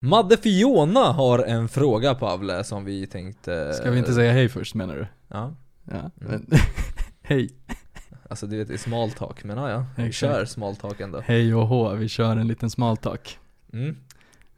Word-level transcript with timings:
Madde 0.00 0.36
Fiona 0.36 1.00
har 1.12 1.38
en 1.38 1.68
fråga 1.68 2.14
Pavle 2.14 2.64
som 2.64 2.84
vi 2.84 3.06
tänkte... 3.06 3.72
Ska 3.72 3.90
vi 3.90 3.98
inte 3.98 4.12
säga 4.14 4.32
hej 4.32 4.48
först 4.48 4.74
menar 4.74 4.96
du? 4.96 5.06
Ja, 5.28 5.54
Ja. 5.90 6.10
Mm. 6.26 6.46
hej. 7.22 7.48
alltså 8.30 8.46
du 8.46 8.58
vet 8.58 8.68
det 8.68 8.74
är 8.74 8.78
small 8.78 9.10
talk, 9.10 9.44
men 9.44 9.58
ja, 9.58 9.70
ja. 9.70 9.86
Vi 9.96 10.02
Exakt. 10.08 10.32
kör 10.34 10.44
small 10.44 10.76
talk 10.76 11.00
ändå. 11.00 11.20
Hej 11.24 11.54
och 11.54 11.66
hå, 11.66 11.94
vi 11.94 12.08
kör 12.08 12.36
en 12.36 12.48
liten 12.48 12.70
small 12.70 12.96
talk. 12.96 13.38
Mm. 13.72 13.96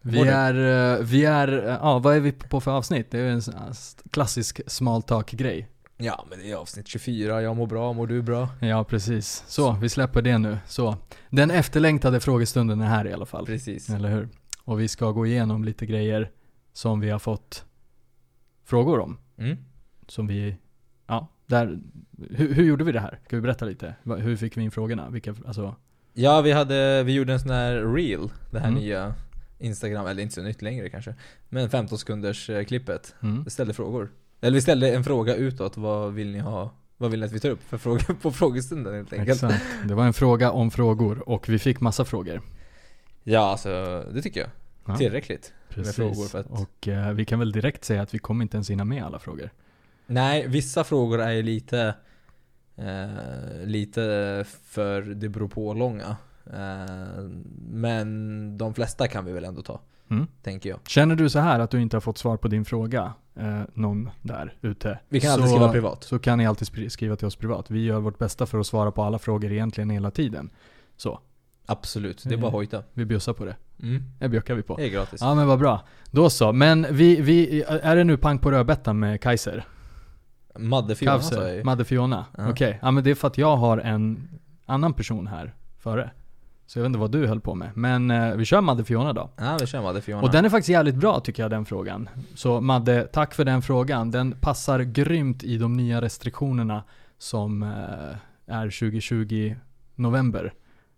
Vi 0.02 0.20
är, 0.20 0.54
eh, 0.98 1.04
vi 1.04 1.24
är, 1.24 1.68
eh, 1.68 1.74
ja 1.80 1.98
vad 1.98 2.16
är 2.16 2.20
vi 2.20 2.32
på 2.32 2.60
för 2.60 2.70
avsnitt? 2.70 3.10
Det 3.10 3.18
är 3.20 3.26
en 3.26 3.42
sån 3.42 3.54
här 3.54 3.70
st- 3.70 4.02
klassisk 4.10 4.60
small 4.66 5.02
talk 5.02 5.30
grej. 5.30 5.68
Ja, 5.96 6.26
men 6.30 6.38
det 6.38 6.50
är 6.50 6.54
avsnitt 6.56 6.88
24, 6.88 7.42
jag 7.42 7.56
mår 7.56 7.66
bra, 7.66 7.92
mår 7.92 8.06
du 8.06 8.22
bra? 8.22 8.48
Ja 8.60 8.84
precis. 8.84 9.44
Så, 9.46 9.72
vi 9.72 9.88
släpper 9.88 10.22
det 10.22 10.38
nu. 10.38 10.58
Så. 10.66 10.96
Den 11.30 11.50
efterlängtade 11.50 12.20
frågestunden 12.20 12.80
är 12.80 12.86
här 12.86 13.06
i 13.06 13.12
alla 13.12 13.26
fall. 13.26 13.46
Precis. 13.46 13.90
Eller 13.90 14.08
hur? 14.08 14.28
Och 14.64 14.80
vi 14.80 14.88
ska 14.88 15.10
gå 15.10 15.26
igenom 15.26 15.64
lite 15.64 15.86
grejer 15.86 16.30
som 16.72 17.00
vi 17.00 17.10
har 17.10 17.18
fått 17.18 17.64
frågor 18.64 18.98
om. 19.00 19.18
Mm. 19.38 19.56
Som 20.08 20.26
vi, 20.26 20.56
ja, 21.06 21.28
där, 21.46 21.78
hur, 22.30 22.54
hur 22.54 22.64
gjorde 22.64 22.84
vi 22.84 22.92
det 22.92 23.00
här? 23.00 23.18
Ska 23.26 23.36
vi 23.36 23.42
berätta 23.42 23.64
lite? 23.64 23.94
Hur 24.04 24.36
fick 24.36 24.56
vi 24.56 24.62
in 24.62 24.70
frågorna? 24.70 25.10
Vilka, 25.10 25.34
alltså, 25.46 25.74
Ja, 26.12 26.40
vi 26.40 26.52
hade, 26.52 27.02
vi 27.02 27.12
gjorde 27.12 27.32
en 27.32 27.40
sån 27.40 27.50
här 27.50 27.74
reel, 27.94 28.30
det 28.50 28.58
här 28.58 28.68
Mm. 28.68 28.80
nya 28.80 29.14
Instagram, 29.58 30.06
eller 30.06 30.22
inte 30.22 30.34
så 30.34 30.42
nytt 30.42 30.62
längre 30.62 30.88
kanske. 30.90 31.14
Men 31.48 31.70
15 31.70 31.98
sekunders 31.98 32.50
eh, 32.50 32.64
klippet. 32.64 33.14
mm. 33.22 33.44
Vi 33.44 33.50
ställde 33.50 33.74
frågor. 33.74 34.10
Eller 34.40 34.54
vi 34.54 34.60
ställde 34.60 34.94
en 34.94 35.04
fråga 35.04 35.34
utåt, 35.34 35.76
vad 35.76 36.12
vill 36.14 36.30
ni 36.30 36.38
ha? 36.38 36.70
Vad 36.96 37.10
vill 37.10 37.20
ni 37.20 37.26
att 37.26 37.32
vi 37.32 37.40
tar 37.40 37.50
upp 37.50 37.62
för 37.62 37.78
frågor 37.78 38.14
på 38.22 38.32
frågestunden 38.32 38.94
helt 38.94 39.12
enkelt? 39.12 39.42
Exakt. 39.42 39.64
Det 39.88 39.94
var 39.94 40.06
en 40.06 40.12
fråga 40.12 40.50
om 40.50 40.70
frågor 40.70 41.28
och 41.28 41.48
vi 41.48 41.58
fick 41.58 41.80
massa 41.80 42.04
frågor. 42.04 42.40
Ja, 43.24 43.40
alltså 43.50 44.04
det 44.14 44.22
tycker 44.22 44.40
jag. 44.40 44.50
Ja, 44.86 44.96
Tillräckligt. 44.96 45.52
precis. 45.68 45.96
frågor 45.96 46.28
för 46.28 46.38
att- 46.40 46.46
Och 46.50 46.88
eh, 46.88 47.12
vi 47.12 47.24
kan 47.24 47.38
väl 47.38 47.52
direkt 47.52 47.84
säga 47.84 48.02
att 48.02 48.14
vi 48.14 48.18
kommer 48.18 48.42
inte 48.42 48.56
ens 48.56 48.70
hinna 48.70 48.84
med 48.84 49.04
alla 49.04 49.18
frågor. 49.18 49.50
Nej, 50.06 50.48
vissa 50.48 50.84
frågor 50.84 51.20
är 51.20 51.30
ju 51.30 51.42
lite 51.42 51.94
eh, 52.76 53.64
Lite 53.64 54.00
för 54.64 55.02
det 55.02 55.28
beror 55.28 55.48
på 55.48 55.74
långa. 55.74 56.16
Eh, 56.52 57.22
men 57.70 58.58
de 58.58 58.74
flesta 58.74 59.08
kan 59.08 59.24
vi 59.24 59.32
väl 59.32 59.44
ändå 59.44 59.62
ta, 59.62 59.80
Mm. 60.10 60.26
tänker 60.42 60.70
jag. 60.70 60.78
Känner 60.86 61.14
du 61.16 61.30
så 61.30 61.38
här 61.38 61.60
att 61.60 61.70
du 61.70 61.80
inte 61.82 61.96
har 61.96 62.00
fått 62.00 62.18
svar 62.18 62.36
på 62.36 62.48
din 62.48 62.64
fråga, 62.64 63.12
eh, 63.36 63.60
någon 63.74 64.10
där 64.22 64.54
ute? 64.62 64.98
Vi 65.08 65.20
kan 65.20 65.28
så, 65.30 65.34
alltid 65.34 65.48
skriva 65.50 65.72
privat. 65.72 66.04
Så 66.04 66.18
kan 66.18 66.38
ni 66.38 66.46
alltid 66.46 66.92
skriva 66.92 67.16
till 67.16 67.26
oss 67.26 67.36
privat. 67.36 67.70
Vi 67.70 67.84
gör 67.84 68.00
vårt 68.00 68.18
bästa 68.18 68.46
för 68.46 68.58
att 68.60 68.66
svara 68.66 68.90
på 68.90 69.02
alla 69.02 69.18
frågor 69.18 69.52
egentligen 69.52 69.90
hela 69.90 70.10
tiden. 70.10 70.50
Så, 70.96 71.20
Absolut, 71.70 72.22
det 72.24 72.34
är 72.34 72.38
bara 72.38 72.46
att 72.46 72.52
hojta. 72.52 72.82
vi 72.92 73.04
bjussar 73.04 73.32
på 73.32 73.44
det. 73.44 73.56
Mm. 73.82 74.02
Det 74.18 74.28
bjuckar 74.28 74.54
vi 74.54 74.62
på. 74.62 74.76
Det 74.76 74.86
är 74.86 74.90
gratis. 74.90 75.20
Ja 75.20 75.34
men 75.34 75.46
vad 75.46 75.58
bra. 75.58 75.80
Då 76.10 76.30
så. 76.30 76.52
Men 76.52 76.86
vi, 76.90 77.20
vi, 77.20 77.62
är 77.62 77.96
det 77.96 78.04
nu 78.04 78.16
pang 78.16 78.38
på 78.38 78.50
rödbetan 78.50 78.98
med 78.98 79.20
Kaiser? 79.20 79.64
Madde 80.58 80.94
Fiona 80.94 81.20
sa 81.20 81.46
jag 81.46 81.56
ju. 81.56 81.64
Madde 81.64 81.84
Fiona? 81.84 82.24
Ja. 82.38 82.50
Okej. 82.50 82.78
Ja 82.82 82.90
men 82.90 83.04
det 83.04 83.10
är 83.10 83.14
för 83.14 83.28
att 83.28 83.38
jag 83.38 83.56
har 83.56 83.78
en 83.78 84.28
annan 84.66 84.94
person 84.94 85.26
här 85.26 85.54
före. 85.78 86.10
Så 86.66 86.78
jag 86.78 86.82
vet 86.82 86.86
inte 86.86 86.98
vad 86.98 87.12
du 87.12 87.26
höll 87.26 87.40
på 87.40 87.54
med. 87.54 87.70
Men 87.74 88.10
eh, 88.10 88.34
vi 88.34 88.44
kör 88.44 88.60
Madde 88.60 88.84
Fiona 88.84 89.12
då. 89.12 89.30
Ja, 89.36 89.56
vi 89.60 89.66
kör 89.66 89.82
Madde 89.82 90.00
Fiona. 90.00 90.22
Och 90.22 90.30
den 90.30 90.44
är 90.44 90.48
faktiskt 90.48 90.68
jävligt 90.68 90.94
bra 90.94 91.20
tycker 91.20 91.42
jag 91.42 91.50
den 91.50 91.64
frågan. 91.64 92.08
Så 92.34 92.60
Madde, 92.60 93.02
tack 93.02 93.34
för 93.34 93.44
den 93.44 93.62
frågan. 93.62 94.10
Den 94.10 94.32
passar 94.32 94.80
grymt 94.80 95.42
i 95.42 95.58
de 95.58 95.76
nya 95.76 96.00
restriktionerna 96.00 96.82
som 97.18 97.62
eh, 97.62 98.56
är 98.56 98.64
2020 98.64 99.54
november. 99.94 100.52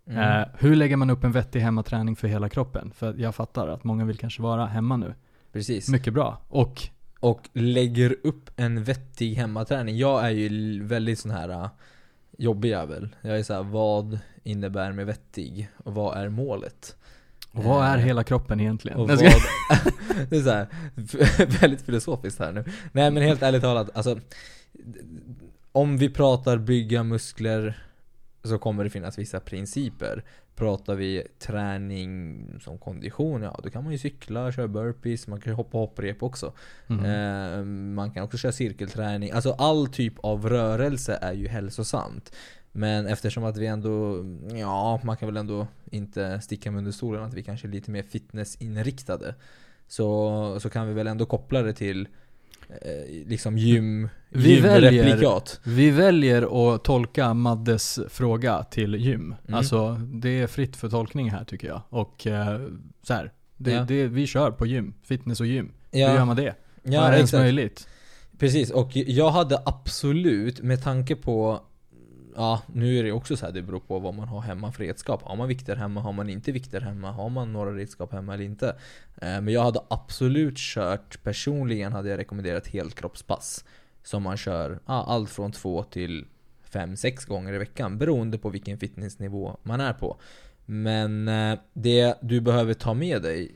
Mm. 0.09 0.41
Eh, 0.41 0.47
hur 0.59 0.75
lägger 0.75 0.97
man 0.97 1.09
upp 1.09 1.23
en 1.23 1.31
vettig 1.31 1.59
hemmaträning 1.59 2.15
för 2.15 2.27
hela 2.27 2.49
kroppen? 2.49 2.91
För 2.95 3.13
jag 3.17 3.35
fattar 3.35 3.67
att 3.67 3.83
många 3.83 4.05
vill 4.05 4.17
kanske 4.17 4.41
vara 4.41 4.65
hemma 4.65 4.97
nu. 4.97 5.13
Precis. 5.51 5.89
Mycket 5.89 6.13
bra. 6.13 6.41
Och 6.49 6.89
Och 7.19 7.49
lägger 7.53 8.15
upp 8.23 8.49
en 8.55 8.83
vettig 8.83 9.33
hemmaträning. 9.33 9.97
Jag 9.97 10.25
är 10.25 10.29
ju 10.29 10.83
väldigt 10.83 11.19
sån 11.19 11.31
här 11.31 11.49
uh, 11.49 11.67
jobbig 12.37 12.69
jävel. 12.69 13.15
Jag 13.21 13.39
är 13.39 13.43
så 13.43 13.53
här, 13.53 13.63
vad 13.63 14.19
innebär 14.43 14.91
med 14.91 15.05
vettig? 15.05 15.69
Och 15.77 15.93
vad 15.93 16.17
är 16.17 16.29
målet? 16.29 16.95
Och 17.51 17.63
vad 17.63 17.85
är 17.85 17.97
Eh, 17.97 18.03
hela 18.03 18.23
kroppen 18.23 18.59
egentligen? 18.59 18.97
Och 18.97 19.07
vad, 19.07 19.19
det 20.29 20.37
är 20.37 20.41
så 20.41 20.49
här, 20.49 20.67
väldigt 21.61 21.81
filosofiskt 21.81 22.39
här 22.39 22.51
nu. 22.51 22.63
Nej 22.91 23.11
men 23.11 23.23
helt 23.23 23.41
ärligt 23.41 23.61
talat, 23.61 23.89
alltså 23.93 24.19
Om 25.71 25.97
vi 25.97 26.09
pratar 26.09 26.57
bygga 26.57 27.03
muskler 27.03 27.83
så 28.43 28.57
kommer 28.57 28.83
det 28.83 28.89
finnas 28.89 29.17
vissa 29.17 29.39
principer. 29.39 30.23
Pratar 30.55 30.95
vi 30.95 31.23
träning 31.39 32.45
som 32.61 32.77
kondition, 32.77 33.41
ja 33.41 33.59
då 33.63 33.69
kan 33.69 33.83
man 33.83 33.91
ju 33.91 33.97
cykla, 33.97 34.51
köra 34.51 34.67
burpees, 34.67 35.27
man 35.27 35.41
kan 35.41 35.53
hoppa 35.53 35.77
hopprep 35.77 36.23
också. 36.23 36.53
Mhm. 36.87 37.05
Eh, 37.05 37.63
man 37.95 38.11
kan 38.11 38.23
också 38.23 38.37
köra 38.37 38.51
cirkelträning. 38.51 39.31
Alltså 39.31 39.51
all 39.51 39.87
typ 39.87 40.13
av 40.19 40.49
rörelse 40.49 41.19
är 41.21 41.33
ju 41.33 41.47
hälsosamt. 41.47 42.35
Men 42.71 43.07
eftersom 43.07 43.43
att 43.43 43.57
vi 43.57 43.67
ändå, 43.67 44.25
ja 44.53 45.01
man 45.03 45.17
kan 45.17 45.27
väl 45.27 45.37
ändå 45.37 45.67
inte 45.91 46.41
sticka 46.41 46.71
med 46.71 46.77
under 46.77 46.91
stolen 46.91 47.23
att 47.23 47.33
vi 47.33 47.43
kanske 47.43 47.67
är 47.67 47.71
lite 47.71 47.91
mer 47.91 48.03
fitnessinriktade. 48.03 49.35
Så, 49.87 50.59
så 50.59 50.69
kan 50.69 50.87
vi 50.87 50.93
väl 50.93 51.07
ändå 51.07 51.25
koppla 51.25 51.61
det 51.61 51.73
till 51.73 52.07
liksom 53.25 53.57
gym, 53.57 54.09
Vi 54.29 54.59
väljer-. 54.59 55.59
Vi 55.63 55.89
väljer 55.91 56.73
att 56.75 56.83
tolka 56.83 57.33
Maddes 57.33 57.99
fråga 58.09 58.63
till 58.63 58.95
gym. 58.95 59.35
Mm. 59.47 59.57
Alltså 59.57 59.93
det 60.13 60.41
är 60.41 60.47
fritt 60.47 60.75
för 60.75 60.89
tolkning 60.89 61.31
här 61.31 61.43
tycker 61.43 61.67
jag. 61.67 61.81
Och 61.89 62.27
eh, 62.27 62.61
så 63.03 63.13
här, 63.13 63.31
det, 63.57 63.71
Ja. 63.71 63.83
det, 63.87 64.07
vi 64.07 64.27
kör 64.27 64.51
på 64.51 64.65
gym. 64.65 64.93
Fitness 65.03 65.39
och 65.39 65.47
gym. 65.47 65.71
Hur 65.91 65.99
Ja, 65.99 66.13
gör 66.13 66.25
man 66.25 66.35
det? 66.35 66.55
Vad 66.83 66.93
ja 66.93 67.01
är 67.07 67.13
ens 67.15 67.33
möjligt? 67.33 67.87
Precis, 68.39 68.71
och 68.71 68.95
jag 68.95 69.31
hade 69.31 69.61
absolut, 69.65 70.61
med 70.61 70.83
tanke 70.83 71.15
på 71.15 71.61
Ja, 72.35 72.61
nu 72.73 72.99
är 72.99 73.03
det 73.03 73.11
också 73.11 73.37
så 73.37 73.45
här, 73.45 73.53
det 73.53 73.61
beror 73.61 73.79
på 73.79 73.99
vad 73.99 74.13
man 74.13 74.27
har 74.27 74.41
hemma 74.41 74.71
för 74.71 74.83
redskap. 74.83 75.21
Har 75.23 75.35
man 75.35 75.47
vikter 75.47 75.75
hemma, 75.75 76.01
har 76.01 76.13
man 76.13 76.29
inte 76.29 76.51
vikter 76.51 76.81
hemma? 76.81 77.11
Har 77.11 77.29
man 77.29 77.53
några 77.53 77.71
redskap 77.71 78.11
hemma 78.13 78.33
eller 78.33 78.43
inte? 78.43 78.67
Eh, 79.21 79.41
Men 79.41 79.47
jag 79.47 79.63
hade 79.63 79.81
absolut 79.87 80.57
kört, 80.57 81.23
personligen 81.23 81.93
hade 81.93 82.09
jag 82.09 82.17
rekommenderat 82.17 82.67
helkroppspass. 82.67 83.65
Som 84.03 84.23
man 84.23 84.37
kör 84.37 84.79
ja, 84.85 85.05
allt 85.07 85.29
från 85.29 85.51
två 85.51 85.83
till 85.83 86.25
fem, 86.63 86.95
sex 86.97 87.25
gånger 87.25 87.53
i 87.53 87.57
veckan. 87.57 87.97
Beroende 87.97 88.37
på 88.37 88.49
vilken 88.49 88.77
fitnessnivå 88.77 89.57
man 89.63 89.81
är 89.81 89.93
på. 89.93 90.17
Men 90.65 91.27
eh, 91.27 91.59
det 91.73 92.15
du 92.21 92.41
behöver 92.41 92.73
ta 92.73 92.93
med 92.93 93.21
dig 93.21 93.55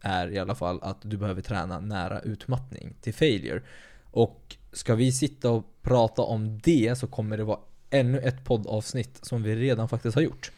är 0.00 0.30
i 0.30 0.38
alla 0.38 0.54
fall 0.54 0.78
att 0.82 0.98
du 1.02 1.16
behöver 1.16 1.42
träna 1.42 1.80
nära 1.80 2.20
utmattning 2.20 2.94
till 3.00 3.14
failure. 3.14 3.62
Och 4.10 4.56
ska 4.72 4.94
vi 4.94 5.12
sitta 5.12 5.50
och 5.50 5.82
prata 5.82 6.22
om 6.22 6.58
det 6.58 6.98
så 6.98 7.06
kommer 7.06 7.36
det 7.36 7.44
vara 7.44 7.58
ännu 7.92 8.18
ett 8.18 8.44
poddavsnitt 8.44 9.18
som 9.24 9.42
vi 9.42 9.56
redan 9.56 9.88
faktiskt 9.88 10.14
har 10.14 10.22
gjort. 10.22 10.52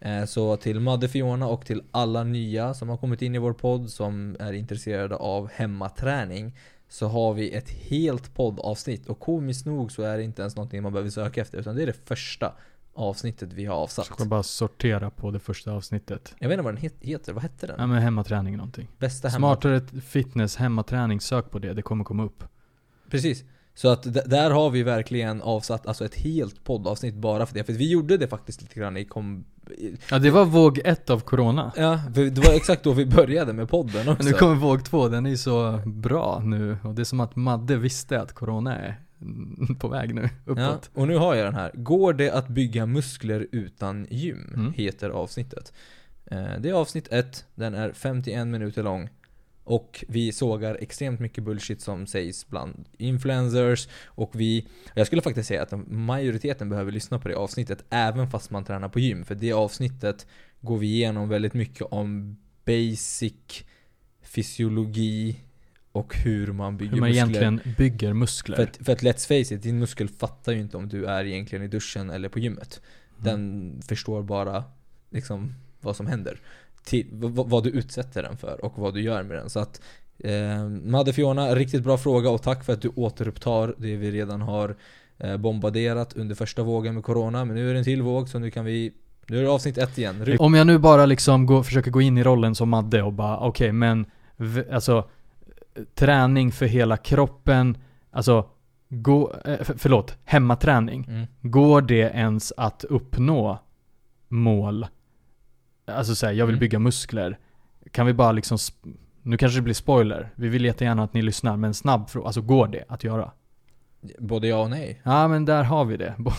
Eh, 0.00 0.24
Så 0.24 0.56
till 0.56 0.80
Madde 0.80 1.08
Fiona 1.08 1.46
och 1.46 1.66
till 1.66 1.82
alla 1.90 2.24
nya 2.24 2.74
som 2.74 2.88
har 2.88 2.96
kommit 2.96 3.22
in 3.22 3.34
i 3.34 3.38
vår 3.38 3.52
podd 3.52 3.90
som 3.90 4.36
är 4.40 4.52
intresserade 4.52 5.16
av 5.16 5.48
hemmaträning 5.52 6.56
så 6.88 7.08
har 7.08 7.34
vi 7.34 7.50
ett 7.54 7.70
helt 7.70 8.34
poddavsnitt 8.34 9.06
och 9.06 9.20
komiskt 9.20 9.66
nog 9.66 9.92
så 9.92 10.02
är 10.02 10.16
det 10.16 10.22
inte 10.22 10.42
ens 10.42 10.56
någonting 10.56 10.82
man 10.82 10.92
behöver 10.92 11.10
söka 11.10 11.40
efter 11.40 11.58
utan 11.58 11.76
det 11.76 11.82
är 11.82 11.86
det 11.86 12.06
första 12.06 12.52
avsnittet 12.94 13.52
vi 13.52 13.64
har 13.64 13.74
avsatt. 13.76 14.06
Ska 14.06 14.24
bara 14.24 14.42
sortera 14.42 15.10
på 15.10 15.30
det 15.30 15.38
första 15.40 15.72
avsnittet. 15.72 16.34
Jag 16.38 16.48
vet 16.48 16.54
inte 16.58 16.64
vad 16.64 16.74
den 16.74 16.82
het- 16.82 17.00
heter, 17.06 17.32
vad 17.32 17.42
hette 17.42 17.66
den? 17.66 17.76
Ja 17.78 17.86
men 17.86 18.02
hemmaträning 18.02 18.56
någonting. 18.56 18.88
Bästa 18.98 19.28
hemma... 19.28 19.38
Smartare 19.38 19.80
fitness, 20.00 20.56
hemmaträning, 20.56 21.20
sök 21.20 21.50
på 21.50 21.58
det. 21.58 21.74
Det 21.74 21.82
kommer 21.82 22.04
komma 22.04 22.24
upp. 22.24 22.44
Precis. 23.10 23.44
Så 23.78 23.88
att 23.88 24.30
där 24.30 24.50
har 24.50 24.70
vi 24.70 24.82
verkligen 24.82 25.42
avsatt 25.42 25.86
alltså 25.86 26.04
ett 26.04 26.14
helt 26.14 26.64
poddavsnitt 26.64 27.14
bara 27.14 27.46
för 27.46 27.54
det. 27.54 27.64
För 27.64 27.72
vi 27.72 27.90
gjorde 27.90 28.16
det 28.16 28.28
faktiskt 28.28 28.62
lite 28.62 28.80
grann 28.80 28.96
i 28.96 29.04
kom... 29.04 29.44
Ja 30.10 30.18
det 30.18 30.30
var 30.30 30.44
våg 30.44 30.80
ett 30.84 31.10
av 31.10 31.20
corona. 31.20 31.72
Ja, 31.76 32.00
det 32.14 32.38
var 32.38 32.54
exakt 32.54 32.84
då 32.84 32.92
vi 32.92 33.06
började 33.06 33.52
med 33.52 33.68
podden 33.68 34.08
också. 34.12 34.28
Nu 34.28 34.32
kommer 34.32 34.54
våg 34.54 34.84
två, 34.84 35.08
den 35.08 35.26
är 35.26 35.36
så 35.36 35.80
bra 35.86 36.42
nu. 36.44 36.78
Och 36.82 36.94
det 36.94 37.02
är 37.02 37.04
som 37.04 37.20
att 37.20 37.36
Madde 37.36 37.76
visste 37.76 38.20
att 38.20 38.32
corona 38.32 38.76
är 38.76 39.00
på 39.78 39.88
väg 39.88 40.14
nu, 40.14 40.28
Ja, 40.46 40.52
uppåt. 40.52 40.90
och 40.94 41.08
nu 41.08 41.16
har 41.16 41.34
jag 41.34 41.46
den 41.46 41.54
här. 41.54 41.70
Går 41.74 42.12
det 42.12 42.30
att 42.30 42.48
bygga 42.48 42.86
muskler 42.86 43.46
utan 43.52 44.06
gym? 44.10 44.52
Mm. 44.54 44.72
Heter 44.72 45.10
avsnittet. 45.10 45.72
Eh, 46.30 46.44
Det 46.60 46.68
är 46.68 46.74
avsnitt 46.74 47.08
ett, 47.12 47.44
den 47.54 47.74
är 47.74 47.92
51 47.92 48.46
minuter 48.46 48.82
lång. 48.82 49.08
Och 49.68 50.04
vi 50.08 50.32
sågar 50.32 50.74
extremt 50.80 51.20
mycket 51.20 51.44
bullshit 51.44 51.80
som 51.80 52.06
sägs 52.06 52.48
bland 52.48 52.84
influencers 52.98 53.88
och 54.06 54.30
vi... 54.34 54.66
Jag 54.94 55.06
skulle 55.06 55.22
faktiskt 55.22 55.48
säga 55.48 55.62
att 55.62 55.72
majoriteten 55.86 56.68
behöver 56.68 56.92
lyssna 56.92 57.18
på 57.18 57.28
det 57.28 57.34
avsnittet 57.34 57.84
även 57.90 58.30
fast 58.30 58.50
man 58.50 58.64
tränar 58.64 58.88
på 58.88 59.00
gym. 59.00 59.24
För 59.24 59.34
det 59.34 59.52
avsnittet 59.52 60.26
går 60.60 60.78
vi 60.78 60.86
igenom 60.86 61.28
väldigt 61.28 61.54
mycket 61.54 61.82
om 61.82 62.36
basic 62.64 63.64
fysiologi 64.22 65.40
och 65.92 66.16
hur 66.16 66.52
man 66.52 66.76
bygger 66.76 66.92
Hur 66.92 67.00
man 67.00 67.08
muskler. 67.08 67.24
egentligen 67.24 67.74
bygger 67.78 68.12
muskler. 68.12 68.56
För 68.56 68.62
att, 68.62 68.76
för 68.76 68.92
att 68.92 69.02
let's 69.02 69.26
face 69.28 69.54
it, 69.54 69.62
din 69.62 69.78
muskel 69.78 70.08
fattar 70.08 70.52
ju 70.52 70.60
inte 70.60 70.76
om 70.76 70.88
du 70.88 71.04
är 71.06 71.24
egentligen 71.24 71.64
i 71.64 71.68
duschen 71.68 72.10
eller 72.10 72.28
på 72.28 72.38
gymmet. 72.38 72.80
Mm. 73.20 73.24
Den 73.24 73.82
förstår 73.82 74.22
bara 74.22 74.64
liksom 75.10 75.54
vad 75.80 75.96
som 75.96 76.06
händer. 76.06 76.40
Till, 76.88 77.06
vad, 77.12 77.64
du 77.64 77.70
utsätter 77.70 78.22
den 78.22 78.36
för 78.36 78.64
och 78.64 78.78
vad 78.78 78.94
du 78.94 79.00
gör 79.02 79.22
med 79.22 79.36
den. 79.36 79.50
Så 79.50 79.60
att 79.60 79.80
eh, 80.18 80.68
Madde 80.68 81.12
Fiona, 81.12 81.54
riktigt 81.54 81.82
bra 81.84 81.98
fråga 81.98 82.30
och 82.30 82.42
tack 82.42 82.64
för 82.64 82.72
att 82.72 82.82
du 82.82 82.88
återupptar 82.96 83.74
det 83.78 83.96
vi 83.96 84.10
redan 84.10 84.42
har 84.42 84.76
eh, 85.18 85.36
bombarderat 85.36 86.16
under 86.16 86.34
första 86.34 86.62
vågen 86.62 86.94
med 86.94 87.04
Corona. 87.04 87.44
Men 87.44 87.56
nu 87.56 87.68
är 87.70 87.72
det 87.72 87.78
en 87.80 87.84
till 87.84 88.02
våg 88.02 88.28
så 88.28 88.38
nu 88.38 88.50
kan 88.50 88.64
vi 88.64 88.92
nu 89.26 89.38
är 89.38 89.42
det 89.42 89.50
avsnitt 89.50 89.78
ett 89.78 89.98
igen. 89.98 90.24
Ry- 90.24 90.36
Om 90.38 90.54
jag 90.54 90.66
nu 90.66 90.78
bara 90.78 91.06
liksom 91.06 91.46
går, 91.46 91.62
försöker 91.62 91.90
gå 91.90 92.00
in 92.00 92.18
i 92.18 92.22
rollen 92.22 92.54
som 92.54 92.68
Madde 92.68 93.02
och 93.02 93.12
bara 93.12 93.38
okej 93.38 93.72
men 93.72 94.06
v- 94.36 94.64
alltså 94.72 95.08
träning 95.94 96.52
för 96.52 96.66
hela 96.66 96.96
kroppen, 96.96 97.76
alltså 98.10 98.48
gå, 98.88 99.32
eh, 99.44 99.62
för, 99.62 99.74
förlåt, 99.78 100.16
hemmaträning. 100.24 101.04
Mm. 101.08 101.26
Går 101.42 101.82
det 101.82 101.94
ens 102.14 102.52
att 102.56 102.84
uppnå 102.84 103.58
mål? 104.28 104.86
Alltså 105.96 106.14
säga, 106.14 106.32
jag 106.32 106.46
vill 106.46 106.54
Mm. 106.54 106.60
bygga 106.60 106.78
muskler. 106.78 107.38
Kan 107.92 108.06
vi 108.06 108.12
bara 108.12 108.32
liksom, 108.32 108.58
nu 109.22 109.36
kanske 109.36 109.58
det 109.58 109.62
blir 109.62 109.74
spoiler. 109.74 110.30
Vi 110.34 110.48
vill 110.48 110.64
jättegärna 110.64 111.02
att 111.04 111.14
ni 111.14 111.22
lyssnar, 111.22 111.56
men 111.56 111.74
snabb 111.74 112.10
fråga. 112.10 112.26
Alltså 112.26 112.40
går 112.42 112.66
det 112.68 112.84
att 112.88 113.04
göra? 113.04 113.30
Både 114.18 114.48
ja 114.48 114.56
och 114.62 114.70
nej. 114.70 115.00
Ja 115.04 115.28
men 115.28 115.44
där 115.44 115.62
har 115.64 115.84
vi 115.84 115.96
det. 115.96 116.14
Både- 116.18 116.36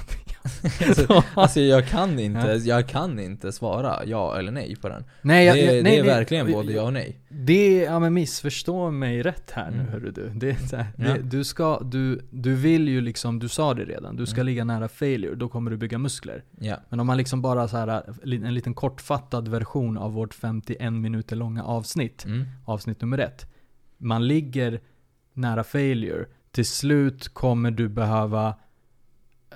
alltså, 0.88 1.24
alltså 1.34 1.60
jag 1.60 1.88
kan 1.88 2.20
inte, 2.20 2.48
jag 2.64 2.88
kan 2.88 3.20
inte 3.20 3.52
svara 3.52 4.06
ja 4.06 4.38
eller 4.40 4.52
nej 4.52 4.76
på 4.76 4.90
den. 4.90 5.04
nej, 5.22 5.46
jag, 5.46 5.56
det, 5.56 5.62
nej, 5.66 5.72
det 5.74 5.80
är 5.80 5.84
nej, 5.84 6.02
verkligen 6.02 6.52
både 6.52 6.74
ja 6.74 6.84
och 6.84 6.94
nej. 6.94 7.20
Det, 7.30 7.76
ja 7.78 8.00
men 8.00 8.14
missförstå 8.14 8.92
mig 8.92 9.24
rätt 9.24 9.52
här 9.52 9.72
nu 9.72 9.78
Mm. 9.80 9.88
hörru 9.92 10.12
du. 10.12 10.30
Det, 10.36 10.50
är 10.50 10.78
här, 10.78 10.86
Ja. 10.98 11.04
det, 11.04 11.20
du 11.22 11.44
ska, 11.44 11.80
du, 11.80 12.22
du 12.32 12.56
vill 12.56 12.88
ju 12.88 13.02
liksom, 13.02 13.40
du 13.40 13.48
sa 13.50 13.74
det 13.74 13.86
redan, 13.86 14.16
du 14.16 14.26
ska 14.26 14.36
Mm. 14.36 14.46
ligga 14.46 14.64
nära 14.64 14.88
failure, 14.88 15.36
då 15.36 15.50
kommer 15.50 15.72
du 15.72 15.78
bygga 15.78 15.98
muskler. 15.98 16.44
Ja. 16.60 16.76
Men 16.90 17.00
om 17.00 17.08
man 17.08 17.18
liksom 17.18 17.42
bara 17.42 17.68
så 17.68 17.78
här, 17.78 18.04
en 18.24 18.54
liten 18.54 18.74
kortfattad 18.74 19.48
version 19.48 19.98
av 19.98 20.14
vårt 20.14 20.34
51 20.34 20.94
minuter 20.94 21.36
långa 21.36 21.64
avsnitt, 21.64 22.26
Mm. 22.26 22.46
avsnitt 22.66 23.02
nummer 23.02 23.18
ett. 23.18 23.46
Man 23.98 24.28
ligger 24.28 24.80
nära 25.34 25.64
failure, 25.64 26.26
till 26.52 26.66
slut 26.66 27.28
kommer 27.30 27.72
du 27.72 27.88
behöva 27.90 28.56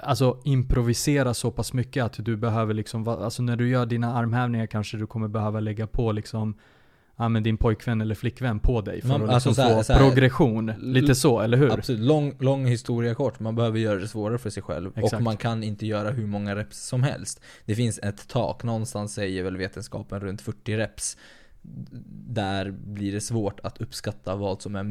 Alltså 0.01 0.37
improvisera 0.43 1.33
så 1.33 1.51
pass 1.51 1.73
mycket 1.73 2.03
att 2.03 2.25
du 2.25 2.37
behöver 2.37 2.73
liksom, 2.73 3.07
alltså 3.07 3.43
när 3.43 3.55
du 3.55 3.69
gör 3.69 3.85
dina 3.85 4.13
armhävningar 4.13 4.65
kanske 4.65 4.97
du 4.97 5.07
kommer 5.07 5.27
behöva 5.27 5.59
lägga 5.59 5.87
på 5.87 6.11
liksom 6.11 6.53
Ja 7.15 7.29
men 7.29 7.43
din 7.43 7.57
pojkvän 7.57 8.01
eller 8.01 8.15
flickvän 8.15 8.59
på 8.59 8.81
dig 8.81 9.01
för 9.01 9.07
Man- 9.07 9.23
att 9.23 9.29
alltså 9.29 9.49
liksom 9.49 9.63
så 9.63 9.69
här- 9.69 9.77
få 9.77 9.83
så 9.83 9.93
här- 9.93 9.99
progression. 9.99 10.71
Lite 10.79 11.15
så, 11.15 11.39
eller 11.39 11.57
hur? 11.57 11.73
Absolut, 11.73 12.01
lång, 12.01 12.35
lång 12.39 12.65
historia 12.65 13.15
kort. 13.15 13.39
Man 13.39 13.55
behöver 13.55 13.79
göra 13.79 13.99
det 13.99 14.07
svårare 14.07 14.37
för 14.37 14.49
sig 14.49 14.63
själv. 14.63 14.91
Exakt. 14.95 15.13
Och 15.13 15.21
man 15.21 15.37
kan 15.37 15.63
inte 15.63 15.85
göra 15.85 16.11
hur 16.11 16.27
många 16.27 16.55
reps 16.55 16.87
som 16.87 17.03
helst. 17.03 17.41
Det 17.65 17.75
finns 17.75 17.99
ett 18.03 18.27
tak, 18.27 18.63
någonstans 18.63 19.13
säger 19.13 19.43
väl 19.43 19.57
vetenskapen 19.57 20.19
runt 20.19 20.41
40 20.41 20.77
reps. 20.77 21.17
Där 22.27 22.71
blir 22.71 23.11
det 23.11 23.21
svårt 23.21 23.59
att 23.63 23.81
uppskatta 23.81 24.35
vad 24.35 24.61
som 24.61 24.75
är 24.75 24.83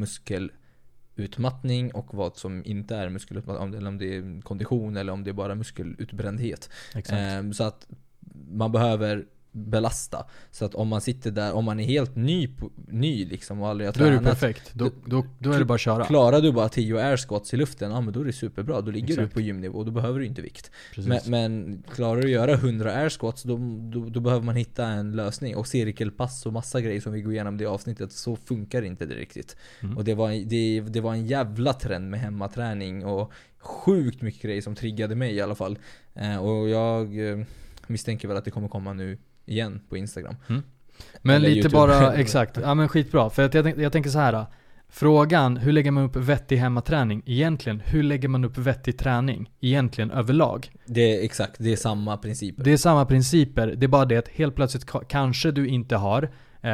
muskelutmattning 1.15 1.91
och 1.93 2.13
vad 2.13 2.37
som 2.37 2.65
inte 2.65 2.95
är 2.95 3.09
muskelutmattning. 3.09 3.63
Om 3.63 3.71
det- 3.71 3.77
Eller 3.77 3.87
om 3.87 3.97
det 3.97 4.15
är 4.17 4.41
kondition 4.41 4.97
eller 4.97 5.13
om 5.13 5.23
det 5.23 5.29
är 5.29 5.33
bara 5.33 5.55
muskelutbrändhet. 5.55 6.69
Exakt. 6.95 7.19
Ehm, 7.19 7.53
så 7.53 7.63
att 7.63 7.87
man 8.51 8.71
behöver 8.71 9.25
belasta. 9.53 10.25
Så 10.51 10.65
att 10.65 10.75
om 10.75 10.87
man 10.87 11.01
sitter 11.01 11.31
där, 11.31 11.53
om 11.53 11.65
man 11.65 11.79
är 11.79 11.83
helt 11.83 12.15
ny, 12.15 12.49
ny 12.87 13.25
liksom 13.25 13.61
och 13.61 13.67
aldrig 13.67 13.87
har 13.87 13.93
då 13.93 14.05
är 14.05 14.11
det 14.11 14.17
tränat. 14.17 14.39
perfekt. 14.39 14.71
Då, 14.73 14.91
då, 15.05 15.25
då 15.39 15.51
är 15.51 15.59
det 15.59 15.65
bara 15.65 15.73
att 15.73 15.81
köra. 15.81 16.05
Klarar 16.05 16.41
du 16.41 16.51
bara 16.51 16.69
10 16.69 16.99
air 16.99 17.17
squats 17.17 17.53
i 17.53 17.57
luften, 17.57 17.91
ja 17.91 18.01
men 18.01 18.13
då 18.13 18.21
är 18.21 18.25
det 18.25 18.33
superbra. 18.33 18.81
Då 18.81 18.91
ligger 18.91 19.07
Exakt. 19.07 19.29
du 19.29 19.33
på 19.33 19.41
gymnivå 19.41 19.79
och 19.79 19.85
då 19.85 19.91
behöver 19.91 20.19
du 20.19 20.25
inte 20.25 20.41
vikt. 20.41 20.71
Men, 20.97 21.19
men 21.27 21.83
klarar 21.93 22.21
du 22.21 22.27
att 22.27 22.31
göra 22.31 22.53
100 22.53 22.93
air 22.93 23.09
squats, 23.09 23.43
då, 23.43 23.57
då, 23.91 24.09
då 24.09 24.19
behöver 24.19 24.45
man 24.45 24.55
hitta 24.55 24.85
en 24.85 25.11
lösning. 25.11 25.55
Och 25.55 25.67
cirkelpass 25.67 26.45
och 26.45 26.53
massa 26.53 26.81
grejer 26.81 27.01
som 27.01 27.13
vi 27.13 27.21
går 27.21 27.33
igenom 27.33 27.55
i 27.55 27.57
det 27.57 27.65
avsnittet, 27.65 28.11
så 28.11 28.35
funkar 28.35 28.81
inte 28.81 29.05
det 29.05 29.15
riktigt. 29.15 29.57
Mm. 29.81 29.97
Och 29.97 30.03
det 30.03 30.13
var, 30.13 30.49
det, 30.49 30.79
det 30.79 31.01
var 31.01 31.13
en 31.13 31.27
jävla 31.27 31.73
trend 31.73 32.09
med 32.09 32.19
hemmaträning 32.19 33.05
och 33.05 33.31
sjukt 33.59 34.21
mycket 34.21 34.41
grejer 34.41 34.61
som 34.61 34.75
triggade 34.75 35.15
mig 35.15 35.35
i 35.35 35.41
alla 35.41 35.55
fall. 35.55 35.77
Eh, 36.15 36.37
och 36.37 36.69
jag 36.69 37.29
eh, 37.29 37.45
misstänker 37.87 38.27
väl 38.27 38.37
att 38.37 38.45
det 38.45 38.51
kommer 38.51 38.67
komma 38.67 38.93
nu 38.93 39.17
igen 39.45 39.81
på 39.89 39.97
Instagram. 39.97 40.35
Men 41.21 41.35
Eller 41.35 41.47
lite 41.49 41.59
YouTube. 41.59 41.73
bara, 41.73 42.13
exakt. 42.15 42.57
Ja 42.61 42.73
men 42.73 42.87
skitbra. 42.89 43.29
För 43.29 43.43
att 43.45 43.53
jag, 43.53 43.63
tänk, 43.65 43.77
jag 43.77 43.91
tänker 43.91 44.09
så 44.09 44.19
här. 44.19 44.45
Frågan, 44.89 45.57
hur 45.57 45.71
lägger 45.71 45.91
man 45.91 46.03
upp 46.03 46.15
vettig 46.15 46.57
hemmaträning? 46.57 47.23
Egentligen, 47.25 47.79
hur 47.85 48.03
lägger 48.03 48.27
man 48.27 48.45
upp 48.45 48.57
vettig 48.57 48.97
träning? 48.97 49.49
Egentligen 49.61 50.11
överlag. 50.11 50.69
Det 50.85 51.01
är 51.19 51.23
exakt, 51.25 51.55
det 51.59 51.71
är 51.71 51.75
samma 51.75 52.17
principer. 52.17 52.63
Det 52.63 52.71
är 52.71 52.77
samma 52.77 53.05
principer, 53.05 53.67
det 53.77 53.85
är 53.85 53.87
bara 53.87 54.05
det 54.05 54.17
att 54.17 54.27
helt 54.27 54.55
plötsligt 54.55 54.85
ka- 54.85 55.03
kanske 55.09 55.51
du 55.51 55.67
inte 55.67 55.95
har 55.95 56.23
eh, 56.61 56.71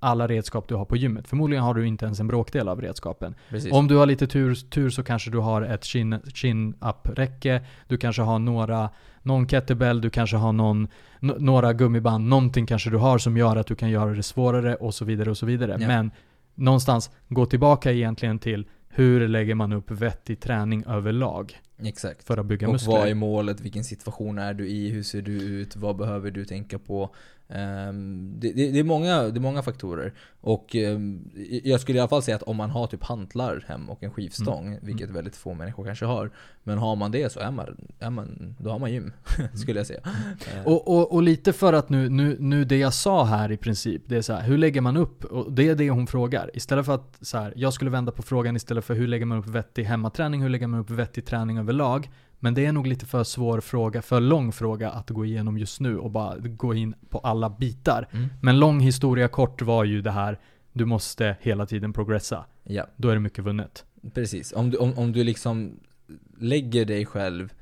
alla 0.00 0.26
redskap 0.26 0.68
du 0.68 0.74
har 0.74 0.84
på 0.84 0.96
gymmet. 0.96 1.28
Förmodligen 1.28 1.64
har 1.64 1.74
du 1.74 1.86
inte 1.86 2.04
ens 2.04 2.20
en 2.20 2.28
bråkdel 2.28 2.68
av 2.68 2.80
redskapen. 2.80 3.34
Precis. 3.48 3.72
Om 3.72 3.88
du 3.88 3.96
har 3.96 4.06
lite 4.06 4.26
tur, 4.26 4.54
tur 4.54 4.90
så 4.90 5.02
kanske 5.02 5.30
du 5.30 5.38
har 5.38 5.62
ett 5.62 5.84
chin, 5.84 6.20
chin 6.34 6.74
du 7.88 7.96
kanske 7.98 8.22
har 8.22 8.38
några, 8.38 8.90
någon 9.22 9.46
kettlebell, 9.48 10.00
du 10.00 10.10
kanske 10.10 10.36
har 10.36 10.52
någon, 10.52 10.88
n- 11.22 11.34
några 11.38 11.72
gummiband, 11.72 12.28
någonting 12.28 12.66
kanske 12.66 12.90
du 12.90 12.96
har 12.96 13.18
som 13.18 13.36
gör 13.36 13.56
att 13.56 13.66
du 13.66 13.74
kan 13.74 13.90
göra 13.90 14.10
det 14.10 14.22
svårare 14.22 14.74
och 14.74 14.94
så 14.94 15.04
vidare 15.04 15.30
och 15.30 15.38
så 15.38 15.46
vidare. 15.46 15.76
Ja. 15.80 15.86
Men 15.86 16.10
någonstans, 16.54 17.10
gå 17.28 17.46
tillbaka 17.46 17.92
egentligen 17.92 18.38
till 18.38 18.66
hur 18.88 19.28
lägger 19.28 19.54
man 19.54 19.72
upp 19.72 19.90
vettig 19.90 20.40
träning 20.40 20.84
överlag 20.86 21.58
Exakt. 21.86 22.24
för 22.24 22.36
att 22.36 22.46
bygga 22.46 22.66
Och 22.66 22.72
muskler? 22.72 22.92
vad 22.98 23.08
är 23.08 23.14
målet? 23.14 23.60
Vilken 23.60 23.84
situation 23.84 24.38
är 24.38 24.54
du 24.54 24.68
i? 24.68 24.88
Hur 24.90 25.02
ser 25.02 25.22
du 25.22 25.32
ut? 25.32 25.76
Vad 25.76 25.96
behöver 25.96 26.30
du 26.30 26.44
tänka 26.44 26.78
på? 26.78 27.14
Ehm, 27.48 28.34
det, 28.38 28.52
det, 28.52 28.70
det, 28.70 28.78
är 28.78 28.84
många, 28.84 29.22
det 29.22 29.38
är 29.38 29.40
många 29.40 29.62
faktorer. 29.62 30.12
Och 30.40 30.76
ehm, 30.76 31.30
jag 31.64 31.80
skulle 31.80 31.98
i 31.98 32.00
alla 32.00 32.08
fall 32.08 32.22
säga 32.22 32.36
att 32.36 32.42
om 32.42 32.56
man 32.56 32.70
har 32.70 32.86
typ 32.86 33.02
hantlar 33.04 33.64
hem 33.68 33.90
och 33.90 34.02
en 34.02 34.10
skivstång, 34.10 34.66
Mm. 34.66 34.78
vilket 34.82 35.10
väldigt 35.10 35.36
få 35.36 35.54
människor 35.54 35.84
kanske 35.84 36.04
har. 36.04 36.30
Men 36.62 36.78
har 36.78 36.96
man 36.96 37.10
det 37.10 37.32
så 37.32 37.40
är 37.40 37.50
man, 37.50 37.76
är 37.98 38.10
man 38.10 38.56
då 38.58 38.70
har 38.70 38.78
man 38.78 38.92
gym, 38.92 39.12
skulle 39.54 39.80
jag 39.80 39.86
säga. 39.86 40.00
Ehm, 40.04 40.66
Och, 40.66 40.88
och, 40.88 41.12
och 41.14 41.22
lite 41.22 41.52
för 41.52 41.72
att 41.72 41.88
nu, 41.88 42.08
nu, 42.08 42.36
nu 42.40 42.64
det 42.64 42.76
jag 42.78 42.94
sa 42.94 43.24
här 43.24 43.52
i 43.52 43.56
princip, 43.56 44.02
det 44.06 44.16
är 44.16 44.22
så 44.22 44.32
här, 44.32 44.42
hur 44.42 44.58
lägger 44.58 44.80
man 44.80 44.96
upp? 44.96 45.24
Och 45.24 45.52
det 45.52 45.68
är 45.68 45.74
det 45.74 45.90
hon 45.90 46.06
frågar. 46.06 46.50
Istället 46.54 46.86
för 46.86 46.94
att 46.94 47.18
så 47.20 47.38
här, 47.38 47.52
jag 47.56 47.72
skulle 47.72 47.90
vända 47.90 48.12
på 48.12 48.22
frågan 48.22 48.56
istället 48.56 48.84
för 48.84 48.94
hur 48.94 49.06
lägger 49.06 49.26
man 49.26 49.38
upp 49.38 49.46
vettig 49.46 49.84
hemmaträning, 49.84 50.42
hur 50.42 50.48
lägger 50.48 50.66
man 50.66 50.80
upp 50.80 50.90
vettig 50.90 51.24
träning 51.24 51.58
överlag? 51.72 52.10
Men 52.38 52.54
det 52.54 52.66
är 52.66 52.72
nog 52.72 52.86
lite 52.86 53.06
för 53.06 53.24
svår 53.24 53.60
fråga, 53.60 54.02
för 54.02 54.20
lång 54.20 54.52
fråga 54.52 54.90
att 54.90 55.10
gå 55.10 55.24
igenom 55.24 55.58
just 55.58 55.80
nu 55.80 55.98
och 55.98 56.10
bara 56.10 56.36
gå 56.38 56.74
in 56.74 56.94
på 57.08 57.18
alla 57.18 57.50
bitar. 57.50 58.08
mm, 58.12 58.28
Men 58.42 58.58
lång 58.58 58.80
historia 58.80 59.28
kort 59.28 59.62
var 59.62 59.84
ju 59.84 60.02
det 60.02 60.10
här, 60.10 60.38
du 60.72 60.84
måste 60.84 61.36
hela 61.40 61.66
tiden 61.66 61.92
progressa. 61.92 62.44
ja, 62.64 62.86
Då 62.96 63.08
är 63.08 63.14
det 63.14 63.20
mycket 63.20 63.44
vunnet. 63.44 63.84
precis. 64.14 64.52
Om 64.52 64.70
du, 64.70 64.78
om, 64.78 64.98
om 64.98 65.12
du 65.12 65.24
liksom 65.24 65.80
lägger 66.38 66.84
dig 66.84 67.06
själv 67.06 67.52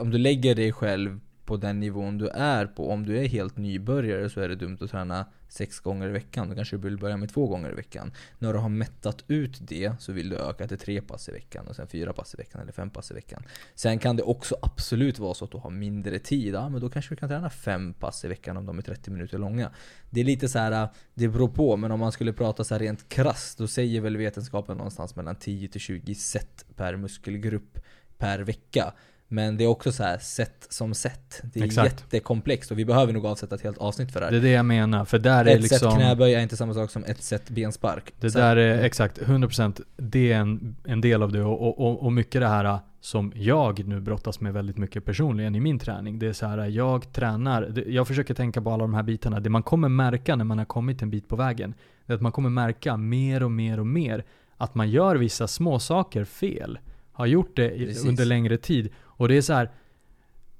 Om 0.00 0.10
du 0.10 0.18
lägger 0.18 0.54
dig 0.54 0.72
själv 0.72 1.20
på 1.46 1.56
den 1.56 1.80
nivån 1.80 2.18
du 2.18 2.28
är 2.28 2.66
på. 2.66 2.90
Om 2.90 3.06
du 3.06 3.18
är 3.18 3.28
helt 3.28 3.56
nybörjare 3.56 4.30
så 4.30 4.40
är 4.40 4.48
det 4.48 4.54
dumt 4.54 4.78
att 4.80 4.90
träna 4.90 5.26
sex 5.48 5.80
gånger 5.80 6.08
i 6.08 6.12
veckan. 6.12 6.48
Då 6.48 6.54
kanske 6.54 6.76
du 6.76 6.82
vill 6.82 6.98
börja 6.98 7.16
med 7.16 7.28
två 7.28 7.46
gånger 7.46 7.72
i 7.72 7.74
veckan. 7.74 8.12
När 8.38 8.52
du 8.52 8.58
har 8.58 8.68
mättat 8.68 9.24
ut 9.28 9.68
det 9.68 9.92
så 10.00 10.12
vill 10.12 10.28
du 10.28 10.36
öka 10.36 10.68
till 10.68 10.78
tre 10.78 11.00
pass 11.00 11.28
i 11.28 11.32
veckan 11.32 11.66
och 11.68 11.76
sen 11.76 11.86
fyra 11.86 12.12
pass 12.12 12.34
i 12.34 12.36
veckan 12.36 12.60
eller 12.60 12.72
fem 12.72 12.90
pass 12.90 13.10
i 13.10 13.14
veckan. 13.14 13.42
Sen 13.74 13.98
kan 13.98 14.16
det 14.16 14.22
också 14.22 14.56
absolut 14.62 15.18
vara 15.18 15.34
så 15.34 15.44
att 15.44 15.50
du 15.50 15.58
har 15.58 15.70
mindre 15.70 16.18
tid. 16.18 16.54
Ja, 16.54 16.68
men 16.68 16.80
då 16.80 16.88
kanske 16.88 17.14
du 17.14 17.16
kan 17.16 17.28
träna 17.28 17.50
fem 17.50 17.92
pass 17.92 18.24
i 18.24 18.28
veckan 18.28 18.56
om 18.56 18.66
de 18.66 18.78
är 18.78 18.82
30 18.82 19.10
minuter 19.10 19.38
långa. 19.38 19.70
Det 20.10 20.20
är 20.20 20.24
lite 20.24 20.48
så 20.48 20.58
här, 20.58 20.88
det 21.14 21.28
beror 21.28 21.48
på. 21.48 21.76
Men 21.76 21.90
om 21.90 22.00
man 22.00 22.12
skulle 22.12 22.32
prata 22.32 22.64
så 22.64 22.74
här 22.74 22.78
rent 22.78 23.08
krasst 23.08 23.58
då 23.58 23.66
säger 23.66 24.00
väl 24.00 24.16
vetenskapen 24.16 24.76
någonstans 24.76 25.16
mellan 25.16 25.36
10 25.36 25.68
till 25.68 25.80
20 25.80 26.14
set 26.14 26.64
per 26.76 26.96
muskelgrupp 26.96 27.78
per 28.18 28.38
vecka. 28.38 28.92
Men 29.28 29.56
det 29.56 29.64
är 29.64 29.68
också 29.68 29.92
så 29.92 30.02
här 30.02 30.18
set 30.18 30.66
som 30.70 30.94
set. 30.94 31.42
Det 31.54 31.60
är 31.60 31.64
Exakt. 31.64 31.92
jättekomplext 32.00 32.70
och 32.70 32.78
vi 32.78 32.84
behöver 32.84 33.12
nog 33.12 33.26
avsätta 33.26 33.54
ett 33.54 33.60
helt 33.62 33.78
avsnitt 33.78 34.12
för 34.12 34.20
det 34.20 34.26
här. 34.26 34.30
Det 34.32 34.38
är 34.38 34.42
det 34.42 34.50
jag 34.50 34.64
menar, 34.66 35.04
för 35.04 35.18
där 35.18 35.44
är 35.44 35.56
ett 35.56 35.62
liksom... 35.62 35.90
set 35.90 35.98
knäböj 35.98 36.34
är 36.34 36.40
inte 36.40 36.56
samma 36.56 36.74
sak 36.74 36.90
som 36.90 37.04
ett 37.04 37.22
set 37.22 37.50
benspark. 37.50 38.12
Det 38.20 38.30
Så- 38.30 38.38
där 38.38 38.56
är 38.56 38.84
exakt, 38.84 39.18
100% 39.18 39.80
det 39.96 40.32
är 40.32 40.38
en, 40.38 40.76
en 40.84 41.00
del 41.00 41.22
av 41.22 41.32
det 41.32 41.42
och, 41.42 41.80
och, 41.80 42.02
och- 42.04 42.12
mycket 42.12 42.40
det 42.40 42.48
här 42.48 42.78
som 43.00 43.32
jag 43.36 43.86
nu 43.86 44.00
brottas 44.00 44.40
med 44.40 44.52
väldigt 44.52 44.78
mycket 44.78 45.04
personligen 45.04 45.54
i 45.54 45.60
min 45.60 45.78
träning. 45.78 46.18
Det 46.18 46.26
är 46.26 46.32
så 46.32 46.46
här, 46.46 46.58
jag 46.66 47.12
tränar, 47.12 47.82
jag 47.86 48.08
försöker 48.08 48.34
tänka 48.34 48.62
på 48.62 48.70
alla 48.70 48.84
de 48.84 48.94
här 48.94 49.02
bitarna. 49.02 49.40
Det 49.40 49.50
man 49.50 49.62
kommer 49.62 49.88
märka 49.88 50.36
när 50.36 50.44
man 50.44 50.58
har 50.58 50.64
kommit 50.64 51.02
en 51.02 51.10
bit 51.10 51.28
på 51.28 51.36
vägen, 51.36 51.74
är 52.06 52.14
att 52.14 52.20
man 52.20 52.32
kommer 52.32 52.50
märka 52.50 52.96
mer 52.96 53.42
och 53.42 53.50
mer 53.50 53.80
och 53.80 53.86
mer 53.86 54.24
att 54.56 54.74
man 54.74 54.90
gör 54.90 55.16
vissa 55.16 55.48
små 55.48 55.78
saker 55.78 56.24
fel. 56.24 56.78
Har 57.12 57.26
gjort 57.26 57.56
det 57.56 57.68
Precis. 57.68 58.04
under 58.04 58.24
längre 58.24 58.56
tid. 58.56 58.88
Och 59.16 59.28
det 59.28 59.36
är 59.36 59.42
så 59.42 59.52
här, 59.52 59.70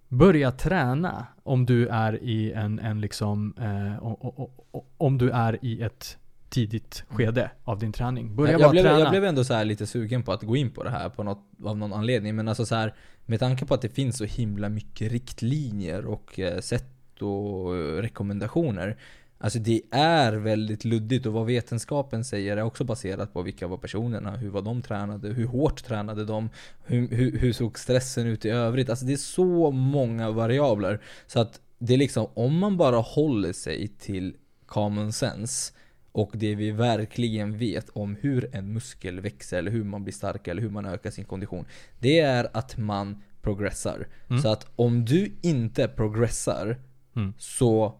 börja 0.08 0.50
träna 0.52 1.26
om 1.42 1.66
du 1.66 1.88
är 1.88 2.22
i 2.22 2.52
en, 2.52 2.78
en 2.78 3.00
liksom, 3.00 3.54
eh, 3.58 4.04
o- 4.04 4.50
o- 4.72 4.84
om 4.96 5.18
du 5.18 5.30
är 5.30 5.58
i 5.64 5.82
ett 5.82 6.18
tidigt 6.48 7.04
skede 7.08 7.50
av 7.64 7.78
din 7.78 7.92
träning. 7.92 8.36
Börja 8.36 8.52
jag, 8.52 8.60
bara 8.60 8.70
blev, 8.70 8.82
träna. 8.82 8.98
jag 8.98 9.10
blev 9.10 9.24
ändå 9.24 9.44
så 9.44 9.54
här 9.54 9.64
lite 9.64 9.86
sugen 9.86 10.22
på 10.22 10.32
att 10.32 10.42
gå 10.42 10.56
in 10.56 10.70
på 10.70 10.82
det 10.84 10.90
här 10.90 11.08
på 11.08 11.22
något, 11.22 11.44
av 11.64 11.78
någon 11.78 11.92
anledning. 11.92 12.36
Men 12.36 12.48
alltså 12.48 12.66
så 12.66 12.74
här, 12.74 12.94
med 13.26 13.40
tanke 13.40 13.66
på 13.66 13.74
att 13.74 13.82
det 13.82 13.88
finns 13.88 14.16
så 14.18 14.24
himla 14.24 14.68
mycket 14.68 15.12
riktlinjer 15.12 16.04
och 16.06 16.38
eh, 16.40 16.60
sätt 16.60 16.92
kostorekommendationer. 17.18 18.96
Alltså 19.38 19.58
det 19.58 19.82
är 19.90 20.32
väldigt 20.32 20.84
luddigt 20.84 21.26
och 21.26 21.32
vad 21.32 21.46
vetenskapen 21.46 22.24
säger 22.24 22.56
är 22.56 22.62
också 22.62 22.84
baserat 22.84 23.32
på 23.32 23.42
vilka 23.42 23.66
var 23.66 23.76
personerna, 23.76 24.36
hur 24.36 24.50
var 24.50 24.62
de 24.62 24.82
tränade, 24.82 25.28
hur 25.28 25.46
hårt 25.46 25.84
tränade 25.84 26.24
de, 26.24 26.50
hur, 26.84 27.08
hur, 27.08 27.38
hur 27.38 27.52
såg 27.52 27.78
stressen 27.78 28.26
ut 28.26 28.44
i 28.44 28.50
övrigt? 28.50 28.90
Alltså 28.90 29.04
det 29.04 29.12
är 29.12 29.16
så 29.16 29.70
många 29.70 30.30
variabler. 30.30 31.00
Så 31.26 31.40
att 31.40 31.60
det 31.78 31.94
är 31.94 31.98
liksom, 31.98 32.26
om 32.34 32.58
man 32.58 32.76
bara 32.76 32.96
håller 32.96 33.52
sig 33.52 33.88
till 33.88 34.36
common 34.66 35.12
sense 35.12 35.72
och 36.12 36.30
det 36.34 36.54
vi 36.54 36.70
verkligen 36.70 37.58
vet 37.58 37.88
om 37.88 38.16
hur 38.20 38.56
en 38.56 38.72
muskel 38.72 39.20
växer, 39.20 39.58
eller 39.58 39.70
hur 39.70 39.84
man 39.84 40.04
blir 40.04 40.14
starkare, 40.14 40.52
eller 40.52 40.62
hur 40.62 40.70
man 40.70 40.86
ökar 40.86 41.10
sin 41.10 41.24
kondition. 41.24 41.64
Det 41.98 42.20
är 42.20 42.48
att 42.52 42.78
man 42.78 43.22
progressar. 43.42 44.08
Mm. 44.28 44.42
Så 44.42 44.48
att 44.48 44.66
om 44.76 45.04
du 45.04 45.32
inte 45.42 45.88
progressar 45.88 46.76
Mm. 47.16 47.34
så 47.38 47.94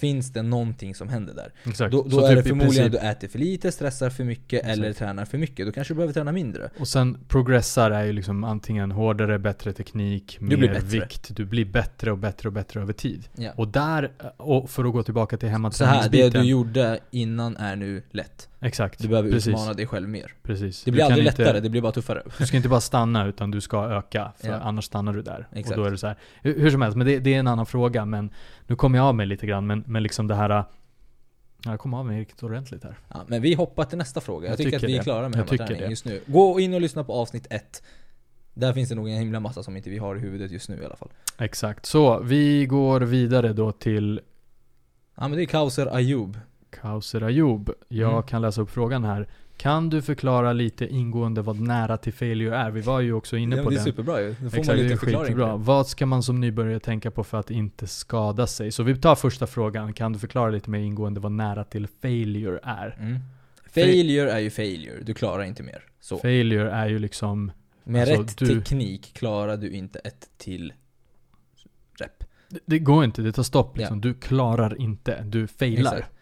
finns 0.00 0.32
det 0.32 0.42
någonting 0.42 0.94
som 0.94 1.08
händer 1.08 1.34
där. 1.34 1.52
Exakt. 1.64 1.92
Då, 1.92 2.02
då 2.02 2.20
är 2.20 2.28
typ 2.34 2.44
det 2.44 2.48
förmodligen 2.48 2.86
att 2.86 2.92
du 2.92 2.98
äter 2.98 3.28
för 3.28 3.38
lite, 3.38 3.72
stressar 3.72 4.10
för 4.10 4.24
mycket 4.24 4.66
eller 4.66 4.92
tränar 4.92 5.24
för 5.24 5.38
mycket. 5.38 5.66
Då 5.66 5.72
kanske 5.72 5.94
du 5.94 5.96
behöver 5.96 6.14
träna 6.14 6.32
mindre. 6.32 6.70
Och 6.78 6.88
sen 6.88 7.18
progressar 7.28 7.90
är 7.90 8.04
ju 8.04 8.12
liksom 8.12 8.44
antingen 8.44 8.90
hårdare, 8.90 9.38
bättre 9.38 9.72
teknik, 9.72 10.40
mer 10.40 10.56
blir 10.56 10.68
bättre. 10.68 10.86
vikt. 10.86 11.36
Du 11.36 11.44
blir 11.44 11.64
bättre 11.64 12.12
och 12.12 12.18
bättre 12.18 12.48
och 12.48 12.52
bättre 12.52 12.80
över 12.80 12.92
tid. 12.92 13.28
Ja. 13.36 13.50
Och 13.56 13.68
där, 13.68 14.12
och 14.36 14.70
för 14.70 14.84
att 14.84 14.92
gå 14.92 15.02
tillbaka 15.02 15.36
till 15.36 15.48
Så 15.48 15.50
här, 15.50 15.52
det 15.52 15.52
hemmaträningsbiten. 15.52 16.42
du 16.42 16.48
gjorde 16.48 16.98
innan 17.10 17.56
är 17.56 17.76
nu 17.76 18.02
lätt. 18.10 18.48
Exakt. 18.60 18.98
Du 19.02 19.08
behöver 19.08 19.30
precis, 19.30 19.48
utmana 19.48 19.72
dig 19.72 19.86
själv 19.86 20.08
mer. 20.08 20.34
Precis. 20.42 20.84
Det 20.84 20.90
blir 20.90 21.00
Du 21.02 21.06
aldrig 21.06 21.26
inte- 21.26 21.42
lättare, 21.42 21.60
det 21.60 21.70
blir 21.70 21.80
bara 21.82 21.92
tuffare. 21.92 22.22
Du 22.38 22.46
ska 22.46 22.56
inte 22.56 22.68
bara 22.68 22.80
stanna 22.80 23.26
utan 23.26 23.50
du 23.50 23.60
ska 23.60 23.84
öka, 23.84 24.32
för 24.36 24.48
Ja. 24.48 24.54
annars 24.60 24.84
stannar 24.84 25.12
du 25.12 25.22
där. 25.22 25.48
Exakt. 25.52 25.70
Och 25.70 25.82
då 25.82 25.84
är 25.86 25.90
det 25.90 25.98
så 25.98 26.06
här. 26.06 26.16
Hur, 26.42 26.60
hur 26.60 26.70
som 26.70 26.82
helst, 26.82 26.96
men 26.96 27.06
det, 27.06 27.18
det 27.18 27.34
är 27.34 27.38
en 27.38 27.46
annan 27.46 27.66
fråga. 27.66 28.04
Men 28.04 28.30
nu 28.66 28.76
kommer 28.76 28.98
jag 28.98 29.06
av 29.06 29.14
mig 29.14 29.26
lite 29.26 29.46
grann, 29.46 29.66
men, 29.66 29.84
men 29.86 30.02
liksom 30.02 30.26
det 30.26 30.34
här... 30.34 30.50
Ja, 30.50 31.70
jag 31.70 31.80
kommer 31.80 31.98
av 31.98 32.06
mig 32.06 32.20
riktigt 32.20 32.42
ordentligt 32.42 32.84
här. 32.84 32.98
Ja, 33.08 33.24
men 33.26 33.42
vi 33.42 33.54
hoppar 33.54 33.84
till 33.84 33.98
nästa 33.98 34.20
fråga. 34.20 34.44
Jag, 34.46 34.50
Jag 34.50 34.56
tycker, 34.58 34.70
tycker 34.70 34.86
att 34.86 34.90
vi 34.92 34.96
är 34.98 35.02
klara 35.02 35.28
med 35.28 35.36
hemmaträning 35.36 35.90
just 35.90 36.04
nu. 36.04 36.20
Gå 36.26 36.60
in 36.60 36.74
och 36.74 36.80
lyssna 36.80 37.04
på 37.04 37.12
avsnitt 37.12 37.46
ett. 37.50 37.82
Där 38.54 38.72
finns 38.72 38.88
det 38.88 38.94
nog 38.94 39.08
en 39.08 39.18
himla 39.18 39.40
massa 39.40 39.62
som 39.62 39.76
inte 39.76 39.90
vi 39.90 39.98
har 39.98 40.16
i 40.16 40.20
huvudet 40.20 40.50
just 40.50 40.68
nu 40.68 40.82
i 40.82 40.84
alla 40.84 40.96
fall. 40.96 41.08
Exakt. 41.38 41.86
Så, 41.86 42.20
vi 42.20 42.66
går 42.66 43.00
vidare 43.00 43.52
då 43.52 43.72
till 43.72 44.20
Ja 45.16 45.28
men 45.28 45.36
det 45.38 45.42
är 45.42 45.46
Kauser 45.46 45.94
Ayub. 45.96 46.38
Kauser 46.70 47.20
Ayub. 47.22 47.70
Jag 47.88 48.12
Mm. 48.12 48.22
kan 48.22 48.42
läsa 48.42 48.60
upp 48.60 48.70
frågan 48.70 49.04
här. 49.04 49.28
Kan 49.56 49.90
du 49.90 50.02
förklara 50.02 50.52
lite 50.52 50.86
ingående 50.86 51.42
vad 51.42 51.60
nära 51.60 51.96
till 51.96 52.12
failure 52.12 52.56
är? 52.56 52.70
Vi 52.70 52.80
var 52.80 53.00
ju 53.00 53.12
också 53.12 53.36
inne 53.36 53.56
Ja, 53.56 53.62
på 53.62 53.70
men 53.70 53.74
det 53.74 53.80
är 53.80 53.84
superbra 53.84 54.20
ju. 54.22 54.28
Då 54.28 54.34
får 54.34 54.46
Exakt, 54.46 54.66
man 54.66 54.76
det 54.76 54.82
lite 54.82 54.96
förklaring 54.96 55.36
det. 55.38 55.56
Vad 55.56 55.86
ska 55.86 56.06
man 56.06 56.22
som 56.22 56.40
nybörjare 56.40 56.80
tänka 56.80 57.10
på 57.10 57.24
för 57.24 57.38
att 57.38 57.50
inte 57.50 57.86
skada 57.86 58.46
sig? 58.46 58.72
Så 58.72 58.82
vi 58.82 58.96
tar 58.96 59.14
första 59.14 59.46
frågan. 59.46 59.92
Kan 59.92 60.12
du 60.12 60.18
förklara 60.18 60.50
lite 60.50 60.70
mer 60.70 60.78
ingående 60.78 61.20
vad 61.20 61.32
nära 61.32 61.64
till 61.64 61.86
failure 62.02 62.60
är? 62.62 62.96
Mm. 63.00 63.18
Failure 63.74 64.30
är 64.30 64.38
ju 64.38 64.50
failure, 64.50 65.02
du 65.02 65.14
klarar 65.14 65.42
inte 65.44 65.62
mer. 65.62 65.82
Så. 66.00 66.18
Failure 66.18 66.70
är 66.70 66.88
ju 66.88 66.98
liksom 66.98 67.52
Med 67.84 68.02
Alltså, 68.08 68.22
rätt 68.22 68.38
du- 68.38 68.46
teknik 68.60 69.12
klarar 69.14 69.56
du 69.56 69.70
inte 69.70 69.98
ett 69.98 70.28
till 70.36 70.72
rep. 72.00 72.24
Det, 72.48 72.60
det 72.66 72.78
går 72.78 73.04
inte, 73.04 73.22
det 73.22 73.32
tar 73.32 73.42
stopp 73.42 73.78
liksom. 73.78 74.00
Du 74.00 74.14
klarar 74.14 74.80
inte, 74.80 75.22
du 75.22 75.46
failar. 75.46 75.92
Exakt. 75.96 76.12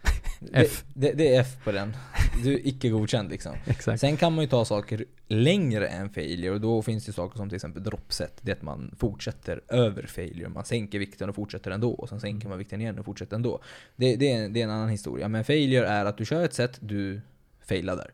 F. 0.53 0.85
Det, 0.95 1.09
det, 1.09 1.13
det 1.13 1.35
är 1.35 1.41
F 1.41 1.57
på 1.65 1.73
den. 1.73 1.97
Du 2.45 2.55
är 2.55 2.67
icke 2.67 2.89
godkänd 2.89 3.31
liksom. 3.31 3.53
Exakt. 3.67 4.01
Sen 4.01 4.17
kan 4.17 4.33
man 4.33 4.45
ju 4.45 4.49
ta 4.49 4.65
saker 4.65 5.05
längre 5.29 5.89
än 5.89 6.11
failure 6.11 6.51
och 6.51 6.61
då 6.61 6.83
finns 6.83 7.07
det 7.07 7.13
saker 7.13 7.37
som 7.37 7.49
till 7.49 7.57
exempel 7.57 7.83
dropset. 7.83 8.33
Det 8.41 8.51
är 8.51 8.57
att 8.57 8.63
man 8.63 8.95
fortsätter 8.99 9.61
över 9.69 10.07
failure. 10.07 10.49
Man 10.49 10.65
sänker 10.65 10.99
vikten 10.99 11.29
och 11.29 11.35
fortsätter 11.35 11.71
ändå. 11.71 11.91
Och 11.93 12.09
sen 12.09 12.21
sänker 12.21 12.49
man 12.49 12.59
vikten 12.59 12.81
igen 12.81 12.99
och 12.99 13.05
fortsätter 13.05 13.37
ändå. 13.37 13.63
Det, 13.97 14.17
det, 14.17 14.33
är, 14.33 14.49
det 14.49 14.61
är 14.61 14.65
en 14.65 14.71
annan 14.71 14.89
historia. 14.89 15.29
Men 15.29 15.45
failure 15.45 15.87
är 15.87 16.05
att 16.05 16.19
du 16.19 16.25
kör 16.25 16.45
ett 16.45 16.55
set, 16.55 16.79
du 16.81 17.21
failar 17.65 17.97
där. 17.97 18.11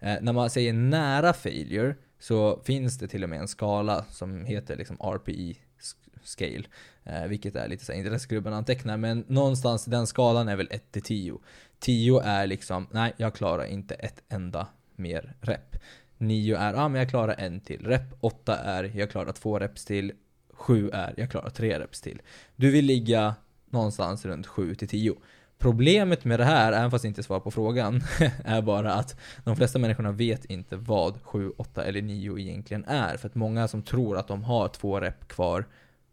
Eh, 0.00 0.22
när 0.22 0.32
man 0.32 0.50
säger 0.50 0.72
nära 0.72 1.32
failure 1.32 1.94
så 2.18 2.62
finns 2.64 2.98
det 2.98 3.08
till 3.08 3.22
och 3.22 3.28
med 3.30 3.40
en 3.40 3.48
skala 3.48 4.04
som 4.10 4.44
heter 4.44 4.76
liksom 4.76 4.96
RPE 4.96 5.32
sk- 5.32 6.18
scale. 6.22 6.64
Eh, 7.06 7.26
vilket 7.26 7.56
är 7.56 7.68
lite 7.68 7.84
så 7.84 7.92
här, 7.92 8.34
inte 8.34 8.50
antecknar, 8.50 8.96
men 8.96 9.24
någonstans 9.28 9.84
den 9.84 10.06
skalan 10.06 10.48
är 10.48 10.56
väl 10.56 10.68
1 10.70 10.92
till 10.92 11.02
10. 11.02 11.38
10 11.78 12.20
är 12.20 12.46
liksom, 12.46 12.86
nej 12.90 13.12
jag 13.16 13.34
klarar 13.34 13.64
inte 13.64 13.94
ett 13.94 14.22
enda 14.28 14.66
mer 14.96 15.34
rep. 15.40 15.76
9 16.18 16.56
är, 16.56 16.74
ja 16.74 16.82
ah, 16.82 16.88
men 16.88 16.98
jag 16.98 17.10
klarar 17.10 17.34
en 17.38 17.60
till 17.60 17.86
rep. 17.86 18.02
8 18.20 18.58
är, 18.58 18.92
jag 18.94 19.10
klarar 19.10 19.32
två 19.32 19.58
reps 19.58 19.84
till. 19.84 20.12
7 20.50 20.90
är, 20.90 21.14
jag 21.16 21.30
klarar 21.30 21.50
tre 21.50 21.78
reps 21.78 22.00
till. 22.00 22.22
Du 22.56 22.70
vill 22.70 22.84
ligga 22.84 23.34
någonstans 23.70 24.24
runt 24.24 24.46
7 24.46 24.74
till 24.74 24.88
10. 24.88 25.16
Problemet 25.58 26.24
med 26.24 26.40
det 26.40 26.44
här, 26.44 26.72
även 26.72 26.90
fast 26.90 27.04
jag 27.04 27.10
inte 27.10 27.22
svarar 27.22 27.40
på 27.40 27.50
frågan, 27.50 28.02
är 28.44 28.62
bara 28.62 28.92
att 28.92 29.20
de 29.44 29.56
flesta 29.56 29.78
människorna 29.78 30.12
vet 30.12 30.44
inte 30.44 30.76
vad 30.76 31.22
7, 31.22 31.52
8 31.56 31.84
eller 31.84 32.02
9 32.02 32.38
egentligen 32.38 32.84
är. 32.84 33.16
För 33.16 33.28
att 33.28 33.34
många 33.34 33.68
som 33.68 33.82
tror 33.82 34.18
att 34.18 34.28
de 34.28 34.44
har 34.44 34.68
två 34.68 35.00
rep 35.00 35.28
kvar 35.28 35.64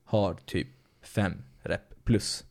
har 0.03 0.33
typ 0.45 0.67
5 1.03 1.33
rep 1.63 2.03
plus 2.05 2.43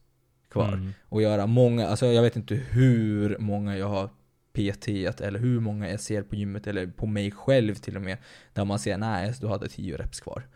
kvar 0.50 0.68
Mm. 0.73 0.92
och 1.09 1.23
göra 1.23 1.47
många, 1.47 1.87
alltså 1.88 2.06
jag 2.06 2.23
vet 2.23 2.37
inte 2.37 2.54
hur 2.54 3.38
många 3.38 3.76
jag 3.78 3.88
har 3.88 4.11
PT 4.52 4.88
eller 5.21 5.38
hur 5.38 5.61
många 5.61 5.90
jag 5.90 6.00
ser 6.00 6.23
på 6.23 6.37
gymmet 6.37 6.66
eller 6.66 6.87
på 6.87 7.06
mig 7.06 7.30
själv 7.30 7.75
till 7.75 7.97
och 7.97 8.02
med. 8.02 8.18
Där 8.52 8.64
man 8.64 8.78
ser 8.78 8.99
nej, 8.99 9.32
du 9.40 9.47
hade 9.49 9.68
10 9.68 9.97
reps 9.97 10.21
kvar. 10.21 10.47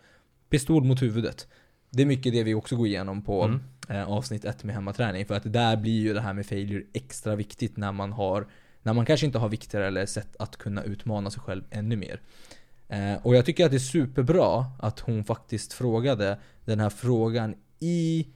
Pistol 0.49 0.83
mot 0.83 1.01
huvudet. 1.01 1.47
Det 1.89 2.01
är 2.01 2.05
mycket 2.05 2.33
det 2.33 2.43
vi 2.43 2.53
också 2.53 2.75
går 2.75 2.87
igenom 2.87 3.21
på 3.21 3.43
Mm. 3.43 3.59
eh, 3.89 4.09
avsnitt 4.09 4.45
1 4.45 4.63
med 4.63 4.75
hemmaträning. 4.75 5.25
För 5.25 5.35
att 5.35 5.53
där 5.53 5.77
blir 5.77 6.01
ju 6.01 6.13
det 6.13 6.21
här 6.21 6.33
med 6.33 6.45
failure 6.45 6.83
extra 6.93 7.35
viktigt 7.35 7.77
när 7.77 7.91
man 7.91 8.11
har 8.13 8.47
när 8.83 8.93
man 8.93 9.05
kanske 9.05 9.25
inte 9.25 9.37
har 9.37 9.49
vikter 9.49 9.81
eller 9.81 10.05
sätt 10.05 10.35
att 10.39 10.57
kunna 10.57 10.83
utmana 10.83 11.29
sig 11.31 11.41
själv 11.41 11.63
ännu 11.69 11.95
mer. 11.95 12.21
Eh, 12.87 13.15
och 13.25 13.35
jag 13.35 13.45
tycker 13.45 13.65
att 13.65 13.71
det 13.71 13.77
är 13.77 13.79
superbra 13.79 14.65
att 14.79 14.99
hon 14.99 15.23
faktiskt 15.23 15.73
frågade 15.73 16.39
den 16.65 16.79
här 16.79 16.89
frågan 16.89 17.55
i 17.79 18.27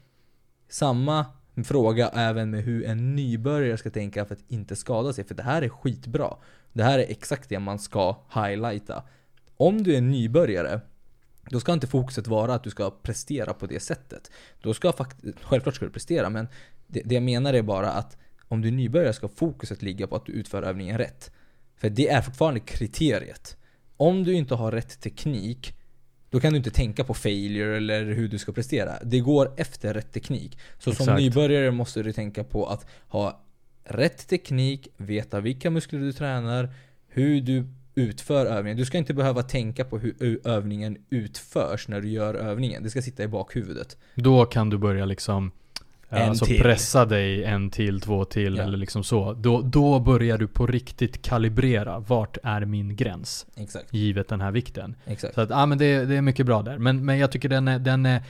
samma 0.69 1.25
fråga 1.65 2.09
även 2.09 2.49
med 2.49 2.63
hur 2.63 2.85
en 2.85 3.15
nybörjare 3.15 3.77
ska 3.77 3.89
tänka 3.89 4.25
för 4.25 4.35
att 4.35 4.43
inte 4.47 4.75
skada 4.75 5.13
sig. 5.13 5.23
För 5.23 5.35
det 5.35 5.43
här 5.43 5.61
är 5.61 5.69
skitbra. 5.69 6.37
Det 6.73 6.83
här 6.83 6.99
är 6.99 7.05
exakt 7.09 7.49
det 7.49 7.59
man 7.59 7.79
ska 7.79 8.17
highlighta. 8.33 9.03
Om 9.57 9.83
du 9.83 9.95
är 9.95 10.01
nybörjare, 10.01 10.81
då 11.49 11.59
ska 11.59 11.73
inte 11.73 11.87
fokuset 11.87 12.27
vara 12.27 12.53
att 12.53 12.63
du 12.63 12.69
ska 12.69 12.91
prestera 12.91 13.53
på 13.53 13.65
det 13.65 13.79
sättet. 13.79 14.31
Då 14.61 14.73
ska 14.73 14.91
fakt- 14.91 15.41
självklart 15.41 15.75
ska 15.75 15.85
du 15.85 15.91
prestera, 15.91 16.29
men 16.29 16.47
det, 16.87 17.01
det 17.05 17.15
jag 17.15 17.23
menar 17.23 17.53
är 17.53 17.61
bara 17.61 17.91
att 17.91 18.17
om 18.47 18.61
du 18.61 18.67
är 18.67 18.71
nybörjare 18.71 19.13
ska 19.13 19.27
fokuset 19.27 19.81
ligga 19.81 20.07
på 20.07 20.15
att 20.15 20.25
du 20.25 20.31
utför 20.31 20.63
övningen 20.63 20.97
rätt. 20.97 21.31
För 21.75 21.89
det 21.89 22.09
är 22.09 22.21
fortfarande 22.21 22.59
kriteriet. 22.59 23.57
Om 23.97 24.23
du 24.23 24.33
inte 24.33 24.55
har 24.55 24.71
rätt 24.71 25.01
teknik, 25.01 25.77
då 26.31 26.39
kan 26.39 26.53
du 26.53 26.57
inte 26.57 26.71
tänka 26.71 27.03
på 27.03 27.13
failure 27.13 27.77
eller 27.77 28.05
hur 28.05 28.27
du 28.27 28.37
ska 28.37 28.51
prestera. 28.51 28.91
Det 29.03 29.19
går 29.19 29.53
efter 29.57 29.93
rätt 29.93 30.11
teknik. 30.13 30.59
Så 30.79 30.91
som 30.91 31.03
Exakt. 31.03 31.21
nybörjare 31.21 31.71
måste 31.71 32.03
du 32.03 32.13
tänka 32.13 32.43
på 32.43 32.65
att 32.65 32.85
ha 33.07 33.41
rätt 33.83 34.27
teknik, 34.27 34.87
veta 34.97 35.39
vilka 35.39 35.69
muskler 35.69 35.99
du 35.99 36.13
tränar, 36.13 36.73
hur 37.07 37.41
du 37.41 37.67
utför 37.95 38.45
övningen. 38.45 38.77
Du 38.77 38.85
ska 38.85 38.97
inte 38.97 39.13
behöva 39.13 39.43
tänka 39.43 39.85
på 39.85 39.97
hur 39.97 40.47
övningen 40.47 40.97
utförs 41.09 41.87
när 41.87 42.01
du 42.01 42.09
gör 42.09 42.33
övningen. 42.33 42.83
Det 42.83 42.89
ska 42.89 43.01
sitta 43.01 43.23
i 43.23 43.27
bakhuvudet. 43.27 43.97
Då 44.15 44.45
kan 44.45 44.69
du 44.69 44.77
börja 44.77 45.05
liksom 45.05 45.51
eh, 46.11 46.21
En 46.21 46.29
alltså 46.29 46.45
till. 46.45 46.61
pressa 46.61 47.05
dig 47.05 47.43
en 47.43 47.69
till, 47.69 48.01
två 48.01 48.25
till 48.25 48.57
Ja. 48.57 48.63
eller 48.63 48.77
liksom 48.77 49.03
så. 49.03 49.33
Då, 49.33 49.61
då 49.61 49.99
börjar 49.99 50.37
du 50.37 50.47
på 50.47 50.67
riktigt 50.67 51.21
kalibrera. 51.21 51.99
Vart 51.99 52.37
är 52.43 52.65
min 52.65 52.95
gräns? 52.95 53.45
Exakt. 53.55 53.93
Givet 53.93 54.27
den 54.27 54.41
här 54.41 54.51
vikten. 54.51 54.95
Exakt. 55.05 55.35
Så 55.35 55.41
att, 55.41 55.49
ja 55.49 55.65
men 55.65 55.77
det, 55.77 56.05
det 56.05 56.15
är 56.15 56.21
mycket 56.21 56.45
bra 56.45 56.61
där. 56.61 56.77
Men, 56.77 57.05
men 57.05 57.17
jag 57.17 57.31
tycker 57.31 57.49
den 57.49 57.67
är, 57.67 57.79
den 57.79 58.05
är 58.05 58.23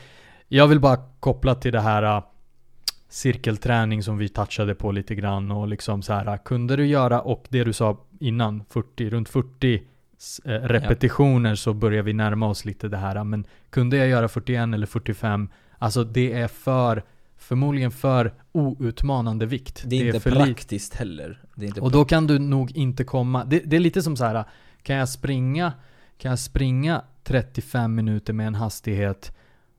Jag 0.48 0.68
vill 0.68 0.80
bara 0.80 0.98
koppla 1.20 1.56
till 1.56 1.72
det 1.72 1.82
här 1.82 2.04
äh, 2.18 2.24
cirkelträning 3.10 4.04
som 4.04 4.18
vi 4.18 4.30
touchade 4.30 4.76
på 4.76 4.92
lite 4.92 5.16
grann 5.16 5.52
och 5.52 5.68
liksom 5.68 6.02
så 6.02 6.14
här 6.14 6.28
äh, 6.28 6.38
kunde 6.46 6.76
du 6.76 6.86
göra 6.88 7.22
och 7.22 7.46
det 7.50 7.64
du 7.64 7.74
sa 7.74 7.98
innan 8.20 8.64
40, 8.70 9.10
runt 9.10 9.30
40 9.30 9.82
s- 10.18 10.42
eh, 10.46 10.50
repetitioner 10.52 11.56
så 11.56 11.74
börjar 11.74 12.04
vi 12.04 12.14
närma 12.14 12.48
oss 12.48 12.66
lite 12.66 12.88
det 12.88 12.98
här. 12.98 13.16
äh, 13.16 13.24
Men 13.24 13.46
kunde 13.70 13.98
jag 13.98 14.08
göra 14.08 14.28
41 14.28 14.74
eller 14.74 14.88
45? 14.88 15.50
Alltså 15.78 16.04
det 16.04 16.34
är 16.34 16.48
för 16.48 17.04
Förmodligen 17.42 17.92
för 17.92 18.34
outmanande 18.52 19.46
vikt. 19.46 19.84
Det 19.86 19.96
är 19.96 20.06
inte 20.06 20.20
för 20.20 20.32
lite. 20.32 20.44
praktiskt 20.46 20.94
heller. 20.94 21.44
Det 21.56 21.66
är 21.66 21.68
inte 21.68 21.82
Och 21.82 21.92
då 21.92 22.06
kan 22.06 22.28
du 22.28 22.40
nog 22.40 22.72
inte 22.72 23.04
komma, 23.04 23.46
det, 23.46 23.60
det 23.66 23.76
är 23.76 23.80
lite 23.80 24.02
som 24.02 24.18
så 24.18 24.26
här. 24.26 24.44
kan 24.82 24.96
jag 24.96 25.10
springa, 25.10 25.74
kan 26.18 26.30
jag 26.30 26.40
springa 26.40 27.02
35 27.24 27.96
minuter 27.96 28.34
med 28.34 28.48
en 28.48 28.56
hastighet, 28.56 29.38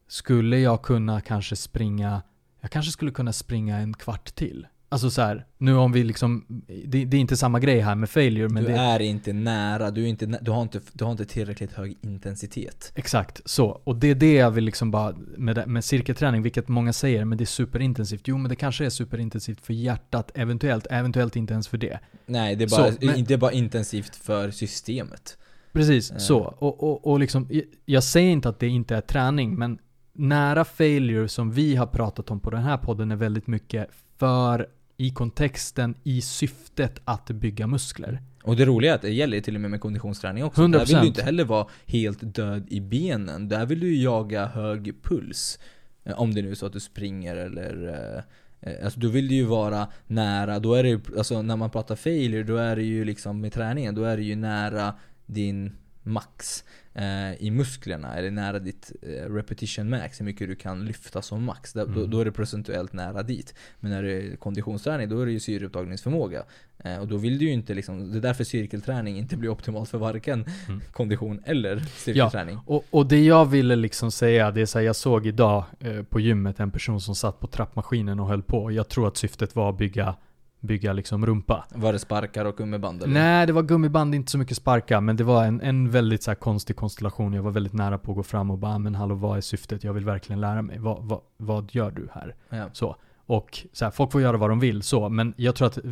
skulle 0.09 0.59
jag 0.59 0.83
kunna 0.83 1.21
kanske 1.21 1.57
springa, 1.57 2.23
jag 2.61 2.71
kanske 2.71 2.93
skulle 2.93 3.11
kunna 3.11 3.33
springa 3.33 3.77
en 3.77 3.95
kvart 3.95 4.35
till. 4.35 4.67
Alltså 4.93 5.11
så 5.11 5.23
här, 5.23 5.47
nu 5.59 5.75
om 5.77 5.93
vi 5.93 6.05
liksom, 6.05 6.45
det, 6.87 7.05
det 7.05 7.17
är 7.17 7.21
inte 7.21 7.37
samma 7.37 7.61
grej 7.61 7.81
här 7.81 7.95
med 7.95 8.11
failure 8.11 8.49
men 8.49 8.65
du 8.65 8.69
det 8.73 8.77
är 8.79 9.01
inte 9.01 9.33
nära, 9.33 9.91
du, 9.91 10.03
är 10.05 10.07
inte, 10.07 10.27
du, 10.27 10.51
har 10.51 10.63
inte, 10.63 10.81
du 10.93 11.05
har 11.05 11.13
inte 11.13 11.25
tillräckligt 11.25 11.73
hög 11.73 11.97
intensitet. 12.01 12.93
Exakt, 12.95 13.41
så. 13.45 13.67
Och 13.85 13.97
det 13.97 14.11
är 14.11 14.15
det 14.15 14.35
jag 14.35 14.51
vill 14.51 14.65
liksom 14.65 14.91
bara, 14.91 15.15
med, 15.37 15.57
det- 15.57 15.67
med 15.67 15.85
cirkelträning, 15.85 16.43
vilket 16.43 16.69
många 16.69 16.93
säger, 16.93 17.25
men 17.25 17.39
det 17.39 17.45
är 17.45 17.47
superintensivt. 17.47 18.23
Jo 18.29 18.39
men 18.39 18.49
det 18.49 18.57
kanske 18.57 18.87
är 18.87 18.91
superintensivt 18.91 19.67
för 19.67 19.73
hjärtat, 19.75 20.31
eventuellt, 20.35 20.87
eventuellt 20.91 21.37
inte 21.37 21.53
ens 21.53 21.69
för 21.69 21.79
det. 21.79 21.99
Nej, 22.27 22.57
det 22.57 22.65
är 22.65 22.69
bara, 22.69 22.93
Så, 22.93 22.99
men- 23.07 23.17
inte 23.17 23.37
bara 23.39 23.53
intensivt 23.53 24.17
för 24.17 24.51
systemet. 24.51 25.39
Precis, 25.73 26.11
Eh. 26.11 26.17
så. 26.19 26.39
Och, 26.59 26.83
och, 26.83 27.07
och 27.07 27.19
liksom, 27.21 27.49
jag 27.85 28.05
säger 28.05 28.31
inte 28.31 28.49
att 28.49 28.59
det 28.59 28.69
inte 28.69 28.97
är 28.97 29.01
träning, 29.01 29.55
men 29.55 29.79
nära 30.15 30.65
failure 30.65 31.29
som 31.29 31.51
vi 31.53 31.77
har 31.77 31.87
pratat 31.87 32.31
om 32.31 32.41
på 32.41 32.51
den 32.51 32.63
här 32.63 32.77
podden 32.77 33.11
är 33.11 33.17
väldigt 33.17 33.47
mycket 33.47 33.89
för 34.19 34.67
i 34.97 35.11
kontexten, 35.11 35.95
i 36.05 36.21
syftet 36.21 37.01
att 37.05 37.31
bygga 37.31 37.67
muskler. 37.67 38.23
Och 38.43 38.57
det 38.57 38.65
roliga 38.65 38.91
är 38.91 38.95
att 38.95 39.03
det 39.03 39.11
gäller 39.11 39.41
till 39.41 39.55
och 39.55 39.61
med 39.61 39.71
med 39.71 39.81
konditionsträning 39.81 40.45
också. 40.45 40.63
100%. 40.63 40.73
Där 40.73 40.87
vill 40.87 40.97
du 41.01 41.07
inte 41.07 41.23
heller 41.23 41.45
vara 41.45 41.67
helt 41.87 42.19
död 42.35 42.67
i 42.69 42.81
benen. 42.81 43.49
Där 43.49 43.67
vill 43.67 43.81
du 43.81 43.97
jaga 43.97 44.47
hög 44.47 45.03
puls. 45.03 45.59
Eh, 46.05 46.21
Om 46.21 46.35
det 46.35 46.43
nu 46.43 46.51
är 46.51 46.55
så 46.55 46.67
att 46.67 46.73
du 46.73 46.81
springer 46.81 47.37
eller... 47.37 47.89
eh, 47.89 48.71
eh, 48.73 48.85
Alltså 48.85 49.01
då 49.01 49.09
vill 49.09 49.29
du 49.29 49.35
ju 49.35 49.45
vara 49.45 49.89
nära, 50.07 50.59
då 50.59 50.75
är 50.75 50.83
det 50.83 50.89
ju, 50.89 51.01
alltså 51.19 51.43
när 51.43 51.57
man 51.57 51.71
pratar 51.71 51.97
failure, 51.97 52.43
då 52.43 52.57
är 52.57 52.77
det 52.77 52.83
ju 52.83 53.05
liksom 53.05 53.41
med 53.41 53.53
träningen, 53.53 53.95
då 53.95 54.05
är 54.05 54.17
det 54.17 54.23
ju 54.23 54.37
nära 54.37 54.95
din 55.27 55.77
max 56.03 56.65
eh, 56.95 57.43
i 57.43 57.51
musklerna, 57.51 58.15
eller 58.17 58.31
nära 58.31 58.59
ditt 58.59 58.93
eh, 59.03 59.33
repetition 59.35 59.91
max, 59.91 60.21
hur 60.21 60.25
mycket 60.25 60.49
du 60.49 60.55
kan 60.55 60.85
lyfta 60.85 61.23
som 61.23 61.45
max. 61.45 61.73
Där, 61.73 61.87
då, 61.87 61.93
Mm. 61.99 62.11
då 62.11 62.21
är 62.21 62.25
det 62.25 62.33
procentuellt 62.33 62.93
nära 62.93 63.23
dit. 63.23 63.55
Men 63.81 63.91
när 63.91 64.03
det 64.03 64.13
är 64.13 64.37
konditionsträning, 64.37 65.09
då 65.09 65.21
är 65.21 65.27
det 65.27 65.33
ju 65.33 65.41
syreupptagningsförmåga. 65.41 66.43
Eh, 66.85 66.99
och 66.99 67.09
då 67.09 67.17
vill 67.17 67.39
du 67.39 67.45
ju 67.45 67.53
inte 67.53 67.75
liksom, 67.75 68.13
det 68.13 68.19
är 68.19 68.21
därför 68.21 68.45
cirkelträning 68.45 69.19
inte 69.19 69.37
blir 69.37 69.51
optimalt 69.51 69.89
för 69.89 69.99
varken 69.99 70.45
Mm. 70.69 70.81
kondition 70.93 71.43
eller 71.45 71.79
styrketräning. 71.81 72.59
Och, 72.67 72.85
och 72.91 73.07
det 73.07 73.25
jag 73.25 73.47
ville 73.47 73.77
liksom 73.77 74.11
säga, 74.11 74.51
det 74.51 74.61
är 74.61 74.67
så 74.67 74.79
här, 74.79 74.87
jag 74.87 74.97
såg 74.97 75.27
idag 75.27 75.65
eh, 75.81 76.03
på 76.03 76.21
gymmet 76.21 76.61
en 76.61 76.71
person 76.71 77.01
som 77.01 77.15
satt 77.15 77.41
på 77.41 77.47
trappmaskinen 77.47 78.21
och 78.21 78.29
höll 78.29 78.43
på. 78.43 78.73
Jag 78.73 78.89
tror 78.89 79.09
att 79.09 79.17
syftet 79.17 79.57
var 79.57 79.71
att 79.71 79.79
bygga, 79.79 80.15
bygga 80.63 80.93
liksom 80.93 81.27
rumpa. 81.27 81.65
Var 81.75 81.93
det 81.93 81.99
sparkar 81.99 82.45
och 82.45 82.57
gummiband 82.57 83.03
eller? 83.03 83.15
Nej, 83.15 83.47
det 83.47 83.53
var 83.53 83.63
gummiband, 83.63 84.15
inte 84.15 84.31
så 84.33 84.39
mycket 84.39 84.57
sparka, 84.57 85.01
men 85.01 85.17
det 85.17 85.25
var 85.25 85.45
en, 85.45 85.61
en 85.61 85.91
väldigt 85.91 86.23
så 86.23 86.35
konstig 86.35 86.77
konstellation. 86.77 87.33
Jag 87.33 87.43
var 87.43 87.51
väldigt 87.51 87.73
nära 87.73 87.99
på 87.99 88.13
att 88.13 88.17
gå 88.17 88.23
fram 88.23 88.51
och 88.51 88.59
bara, 88.59 88.75
"Ah, 88.75 88.79
men 88.79 88.95
hallå 88.95 89.15
vad 89.15 89.37
är 89.37 89.41
syftet? 89.41 89.85
Jag 89.85 89.93
vill 89.93 90.05
verkligen 90.05 90.41
lära 90.41 90.63
mig. 90.63 90.79
Vad, 90.79 91.03
vad, 91.05 91.21
vad 91.37 91.75
gör 91.75 91.91
du 91.91 92.09
här? 92.13 92.35
Ja. 92.49 92.69
Så. 92.73 92.97
Och 93.27 93.67
så 93.73 93.85
här, 93.85 93.93
folk 93.93 94.13
får 94.13 94.21
göra 94.21 94.37
vad 94.37 94.51
de 94.51 94.61
vill 94.61 94.83
så, 94.83 95.09
men 95.09 95.35
jag 95.37 95.55
tror 95.55 95.67
att 95.69 95.77
eh, 95.77 95.83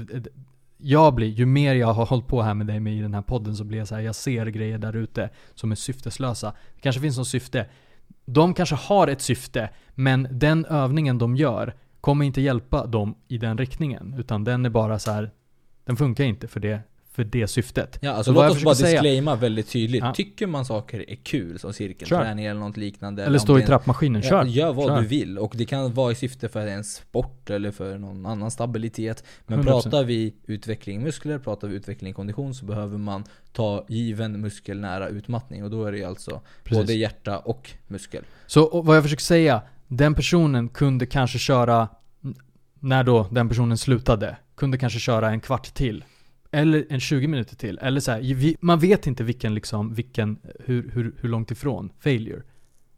jag 0.78 1.14
blir, 1.14 1.28
ju 1.28 1.46
mer 1.46 1.74
jag 1.74 1.92
har 1.92 2.06
hållit 2.06 2.26
på 2.26 2.42
här 2.42 2.54
med 2.54 2.66
dig 2.66 2.80
med 2.80 2.94
i 2.94 3.00
den 3.00 3.14
här 3.14 3.22
podden 3.22 3.56
så 3.56 3.64
blir 3.64 3.78
jag 3.78 3.88
så 3.88 3.94
här, 3.94 4.02
jag 4.02 4.14
ser 4.14 4.46
grejer 4.46 4.78
där 4.78 4.96
ute 4.96 5.30
som 5.54 5.72
är 5.72 5.76
syfteslösa. 5.76 6.52
Det 6.74 6.80
kanske 6.80 7.00
finns 7.00 7.18
något 7.18 7.28
syfte. 7.28 7.66
De 8.24 8.54
kanske 8.54 8.74
har 8.74 9.08
ett 9.08 9.20
syfte, 9.20 9.70
men 9.94 10.28
den 10.30 10.64
övningen 10.64 11.18
de 11.18 11.36
gör 11.36 11.74
kommer 12.00 12.24
inte 12.24 12.40
hjälpa 12.40 12.86
dem 12.86 13.14
i 13.28 13.38
den 13.38 13.58
riktningen. 13.58 14.14
Utan 14.18 14.44
den 14.44 14.66
är 14.66 14.70
bara 14.70 14.98
så 14.98 15.10
här, 15.10 15.30
den 15.84 15.96
funkar 15.96 16.24
inte 16.24 16.48
för 16.48 16.60
det, 16.60 16.80
för 17.12 17.24
det 17.24 17.46
syftet. 17.48 17.98
Ja, 18.02 18.10
alltså 18.12 18.32
låt 18.32 18.50
oss 18.50 18.64
bara 18.64 18.74
säga- 18.74 18.90
disclaima 19.02 19.36
väldigt 19.36 19.68
tydligt. 19.68 20.04
Ja. 20.04 20.14
Tycker 20.14 20.46
man 20.46 20.64
saker 20.64 21.10
är 21.10 21.14
kul 21.16 21.58
som 21.58 21.72
cirkelträning 21.72 22.44
eller 22.44 22.60
något 22.60 22.76
liknande 22.76 23.24
Eller 23.24 23.38
stå 23.38 23.58
i 23.58 23.62
trappmaskinen, 23.62 24.22
kör! 24.22 24.44
Ja, 24.44 24.46
gör 24.46 24.72
vad 24.72 24.86
kör. 24.86 25.00
du 25.00 25.06
vill 25.06 25.38
och 25.38 25.54
det 25.56 25.64
kan 25.64 25.94
vara 25.94 26.12
i 26.12 26.14
syfte 26.14 26.48
för 26.48 26.66
en 26.66 26.84
sport 26.84 27.50
eller 27.50 27.70
för 27.70 27.98
någon 27.98 28.26
annan 28.26 28.50
stabilitet. 28.50 29.24
Men 29.46 29.58
100%. 29.60 29.64
pratar 29.64 30.04
vi 30.04 30.34
utveckling 30.46 31.02
muskler, 31.02 31.38
pratar 31.38 31.68
vi 31.68 31.76
utveckling 31.76 32.14
kondition 32.14 32.54
så 32.54 32.64
behöver 32.64 32.98
man 32.98 33.24
ta 33.52 33.84
given 33.88 34.40
muskelnära 34.40 35.08
utmattning 35.08 35.64
och 35.64 35.70
då 35.70 35.84
är 35.84 35.92
det 35.92 36.04
alltså 36.04 36.40
Precis. 36.64 36.82
både 36.82 36.94
hjärta 36.94 37.38
och 37.38 37.70
muskel. 37.88 38.24
Så 38.46 38.62
och 38.64 38.86
vad 38.86 38.96
jag 38.96 39.02
försöker 39.02 39.22
säga, 39.22 39.62
den 39.90 40.14
personen 40.14 40.68
kunde 40.68 41.06
kanske 41.06 41.38
köra, 41.38 41.88
när 42.80 43.04
då 43.04 43.26
den 43.30 43.48
personen 43.48 43.78
slutade, 43.78 44.36
kunde 44.56 44.78
kanske 44.78 44.98
köra 44.98 45.30
en 45.30 45.40
kvart 45.40 45.74
till. 45.74 46.04
Eller 46.50 46.86
en 46.90 47.00
20 47.00 47.26
minuter 47.26 47.56
till. 47.56 47.78
Eller 47.82 48.00
så 48.00 48.10
här, 48.10 48.56
man 48.64 48.78
vet 48.78 49.06
inte 49.06 49.24
vilken 49.24 49.54
liksom, 49.54 49.94
vilken, 49.94 50.38
hur, 50.64 50.90
hur, 50.94 51.14
hur 51.20 51.28
långt 51.28 51.50
ifrån 51.50 51.90
failure. 52.00 52.42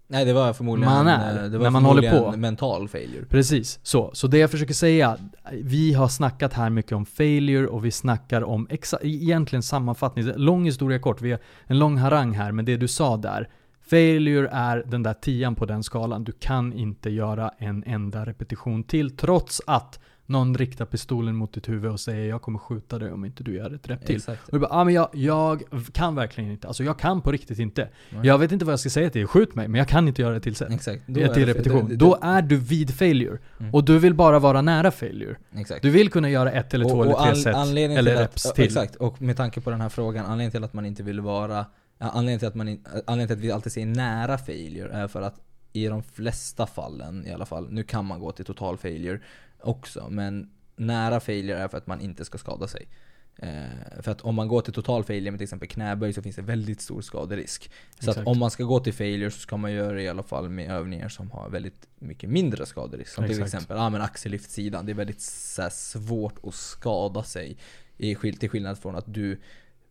Nej 0.08 0.24
det 0.24 0.32
var 0.32 0.52
förmodligen 0.52 0.94
Man 0.94 1.06
är, 1.08 1.44
eh, 1.44 1.50
det 1.50 1.58
var 1.58 1.64
när 1.64 1.70
man 1.70 1.84
håller 1.84 2.10
på. 2.10 2.36
mental 2.36 2.88
failure. 2.88 3.24
Precis, 3.28 3.80
så. 3.82 4.10
Så 4.14 4.26
det 4.26 4.38
jag 4.38 4.50
försöker 4.50 4.74
säga, 4.74 5.16
vi 5.52 5.92
har 5.92 6.08
snackat 6.08 6.52
här 6.52 6.70
mycket 6.70 6.92
om 6.92 7.06
failure 7.06 7.66
och 7.66 7.84
vi 7.84 7.90
snackar 7.90 8.42
om 8.44 8.68
exa- 8.68 8.98
egentligen 9.02 9.62
sammanfattning. 9.62 10.24
Lång 10.36 10.64
historia 10.64 10.98
kort, 10.98 11.20
vi 11.22 11.30
har 11.30 11.40
en 11.66 11.78
lång 11.78 11.96
harang 11.98 12.32
här, 12.32 12.52
men 12.52 12.64
det 12.64 12.76
du 12.76 12.88
sa 12.88 13.16
där. 13.16 13.48
Failure 13.92 14.48
är 14.52 14.82
den 14.86 15.02
där 15.02 15.14
tian 15.14 15.54
på 15.54 15.66
den 15.66 15.82
skalan. 15.82 16.24
Du 16.24 16.32
kan 16.32 16.72
inte 16.72 17.10
göra 17.10 17.50
en 17.58 17.84
enda 17.86 18.24
repetition 18.24 18.84
till 18.84 19.16
trots 19.16 19.60
att 19.66 20.00
någon 20.26 20.54
riktar 20.56 20.84
pistolen 20.84 21.36
mot 21.36 21.52
ditt 21.54 21.68
huvud 21.68 21.90
och 21.90 22.00
säger 22.00 22.28
jag 22.28 22.42
kommer 22.42 22.58
skjuta 22.58 22.98
dig 22.98 23.12
om 23.12 23.24
inte 23.24 23.44
du 23.44 23.54
gör 23.54 23.74
ett 23.74 23.88
rep 23.88 24.06
till. 24.06 24.16
Exakt. 24.16 24.44
Och 24.48 24.52
du 24.52 24.58
bara, 24.58 24.70
ah, 24.72 24.84
men 24.84 24.94
jag, 24.94 25.08
jag 25.12 25.62
kan 25.92 26.14
verkligen 26.14 26.50
inte. 26.50 26.66
Alltså 26.68 26.84
jag 26.84 26.98
kan 26.98 27.20
på 27.20 27.32
riktigt 27.32 27.58
inte. 27.58 27.88
Nej. 28.10 28.26
Jag 28.26 28.38
vet 28.38 28.52
inte 28.52 28.64
vad 28.64 28.72
jag 28.72 28.80
ska 28.80 28.90
säga 28.90 29.10
till 29.10 29.20
dig, 29.20 29.26
skjut 29.28 29.54
mig, 29.54 29.68
men 29.68 29.78
jag 29.78 29.88
kan 29.88 30.08
inte 30.08 30.22
göra 30.22 30.34
det 30.34 30.40
till 30.40 30.54
sen. 30.54 30.72
Exakt. 30.72 31.08
Är 31.08 31.34
till 31.34 31.46
repetition. 31.46 31.84
det- 31.84 31.90
det- 31.90 31.96
Då 31.96 32.18
är 32.22 32.42
du 32.42 32.56
vid 32.56 32.94
failure. 32.94 33.38
Mm. 33.60 33.74
Och 33.74 33.84
du 33.84 33.98
vill 33.98 34.14
bara 34.14 34.38
vara 34.38 34.62
nära 34.62 34.90
failure. 34.90 35.36
Exakt. 35.54 35.82
Du 35.82 35.90
vill 35.90 36.10
kunna 36.10 36.30
göra 36.30 36.52
ett 36.52 36.74
eller 36.74 36.84
två 36.88 36.94
Och- 36.98 37.04
eller 37.04 37.32
tre 37.32 37.34
set. 37.42 37.54
anledningen 37.54 37.98
Eller 37.98 38.10
till 38.16 38.20
reps 38.22 38.52
till. 38.52 38.64
Exakt, 38.64 38.96
och 38.96 39.22
med 39.22 39.36
tanke 39.36 39.60
på 39.60 39.70
den 39.70 39.80
här 39.80 39.88
frågan, 39.88 40.24
anledningen 40.24 40.50
till 40.50 40.64
att 40.64 40.72
man 40.74 40.86
inte 40.86 41.02
vill 41.02 41.20
vara 41.20 41.66
Anledningen 42.02 42.38
till 42.38 42.48
att, 42.48 42.54
man 42.54 42.68
in, 42.68 42.84
anledningen 42.84 43.28
till 43.28 43.36
att 43.36 43.44
vi 43.44 43.52
alltid 43.52 43.72
säger 43.72 43.86
nära 43.86 44.38
failure 44.38 44.92
är 44.92 45.08
för 45.08 45.22
att 45.22 45.40
i 45.72 45.86
de 45.86 46.02
flesta 46.02 46.66
fallen 46.66 47.26
i 47.26 47.32
alla 47.32 47.46
fall, 47.46 47.70
nu 47.70 47.82
kan 47.82 48.04
man 48.04 48.20
gå 48.20 48.32
till 48.32 48.44
total 48.44 48.78
failure 48.78 49.20
också, 49.60 50.08
men 50.10 50.50
nära 50.76 51.20
failure 51.20 51.58
är 51.58 51.68
för 51.68 51.78
att 51.78 51.86
man 51.86 52.00
inte 52.00 52.24
ska 52.24 52.38
skada 52.38 52.68
sig. 52.68 52.88
Eh, 53.36 54.02
för 54.02 54.10
att 54.10 54.20
om 54.20 54.34
man 54.34 54.48
går 54.48 54.60
till 54.60 54.72
total 54.72 55.04
failure 55.04 55.30
med 55.30 55.38
till 55.38 55.44
exempel 55.44 55.68
knäböj 55.68 56.12
så 56.12 56.22
finns 56.22 56.36
det 56.36 56.42
väldigt 56.42 56.80
stor 56.80 57.00
skaderisk. 57.00 57.70
Så 57.90 57.98
Exakt. 57.98 58.18
att 58.18 58.26
om 58.26 58.38
man 58.38 58.50
ska 58.50 58.64
gå 58.64 58.80
till 58.80 58.94
failure 58.94 59.30
så 59.30 59.38
ska 59.38 59.56
man 59.56 59.72
göra 59.72 59.92
det 59.92 60.02
i 60.02 60.08
alla 60.08 60.22
fall 60.22 60.48
med 60.48 60.70
övningar 60.70 61.08
som 61.08 61.30
har 61.30 61.50
väldigt 61.50 61.88
mycket 61.98 62.30
mindre 62.30 62.66
skaderisk. 62.66 63.10
Som 63.10 63.24
till 63.24 63.32
Exakt. 63.32 63.54
exempel 63.54 63.76
ja, 63.76 63.88
men 63.88 64.00
axellyftsidan. 64.00 64.86
Det 64.86 64.92
är 64.92 64.94
väldigt 64.94 65.22
här, 65.58 65.70
svårt 65.70 66.34
att 66.42 66.54
skada 66.54 67.22
sig. 67.22 67.56
I, 67.96 68.14
till 68.14 68.50
skillnad 68.50 68.78
från 68.78 68.96
att 68.96 69.14
du 69.14 69.40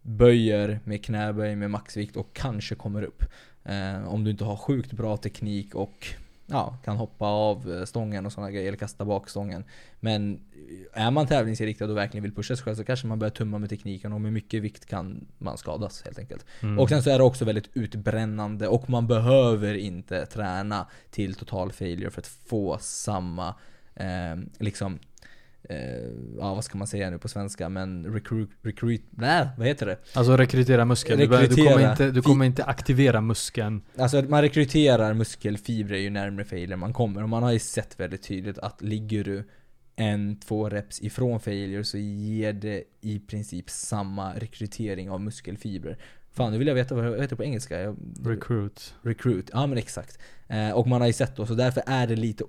böjer 0.02 0.80
med 0.84 1.06
knäböj 1.06 1.56
med 1.56 1.72
maxvikt 1.72 2.16
och 2.16 2.34
kanske 2.34 2.76
kommer 2.76 3.04
upp. 3.04 3.24
Eh, 3.64 4.08
om 4.08 4.24
du 4.24 4.32
inte 4.32 4.44
har 4.44 4.56
sjukt 4.56 4.94
bra 4.94 5.18
teknik 5.18 5.76
och 5.76 6.08
ja, 6.52 6.78
kan 6.84 6.98
hoppa 6.98 7.26
av 7.26 7.74
eh, 7.74 7.86
stången 7.86 8.26
och 8.26 8.32
sådana 8.32 8.52
grejer, 8.52 8.68
eller 8.68 8.78
kasta 8.78 9.06
bak 9.06 9.30
stången. 9.30 9.64
Men 10.00 10.40
eh, 10.94 11.06
är 11.06 11.12
man 11.12 11.28
tävlingsinriktad 11.28 11.86
och 11.86 11.98
verkligen 11.98 12.24
vill 12.24 12.36
pusha 12.36 12.56
sig 12.56 12.64
själv 12.64 12.76
så 12.76 12.84
kanske 12.84 13.08
man 13.08 13.20
börjar 13.20 13.32
tumma 13.32 13.60
med 13.60 13.70
tekniken 13.70 14.14
och 14.14 14.22
med 14.22 14.34
mycket 14.34 14.62
vikt 14.62 14.86
kan 14.86 15.28
man 15.38 15.58
skadas 15.58 16.02
helt 16.06 16.20
enkelt. 16.20 16.46
Mm. 16.62 16.80
Och 16.80 16.90
sen 16.90 17.04
så 17.04 17.10
är 17.10 17.18
det 17.18 17.24
också 17.24 17.46
väldigt 17.46 17.70
utbrännande 17.74 18.68
och 18.68 18.90
man 18.90 19.08
behöver 19.08 19.74
inte 19.74 20.26
träna 20.26 20.88
till 21.10 21.36
total 21.36 21.72
failure 21.72 22.10
för 22.10 22.22
att 22.22 22.28
få 22.28 22.78
samma 22.82 23.56
eh, 23.96 24.36
liksom 24.60 25.00
ja 26.39 26.54
vad 26.56 26.63
ska 26.63 26.78
man 26.78 26.88
säga 26.88 27.10
nu 27.10 27.17
på 27.19 27.28
svenska 27.28 27.69
men 27.69 28.13
recruit, 28.13 28.50
recruit, 28.62 29.04
nej 29.10 29.47
vad 29.58 29.67
heter 29.67 29.86
det? 29.86 29.97
Alltså 30.13 30.38
rekrytera 30.38 30.86
muskel. 30.86 31.19
Du, 31.19 31.28
behöver- 31.28 31.47
du, 31.47 31.54
Rekrytera. 31.54 31.74
kommer 31.76 31.91
inte, 31.91 32.12
du 32.12 32.21
kommer 32.21 32.45
inte 32.45 32.63
aktivera 32.63 33.21
muskeln. 33.21 33.82
Alltså 33.97 34.21
man 34.21 34.41
rekryterar 34.41 35.13
muskelfibrer 35.13 35.97
ju 35.97 36.10
närmare 36.10 36.45
failure 36.45 36.76
man 36.78 36.93
kommer 36.93 37.24
och 37.24 37.30
man 37.30 37.43
har 37.43 37.52
ju 37.52 37.60
sett 37.60 38.00
väldigt 38.00 38.24
tydligt 38.24 38.58
att 38.58 38.82
ligger 38.82 39.24
du 39.24 39.43
en, 39.95 40.39
två 40.39 40.69
reps 40.69 41.02
ifrån 41.02 41.39
failure 41.39 41.84
så 41.84 41.97
ger 41.97 42.54
det 42.54 42.84
i 43.02 43.19
princip 43.19 43.69
samma 43.69 44.34
rekrytering 44.34 45.10
av 45.10 45.21
muskelfibrer. 45.21 45.97
Fan 46.34 46.52
nu 46.52 46.58
vill 46.58 46.67
jag 46.67 46.76
veta 46.76 46.95
vad 46.95 47.06
det 47.06 47.21
heter 47.21 47.36
på 47.36 47.43
engelska. 47.43 47.95
Recruit. 48.26 48.93
Recruit, 49.02 49.50
ja 49.54 49.67
men 49.67 49.78
exakt. 49.78 50.19
Eh, 50.47 50.71
och 50.71 50.88
man 50.88 51.02
har 51.02 51.08
ju 51.08 51.13
sett 51.13 51.36
då, 51.36 51.45
så 51.45 51.54
därför 51.54 51.84
är 51.88 52.08
det 52.08 52.15
lite 52.15 52.43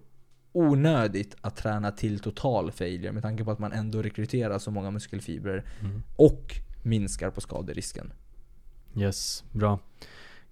onödigt 0.53 1.37
att 1.41 1.57
träna 1.57 1.91
till 1.91 2.19
total 2.19 2.73
failure 2.73 3.13
med 3.13 3.23
tanke 3.23 3.45
på 3.45 3.51
att 3.51 3.59
man 3.59 3.73
ändå 3.73 4.03
rekryterar 4.03 4.59
så 4.59 4.71
många 4.71 4.91
muskelfibrer 4.91 5.65
Mm. 5.81 6.03
och 6.17 6.55
minskar 6.83 7.31
på 7.31 7.41
skaderisken. 7.41 8.13
Yes, 8.97 9.45
bra. 9.53 9.79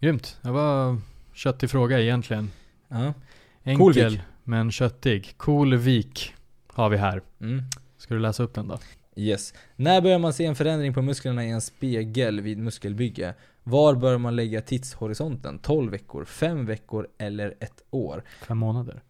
Grymt. 0.01 0.39
Det 0.43 0.51
var 0.51 0.99
köttig 1.33 1.71
fråga 1.71 2.01
egentligen. 2.01 2.51
Ja. 2.89 3.15
Enkel, 3.63 3.79
Coolvik. 3.79 4.21
men 4.45 4.71
köttig. 4.71 5.35
Coolvik 5.37 6.35
har 6.67 6.89
vi 6.91 6.97
här. 6.97 7.23
Mm. 7.41 7.63
Ska 7.99 8.15
du 8.15 8.21
läsa 8.21 8.43
upp 8.43 8.55
den 8.55 8.69
då? 8.69 8.79
Yes. 9.17 9.55
När 9.77 10.01
börjar 10.01 10.19
man 10.19 10.33
se 10.33 10.45
en 10.45 10.55
förändring 10.57 10.95
på 10.95 11.03
musklerna 11.03 11.45
i 11.45 11.51
en 11.51 11.61
spegel 11.61 12.41
vid 12.41 12.59
muskelbygge? 12.59 13.35
Var 13.63 13.95
bör 13.95 14.19
man 14.19 14.37
lägga 14.37 14.61
tidshorisonten? 14.61 15.59
12 15.59 15.91
veckor, 15.93 16.25
5 16.25 16.67
veckor 16.67 17.09
eller 17.19 17.55
ett 17.61 17.83
år? 17.91 18.25
Fem 18.43 18.59
månader. 18.59 19.03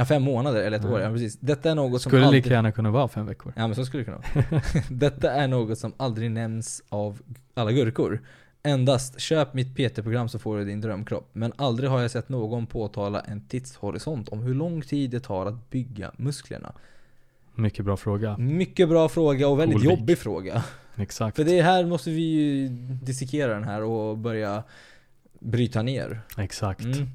Ja, 0.00 0.04
fem 0.06 0.22
månader 0.22 0.62
eller 0.62 0.76
ett 0.78 0.84
Ja. 0.84 0.90
år, 0.90 1.00
ja 1.00 1.10
precis. 1.12 1.38
Detta 1.40 1.70
är 1.70 1.74
något 1.74 2.02
som 2.02 2.10
Skulle 2.10 2.26
aldrig... 2.26 2.44
lika 2.44 2.54
gärna 2.54 2.72
kunna 2.72 2.90
vara 2.90 3.08
fem 3.08 3.26
veckor. 3.26 3.52
Ja 3.56 3.66
men 3.66 3.74
så 3.76 3.84
skulle 3.84 4.00
det 4.00 4.04
kunna 4.04 4.22
vara. 4.50 4.62
Detta 4.90 5.32
är 5.32 5.48
något 5.48 5.78
som 5.78 5.92
aldrig 5.96 6.30
nämns 6.30 6.82
av 6.88 7.22
alla 7.54 7.72
gurkor. 7.72 8.20
Endast 8.62 9.20
köp 9.20 9.54
mitt 9.54 9.74
PT-program 9.76 10.28
så 10.28 10.38
får 10.38 10.58
du 10.58 10.64
din 10.64 10.80
drömkropp. 10.80 11.28
Men 11.32 11.52
aldrig 11.56 11.90
har 11.90 12.00
jag 12.00 12.10
sett 12.10 12.28
någon 12.28 12.66
påtala 12.66 13.20
en 13.20 13.40
tidshorisont 13.40 14.28
om 14.28 14.42
hur 14.42 14.54
lång 14.54 14.82
tid 14.82 15.10
det 15.10 15.20
tar 15.20 15.46
att 15.46 15.70
bygga 15.70 16.10
musklerna. 16.16 16.72
Mycket 17.54 17.84
bra 17.84 17.96
fråga. 17.96 18.36
Mycket 18.36 18.88
bra 18.88 19.08
fråga 19.08 19.48
och 19.48 19.60
väldigt 19.60 19.78
Cool 19.78 19.84
jobbig 19.84 20.18
fråga. 20.18 20.64
Exakt. 20.96 21.36
För 21.36 21.44
det 21.44 21.62
här 21.62 21.84
måste 21.86 22.10
vi 22.10 22.22
ju 22.22 22.68
dissekera 23.02 23.54
den 23.54 23.64
här 23.64 23.82
och 23.82 24.18
börja 24.18 24.62
bryta 25.38 25.82
ner. 25.82 26.20
Exakt. 26.38 26.84
Mm. 26.84 27.08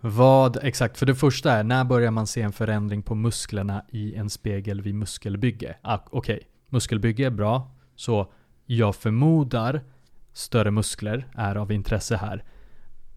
Vad, 0.00 0.58
exakt, 0.62 0.98
för 0.98 1.06
det 1.06 1.14
första 1.14 1.52
är, 1.52 1.64
när 1.64 1.84
börjar 1.84 2.10
man 2.10 2.26
se 2.26 2.42
en 2.42 2.52
förändring 2.52 3.02
på 3.02 3.14
musklerna 3.14 3.84
i 3.88 4.14
en 4.14 4.30
spegel 4.30 4.80
vid 4.80 4.94
muskelbygge? 4.94 5.76
Ah, 5.82 5.98
Okej, 6.10 6.48
muskelbygge 6.68 7.26
är 7.26 7.30
bra, 7.30 7.70
så 7.96 8.32
jag 8.66 8.96
förmodar 8.96 9.80
större 10.32 10.70
muskler 10.70 11.26
är 11.34 11.56
av 11.56 11.72
intresse 11.72 12.16
här. 12.16 12.44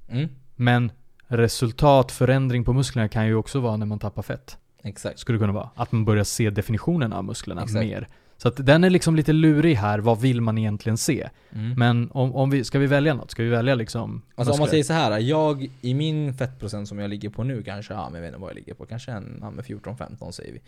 Mm. 0.07 0.29
Men 0.55 0.91
resultat, 1.27 2.11
förändring 2.11 2.63
på 2.63 2.73
musklerna 2.73 3.07
kan 3.07 3.27
ju 3.27 3.35
också 3.35 3.59
vara 3.59 3.77
när 3.77 3.85
man 3.85 3.99
tappar 3.99 4.21
fett. 4.21 4.57
Exakt. 4.83 5.19
Skulle 5.19 5.39
kunna 5.39 5.53
vara. 5.53 5.69
Att 5.75 5.91
man 5.91 6.05
börjar 6.05 6.23
se 6.23 6.49
definitionen 6.49 7.13
av 7.13 7.23
musklerna 7.23 7.63
Exakt. 7.63 7.85
mer. 7.85 8.07
Så 8.43 8.49
att 8.49 8.65
den 8.65 8.83
är 8.83 8.89
liksom 8.89 9.15
lite 9.15 9.33
lurig 9.33 9.75
här, 9.75 9.99
vad 9.99 10.21
vill 10.21 10.41
man 10.41 10.57
egentligen 10.57 10.97
se? 10.97 11.29
Mm. 11.51 11.73
Men 11.77 12.11
om, 12.11 12.35
om 12.35 12.49
vi, 12.49 12.63
ska 12.63 12.79
vi 12.79 12.87
välja 12.87 13.13
något? 13.13 13.31
Ska 13.31 13.43
vi 13.43 13.49
välja 13.49 13.75
liksom 13.75 14.21
Alltså 14.35 14.53
om 14.53 14.59
man 14.59 14.63
muskler? 14.63 14.67
säger 14.67 14.83
så 14.83 14.93
här, 14.93 15.19
jag 15.19 15.69
i 15.81 15.93
min 15.93 16.33
fettprocent 16.33 16.87
som 16.87 16.99
jag 16.99 17.09
ligger 17.09 17.29
på 17.29 17.43
nu 17.43 17.63
kanske, 17.63 17.93
ja 17.93 18.05
men 18.05 18.13
jag 18.15 18.21
vet 18.21 18.27
inte 18.27 18.39
vad 18.41 18.49
jag 18.49 18.55
ligger 18.55 18.73
på, 18.73 18.85
kanske 18.85 19.11
en, 19.11 19.37
ja, 19.41 19.51
men 19.51 19.63
14-15 19.65 20.31
säger 20.31 20.53
vi. 20.53 20.61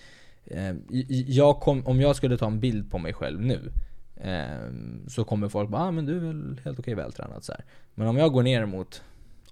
Eh, 0.45 0.75
jag 1.27 1.59
kom, 1.59 1.85
om 1.87 2.01
jag 2.01 2.15
skulle 2.15 2.37
ta 2.37 2.47
en 2.47 2.59
bild 2.59 2.91
på 2.91 2.97
mig 2.97 3.13
själv 3.13 3.41
nu, 3.41 3.71
eh, 4.15 4.71
så 5.07 5.23
kommer 5.23 5.49
folk 5.49 5.69
bara 5.69 5.81
ah, 5.81 5.91
men 5.91 6.05
du 6.05 6.15
är 6.15 6.19
väl 6.19 6.61
helt 6.63 6.79
okej 6.79 6.95
vältränad 6.95 7.43
så 7.43 7.51
här. 7.51 7.65
Men 7.95 8.07
om 8.07 8.17
jag 8.17 8.31
går 8.31 8.43
ner 8.43 8.65
mot 8.65 9.01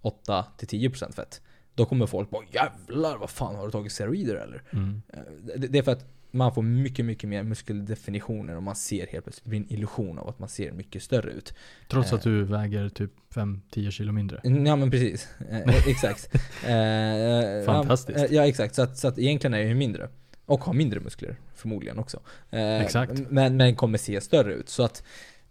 8-10% 0.02 1.12
fett, 1.16 1.42
då 1.76 1.86
kommer 1.86 2.06
folk 2.06 2.30
bara 2.30 2.44
jävlar 2.52 3.18
vad 3.18 3.30
fan 3.30 3.56
har 3.56 3.66
du 3.66 3.72
tagit 3.72 3.92
steroider 3.92 4.36
eller? 4.36 4.62
Mm. 4.74 5.02
Eh, 5.14 5.20
Det, 5.56 5.68
det 5.68 5.78
är 5.78 5.84
för 5.84 5.92
att 5.92 6.06
man 6.36 6.54
får 6.54 6.62
mycket, 6.62 7.06
mycket 7.06 7.30
mer 7.30 7.44
muskeldefinitioner 7.44 8.56
och 8.56 8.64
man 8.64 8.76
ser 8.76 9.08
helt 9.08 9.26
plötsligt, 9.26 9.44
det 9.44 9.50
blir 9.50 9.60
en 9.60 9.74
illusion 9.74 10.20
av 10.20 10.30
att 10.30 10.40
man 10.40 10.50
ser 10.50 10.72
mycket 10.72 11.04
större 11.04 11.32
ut. 11.32 11.54
Trots 11.90 12.12
Eh. 12.12 12.16
att 12.18 12.24
du 12.24 12.44
väger 12.44 12.90
typ 12.90 13.12
5-10 13.34 13.92
kilo 13.92 14.12
mindre. 14.12 14.40
Ja 14.44 14.76
men 14.76 14.92
precis, 14.92 15.28
eh, 15.50 15.88
exakt. 15.88 16.30
Eh, 16.68 17.66
Fantastiskt. 17.66 18.32
Ja, 18.32 18.42
eh, 18.42 18.48
exakt, 18.50 18.76
så 18.76 18.82
att, 18.82 18.98
så 18.98 19.08
att 19.08 19.20
egentligen 19.20 19.54
är 19.54 19.58
jag 19.58 19.68
ju 19.68 19.76
mindre. 19.76 20.10
Och 20.46 20.64
har 20.64 20.74
mindre 20.74 21.00
muskler 21.00 21.36
förmodligen 21.56 22.00
också. 22.00 22.20
Eh, 22.52 22.82
Exakt. 22.82 23.22
Men, 23.30 23.58
men 23.58 23.76
kommer 23.76 23.98
se 23.98 24.22
större 24.22 24.54
ut. 24.54 24.70
Så 24.70 24.84
att 24.84 25.04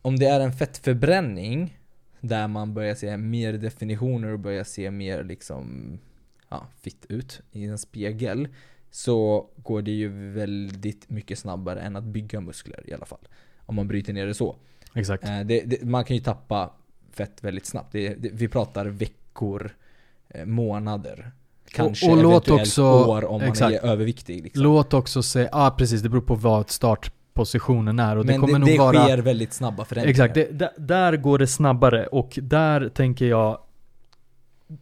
om 0.03 0.19
det 0.19 0.27
är 0.27 0.41
en 0.41 0.53
fettförbränning 0.53 1.79
där 2.21 2.49
man 2.49 2.75
börjar 2.75 2.95
se 2.95 3.17
mer 3.17 3.53
definitioner 3.53 4.29
och 4.33 4.39
börjar 4.39 4.65
se 4.65 4.91
mer 4.91 5.25
liksom 5.25 5.99
ja, 6.49 6.67
fitt 6.81 7.07
ut 7.09 7.41
i 7.53 7.65
en 7.65 7.79
spegel 7.79 8.49
så 8.95 9.47
går 9.57 9.83
det 9.83 9.91
ju 9.91 10.33
väldigt 10.33 11.11
mycket 11.11 11.39
snabbare 11.39 11.81
än 11.81 11.97
att 11.97 12.05
bygga 12.05 12.41
muskler 12.41 12.91
i 12.91 12.93
alla 12.93 13.07
fall. 13.07 13.29
Om 13.59 13.75
man 13.75 13.89
bryter 13.89 14.13
ner 14.13 14.27
det 14.27 14.35
så. 14.35 14.57
Exakt. 14.95 15.25
Eh, 15.25 15.41
det, 15.41 15.61
det, 15.61 15.85
man 15.85 16.05
kan 16.05 16.17
ju 16.17 16.23
tappa 16.23 16.71
fett 17.13 17.45
väldigt 17.45 17.67
snabbt. 17.67 17.93
Det, 17.93 18.17
vi 18.19 18.49
pratar 18.49 18.87
veckor, 18.87 19.71
eh, 20.29 20.45
månader. 20.45 21.33
Kanske 21.71 22.11
och 22.11 22.17
låt 22.17 22.49
eventuellt 22.49 22.61
också- 22.61 22.83
år 22.83 23.25
om 23.25 23.41
exakt. 23.41 23.61
man 23.61 23.73
är 23.73 23.93
överviktig. 23.93 24.43
Liksom. 24.43 24.63
Låt 24.63 24.95
också 24.95 25.23
säga, 25.23 25.49
ja 25.53 25.67
ah, 25.67 25.71
precis, 25.71 26.03
det 26.03 26.09
beror 26.09 26.23
på 26.23 26.35
vad 26.35 26.71
startpositionen 26.71 27.99
är 27.99 28.17
och 28.17 28.27
Men 28.27 28.35
det 28.35 28.41
kommer 28.41 28.53
det, 28.53 28.59
nog 28.59 28.69
det 28.69 28.79
vara... 28.79 29.05
sker 29.05 29.19
väldigt 29.19 29.53
snabba 29.53 29.85
förändringar. 29.85 30.29
Exakt, 30.29 30.35
det, 30.35 30.73
där 30.79 31.17
går 31.17 31.39
det 31.39 31.47
snabbare 31.47 32.07
och 32.07 32.39
där 32.43 32.89
tänker 32.89 33.27
jag 33.27 33.59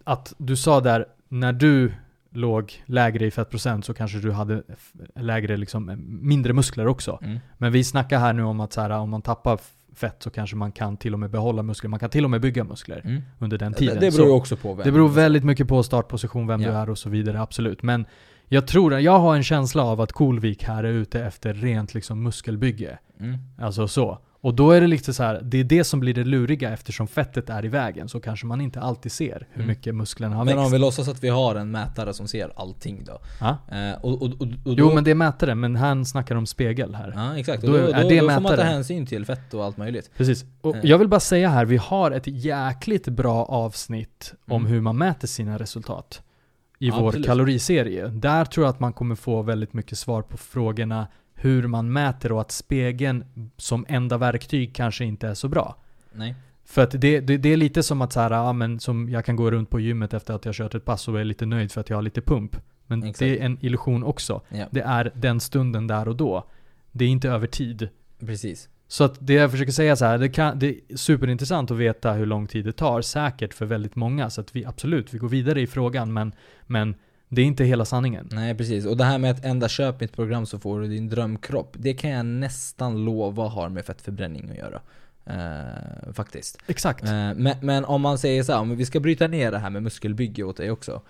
att 0.05 0.35
du 0.39 0.57
sa 0.57 0.81
där, 0.81 1.07
när 1.29 1.53
du 1.53 1.93
låg 2.33 2.83
lägre 2.87 3.27
i 3.27 3.31
fettprocent 3.31 3.85
så 3.85 3.95
kanske 3.95 4.19
du 4.19 4.33
hade 4.33 4.63
lägre 5.17 5.57
liksom, 5.57 5.97
mindre 6.23 6.53
muskler 6.53 6.87
också. 6.87 7.19
Mm. 7.23 7.39
Men 7.59 7.73
vi 7.73 7.85
snackar 7.85 8.19
här 8.19 8.33
nu 8.33 8.43
om 8.43 8.61
att 8.61 8.73
så 8.73 8.81
här, 8.81 8.91
om 8.91 9.11
man 9.11 9.23
tappar 9.23 9.59
fett 9.95 10.17
så 10.23 10.31
kanske 10.31 10.57
man 10.57 10.73
kan 10.73 10.97
till 10.97 11.13
och 11.13 11.19
med 11.21 11.31
behålla 11.31 11.63
muskler. 11.63 11.91
Man 11.91 11.99
kan 12.01 12.11
till 12.11 12.25
och 12.25 12.31
med 12.31 12.41
bygga 12.41 12.65
muskler 12.65 13.01
Mm. 13.05 13.23
under 13.39 13.59
den 13.59 13.73
Det, 13.73 13.79
tiden. 13.79 14.01
det 14.01 14.13
Så- 14.13 14.19
beror 14.19 14.29
ju 14.31 14.37
också 14.37 14.57
på 14.57 14.75
vem. 14.75 14.85
det 14.85 14.93
beror 14.93 15.09
väldigt 15.09 15.45
mycket 15.45 15.69
på 15.69 15.83
startposition, 15.83 16.47
vem 16.47 16.61
du 16.61 16.67
Ja. 16.67 16.73
är 16.83 16.91
och 16.91 16.99
så 16.99 17.11
vidare, 17.11 17.41
absolut. 17.41 17.83
Men 17.83 18.07
jag 18.49 18.67
tror, 18.67 19.01
jag 19.01 19.19
har 19.19 19.37
en 19.37 19.43
känsla 19.43 19.83
av 19.83 20.01
att 20.01 20.13
Coolvik 20.13 20.65
här 20.65 20.85
är 20.85 20.93
ute 20.93 21.25
efter 21.25 21.55
rent 21.55 21.95
liksom 21.95 22.23
muskelbygge. 22.23 22.99
Mm. 23.21 23.39
Alltså 23.59 23.89
så. 23.89 24.19
Och 24.43 24.55
då 24.55 24.71
är 24.71 24.81
det 24.81 24.87
lite 24.87 25.15
så 25.15 25.23
här, 25.23 25.41
det 25.45 25.59
är 25.59 25.65
det 25.65 25.85
som 25.85 26.01
blir 26.01 26.15
det 26.15 26.25
luriga 26.25 26.71
eftersom 26.73 27.09
fettet 27.09 27.51
är 27.51 27.65
i 27.65 27.69
vägen. 27.69 28.09
Så 28.09 28.21
kanske 28.21 28.47
man 28.47 28.61
inte 28.61 28.81
alltid 28.81 29.13
ser 29.13 29.47
hur 29.51 29.55
Mm. 29.63 29.67
mycket 29.67 29.95
musklerna 29.95 30.37
har 30.37 30.45
Men 30.45 30.57
växt. 30.57 30.67
om 30.67 30.73
vi 30.73 30.79
låtsas 30.79 31.09
att 31.09 31.25
vi 31.25 31.29
har 31.29 31.55
en 31.55 31.71
mätare 31.71 32.15
som 32.15 32.29
ser 32.29 32.53
allting 32.57 33.05
då. 33.05 33.19
Ja? 33.41 33.57
Eh, 33.73 34.05
och, 34.05 34.23
och, 34.23 34.29
och, 34.41 34.47
då, 34.47 34.57
Jo 34.65 34.95
men 34.95 35.05
det 35.05 35.11
är 35.11 35.15
mätare, 35.15 35.55
men 35.55 35.77
han 35.77 36.05
snackar 36.07 36.35
om 36.37 36.47
spegel 36.47 36.95
här. 36.95 37.13
Ja 37.17 37.39
exakt, 37.39 37.63
Då 37.63 37.69
då, 37.73 37.77
är 37.77 38.03
då, 38.03 38.09
det 38.09 38.21
då 38.21 38.31
får 38.31 38.41
man 38.41 38.57
ta 38.57 38.63
hänsyn 38.63 39.07
till 39.07 39.25
fett 39.25 39.55
och 39.55 39.65
allt 39.65 39.77
möjligt. 39.77 40.11
Precis. 40.17 40.45
Och 40.61 40.77
Eh. 40.77 40.81
jag 40.85 40.99
vill 40.99 41.09
bara 41.09 41.21
säga 41.21 41.49
här, 41.49 41.65
vi 41.65 41.77
har 41.77 42.11
ett 42.11 42.27
jäkligt 42.27 43.09
bra 43.09 43.45
avsnitt 43.45 44.35
om 44.49 44.61
Mm. 44.63 44.73
hur 44.73 44.81
man 44.81 44.99
mäter 44.99 45.29
sina 45.29 45.59
resultat. 45.59 46.23
I 46.79 46.89
Ja, 46.89 46.97
vår 47.01 47.07
absolut. 47.09 47.27
kaloriserie. 47.27 48.07
Där 48.09 48.45
tror 48.45 48.67
jag 48.67 48.71
att 48.71 48.81
man 48.81 48.93
kommer 48.93 49.15
få 49.15 49.43
väldigt 49.43 49.73
mycket 49.73 49.99
svar 49.99 50.23
på 50.23 50.37
frågorna 50.37 51.07
hur 51.41 51.67
man 51.67 51.93
mäter 51.93 52.33
och 52.33 52.41
att 52.41 52.51
spegeln 52.51 53.25
som 53.57 53.87
enda 53.89 54.19
verktyg 54.19 54.75
kanske 54.75 55.05
inte 55.05 55.29
är 55.29 55.35
så 55.35 55.49
bra. 55.49 55.77
Nej. 56.13 56.35
För 56.65 56.83
att 56.83 56.91
det, 56.91 57.21
det, 57.21 57.37
det 57.37 57.49
är 57.49 57.57
lite 57.57 57.83
som 57.83 58.03
att 58.03 58.13
så 58.13 58.21
här, 58.21 58.31
ja, 58.31 58.53
men 58.53 58.81
som 58.81 59.09
jag 59.09 59.25
kan 59.25 59.37
gå 59.37 59.51
runt 59.51 59.71
på 59.71 59.81
gymmet 59.81 60.15
efter 60.15 60.35
att 60.35 60.45
jag 60.45 60.55
kört 60.55 60.75
ett 60.75 60.85
pass 60.85 61.09
och 61.09 61.21
är 61.21 61.25
lite 61.25 61.47
nöjd 61.47 61.73
för 61.73 61.81
att 61.81 61.91
jag 61.91 61.97
har 61.97 62.03
lite 62.03 62.21
pump. 62.21 62.57
Men 62.87 63.03
Exakt. 63.03 63.19
det 63.19 63.39
är 63.39 63.45
en 63.45 63.59
illusion 63.61 64.05
också. 64.05 64.41
Ja, 64.49 64.67
Det 64.71 64.81
är 64.81 65.13
den 65.15 65.41
stunden 65.41 65.87
där 65.87 66.09
och 66.09 66.17
då. 66.17 66.45
Det 66.93 67.05
är 67.05 67.09
inte 67.09 67.29
över 67.29 67.47
tid. 67.47 67.89
precis. 68.21 68.69
Så 68.89 69.05
att 69.05 69.17
det 69.21 69.33
jag 69.33 69.51
försöker 69.51 69.73
säga 69.73 69.97
så 69.97 70.05
här, 70.05 70.19
det, 70.19 70.29
kan, 70.29 70.59
det 70.59 70.69
är 70.69 70.97
superintressant 70.97 71.71
att 71.71 71.77
veta 71.77 72.13
hur 72.13 72.27
lång 72.27 72.47
tid 72.47 72.65
det 72.65 72.73
tar, 72.73 73.03
säkert 73.03 73.55
för 73.55 73.67
väldigt 73.67 73.97
många. 73.97 74.31
Så 74.31 74.41
att 74.41 74.57
vi 74.57 74.65
absolut, 74.65 75.15
vi 75.15 75.19
går 75.19 75.29
vidare 75.29 75.61
i 75.61 75.67
frågan, 75.67 76.13
men, 76.13 76.33
men 76.67 76.95
det 77.33 77.43
är 77.43 77.47
inte 77.47 77.65
hela 77.65 77.85
sanningen. 77.85 78.29
Nej 78.33 78.55
precis, 78.55 78.87
och 78.87 78.97
det 78.97 79.05
här 79.05 79.19
med 79.19 79.31
att 79.31 79.45
enda 79.45 79.69
köp 79.69 80.01
mitt 80.01 80.13
program 80.13 80.47
så 80.47 80.59
får 80.59 80.81
du 80.81 80.89
din 80.89 81.09
drömkropp. 81.09 81.77
Det 81.79 81.95
kan 81.95 82.11
jag 82.11 82.27
nästan 82.27 83.05
lova 83.05 83.49
har 83.49 83.69
med 83.69 83.85
fettförbränning 83.85 84.51
att 84.51 84.57
göra. 84.57 84.81
Eh, 85.25 86.13
faktiskt. 86.13 86.59
Exakt. 86.67 87.05
Eh, 87.05 87.35
men, 87.35 87.55
men 87.63 87.85
om 87.85 88.01
man 88.01 88.19
säger 88.19 88.43
så 88.43 88.53
här, 88.53 88.61
om 88.61 88.77
vi 88.77 88.87
ska 88.87 89.01
bryta 89.01 89.27
ner 89.27 89.51
det 89.51 89.59
här 89.59 89.71
med 89.71 89.83
muskelbygge 89.83 90.43
åt 90.43 90.57
dig 90.57 90.71
också. 90.71 91.03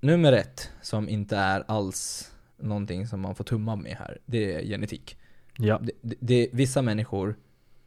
Nummer 0.00 0.32
ett, 0.32 0.70
som 0.82 1.08
inte 1.08 1.36
är 1.36 1.64
alls 1.68 2.32
någonting 2.56 3.06
som 3.06 3.20
man 3.20 3.34
får 3.34 3.44
tumma 3.44 3.76
med 3.76 3.96
här, 3.96 4.18
det 4.26 4.54
är 4.54 4.62
genetik. 4.62 5.16
Ja. 5.56 5.80
Det, 5.82 5.92
det, 6.02 6.16
det, 6.20 6.48
vissa 6.52 6.82
människor 6.82 7.36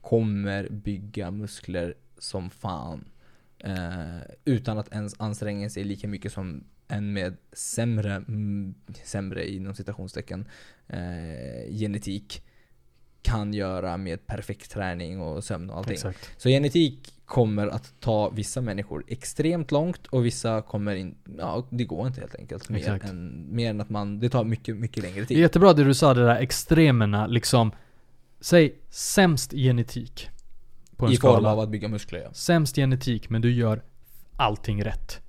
kommer 0.01 0.69
bygga 0.69 1.31
muskler 1.31 1.93
som 2.17 2.49
fan. 2.49 3.05
Eh, 3.57 4.21
utan 4.45 4.77
att 4.77 4.93
ens 4.93 5.15
anstränga 5.19 5.69
sig 5.69 5.83
lika 5.83 6.07
mycket 6.07 6.33
som 6.33 6.63
en 6.91 7.13
med 7.13 7.37
sämre, 7.53 8.13
mm, 8.15 8.73
sämre 9.03 9.49
inom 9.51 9.73
citationstecken, 9.75 10.47
eh, 10.87 11.73
genetik 11.79 12.43
kan 13.21 13.53
göra 13.53 13.97
med 13.97 14.27
perfekt 14.27 14.71
träning 14.71 15.21
och 15.21 15.43
sömn 15.43 15.69
och 15.69 15.77
allting. 15.77 15.93
Exakt. 15.93 16.29
Så 16.37 16.49
genetik 16.49 17.13
kommer 17.25 17.67
att 17.67 17.93
ta 17.99 18.29
vissa 18.29 18.61
människor 18.61 19.03
extremt 19.07 19.71
långt 19.71 20.07
och 20.07 20.25
vissa 20.25 20.61
kommer 20.61 20.95
in, 20.95 21.15
ja 21.37 21.67
det 21.69 21.83
går 21.83 22.07
inte 22.07 22.21
helt 22.21 22.35
enkelt. 22.35 22.69
Mer, 22.69 22.99
än, 23.05 23.47
mer 23.55 23.69
än 23.69 23.81
att 23.81 23.89
man, 23.89 24.19
det 24.19 24.29
tar 24.29 24.43
mycket, 24.43 24.75
mycket 24.77 25.03
längre 25.03 25.15
Det 25.15 25.21
är 25.21 25.25
tid. 25.25 25.37
jättebra 25.37 25.73
det 25.73 25.83
du 25.83 25.93
sa, 25.93 26.13
det 26.13 26.25
där 26.25 26.35
extremerna, 26.35 27.27
liksom. 27.27 27.71
Säg 28.39 28.75
sämst 28.89 29.51
genetik. 29.51 30.29
På 30.97 31.05
en 31.05 31.11
I 31.11 31.17
form 31.17 31.33
skala. 31.33 31.51
av 31.51 31.59
att 31.59 31.69
bygga 31.69 31.87
muskler 31.87 32.19
ja. 32.19 32.33
Sämst 32.33 32.75
genetik, 32.75 33.29
men 33.29 33.41
du 33.41 33.51
gör 33.53 33.81
allting 34.35 34.83
rätt. 34.83 35.20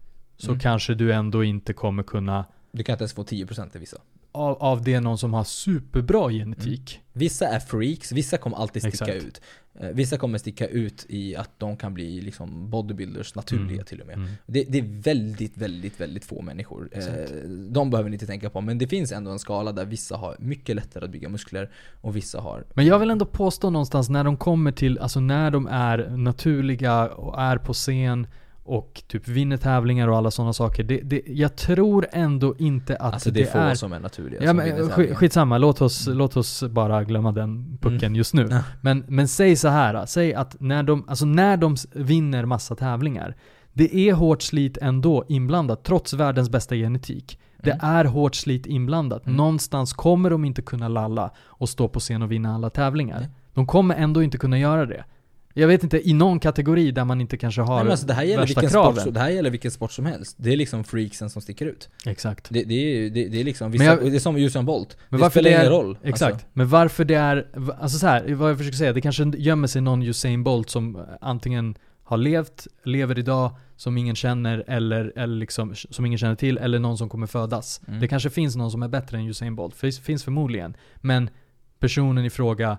Så 0.42 0.50
Mm. 0.50 0.60
kanske 0.60 0.94
du 0.94 1.12
ändå 1.12 1.44
inte 1.44 1.72
kommer 1.72 2.02
kunna, 2.02 2.44
Du 2.72 2.82
kan 2.82 2.92
inte 2.92 3.02
ens 3.02 3.12
få 3.12 3.22
10% 3.24 3.76
i 3.76 3.78
vissa. 3.78 3.96
av, 4.32 4.56
av 4.62 4.82
det 4.84 5.00
någon 5.00 5.18
som 5.18 5.34
har 5.34 5.44
superbra 5.44 6.30
genetik. 6.30 7.00
Vissa 7.12 7.48
är 7.48 7.60
freaks, 7.60 8.12
vissa 8.12 8.36
kommer 8.38 8.56
alltid 8.56 8.82
sticka 8.82 9.04
Exakt. 9.04 9.24
ut. 9.24 9.40
Eh, 9.80 9.88
Vissa 9.88 10.18
kommer 10.18 10.38
sticka 10.38 10.66
ut 10.66 11.06
i 11.08 11.36
att 11.36 11.50
de 11.58 11.76
kan 11.76 11.94
bli 11.94 12.20
liksom 12.20 12.70
bodybuilders 12.70 13.34
naturliga 13.34 13.72
Mm. 13.72 13.84
till 13.84 14.00
och 14.00 14.06
med. 14.06 14.16
Mm. 14.16 14.28
Det, 14.46 14.64
det 14.68 14.78
är 14.78 15.02
väldigt, 15.02 15.56
väldigt, 15.56 16.00
väldigt 16.00 16.24
få 16.24 16.42
människor. 16.42 16.88
Eh, 16.92 16.98
Exakt. 16.98 17.32
de 17.70 17.90
behöver 17.90 18.10
ni 18.10 18.14
inte 18.14 18.26
tänka 18.26 18.50
på. 18.50 18.60
Men 18.60 18.78
det 18.78 18.86
finns 18.86 19.12
ändå 19.12 19.30
en 19.30 19.38
skala 19.38 19.72
där 19.72 19.84
vissa 19.84 20.16
har 20.16 20.36
mycket 20.38 20.76
lättare 20.76 21.04
att 21.04 21.10
bygga 21.10 21.28
muskler 21.28 21.70
och 22.00 22.16
vissa 22.16 22.40
har... 22.40 22.64
Men 22.74 22.86
jag 22.86 22.98
vill 22.98 23.10
ändå 23.10 23.24
påstå 23.26 23.70
någonstans 23.70 24.08
när 24.08 24.24
de 24.24 24.36
kommer 24.36 24.72
till, 24.72 24.98
alltså 24.98 25.20
när 25.20 25.50
de 25.50 25.66
är 25.66 25.98
naturliga 26.16 27.08
och 27.08 27.40
är 27.40 27.56
på 27.58 27.72
scen 27.72 28.26
och 28.64 29.02
typ 29.06 29.28
vinner 29.28 29.56
tävlingar 29.56 30.08
och 30.08 30.16
alla 30.16 30.30
sådana 30.30 30.52
saker. 30.52 30.82
Det, 30.84 31.00
det, 31.00 31.22
jag 31.26 31.56
tror 31.56 32.06
ändå 32.12 32.54
inte 32.58 32.96
att 32.96 33.14
Alltså 33.14 33.30
det 33.30 33.54
är 33.54 33.70
få 33.70 33.76
som 33.76 33.92
är 33.92 34.00
naturliga 34.00 34.40
Ja 34.42 34.48
som 34.48 34.56
men 34.56 34.66
tävlingar. 34.76 35.14
skitsamma, 35.14 35.58
låt 35.58 35.82
oss, 35.82 36.06
låt 36.06 36.36
oss 36.36 36.62
bara 36.70 37.04
glömma 37.04 37.32
den 37.32 37.78
pucken 37.80 37.98
Mm. 38.02 38.14
just 38.14 38.34
nu. 38.34 38.48
Ja. 38.50 38.60
Men, 38.80 39.04
men 39.08 39.28
säg 39.28 39.56
så 39.56 39.68
här, 39.68 40.06
säg 40.06 40.34
att 40.34 40.56
när 40.60 40.82
de, 40.82 41.04
alltså 41.08 41.24
när 41.26 41.56
de 41.56 41.76
vinner 41.94 42.44
massa 42.44 42.74
tävlingar, 42.74 43.36
det 43.72 43.96
är 43.96 44.12
hårt 44.12 44.42
slit 44.42 44.78
ändå 44.82 45.24
inblandat, 45.28 45.84
trots 45.84 46.12
världens 46.12 46.50
bästa 46.50 46.74
genetik. 46.74 47.38
Det 47.62 47.70
Mm. 47.70 47.84
är 47.86 48.04
hårt 48.04 48.34
slit 48.34 48.66
inblandat. 48.66 49.26
Mm. 49.26 49.36
Någonstans 49.36 49.92
kommer 49.92 50.30
de 50.30 50.44
inte 50.44 50.62
kunna 50.62 50.88
lalla 50.88 51.30
och 51.44 51.68
stå 51.68 51.88
på 51.88 52.00
scen 52.00 52.22
och 52.22 52.32
vinna 52.32 52.54
alla 52.54 52.70
tävlingar. 52.70 53.28
De 53.54 53.66
kommer 53.66 53.94
ändå 53.94 54.22
inte 54.22 54.38
kunna 54.38 54.58
göra 54.58 54.86
det. 54.86 55.04
Jag 55.54 55.68
vet 55.68 55.82
inte, 55.82 56.08
i 56.08 56.12
någon 56.12 56.40
kategori 56.40 56.90
där 56.90 57.04
man 57.04 57.20
inte 57.20 57.36
kanske 57.36 57.60
har 57.60 57.74
Nej, 57.74 57.84
men 57.84 57.90
alltså 57.90 58.06
det, 58.06 58.14
här 58.14 58.22
gäller 58.22 58.42
värsta 58.42 58.60
vilken 58.60 58.70
kraven. 58.72 59.00
sport, 59.00 59.14
det 59.14 59.20
här 59.20 59.30
gäller 59.30 59.50
vilken 59.50 59.70
sport 59.70 59.92
som 59.92 60.06
helst. 60.06 60.36
Det 60.38 60.52
är 60.52 60.56
liksom 60.56 60.84
freaksen 60.84 61.30
som 61.30 61.42
sticker 61.42 61.66
ut. 61.66 61.88
Exakt. 62.06 62.46
Det, 62.50 62.64
det, 62.64 62.74
är, 62.74 63.10
det, 63.10 63.28
det 63.28 63.40
är 63.40 63.44
liksom 63.44 63.70
vissa, 63.70 63.84
jag- 63.84 64.02
det 64.10 64.16
är 64.16 64.20
som 64.20 64.36
Usain 64.36 64.64
Bolt. 64.64 64.96
Men 65.08 65.20
det 65.20 65.30
spelar 65.30 65.50
det 65.50 65.56
är, 65.56 65.60
ingen 65.60 65.72
roll. 65.72 65.98
Exakt. 66.02 66.32
Alltså, 66.32 66.46
Men 66.52 66.68
varför 66.68 67.04
det 67.04 67.14
är, 67.14 67.46
alltså 67.80 67.98
så 67.98 68.06
här, 68.06 68.34
vad 68.34 68.50
jag 68.50 68.58
försöker 68.58 68.76
säga, 68.76 68.92
det 68.92 69.00
kanske 69.00 69.24
gömmer 69.24 69.66
sig 69.68 69.82
någon 69.82 70.02
Usain 70.02 70.44
Bolt 70.44 70.70
som 70.70 70.96
eh, 70.96 71.02
antingen 71.20 71.74
har 72.04 72.16
levt, 72.16 72.66
lever 72.84 73.18
idag, 73.18 73.50
som 73.76 73.98
ingen 73.98 74.14
känner 74.16 74.64
eller, 74.66 75.12
eller 75.16 75.36
liksom, 75.36 75.74
som 75.74 76.06
ingen 76.06 76.18
känner 76.18 76.34
till, 76.34 76.58
eller 76.58 76.78
någon 76.78 76.98
som 76.98 77.08
kommer 77.08 77.26
födas. 77.26 77.80
Mm. 77.88 78.00
Det 78.00 78.08
kanske 78.08 78.30
finns 78.30 78.56
någon 78.56 78.70
som 78.70 78.82
är 78.82 78.88
bättre 78.88 79.18
än 79.18 79.28
Usain 79.28 79.56
Bolt, 79.56 79.76
finns, 79.76 79.98
finns 80.00 80.24
förmodligen. 80.24 80.76
Men 80.96 81.30
personen 81.78 82.24
i 82.24 82.30
fråga 82.30 82.78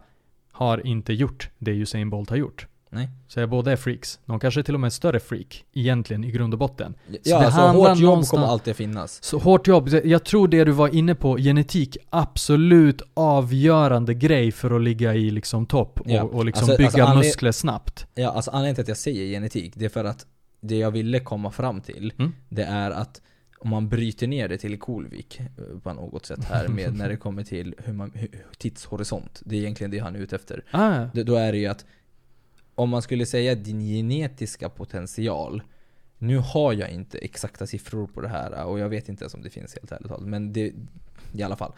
har 0.54 0.88
inte 0.88 1.14
gjort 1.14 1.50
det 1.60 1.72
Usain 1.72 2.10
Bolt 2.10 2.30
har 2.30 2.38
gjort. 2.38 2.68
nej. 2.90 3.10
Så 3.28 3.40
jag 3.40 3.50
båda 3.50 3.72
är 3.72 3.76
freaks. 3.76 4.20
De 4.26 4.40
kanske 4.40 4.60
är 4.62 4.64
till 4.64 4.74
och 4.74 4.80
med 4.80 4.94
större 4.94 5.20
freak, 5.20 5.64
egentligen, 5.74 6.24
i 6.24 6.32
grund 6.32 6.54
och 6.54 6.60
botten. 6.60 6.96
Ja, 7.24 7.40
det 7.40 7.46
alltså 7.46 7.62
hårt 7.62 7.98
jobb 8.00 8.26
kommer 8.26 8.46
alltid 8.48 8.76
finnas. 8.76 9.24
Så 9.24 9.38
hårt 9.38 9.68
jobb, 9.68 9.90
jag 10.04 10.24
tror 10.26 10.48
det 10.48 10.64
du 10.64 10.72
var 10.72 10.96
inne 10.96 11.16
på, 11.16 11.38
genetik, 11.38 11.98
absolut 12.10 13.02
avgörande 13.14 14.14
grej 14.14 14.52
för 14.52 14.76
att 14.76 14.82
ligga 14.82 15.16
i 15.16 15.30
liksom 15.30 15.66
topp 15.66 16.00
och, 16.00 16.10
Ja. 16.10 16.24
och 16.24 16.46
liksom 16.46 16.70
Alltså- 16.70 16.78
bygga 16.78 17.04
alltså 17.06 17.18
muskler 17.18 17.52
snabbt. 17.52 18.08
Ja, 18.16 18.30
alltså 18.32 18.52
anledningen 18.52 18.76
till 18.76 18.82
att 18.82 18.88
jag 18.88 18.98
säger 18.98 19.26
genetik, 19.28 19.74
det 19.76 19.86
är 19.86 19.90
för 19.90 20.06
att 20.06 20.26
det 20.62 20.76
jag 20.78 20.92
ville 20.92 21.20
komma 21.20 21.52
fram 21.52 21.82
till, 21.82 22.14
Mm. 22.18 22.32
det 22.50 22.64
är 22.64 22.92
att 22.92 23.22
om 23.64 23.70
man 23.70 23.90
bryter 23.90 24.28
ner 24.28 24.48
det 24.48 24.58
till 24.58 24.80
Kolvik 24.80 25.40
eh, 25.40 25.80
på 25.84 25.94
något 25.94 26.26
sätt 26.26 26.44
här 26.46 26.68
med 26.68 26.98
när 26.98 27.10
det 27.10 27.18
kommer 27.18 27.44
till 27.44 27.76
hur 27.78 27.94
man, 27.94 28.12
hur, 28.16 28.30
tidshorisont. 28.58 29.42
Det 29.46 29.56
är 29.56 29.60
egentligen 29.60 29.92
det 29.92 30.00
han 30.00 30.16
är 30.16 30.20
ute 30.20 30.36
efter. 30.36 30.64
Ah, 30.72 31.06
Det- 31.14 31.24
Då 31.24 31.36
är 31.36 31.52
det 31.52 31.58
ju 31.58 31.66
att 31.68 31.86
om 32.76 32.90
man 32.90 33.02
skulle 33.02 33.26
säga 33.26 33.56
din 33.56 33.80
genetiska 33.80 34.70
potential 34.70 35.62
Nu 36.18 36.38
har 36.38 36.74
jag 36.74 36.90
inte 36.92 37.18
exakta 37.18 37.68
siffror 37.68 38.08
på 38.08 38.22
det 38.22 38.28
här 38.28 38.66
och 38.66 38.80
jag 38.80 38.90
vet 38.90 39.10
inte 39.10 39.24
ens 39.24 39.34
om 39.34 39.42
det 39.42 39.50
finns 39.50 39.76
helt 39.76 39.92
ärligt 39.92 40.08
talat 40.08 40.28
men 40.28 40.54
det 40.54 40.74
I 41.34 41.44
alla 41.44 41.56
fall 41.56 41.72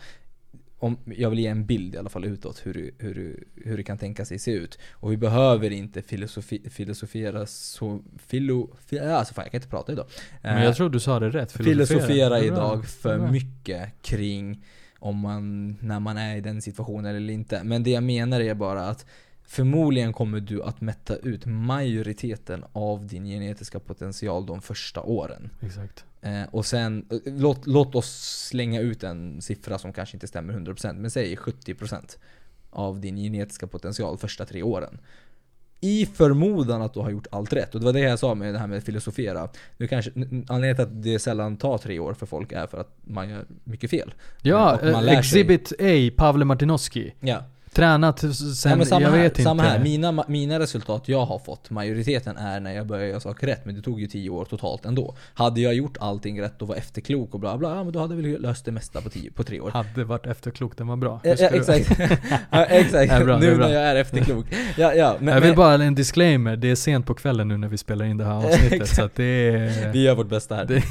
om, 0.85 0.97
Jag 1.05 1.29
vill 1.29 1.39
ge 1.39 1.47
en 1.47 1.65
bild 1.65 1.95
i 1.95 1.97
alla 1.97 2.09
fall 2.09 2.25
utåt 2.25 2.61
hur, 2.65 2.73
det- 2.73 2.91
hur, 3.05 3.43
hur 3.55 3.77
det 3.77 3.83
kan 3.83 3.97
tänka 3.97 4.25
sig 4.25 4.39
se 4.39 4.51
ut 4.51 4.79
Och 4.93 5.11
vi 5.11 5.17
behöver 5.17 5.71
inte 5.71 6.01
filosofi, 6.01 6.69
filosofera 6.69 7.45
så 7.45 7.99
filo, 8.27 8.69
fi, 8.85 8.99
alltså 8.99 9.33
fan 9.33 9.43
jag 9.45 9.51
kan 9.51 9.57
inte 9.57 9.69
prata 9.69 9.91
idag 9.91 10.05
men 10.41 10.57
Eh, 10.57 10.63
jag 10.63 10.75
tror 10.75 10.89
du 10.89 10.99
sa 10.99 11.19
det 11.19 11.29
rätt. 11.29 11.51
filosofera 11.51 12.29
bra. 12.29 12.43
idag 12.43 12.85
för 12.85 13.31
mycket 13.31 13.89
kring 14.01 14.63
om 14.99 15.17
man, 15.19 15.77
när 15.81 15.99
man 15.99 16.17
är 16.17 16.35
i 16.35 16.41
den 16.41 16.61
situationen 16.61 17.15
eller 17.15 17.33
inte. 17.33 17.63
Men 17.63 17.83
det 17.83 17.89
jag 17.91 18.03
menar 18.03 18.39
är 18.41 18.53
bara 18.53 18.81
att 18.87 19.05
förmodligen 19.47 20.13
kommer 20.13 20.39
du 20.39 20.63
att 20.63 20.81
mätta 20.81 21.15
ut 21.15 21.45
majoriteten 21.45 22.63
av 22.73 23.07
din 23.07 23.25
genetiska 23.25 23.79
potential 23.79 24.45
de 24.45 24.61
första 24.61 25.01
åren. 25.01 25.49
Exakt. 25.61 26.05
Eh, 26.25 26.43
och 26.51 26.65
sen, 26.65 27.05
eh, 27.11 27.17
låt, 27.25 27.67
låt 27.67 27.95
oss 27.95 28.09
slänga 28.49 28.81
ut 28.81 29.03
en 29.03 29.41
siffra 29.41 29.77
som 29.77 29.93
kanske 29.93 30.15
inte 30.15 30.27
stämmer 30.27 30.53
100% 30.53 30.99
men 30.99 31.11
säg 31.11 31.35
70% 31.35 32.17
av 32.69 32.99
din 32.99 33.17
genetiska 33.17 33.67
potential 33.67 34.17
första 34.17 34.45
tre 34.45 34.63
åren. 34.63 34.97
I 35.81 36.05
förmodan 36.05 36.81
att 36.81 36.93
du 36.93 36.99
har 36.99 37.09
gjort 37.09 37.27
allt 37.31 37.53
rätt. 37.53 37.73
Och 37.75 37.79
det 37.79 37.85
var 37.85 37.93
det 37.93 37.99
jag 37.99 38.19
sa 38.19 38.35
med 38.35 38.53
det 38.53 38.59
här 38.59 38.67
med 38.67 38.83
filosofera. 38.83 39.49
Du 39.77 39.87
kanske, 39.87 40.11
anledningen 40.15 40.75
till 40.75 40.85
att 40.85 41.03
det 41.03 41.19
sällan 41.19 41.57
tar 41.57 41.77
tre 41.77 41.99
år 41.99 42.13
för 42.13 42.25
folk 42.25 42.51
är 42.51 42.67
för 42.67 42.77
att 42.77 42.97
man 43.03 43.29
gör 43.29 43.45
mycket 43.63 43.89
fel. 43.89 44.13
Ja, 44.41 44.79
man 44.81 44.93
eh, 44.93 45.01
lär 45.03 45.21
sig. 45.21 45.41
Exhibit 45.41 45.71
A, 45.79 46.13
Pavle 46.17 46.45
Martinoski. 46.45 47.13
Ja. 47.19 47.43
Tränat 47.75 48.19
sen, 48.19 48.79
ja 48.79 48.85
samma 48.85 49.01
jag 49.01 49.11
här, 49.11 49.21
vet 49.21 49.43
samma 49.43 49.63
inte. 49.63 49.77
här. 49.77 49.83
Mina, 49.83 50.23
mina 50.27 50.59
resultat 50.59 51.03
jag 51.05 51.25
har 51.25 51.39
fått, 51.39 51.69
majoriteten 51.69 52.37
är 52.37 52.59
när 52.59 52.73
jag 52.73 52.87
börjar 52.87 53.05
göra 53.07 53.19
saker 53.19 53.47
rätt. 53.47 53.65
Men 53.65 53.75
det 53.75 53.81
tog 53.81 54.01
ju 54.01 54.07
tio 54.07 54.29
år 54.29 54.45
totalt 54.45 54.85
ändå. 54.85 55.15
Hade 55.33 55.61
jag 55.61 55.73
gjort 55.73 55.97
allting 55.99 56.41
rätt 56.41 56.61
och 56.61 56.67
var 56.67 56.75
efterklok 56.75 57.33
och 57.33 57.39
bla 57.39 57.57
bla, 57.57 57.69
ja 57.75 57.83
men 57.83 57.93
då 57.93 57.99
hade 57.99 58.15
vi 58.15 58.37
löst 58.37 58.65
det 58.65 58.71
mesta 58.71 59.01
på, 59.01 59.09
tio, 59.09 59.31
på 59.31 59.43
tre 59.43 59.59
år. 59.59 59.71
Hade 59.71 60.03
varit 60.03 60.25
efterklok, 60.25 60.77
den 60.77 60.87
var 60.87 60.95
bra. 60.95 61.19
Ja, 61.23 61.35
ja, 61.39 61.47
exakt. 61.47 61.99
ja, 62.51 62.65
exakt. 62.65 63.25
Bra, 63.25 63.37
nu 63.39 63.57
när 63.57 63.69
jag 63.69 63.83
är 63.83 63.95
efterklok. 63.95 64.45
Ja, 64.77 64.93
ja, 64.93 65.15
men, 65.19 65.33
jag 65.33 65.41
vill 65.41 65.49
men 65.49 65.57
bara 65.57 65.83
en 65.83 65.95
disclaimer, 65.95 66.55
det 66.55 66.71
är 66.71 66.75
sent 66.75 67.05
på 67.05 67.13
kvällen 67.13 67.47
nu 67.47 67.57
när 67.57 67.67
vi 67.67 67.77
spelar 67.77 68.05
in 68.05 68.17
det 68.17 68.25
här 68.25 68.45
avsnittet 68.45 68.89
så 68.95 69.03
att 69.03 69.15
det 69.15 69.23
är... 69.23 69.91
vi 69.91 70.03
gör 70.03 70.15
vårt 70.15 70.29
bästa 70.29 70.55
här. 70.55 70.65
Det- 70.65 70.83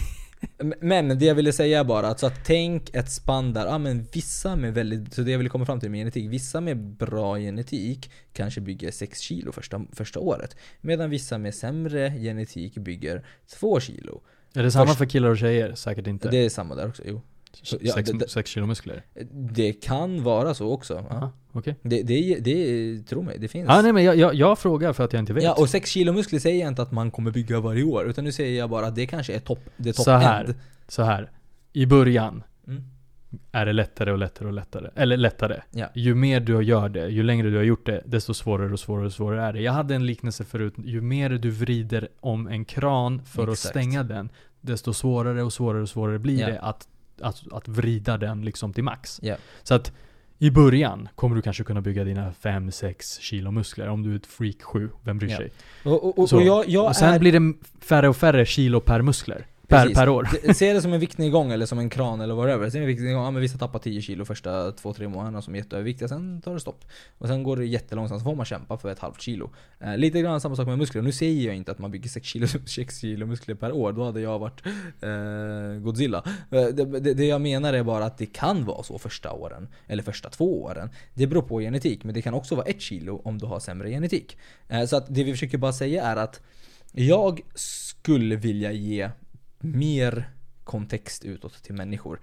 Men 0.80 1.18
det 1.18 1.24
jag 1.24 1.35
ville 1.35 1.52
säga 1.52 1.85
bara 1.85 2.09
att, 2.09 2.20
så 2.20 2.26
att 2.26 2.44
tänk 2.44 2.94
ett 2.94 3.11
spann 3.11 3.52
där, 3.52 3.66
ja 3.66 3.78
men 3.78 4.07
vissa 4.12 4.57
med 4.57 4.74
väldigt, 4.74 5.14
så 5.14 5.22
det 5.22 5.30
jag 5.30 5.38
ville 5.38 5.50
komma 5.50 5.66
fram 5.66 5.80
till 5.80 5.90
med 5.90 6.00
genetik, 6.00 6.30
vissa 6.30 6.61
med 6.61 6.76
bra 6.78 7.38
genetik 7.38 8.11
kanske 8.33 8.61
bygger 8.61 8.90
6 8.90 9.20
kilo 9.20 9.52
första, 9.52 9.87
första 9.92 10.20
året. 10.20 10.57
Medan 10.80 11.11
vissa 11.11 11.38
med 11.38 11.54
sämre 11.54 12.12
genetik 12.18 12.74
bygger 12.78 13.26
2 13.59 13.80
kilo. 13.80 14.22
Är 14.54 14.62
det 14.62 14.70
samma 14.70 14.87
Först- 14.87 14.98
för 14.98 15.07
killar 15.07 15.28
och 15.28 15.38
tjejer? 15.38 15.74
Säkert 15.74 16.07
inte. 16.07 16.28
Det 16.30 16.44
är 16.44 16.48
samma 16.50 16.74
där 16.74 16.88
också, 16.88 17.02
jo. 17.07 17.22
Så- 17.62 17.76
ja, 17.80 17.94
sex, 17.94 18.10
det- 18.10 18.28
sex 18.28 18.50
kilo 18.50 18.66
muskler? 18.66 19.02
Det 19.32 19.72
kan 19.72 20.22
vara 20.22 20.54
så 20.54 20.72
också. 20.72 20.94
Ja. 21.10 21.16
Aha, 21.16 21.30
okej. 21.52 21.76
Det, 21.82 22.02
det, 22.02 22.38
det, 22.40 23.02
tro 23.02 23.22
mig, 23.22 23.38
det 23.38 23.48
finns. 23.48 23.68
Ja, 23.68 23.82
nej 23.82 23.92
men 23.92 24.04
jag, 24.04 24.16
jag, 24.16 24.34
jag 24.34 24.58
frågar 24.58 24.92
för 24.92 25.04
att 25.04 25.12
jag 25.12 25.20
inte 25.20 25.32
vet. 25.32 25.44
Ja, 25.44 25.54
och 25.58 25.68
6 25.68 25.90
kilo 25.90 26.12
muskler 26.12 26.38
säger 26.38 26.60
jag 26.60 26.68
inte 26.68 26.82
att 26.82 26.92
man 26.92 27.10
kommer 27.10 27.30
bygga 27.30 27.60
varje 27.60 27.84
år, 27.84 28.04
utan 28.08 28.24
nu 28.24 28.32
säger 28.32 28.58
jag 28.58 28.70
bara 28.70 28.86
att 28.86 28.94
det 28.94 29.06
kanske 29.06 29.34
är 29.34 29.40
topp, 29.40 29.60
det 29.76 29.92
top 29.92 30.04
Så 30.04 30.10
här. 30.10 30.44
end. 30.44 30.54
Så 30.88 31.02
här. 31.02 31.30
I 31.72 31.86
början 31.86 32.42
Mm. 32.66 32.82
är 33.52 33.66
det 33.66 33.72
lättare 33.72 34.12
och 34.12 34.18
lättare 34.18 34.48
och 34.48 34.54
lättare. 34.54 34.90
Eller 34.94 35.16
lättare. 35.16 35.60
Ja. 35.70 35.86
Ju 35.94 36.14
mer 36.14 36.40
du 36.40 36.62
gör 36.62 36.88
det, 36.88 37.08
ju 37.08 37.22
längre 37.22 37.50
du 37.50 37.56
har 37.56 37.62
gjort 37.64 37.86
det, 37.86 38.02
desto 38.06 38.34
svårare 38.34 38.72
och 38.72 38.80
svårare 38.80 39.06
och 39.06 39.12
svårare 39.12 39.42
är 39.42 39.52
det. 39.52 39.60
Jag 39.60 39.72
hade 39.72 39.94
en 39.94 40.06
liknelse 40.06 40.44
förut. 40.44 40.74
Ju 40.84 41.00
mer 41.00 41.30
du 41.30 41.50
vrider 41.50 42.08
om 42.20 42.46
en 42.46 42.64
kran 42.64 43.22
för 43.24 43.42
att 43.42 43.48
Exakt. 43.52 43.70
stänga 43.70 44.02
den, 44.02 44.28
desto 44.60 44.92
svårare 44.92 45.42
och 45.42 45.52
svårare 45.52 45.82
och 45.82 45.88
svårare 45.88 46.18
blir 46.18 46.40
Ja. 46.40 46.46
det 46.46 46.60
att, 46.60 46.88
att, 47.20 47.53
att 47.53 47.68
vrida 47.68 48.18
den 48.18 48.44
liksom 48.44 48.72
till 48.72 48.85
max. 48.85 49.20
Ja. 49.22 49.37
Så 49.62 49.74
att 49.74 49.92
i 50.38 50.50
början 50.50 51.09
kommer 51.14 51.37
du 51.37 51.42
kanske 51.42 51.64
kunna 51.64 51.81
bygga 51.81 52.05
dina 52.05 52.33
5-6 52.42 53.20
kilo 53.20 53.50
muskler. 53.50 53.88
Om 53.88 54.03
du 54.03 54.12
är 54.12 54.16
ett 54.16 54.27
freak 54.27 54.62
7, 54.62 54.90
vem 55.03 55.18
bryr 55.18 55.31
Ja. 55.31 55.37
sig? 55.37 55.50
Och, 55.85 56.05
och, 56.05 56.18
och, 56.18 56.29
Så. 56.29 56.37
och 56.37 56.42
jag, 56.42 56.68
jag 56.68 56.87
och 56.87 56.96
sen 56.96 57.14
är... 57.14 57.18
blir 57.18 57.33
det 57.40 57.55
färre 57.81 58.09
och 58.09 58.16
färre 58.16 58.46
kilo 58.46 58.81
per 58.81 59.03
muskler. 59.03 59.46
Per, 59.68 59.94
per 59.94 60.09
år. 60.09 60.53
Se 60.53 60.72
det 60.72 60.83
som 60.83 60.92
en 60.92 61.00
viktnedgång 61.00 61.53
eller 61.53 61.66
som 61.66 61.79
en 61.79 61.90
kran 61.90 62.20
eller 62.20 62.35
whatever. 62.35 62.70
Se 62.70 62.79
en 62.79 62.87
viktnedgång, 62.87 63.24
ja 63.24 63.31
men 63.31 63.42
vissa 63.42 63.59
tappar 63.59 63.79
10 63.79 64.03
kilo 64.03 64.24
första 64.24 64.70
2-3 64.70 65.09
månaderna 65.09 65.42
som 65.42 65.55
är 65.55 65.59
jätteöverviktiga, 65.59 66.09
sen 66.09 66.40
tar 66.42 66.55
det 66.55 66.61
stopp. 66.61 66.85
Och 67.18 67.29
sen 67.29 67.42
går 67.42 67.57
det 67.57 67.66
jättelångsamt, 67.66 68.20
så 68.20 68.24
får 68.24 68.35
man 68.35 68.46
kämpa 68.46 68.79
för 68.79 68.88
ett 68.88 68.98
halvt 68.98 69.20
kilo. 69.20 69.50
Eh, 69.81 69.96
lite 69.96 70.20
grann 70.20 70.40
samma 70.40 70.57
sak 70.57 70.66
med 70.66 70.79
muskler. 70.79 71.03
Nu 71.03 71.12
säger 71.12 71.46
jag 71.46 71.57
inte 71.57 71.72
att 71.72 71.79
man 71.79 71.90
bygger 71.90 72.09
6 72.09 72.27
kilo, 72.27 72.46
6 72.66 72.98
kilo 72.98 73.27
muskler 73.27 73.55
per 73.55 73.72
år, 73.72 73.92
då 73.92 74.05
hade 74.05 74.20
jag 74.20 74.38
varit 74.38 74.66
eh, 75.00 75.83
Godzilla. 75.83 76.22
Eh, 76.50 76.64
det, 76.66 77.00
det, 77.00 77.14
det 77.14 77.24
jag 77.24 77.40
menar 77.40 77.72
är 77.72 77.83
bara 77.83 78.05
att 78.05 78.18
det 78.18 78.27
kan 78.27 78.64
vara 78.64 78.83
så 78.83 78.98
första 78.98 79.33
åren, 79.33 79.68
eller 79.87 80.03
första 80.03 80.31
två 80.31 80.62
åren. 80.62 80.90
Det 81.14 81.27
beror 81.27 81.42
på 81.42 81.61
genetik, 81.61 82.05
men 82.05 82.14
det 82.14 82.22
kan 82.22 82.35
också 82.35 82.55
vara 82.55 82.66
ett 82.66 82.81
kilo 82.81 83.20
om 83.24 83.38
du 83.38 83.46
har 83.46 83.61
sämre 83.61 83.90
genetik. 83.90 84.37
Eh, 84.68 84.85
så 84.85 84.96
att 84.96 85.07
det 85.09 85.24
vi 85.24 85.33
försöker 85.33 85.59
bara 85.59 85.72
säga 85.72 86.05
är 86.05 86.16
att 86.16 86.40
jag 86.92 87.40
skulle 87.55 88.37
vilja 88.37 88.72
ge 88.72 89.11
mer 89.64 90.31
kontext 90.64 91.24
utåt 91.24 91.62
till 91.62 91.74
människor. 91.74 92.20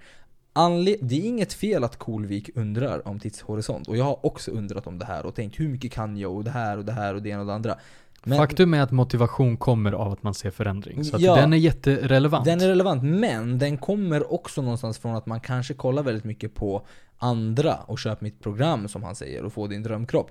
Anle- 0.54 0.98
det 1.00 1.14
är 1.14 1.24
inget 1.28 1.52
fel 1.52 1.84
att 1.84 1.96
Kolvik 1.96 2.50
undrar 2.54 3.08
om 3.08 3.20
tidshorisont. 3.20 3.88
Och 3.88 3.96
jag 3.96 4.04
har 4.04 4.26
också 4.26 4.50
undrat 4.50 4.86
om 4.86 4.98
det 4.98 5.04
här 5.04 5.26
och 5.26 5.34
tänkt 5.34 5.60
hur 5.60 5.68
mycket 5.68 5.92
kan 5.92 6.16
jag 6.16 6.32
och 6.36 6.44
det 6.44 6.50
här 6.50 6.78
och 6.78 6.84
det 6.84 6.92
här 6.92 7.14
och 7.14 7.22
det 7.22 7.28
ena 7.28 7.40
och 7.40 7.46
det 7.46 7.54
andra. 7.54 7.78
Men 8.24 8.38
Faktum 8.38 8.74
är 8.74 8.80
att 8.82 8.90
motivation 8.90 9.56
kommer 9.56 9.92
av 9.92 10.12
att 10.12 10.22
man 10.22 10.34
ser 10.34 10.50
förändring. 10.50 11.04
Så 11.04 11.16
Ja. 11.20 11.34
den 11.36 11.52
är 11.52 11.56
jätterelevant. 11.56 12.44
den 12.44 12.60
är 12.60 12.68
relevant, 12.68 13.02
men 13.02 13.58
den 13.58 13.78
kommer 13.78 14.32
också 14.32 14.62
någonstans 14.62 14.98
från 14.98 15.14
att 15.14 15.26
man 15.26 15.40
kanske 15.40 15.74
kollar 15.74 16.02
väldigt 16.02 16.24
mycket 16.24 16.54
på 16.54 16.86
andra 17.18 17.74
och 17.74 17.98
köp 17.98 18.20
mitt 18.20 18.40
program 18.40 18.88
som 18.88 19.02
han 19.02 19.14
säger 19.16 19.44
och 19.44 19.52
få 19.52 19.66
din 19.66 19.82
drömkropp. 19.82 20.30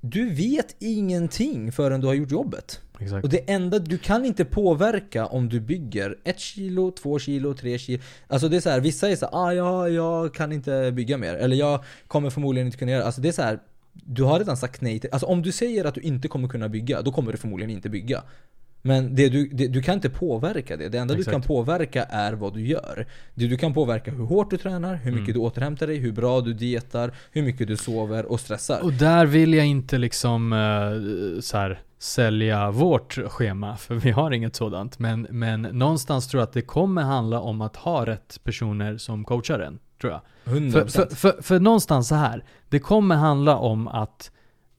Du 0.00 0.30
vet 0.34 0.76
ingenting 0.78 1.72
förrän 1.72 2.00
du 2.00 2.06
har 2.06 2.14
gjort 2.14 2.30
jobbet. 2.30 2.80
Exakt. 3.02 3.24
Och 3.24 3.30
det 3.30 3.50
enda, 3.50 3.78
du 3.78 3.98
kan 3.98 4.24
inte 4.24 4.44
påverka 4.44 5.26
om 5.26 5.48
du 5.48 5.60
bygger 5.60 6.16
ett 6.24 6.38
kilo, 6.38 6.90
två 6.90 7.18
kilo, 7.18 7.54
tre 7.54 7.78
kilo. 7.78 8.02
Alltså 8.28 8.48
det 8.48 8.56
är 8.56 8.60
så 8.60 8.70
här, 8.70 8.80
vissa 8.80 9.10
är 9.10 9.16
så 9.16 9.26
här, 9.26 9.44
ah, 9.44 9.52
ja, 9.52 9.88
jag 9.88 10.34
kan 10.34 10.52
inte 10.52 10.92
bygga 10.92 11.18
mer. 11.18 11.34
Eller 11.34 11.56
jag 11.56 11.84
kommer 12.06 12.30
förmodligen 12.30 12.66
inte 12.66 12.78
kunna 12.78 12.92
göra 12.92 13.04
Alltså 13.04 13.20
det 13.20 13.28
är 13.28 13.32
så 13.32 13.42
här, 13.42 13.58
du 13.92 14.22
har 14.22 14.38
redan 14.38 14.56
sagt 14.56 14.80
nej 14.80 14.98
till, 14.98 15.10
alltså 15.12 15.26
om 15.26 15.42
du 15.42 15.52
säger 15.52 15.84
att 15.84 15.94
du 15.94 16.00
inte 16.00 16.28
kommer 16.28 16.48
kunna 16.48 16.68
bygga, 16.68 17.02
då 17.02 17.12
kommer 17.12 17.32
du 17.32 17.38
förmodligen 17.38 17.70
inte 17.70 17.88
bygga. 17.88 18.22
Men 18.82 19.14
det 19.14 19.28
du, 19.28 19.48
det, 19.48 19.68
du 19.68 19.82
kan 19.82 19.94
inte 19.94 20.10
påverka 20.10 20.76
det. 20.76 20.88
Det 20.88 20.98
enda 20.98 21.14
Exakt. 21.14 21.26
du 21.26 21.32
kan 21.32 21.42
påverka 21.42 22.04
är 22.04 22.32
vad 22.32 22.54
du 22.54 22.66
gör. 22.66 23.06
Det 23.34 23.46
du 23.46 23.56
kan 23.56 23.74
påverka 23.74 24.10
hur 24.10 24.24
hårt 24.24 24.50
du 24.50 24.56
tränar, 24.56 24.94
hur 24.94 25.10
mycket 25.10 25.28
Mm. 25.28 25.40
du 25.40 25.40
återhämtar 25.40 25.86
dig, 25.86 25.96
hur 25.96 26.12
bra 26.12 26.40
du 26.40 26.52
dietar, 26.52 27.12
hur 27.32 27.42
mycket 27.42 27.68
du 27.68 27.76
sover 27.76 28.26
och 28.26 28.40
stressar. 28.40 28.80
Och 28.82 28.92
där 28.92 29.26
vill 29.26 29.54
jag 29.54 29.66
inte 29.66 29.98
liksom 29.98 30.52
uh, 30.52 31.40
så 31.40 31.56
här, 31.56 31.80
sälja 32.02 32.70
vårt 32.70 33.18
schema, 33.28 33.76
för 33.76 33.94
vi 33.94 34.10
har 34.10 34.30
inget 34.30 34.56
sådant. 34.56 34.98
Men, 34.98 35.26
men 35.30 35.62
någonstans 35.62 36.28
tror 36.28 36.40
jag 36.40 36.46
att 36.46 36.52
det 36.52 36.62
kommer 36.62 37.02
handla 37.02 37.40
om 37.40 37.60
att 37.60 37.76
ha 37.76 38.06
rätt 38.06 38.40
personer 38.44 38.96
som 38.96 39.24
coachar 39.24 39.58
en, 39.60 39.78
tror 40.00 40.12
jag. 40.12 40.20
100%. 40.44 40.72
För, 40.72 40.86
för, 40.86 41.16
för, 41.16 41.42
för 41.42 41.60
någonstans 41.60 42.08
så 42.08 42.14
här, 42.14 42.44
det 42.68 42.78
kommer 42.78 43.14
handla 43.14 43.56
om 43.56 43.88
att 43.88 44.30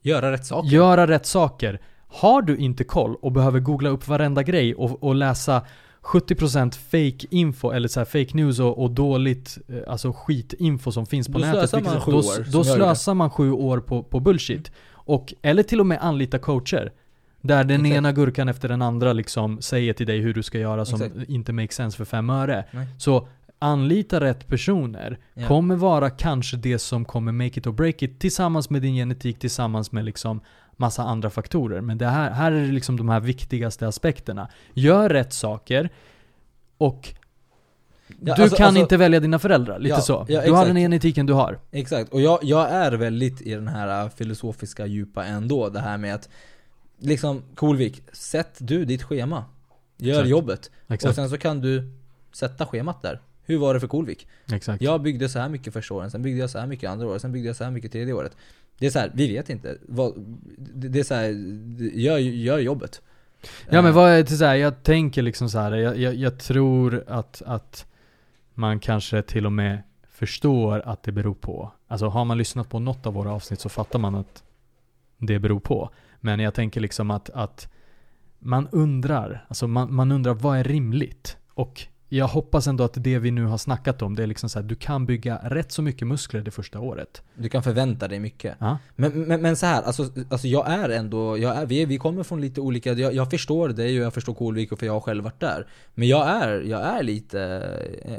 Göra 0.02 0.32
rätt 0.32 0.46
saker. 0.46 0.68
göra 0.68 1.06
rätt 1.06 1.26
saker. 1.26 1.80
Har 2.08 2.42
du 2.42 2.56
inte 2.56 2.84
koll 2.84 3.16
och 3.22 3.32
behöver 3.32 3.60
googla 3.60 3.90
upp 3.90 4.08
varenda 4.08 4.42
grej 4.42 4.74
och, 4.74 5.02
och 5.02 5.14
läsa 5.14 5.62
70% 6.02 6.72
fake 6.74 7.26
info 7.30 7.70
eller 7.70 7.88
så 7.88 8.00
här 8.00 8.04
fake 8.04 8.36
news 8.36 8.60
och, 8.60 8.82
och 8.82 8.90
dåligt, 8.90 9.58
eh, 9.68 9.92
alltså 9.92 10.12
skitinfo 10.12 10.92
som 10.92 11.06
finns 11.06 11.26
på 11.26 11.38
Då 11.38 11.38
nätet. 11.38 11.70
slösar 11.70 11.80
man 11.90 12.00
sju 12.00 12.12
då, 12.12 12.18
år 12.18 12.52
Då 12.52 12.64
slösar 12.64 13.14
man 13.14 13.30
sju 13.30 13.52
år 13.52 13.80
på, 13.80 14.02
på 14.02 14.20
bullshit. 14.20 14.72
Och, 15.06 15.34
eller 15.42 15.62
till 15.62 15.80
och 15.80 15.86
med 15.86 15.98
anlita 16.00 16.38
coacher. 16.38 16.92
Där 17.46 17.64
den 17.64 17.80
Exakt. 17.80 17.96
ena 17.96 18.12
gurkan 18.12 18.48
efter 18.48 18.68
den 18.68 18.82
andra 18.82 19.12
liksom 19.12 19.62
säger 19.62 19.92
till 19.92 20.06
dig 20.06 20.18
hur 20.20 20.34
du 20.34 20.42
ska 20.42 20.58
göra 20.58 20.84
som 20.84 21.02
Exakt. 21.02 21.28
inte 21.30 21.52
makes 21.52 21.76
sense 21.76 21.96
för 21.96 22.04
fem 22.04 22.30
öre. 22.30 22.64
Nej. 22.70 22.86
Så 22.98 23.28
anlita 23.58 24.20
rätt 24.20 24.46
personer 24.48 25.18
Ja. 25.34 25.48
kommer 25.48 25.76
vara 25.76 26.10
kanske 26.10 26.56
det 26.56 26.78
som 26.78 27.04
kommer 27.04 27.32
make 27.32 27.60
it 27.60 27.66
or 27.66 27.72
break 27.72 28.02
it 28.02 28.18
tillsammans 28.20 28.70
med 28.70 28.82
din 28.82 28.94
genetik, 28.94 29.38
tillsammans 29.38 29.92
med 29.92 30.04
liksom 30.04 30.40
massa 30.76 31.02
andra 31.02 31.30
faktorer. 31.30 31.80
Men 31.80 31.98
det 31.98 32.06
här, 32.06 32.30
här 32.30 32.52
är 32.52 32.66
liksom 32.72 32.96
de 32.96 33.08
här 33.08 33.20
viktigaste 33.20 33.88
aspekterna. 33.88 34.48
Gör 34.74 35.08
rätt 35.08 35.32
saker 35.32 35.90
och 36.78 37.08
Ja, 38.20 38.34
du 38.36 38.42
alltså- 38.42 38.56
kan 38.56 38.66
alltså- 38.66 38.80
inte 38.82 38.96
välja 38.96 39.20
dina 39.20 39.38
föräldrar, 39.38 39.78
lite 39.78 39.94
Ja, 39.94 40.00
så. 40.00 40.26
ja, 40.28 40.42
du 40.46 40.52
har 40.52 40.66
den 40.66 40.76
genetiken 40.76 41.26
du 41.26 41.32
har. 41.32 41.58
Exakt, 41.72 42.12
och 42.12 42.20
jag, 42.20 42.38
jag 42.42 42.70
är 42.70 42.92
väldigt 42.92 43.40
i 43.42 43.54
den 43.54 43.68
här 43.68 44.04
äh, 44.04 44.10
filosofiska 44.10 44.86
djupa 44.86 45.24
ändå. 45.24 45.68
Det 45.68 45.80
här 45.80 45.98
med 45.98 46.14
att 46.14 46.28
liksom, 46.98 47.42
Kolvik, 47.54 48.02
sätt 48.12 48.56
du 48.58 48.84
ditt 48.84 49.02
schema. 49.02 49.44
Gör 49.96 50.12
Exakt. 50.12 50.28
jobbet. 50.28 50.70
Och 50.86 50.94
Exakt. 50.94 51.14
sen 51.14 51.30
så 51.30 51.38
kan 51.38 51.60
du 51.60 51.92
sätta 52.32 52.66
schemat 52.66 53.02
där. 53.02 53.20
Hur 53.46 53.58
var 53.58 53.74
det 53.74 53.80
för 53.80 53.86
Kolvik? 53.86 54.28
Exakt. 54.52 54.82
Jag 54.82 55.02
byggde 55.02 55.28
så 55.28 55.38
här 55.38 55.48
mycket 55.48 55.72
första 55.72 55.94
åren, 55.94 56.10
sen 56.10 56.22
byggde 56.22 56.40
jag 56.40 56.50
så 56.50 56.58
här 56.58 56.66
mycket 56.66 56.90
andra 56.90 57.06
året, 57.06 57.22
sen 57.22 57.32
byggde 57.32 57.48
jag 57.48 57.56
så 57.56 57.64
här 57.64 57.70
mycket 57.70 57.92
tredje 57.92 58.14
året. 58.14 58.36
Det 58.78 58.86
är 58.86 58.90
så 58.90 58.98
här, 58.98 59.10
vi 59.14 59.32
vet 59.32 59.50
inte. 59.50 59.78
Det 60.74 60.98
är 60.98 61.04
så 61.04 61.14
här, 61.14 61.28
gör, 61.98 62.18
gör 62.18 62.58
jobbet. 62.58 63.00
Ja 63.70 63.82
men 63.82 63.86
Eh, 63.86 63.92
vad 63.92 64.10
är 64.10 64.22
det 64.22 64.36
så 64.36 64.44
här, 64.44 64.54
jag 64.54 64.82
tänker 64.82 65.22
liksom 65.22 65.50
så 65.50 65.58
här, 65.58 65.72
jag, 65.72 65.98
jag, 65.98 66.14
jag 66.14 66.38
tror 66.38 67.04
att, 67.06 67.42
att 67.46 67.86
man 68.54 68.80
kanske 68.80 69.22
till 69.22 69.46
och 69.46 69.52
med 69.52 69.82
förstår 70.08 70.80
att 70.80 71.02
det 71.02 71.12
beror 71.12 71.34
på. 71.34 71.72
Alltså 71.88 72.06
har 72.06 72.24
man 72.24 72.38
lyssnat 72.38 72.68
på 72.68 72.78
något 72.78 73.06
av 73.06 73.14
våra 73.14 73.32
avsnitt 73.32 73.60
så 73.60 73.68
fattar 73.68 73.98
man 73.98 74.14
att 74.14 74.42
det 75.18 75.38
beror 75.38 75.60
på. 75.60 75.90
Men 76.24 76.40
jag 76.40 76.54
tänker 76.54 76.80
liksom 76.80 77.10
att, 77.10 77.30
att 77.30 77.68
man 78.38 78.68
undrar, 78.72 79.46
alltså 79.48 79.66
man, 79.68 79.94
man 79.94 80.12
undrar 80.12 80.34
vad 80.34 80.58
är 80.58 80.64
rimligt? 80.64 81.36
Och 81.54 81.86
jag 82.08 82.28
hoppas 82.28 82.66
ändå 82.66 82.84
att 82.84 82.94
det 82.96 83.18
vi 83.18 83.30
nu 83.30 83.44
har 83.44 83.58
snackat 83.58 84.02
om, 84.02 84.14
det 84.14 84.22
är 84.22 84.26
liksom 84.26 84.48
så 84.48 84.58
här, 84.58 84.66
du 84.66 84.74
kan 84.74 85.06
bygga 85.06 85.40
rätt 85.42 85.72
så 85.72 85.82
mycket 85.82 86.08
muskler 86.08 86.40
det 86.40 86.50
första 86.50 86.80
året. 86.80 87.22
Du 87.34 87.48
kan 87.48 87.62
förvänta 87.62 88.08
dig 88.08 88.20
mycket. 88.20 88.56
Ja. 88.58 88.78
Men, 88.96 89.24
men, 89.24 89.42
men 89.42 89.56
så 89.56 89.66
här, 89.66 89.82
alltså, 89.82 90.10
alltså 90.30 90.46
jag 90.48 90.70
är 90.70 90.88
ändå, 90.88 91.38
jag 91.38 91.56
är, 91.56 91.66
vi, 91.66 91.84
vi 91.84 91.98
kommer 91.98 92.22
från 92.22 92.40
lite 92.40 92.60
olika, 92.60 92.92
jag, 92.92 93.14
jag 93.14 93.30
förstår 93.30 93.68
dig 93.68 93.98
och 93.98 94.04
jag 94.04 94.14
förstår 94.14 94.34
Kolvik 94.34 94.72
och 94.72 94.78
för 94.78 94.86
jag 94.86 94.92
har 94.92 95.00
själv 95.00 95.24
varit 95.24 95.40
där. 95.40 95.66
Men 95.94 96.08
jag 96.08 96.28
är, 96.28 96.60
jag 96.60 96.80
är 96.80 97.02
lite, 97.02 97.40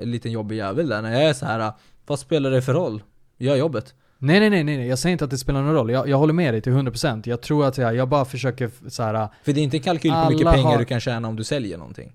en 0.01 0.11
liten 0.11 0.31
jobbig 0.31 0.55
jävel 0.55 0.89
där 0.89 1.01
när 1.01 1.11
jag 1.13 1.23
är 1.23 1.33
så 1.33 1.45
här. 1.45 1.73
vad 2.05 2.19
spelar 2.19 2.51
det 2.51 2.61
för 2.61 2.73
roll? 2.73 3.03
Gör 3.37 3.55
jobbet. 3.55 3.95
Nej, 4.25 4.39
nej, 4.39 4.49
nej, 4.49 4.63
nej, 4.77 4.87
jag 4.87 4.99
säger 4.99 5.11
inte 5.11 5.25
att 5.25 5.31
det 5.31 5.37
spelar 5.37 5.61
någon 5.61 5.73
roll. 5.73 5.89
Jag, 5.91 6.09
jag 6.09 6.17
håller 6.17 6.33
med 6.33 6.53
dig 6.53 6.61
till 6.61 6.71
100%. 6.73 7.23
Jag 7.29 7.41
tror 7.41 7.65
att 7.65 7.77
jag, 7.77 7.95
jag 7.95 8.09
bara 8.09 8.25
försöker 8.25 8.71
så 8.89 9.03
här. 9.03 9.27
För 9.43 9.53
det 9.53 9.59
är 9.59 9.63
inte 9.63 9.77
en 9.77 9.83
kalkyl 9.83 10.11
på 10.11 10.17
hur 10.17 10.29
mycket 10.31 10.51
pengar 10.53 10.69
har- 10.69 10.77
du 10.79 10.85
kan 10.85 10.99
tjäna 10.99 11.27
om 11.27 11.35
du 11.35 11.43
säljer 11.43 11.77
någonting. 11.77 12.13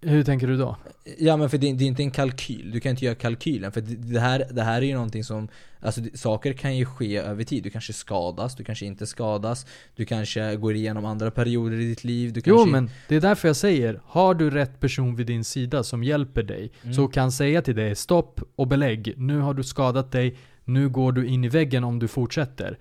hur 0.00 0.24
tänker 0.24 0.46
du 0.46 0.56
då? 0.56 0.76
Ja 1.18 1.36
men 1.36 1.50
för 1.50 1.58
det, 1.58 1.72
det 1.72 1.84
är 1.84 1.88
inte 1.88 2.02
en 2.02 2.10
kalkyl, 2.10 2.70
du 2.70 2.80
kan 2.80 2.90
inte 2.90 3.04
göra 3.04 3.14
kalkylen. 3.14 3.72
För 3.72 3.80
det, 3.80 3.94
det, 3.94 4.20
här, 4.20 4.44
det 4.50 4.62
här 4.62 4.82
är 4.82 4.86
ju 4.86 4.94
någonting 4.94 5.24
som, 5.24 5.48
alltså 5.80 6.00
saker 6.14 6.52
kan 6.52 6.76
ju 6.76 6.84
ske 6.84 7.16
över 7.16 7.44
tid. 7.44 7.62
Du 7.62 7.70
kanske 7.70 7.92
skadas, 7.92 8.56
du 8.56 8.64
kanske 8.64 8.86
inte 8.86 9.06
skadas. 9.06 9.66
Du 9.96 10.04
kanske 10.04 10.56
går 10.56 10.74
igenom 10.74 11.04
andra 11.04 11.30
perioder 11.30 11.80
i 11.80 11.84
ditt 11.84 12.04
liv. 12.04 12.32
Du 12.32 12.40
Jo 12.44 12.56
kanske 12.56 12.72
men 12.72 12.90
det 13.08 13.16
är 13.16 13.20
därför 13.20 13.48
jag 13.48 13.56
säger, 13.56 14.00
har 14.04 14.34
du 14.34 14.50
rätt 14.50 14.80
person 14.80 15.16
vid 15.16 15.26
din 15.26 15.44
sida 15.44 15.82
som 15.82 16.04
hjälper 16.04 16.42
dig, 16.42 16.72
Mm. 16.82 16.94
så 16.94 17.08
kan 17.08 17.32
säga 17.32 17.62
till 17.62 17.76
dig 17.76 17.94
stopp 17.96 18.40
och 18.56 18.68
belägg, 18.68 19.14
nu 19.16 19.38
har 19.38 19.54
du 19.54 19.62
skadat 19.64 20.12
dig, 20.12 20.36
nu 20.64 20.88
går 20.88 21.12
du 21.12 21.26
in 21.26 21.44
i 21.44 21.48
väggen 21.48 21.84
om 21.84 21.98
du 21.98 22.08
fortsätter. 22.08 22.78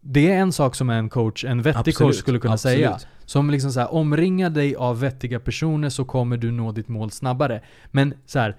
Det 0.00 0.32
är 0.32 0.38
en 0.38 0.52
sak 0.52 0.74
som 0.74 0.90
en 0.90 1.08
coach, 1.08 1.44
en 1.44 1.62
vettig 1.62 1.78
Absolut, 1.78 1.96
coach 1.96 2.16
skulle 2.16 2.38
kunna 2.38 2.54
absolut. 2.54 2.76
säga. 2.76 2.98
Som 3.24 3.50
liksom 3.50 3.72
så 3.72 3.80
här, 3.80 3.94
omringa 3.94 4.50
dig 4.50 4.76
av 4.76 5.00
vettiga 5.00 5.40
personer 5.40 5.88
så 5.88 6.04
kommer 6.04 6.36
du 6.36 6.50
nå 6.50 6.72
ditt 6.72 6.88
mål 6.88 7.10
snabbare. 7.10 7.60
Men 7.90 8.14
så 8.26 8.38
här, 8.38 8.56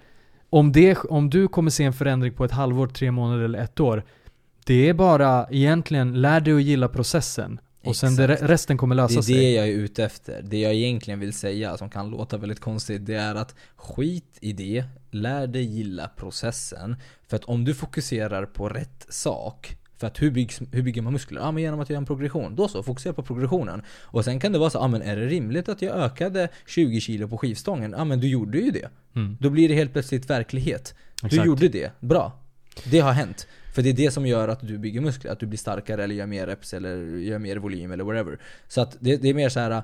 om, 0.49 0.71
det, 0.71 0.97
om 0.97 1.29
du 1.29 1.47
kommer 1.47 1.71
se 1.71 1.83
en 1.83 1.93
förändring 1.93 2.33
på 2.33 2.45
ett 2.45 2.51
halvår, 2.51 2.87
tre 2.87 3.11
månader 3.11 3.43
eller 3.43 3.59
ett 3.59 3.79
år, 3.79 4.03
det 4.65 4.89
är 4.89 4.93
bara 4.93 5.47
egentligen, 5.51 6.21
lär 6.21 6.39
dig 6.39 6.53
att 6.53 6.63
gilla 6.63 6.87
processen. 6.87 7.59
Och 7.83 7.95
sen 7.95 8.15
det, 8.15 8.27
resten 8.27 8.77
kommer 8.77 8.95
lösa 8.95 9.13
Det 9.13 9.19
är 9.19 9.21
sig. 9.21 9.35
det 9.35 9.51
jag 9.51 9.67
är 9.67 9.71
ute 9.71 10.03
efter. 10.03 10.41
Det 10.41 10.59
jag 10.59 10.73
egentligen 10.73 11.19
vill 11.19 11.33
säga, 11.33 11.77
som 11.77 11.89
kan 11.89 12.09
låta 12.09 12.37
väldigt 12.37 12.59
konstigt, 12.59 13.05
det 13.05 13.15
är 13.15 13.35
att 13.35 13.55
skit 13.75 14.37
i 14.41 14.53
det, 14.53 14.83
lär 15.11 15.47
dig 15.47 15.63
gilla 15.63 16.07
processen. 16.07 16.95
För 17.27 17.35
att 17.35 17.43
om 17.43 17.65
du 17.65 17.73
fokuserar 17.73 18.45
på 18.45 18.69
rätt 18.69 19.05
sak, 19.09 19.77
för 19.97 20.07
att 20.07 20.21
hur, 20.21 20.31
byggs, 20.31 20.61
hur 20.71 20.81
bygger 20.83 21.01
man 21.01 21.13
muskler? 21.13 21.41
Ja 21.41 21.51
men 21.51 21.63
genom 21.63 21.79
att 21.79 21.89
göra 21.89 21.97
en 21.97 22.05
progression. 22.05 22.55
Då 22.55 22.67
så, 22.67 22.83
fokusera 22.83 23.13
på 23.13 23.23
progressionen. 23.23 23.81
Och 23.89 24.25
sen 24.25 24.39
kan 24.39 24.51
det 24.51 24.59
vara 24.59 24.69
så, 24.69 24.77
ja 24.77 24.87
men 24.87 25.01
är 25.01 25.15
det 25.15 25.25
rimligt 25.25 25.69
att 25.69 25.81
jag 25.81 25.95
ökade 25.95 26.49
20 26.67 27.01
kilo 27.01 27.27
på 27.27 27.37
skivstången? 27.37 27.95
Ja 27.97 28.03
men 28.03 28.19
du 28.19 28.27
gjorde 28.27 28.57
ju 28.57 28.71
det. 28.71 28.89
Mm. 29.15 29.37
Då 29.39 29.49
blir 29.49 29.69
det 29.69 29.75
helt 29.75 29.93
plötsligt 29.93 30.29
verklighet. 30.29 30.95
Du 31.21 31.27
Exakt. 31.27 31.45
gjorde 31.45 31.67
det, 31.67 31.91
bra. 31.99 32.39
Det 32.85 32.99
har 32.99 33.11
hänt. 33.11 33.47
För 33.77 33.81
det 33.83 33.89
är 33.89 33.93
det 33.93 34.11
som 34.11 34.25
gör 34.25 34.47
att 34.47 34.67
du 34.67 34.77
bygger 34.77 35.01
muskler, 35.01 35.31
att 35.31 35.39
du 35.39 35.45
blir 35.45 35.57
starkare 35.57 36.03
eller 36.03 36.15
gör 36.15 36.25
mer 36.25 36.47
reps 36.47 36.73
eller 36.73 36.95
gör 37.17 37.39
mer 37.39 37.57
volym 37.57 37.91
eller 37.91 38.03
whatever. 38.03 38.37
Så 38.67 38.81
att 38.81 38.97
det, 38.99 39.17
det 39.17 39.29
är 39.29 39.33
mer 39.33 39.49
så 39.49 39.59
här. 39.59 39.83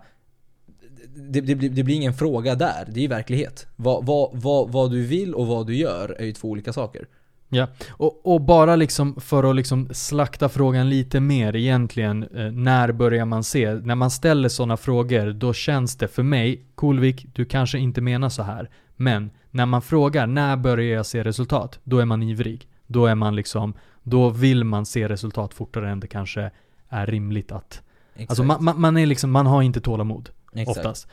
Det, 1.15 1.41
det, 1.41 1.55
blir- 1.55 1.69
det 1.69 1.83
blir 1.83 1.95
ingen 1.95 2.13
fråga 2.13 2.55
där, 2.55 2.87
det 2.91 3.03
är 3.05 3.07
verklighet. 3.07 3.67
Vad, 3.75 4.05
vad, 4.05 4.29
vad, 4.33 4.71
vad 4.71 4.91
du 4.91 5.03
vill 5.03 5.33
och 5.33 5.47
vad 5.47 5.67
du 5.67 5.75
gör 5.75 6.15
är 6.19 6.25
ju 6.25 6.31
två 6.31 6.49
olika 6.49 6.73
saker. 6.73 7.07
Ja, 7.49 7.67
och, 7.89 8.33
och 8.33 8.41
bara 8.41 8.75
liksom 8.75 9.21
för 9.21 9.43
att 9.49 9.55
liksom 9.55 9.89
slakta 9.91 10.49
frågan 10.49 10.89
lite 10.89 11.19
mer 11.19 11.55
egentligen, 11.55 12.23
eh, 12.23 12.51
när 12.51 12.91
börjar 12.91 13.25
man 13.25 13.43
se? 13.43 13.73
När 13.73 13.95
man 13.95 14.11
ställer 14.11 14.49
sådana 14.49 14.77
frågor, 14.77 15.31
då 15.33 15.53
känns 15.53 15.95
det 15.95 16.07
för 16.07 16.23
mig, 16.23 16.65
Kolvik, 16.75 17.25
du 17.33 17.45
kanske 17.45 17.77
inte 17.77 18.01
menar 18.01 18.29
så 18.29 18.43
här, 18.43 18.69
men 18.95 19.31
när 19.51 19.65
man 19.65 19.81
frågar 19.81 20.27
när 20.27 20.57
börjar 20.57 20.95
jag 20.95 21.05
se 21.05 21.23
resultat? 21.23 21.79
Då 21.83 21.99
är 21.99 22.05
man 22.05 22.23
ivrig. 22.23 22.67
Då 22.93 23.05
är 23.05 23.15
man 23.15 23.35
liksom, 23.35 23.73
då 24.03 24.29
vill 24.29 24.63
man 24.63 24.85
se 24.85 25.09
resultat 25.09 25.53
fortare 25.53 25.89
än 25.89 25.99
det 25.99 26.07
kanske 26.07 26.51
är 26.89 27.05
rimligt 27.05 27.51
att. 27.51 27.81
Exakt. 28.13 28.29
Alltså 28.29 28.43
man, 28.43 28.63
man, 28.63 28.81
man 28.81 28.97
är 28.97 29.05
liksom, 29.05 29.31
man 29.31 29.45
har 29.45 29.61
inte 29.61 29.81
tålamod 29.81 30.29
Exakt. 30.53 30.77
oftast. 30.77 31.07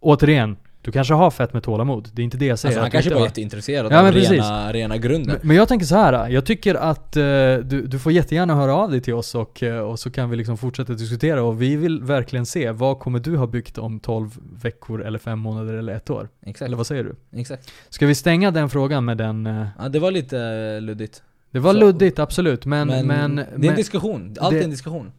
Återigen, 0.00 0.56
du 0.84 0.92
kanske 0.92 1.14
har 1.14 1.30
fett 1.30 1.52
med 1.52 1.62
tålamod. 1.62 2.08
Det 2.12 2.22
är 2.22 2.24
inte 2.24 2.36
det 2.36 2.46
jag 2.46 2.58
säger. 2.58 2.70
Alltså 2.72 2.80
han 2.80 2.90
kanske 2.90 3.08
inte 3.08 3.14
var 3.14 3.20
har. 3.20 3.26
jätteintresserad 3.26 3.92
Ja, 3.92 3.98
av 3.98 4.04
men 4.04 4.12
rena, 4.12 4.72
rena 4.72 4.96
grunden. 4.96 5.36
Men, 5.38 5.48
men 5.48 5.56
jag 5.56 5.68
tänker 5.68 5.86
så 5.86 5.94
här. 5.96 6.28
jag 6.28 6.44
tycker 6.44 6.74
att 6.74 7.16
eh, 7.16 7.22
du, 7.22 7.86
du 7.86 7.98
får 7.98 8.12
jättegärna 8.12 8.54
höra 8.54 8.74
av 8.74 8.90
dig 8.90 9.00
till 9.00 9.14
oss 9.14 9.34
och, 9.34 9.62
eh, 9.62 9.78
och 9.78 9.98
så 9.98 10.10
kan 10.10 10.30
vi 10.30 10.36
liksom 10.36 10.56
fortsätta 10.58 10.92
diskutera 10.92 11.42
och 11.42 11.62
vi 11.62 11.76
vill 11.76 12.02
verkligen 12.02 12.46
se 12.46 12.70
vad 12.70 12.98
kommer 12.98 13.18
du 13.18 13.36
ha 13.36 13.46
byggt 13.46 13.78
om 13.78 14.00
12 14.00 14.30
veckor 14.62 15.02
eller 15.02 15.18
5 15.18 15.38
månader 15.38 15.74
eller 15.74 15.94
ett 15.94 16.10
år? 16.10 16.28
Exakt. 16.46 16.66
Eller 16.66 16.76
vad 16.76 16.86
säger 16.86 17.04
du? 17.04 17.40
Exakt. 17.40 17.70
Ska 17.88 18.06
vi 18.06 18.14
stänga 18.14 18.50
den 18.50 18.70
frågan 18.70 19.04
med 19.04 19.16
den? 19.16 19.46
eh, 19.46 19.66
Ja, 19.78 19.88
det 19.88 19.98
var 19.98 20.10
lite 20.10 20.80
luddigt. 20.80 21.22
det 21.50 21.58
var 21.58 21.72
Så- 21.72 21.78
luddigt 21.80 22.18
absolut 22.18 22.66
men, 22.66 22.88
men, 22.88 23.06
Men, 23.06 23.36
det 23.56 23.66
är 23.66 23.70
en 23.70 23.76
diskussion. 23.76 24.34
Allt 24.40 24.54
är 24.54 24.62
en 24.64 24.70
diskussion. 24.70 25.12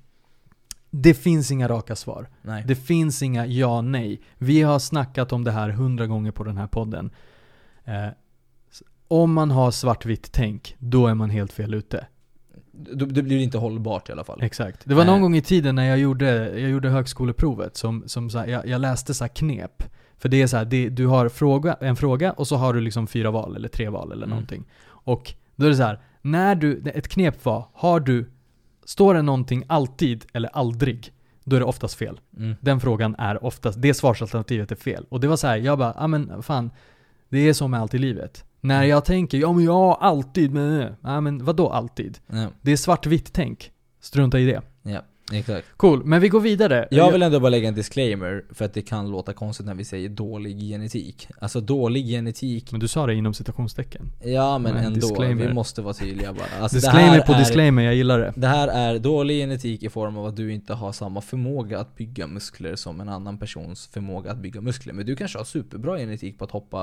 Det 1.02 1.14
finns 1.14 1.52
inga 1.52 1.68
raka 1.68 1.96
svar. 1.96 2.28
Nej. 2.42 2.64
Det 2.68 2.76
finns 2.76 3.24
inga 3.24 3.46
ja 3.46 3.82
nej. 3.82 4.22
Vi 4.38 4.62
har 4.62 4.80
snackat 4.80 5.34
om 5.34 5.44
det 5.44 5.52
här 5.52 5.70
hundra 5.70 6.08
gånger 6.08 6.32
på 6.32 6.44
den 6.44 6.58
här 6.58 6.68
podden. 6.68 7.12
Eh, 7.86 8.08
om 9.08 9.34
man 9.34 9.52
har 9.52 9.72
svartvitt 9.72 10.32
tänk, 10.32 10.76
då 10.80 11.08
är 11.08 11.14
man 11.14 11.30
helt 11.30 11.54
fel 11.54 11.74
ute. 11.74 12.08
Det, 12.72 13.24
blir 13.24 13.40
inte 13.40 13.58
hållbart 13.58 14.10
i 14.10 14.12
alla 14.12 14.24
fall. 14.24 14.42
Exakt. 14.42 14.82
Det 14.86 14.96
var 14.96 15.06
någon 15.06 15.14
Nej. 15.14 15.22
gång 15.22 15.36
i 15.36 15.42
tiden 15.42 15.76
när 15.76 15.86
jag 15.86 15.98
gjorde, 16.00 16.60
jag 16.60 16.70
gjorde 16.70 16.90
högskoleprovet 16.90 17.78
som, 17.78 18.04
som 18.08 18.30
så 18.30 18.38
här, 18.38 18.48
jag, 18.48 18.68
jag 18.68 18.82
läste 18.82 19.14
så 19.14 19.24
här 19.24 19.30
knep. 19.30 19.84
För 20.18 20.30
det 20.30 20.42
är 20.42 20.48
så 20.48 20.58
här, 20.58 20.66
det, 20.66 20.90
du 20.90 21.08
har 21.08 21.30
fråga, 21.30 21.74
en 21.74 21.96
fråga 21.96 22.32
och 22.32 22.48
så 22.48 22.56
har 22.56 22.74
du 22.74 22.82
liksom 22.82 23.08
fyra 23.08 23.32
val 23.32 23.56
eller 23.56 23.68
tre 23.68 23.90
val 23.90 24.12
eller 24.12 24.26
Mm. 24.26 24.30
någonting. 24.30 24.64
Och 24.86 25.34
då 25.56 25.66
är 25.66 25.70
det 25.70 25.76
så 25.76 25.84
här, 25.84 26.00
när 26.22 26.56
du, 26.56 26.84
ett 26.96 27.08
knep 27.08 27.46
var, 27.46 27.68
har 27.74 28.00
du, 28.00 28.32
står 28.86 29.14
det 29.14 29.22
någonting 29.22 29.64
alltid 29.68 30.26
eller 30.34 30.50
aldrig, 30.54 31.12
då 31.44 31.56
är 31.56 31.60
det 31.60 31.66
oftast 31.66 31.96
fel. 31.96 32.20
Mm. 32.38 32.56
Den 32.62 32.80
frågan 32.80 33.16
är 33.18 33.44
oftast, 33.44 33.82
det 33.82 33.94
svarsalternativet 33.94 34.72
är 34.72 34.76
fel. 34.76 35.06
Och 35.10 35.20
det 35.20 35.28
var 35.28 35.36
så 35.38 35.48
här, 35.48 35.58
jag 35.58 35.78
bara, 35.78 35.94
ja 36.00 36.08
men 36.08 36.44
fan, 36.44 36.72
det 37.30 37.38
är 37.50 37.54
så 37.54 37.68
med 37.68 37.80
allt 37.82 37.94
i 37.94 37.98
livet. 37.98 38.46
När 38.62 38.76
Mm. 38.78 38.90
jag 38.90 39.06
tänker, 39.06 39.38
ja 39.38 39.54
men 39.54 39.64
jag 39.66 39.74
har 39.74 39.96
alltid, 40.02 40.52
men, 40.54 40.96
ja 41.02 41.22
men 41.22 41.46
vadå 41.46 41.70
alltid? 41.70 42.18
Ja, 42.28 42.48
Det 42.62 42.72
är 42.72 42.78
svartvitt 42.78 43.34
tänk. 43.34 43.72
Strunta 44.00 44.40
i 44.40 44.46
det. 44.46 44.62
ja, 44.84 45.02
exakt. 45.34 45.68
Cool, 45.78 46.06
men 46.06 46.22
vi 46.22 46.30
går 46.30 46.40
vidare. 46.40 46.88
Jag 46.92 47.12
vill 47.12 47.22
ändå 47.24 47.40
bara 47.40 47.50
lägga 47.50 47.68
en 47.68 47.76
disclaimer, 47.76 48.44
för 48.54 48.66
att 48.66 48.74
det 48.74 48.82
kan 48.82 49.12
låta 49.12 49.34
konstigt 49.34 49.66
när 49.66 49.74
vi 49.76 49.86
säger 49.86 50.10
dålig 50.10 50.60
genetik. 50.60 51.28
Alltså 51.40 51.62
dålig 51.62 52.06
genetik, 52.08 52.72
Men 52.72 52.80
du 52.80 52.88
sa 52.88 53.06
det 53.08 53.14
inom 53.14 53.34
citationstecken. 53.34 54.12
ja 54.24 54.58
men 54.58 54.74
Nej, 54.74 54.86
ändå, 54.86 55.00
disclaimer. 55.00 55.48
vi 55.48 55.54
måste 55.54 55.82
vara 55.82 55.94
tydliga 55.94 56.34
bara. 56.34 56.62
Alltså, 56.62 56.78
disclaimer 56.78 57.20
på 57.20 57.34
är- 57.34 57.40
disclaimer, 57.40 57.84
jag 57.84 57.96
gillar 57.96 58.20
det. 58.20 58.34
Det 58.36 58.48
här 58.48 58.68
är 58.68 59.00
dålig 59.00 59.36
genetik 59.42 59.84
i 59.84 59.90
form 59.90 60.18
av 60.18 60.26
att 60.26 60.36
du 60.36 60.54
inte 60.54 60.74
har 60.74 60.92
samma 60.92 61.22
förmåga 61.22 61.80
att 61.80 61.96
bygga 61.96 62.28
muskler 62.28 62.76
som 62.76 63.02
en 63.02 63.10
annan 63.10 63.38
persons 63.38 63.88
förmåga 63.88 64.32
att 64.32 64.38
bygga 64.38 64.62
muskler. 64.62 64.94
Men 64.94 65.06
du 65.06 65.16
kanske 65.16 65.38
har 65.38 65.46
superbra 65.46 65.98
genetik 65.98 66.38
på 66.40 66.46
att 66.46 66.52
hoppa 66.52 66.78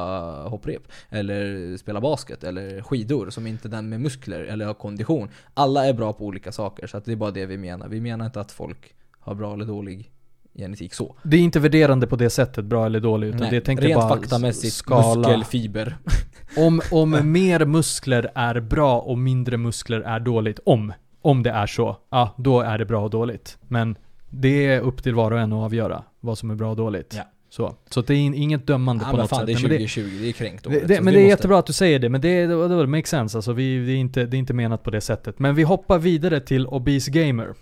hopprep, 0.49 0.83
eller 1.11 1.77
spela 1.77 2.01
basket, 2.01 2.45
eller 2.45 2.83
skidor, 2.83 3.31
som 3.31 3.47
inte 3.47 3.69
den 3.69 3.89
med 3.89 4.01
muskler 4.01 4.41
eller 4.41 4.65
har 4.67 4.75
kondition. 4.75 5.29
Alla 5.55 5.87
är 5.87 5.93
bra 5.93 6.13
på 6.13 6.25
olika 6.25 6.53
saker, 6.53 6.87
så 6.87 6.97
att 6.97 7.05
det 7.05 7.13
är 7.13 7.17
bara 7.17 7.31
det 7.31 7.47
vi 7.47 7.57
menar. 7.59 7.89
Vi 7.89 8.01
menar 8.01 8.32
inte 8.33 8.41
att 8.41 8.53
folk 8.53 8.95
har 9.21 9.35
bra 9.35 9.55
eller 9.55 9.65
dålig 9.65 10.11
genetik 10.55 10.95
så. 10.95 11.17
Det 11.23 11.37
är 11.37 11.41
inte 11.41 11.61
värderande 11.61 12.07
på 12.07 12.17
det 12.17 12.31
sättet, 12.31 12.65
bra 12.65 12.87
eller 12.87 13.01
dålig, 13.01 13.29
utan 13.29 13.41
Nej, 13.41 13.51
det 13.51 13.61
tänker 13.61 13.85
rent 13.85 14.01
bara 14.01 14.09
faktamässigt, 14.09 14.75
skala. 14.75 15.29
muskelfiber. 15.29 15.97
Om, 16.57 16.81
om 16.91 17.33
mer 17.33 17.65
muskler 17.65 18.31
är 18.35 18.61
bra 18.61 18.99
och 19.01 19.19
mindre 19.19 19.57
muskler 19.57 20.01
är 20.01 20.21
dåligt, 20.21 20.61
om, 20.67 20.93
om 21.23 21.43
det 21.43 21.51
är 21.51 21.67
så, 21.67 21.97
ja, 22.11 22.35
då 22.39 22.61
är 22.61 22.79
det 22.79 22.85
bra 22.85 23.01
och 23.05 23.11
dåligt. 23.11 23.59
Men 23.69 23.97
det 24.31 24.67
är 24.67 24.81
upp 24.81 25.03
till 25.03 25.15
var 25.15 25.31
och 25.31 25.41
en 25.41 25.53
att 25.53 25.65
avgöra 25.65 26.03
vad 26.21 26.39
som 26.39 26.51
är 26.51 26.55
bra 26.55 26.71
och 26.71 26.77
dåligt. 26.77 27.15
Ja. 27.17 27.23
Så, 27.51 27.77
så 27.91 28.01
det 28.03 28.15
är 28.15 28.19
in- 28.19 28.35
inget 28.35 28.67
dömande 28.67 29.05
Ja 29.05 29.11
på 29.11 29.17
något 29.17 29.29
fan 29.31 29.39
sätt. 29.39 29.47
det 29.47 29.53
är 29.53 29.55
Nej, 29.55 29.63
men 29.63 29.71
2020, 29.89 30.19
det, 30.23 30.29
är 30.29 30.33
kränkt 30.33 30.65
det, 30.65 30.71
året, 30.71 30.89
det, 30.89 30.97
så 30.97 31.03
men 31.03 31.15
det 31.15 31.21
är 31.21 31.23
måste- 31.23 31.29
jättebra 31.31 31.59
att 31.59 31.67
du 31.67 31.73
säger 31.73 31.99
det, 31.99 32.09
men 32.09 32.21
det, 32.21 32.47
det, 32.47 32.69
det 32.69 32.87
makes 32.87 33.11
sense. 33.11 33.39
Alltså, 33.39 33.53
vi, 33.53 33.87
det, 33.87 33.93
är 33.93 33.97
inte, 33.97 34.27
det 34.27 34.37
är 34.37 34.39
inte 34.39 34.55
menat 34.55 34.83
på 34.83 34.91
det 34.91 35.01
sättet. 35.01 35.39
Men 35.39 35.55
vi 35.55 35.63
hoppar 35.63 35.99
vidare 35.99 36.41
till 36.41 36.67
Obese 36.67 37.09
Gamer. 37.11 37.55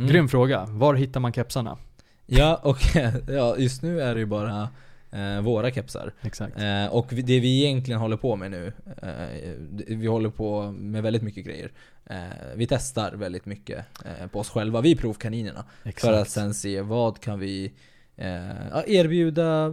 Mm. 0.00 0.12
Grym 0.12 0.28
fråga. 0.28 0.66
Var 0.68 0.94
hittar 0.94 1.20
man 1.20 1.32
kepsarna? 1.32 1.78
Ja, 2.26 2.60
och 2.62 2.78
ja, 3.28 3.56
just 3.56 3.82
nu 3.82 4.00
är 4.00 4.14
det 4.14 4.20
ju 4.20 4.26
bara 4.26 4.68
eh, 5.10 5.40
våra 5.40 5.70
kepsar. 5.70 6.12
Exakt. 6.20 6.58
Eh, 6.58 6.86
och 6.86 7.06
det 7.10 7.40
vi 7.40 7.64
egentligen 7.64 8.00
håller 8.00 8.16
på 8.16 8.36
med 8.36 8.50
nu, 8.50 8.72
eh, 9.02 9.52
vi 9.86 10.06
håller 10.06 10.30
på 10.30 10.72
med 10.72 11.02
väldigt 11.02 11.22
mycket 11.22 11.44
grejer. 11.44 11.72
Eh, 12.06 12.16
vi 12.54 12.66
testar 12.66 13.12
väldigt 13.12 13.46
mycket 13.46 13.86
eh, 14.04 14.26
på 14.26 14.38
oss 14.38 14.50
själva, 14.50 14.80
vi 14.80 14.92
är 14.92 14.96
provkaninerna. 14.96 15.64
Exakt. 15.84 16.00
För 16.00 16.12
att 16.12 16.28
sen 16.28 16.54
se 16.54 16.80
vad 16.80 17.20
kan 17.20 17.38
vi 17.38 17.72
eh, 18.16 18.82
erbjuda 18.86 19.68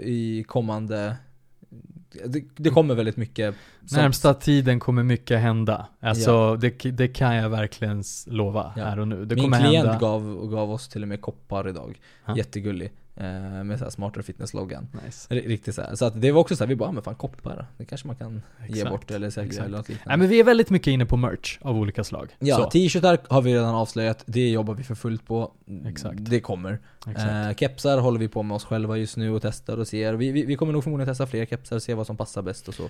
i 0.00 0.44
kommande... 0.48 1.16
Det, 2.26 2.44
det 2.56 2.70
kommer 2.70 2.94
väldigt 2.94 3.16
mycket 3.16 3.54
som- 3.86 3.98
Närmsta 3.98 4.34
tiden 4.34 4.80
kommer 4.80 5.02
mycket 5.02 5.40
hända. 5.40 5.86
Alltså 6.00 6.56
det, 6.56 6.70
det 6.90 7.08
kan 7.08 7.34
jag 7.36 7.48
verkligen 7.50 8.02
lova 8.26 8.72
Ja. 8.76 8.84
här 8.84 8.98
och 8.98 9.08
nu. 9.08 9.24
Det 9.24 9.34
Min 9.34 9.44
kommer 9.44 9.58
klient 9.60 9.86
hända. 9.88 10.00
gav, 10.00 10.48
gav 10.50 10.70
oss 10.72 10.88
till 10.88 11.02
och 11.02 11.08
med 11.08 11.20
koppar 11.20 11.68
idag. 11.68 12.00
Ja. 12.26 12.36
Jättegullig. 12.36 12.92
Eh, 13.18 13.64
med 13.64 13.78
så 13.78 13.84
här 13.84 13.90
smartare 13.90 14.22
fitness-loggan. 14.22 14.88
Nice. 15.04 15.34
Riktigt 15.34 15.74
så 15.74 15.82
här. 15.82 15.94
Så 15.94 16.04
att 16.04 16.20
det 16.20 16.32
var 16.32 16.40
också 16.40 16.56
så 16.56 16.64
här, 16.64 16.68
vi 16.68 16.76
bara, 16.76 16.88
"Ah, 16.88 16.92
men 16.92 17.02
fan 17.02 17.14
koppar, 17.14 17.66
det 17.78 17.84
kanske 17.84 18.06
man 18.06 18.16
kan 18.16 18.42
ge 18.68 18.74
Exakt. 18.74 18.90
bort 18.90 19.10
eller 19.10 19.30
sälja 19.30 19.64
eller 19.64 19.76
något 19.76 19.88
liknande. 19.88 20.08
Nej 20.10 20.16
men 20.18 20.28
vi 20.28 20.40
är 20.40 20.44
väldigt 20.44 20.70
mycket 20.70 20.86
inne 20.90 21.06
på 21.06 21.16
merch 21.16 21.58
av 21.62 21.76
olika 21.76 22.04
slag. 22.04 22.36
Ja, 22.38 22.70
t-shirtar 22.70 23.18
har 23.28 23.42
vi 23.42 23.54
redan 23.54 23.74
avslöjat, 23.74 24.22
det 24.26 24.50
jobbar 24.50 24.74
vi 24.74 24.82
för 24.82 24.94
fullt 24.94 25.26
på. 25.26 25.52
Exakt. 25.86 26.18
Det 26.20 26.40
kommer. 26.40 26.78
Eh, 27.06 27.54
kepsar 27.56 27.98
håller 27.98 28.18
vi 28.20 28.28
på 28.28 28.42
med 28.42 28.54
oss 28.54 28.64
själva 28.64 28.96
just 28.96 29.16
nu 29.16 29.30
och 29.30 29.42
testar 29.42 29.76
och 29.76 29.88
ser. 29.88 30.14
Vi, 30.14 30.32
vi, 30.32 30.44
vi 30.44 30.56
kommer 30.56 30.72
nog 30.72 30.84
förmodligen 30.84 31.08
testa 31.10 31.26
fler 31.26 31.46
kepsar 31.46 31.76
och 31.76 31.82
se 31.82 31.94
vad 31.94 32.06
som 32.06 32.16
passar 32.16 32.42
bäst 32.42 32.68
och 32.68 32.74
så. 32.74 32.82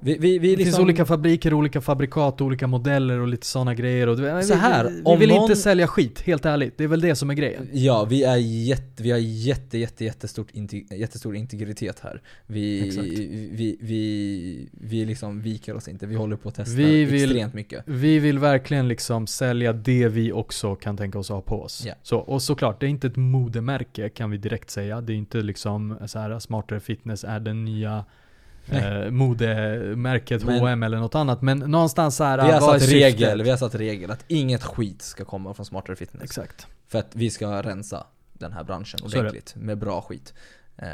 Vi, 0.00 0.18
vi, 0.18 0.38
vi 0.38 0.38
det 0.38 0.56
liksom, 0.56 0.64
finns 0.64 0.78
olika 0.78 1.04
fabriker, 1.06 1.54
olika 1.54 1.80
fabrikat, 1.80 2.40
olika 2.40 2.66
modeller 2.66 3.18
och 3.18 3.28
lite 3.28 3.46
sådana 3.46 3.74
grejer. 3.74 4.06
Och 4.06 4.16
det, 4.16 4.42
Så 4.42 4.54
här, 4.54 4.84
vi, 4.84 4.90
vi, 4.90 5.02
vi 5.10 5.16
vill 5.16 5.28
någon- 5.28 5.42
inte 5.42 5.56
sälja 5.56 5.86
skit, 5.86 6.20
helt 6.20 6.46
ärligt. 6.46 6.78
Det 6.78 6.84
är 6.84 6.88
väl 6.88 7.00
det 7.00 7.14
som 7.14 7.30
är 7.30 7.34
grejen. 7.34 7.68
Ja, 7.72 8.04
vi 8.04 8.24
är 8.24 8.36
jätte, 8.36 9.02
vi 9.02 9.10
har 9.10 9.18
jätte, 9.18 9.78
jätte, 9.78 10.04
jättestort 10.04 10.48
inte, 10.52 10.76
jättestor 10.76 11.36
integritet 11.36 12.00
här. 12.00 12.22
Vi, 12.46 12.88
Exakt. 12.88 13.06
vi, 13.08 13.76
vi, 13.80 14.68
vi 14.72 15.04
liksom 15.04 15.40
viker 15.42 15.76
oss 15.76 15.88
inte, 15.88 16.06
vi 16.06 16.14
håller 16.14 16.36
på 16.36 16.48
att 16.48 16.54
testa 16.54 16.76
Vi 16.76 17.04
vill- 17.04 17.24
extremt 17.30 17.54
mycket. 17.54 17.82
Vi 17.86 18.18
vill 18.18 18.38
verkligen 18.38 18.88
liksom 18.88 19.26
sälja 19.26 19.72
det 19.72 20.08
vi 20.08 20.32
också 20.32 20.74
kan 20.74 20.96
tänka 20.96 21.18
oss 21.18 21.30
att 21.30 21.34
ha 21.34 21.42
på 21.42 21.62
oss. 21.62 21.82
Ja. 21.86 21.94
Så, 22.02 22.18
och 22.18 22.42
såklart, 22.42 22.80
det 22.80 22.86
är 22.86 22.90
inte 22.90 23.06
ett 23.06 23.16
modemärke 23.48 24.08
kan 24.08 24.30
vi 24.30 24.36
direkt 24.36 24.70
säga. 24.70 25.00
Det 25.00 25.12
är 25.12 25.16
inte 25.16 25.38
liksom 25.42 25.98
så 26.06 26.18
här 26.18 26.38
smartare 26.38 26.80
fitness 26.80 27.24
är 27.24 27.40
den 27.40 27.64
nya 27.64 28.04
eh, 28.70 29.10
modemärket 29.10 30.44
Men- 30.44 30.58
H&M 30.58 30.82
eller 30.82 30.98
något 30.98 31.14
annat. 31.14 31.42
Men 31.42 31.58
någonstans 31.58 32.16
så 32.16 32.24
här, 32.24 32.46
Vi 32.46 32.52
har 32.52 32.78
satt 32.78 32.88
regel, 32.88 33.42
vi 33.42 33.50
har 33.50 33.56
satt 33.56 33.74
regel 33.74 34.10
att 34.10 34.24
inget 34.28 34.62
skit 34.62 35.02
ska 35.02 35.24
komma 35.24 35.54
från 35.54 35.66
Smartare 35.66 35.96
Fitness. 35.96 36.24
Exakt. 36.24 36.66
För 36.88 36.98
att 36.98 37.10
vi 37.16 37.30
ska 37.30 37.62
rensa 37.62 38.06
den 38.32 38.52
här 38.52 38.64
branschen 38.64 39.00
ordentligt 39.04 39.54
med 39.56 39.78
bra 39.78 40.00
skit. 40.00 40.34
Eh, 40.76 40.88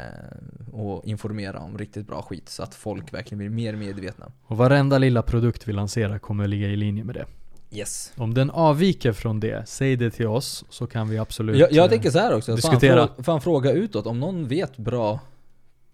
och 0.71 1.05
informera 1.05 1.59
om 1.59 1.77
riktigt 1.77 2.07
bra 2.07 2.21
skit 2.21 2.49
så 2.49 2.63
att 2.63 2.75
folk 2.75 3.13
verkligen 3.13 3.37
blir 3.37 3.49
mer 3.49 3.75
medvetna. 3.75 4.31
Och 4.43 4.57
varenda 4.57 4.97
lilla 4.97 5.21
produkt 5.21 5.67
vi 5.67 5.73
lanserar 5.73 6.19
kommer 6.19 6.47
ligga 6.47 6.67
i 6.67 6.75
linje 6.75 7.03
med 7.03 7.15
det. 7.15 7.25
Yes. 7.71 8.13
Om 8.15 8.33
den 8.33 8.49
avviker 8.49 9.11
från 9.11 9.39
det, 9.39 9.67
säg 9.67 9.95
det 9.95 10.11
till 10.11 10.27
oss 10.27 10.65
så 10.69 10.87
kan 10.87 11.09
vi 11.09 11.17
absolut 11.17 11.57
Jag, 11.57 11.71
jag 11.71 11.85
eh, 11.85 11.89
tänker 11.89 12.09
så 12.09 12.19
här 12.19 12.35
också, 12.35 12.51
fan, 12.51 12.55
diskutera. 12.55 13.07
frå, 13.07 13.23
fan 13.23 13.41
fråga 13.41 13.71
utåt 13.71 14.07
om 14.07 14.19
någon 14.19 14.47
vet 14.47 14.77
bra 14.77 15.19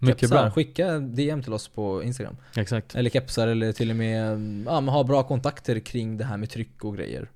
mycket 0.01 0.19
kepsar, 0.19 0.41
bra. 0.41 0.51
skicka 0.51 0.99
DM 0.99 1.43
till 1.43 1.53
oss 1.53 1.67
på 1.67 2.03
Instagram. 2.03 2.38
Exakt. 2.55 2.95
Eller 2.95 3.09
kepsar 3.09 3.47
eller 3.47 3.72
till 3.72 3.89
och 3.89 3.95
med 3.95 4.32
ja, 4.67 4.82
men 4.82 4.88
ha 4.88 5.03
bra 5.03 5.24
kontakter 5.24 5.80
kring 5.80 6.17
det 6.17 6.26
här 6.26 6.38
med 6.38 6.49
tryck 6.49 6.84
och 6.84 6.97
grejer. 6.97 7.30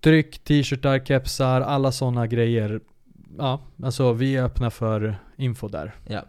Tryck, 0.00 0.38
t-shirtar, 0.38 0.98
kepsar, 0.98 1.60
alla 1.60 1.92
sådana 1.92 2.26
grejer. 2.26 2.80
Ja, 3.38 3.60
alltså 3.82 4.12
vi 4.12 4.36
är 4.36 4.44
öppna 4.44 4.70
för 4.70 5.16
info 5.36 5.68
där. 5.68 5.94
Ja. 6.08 6.24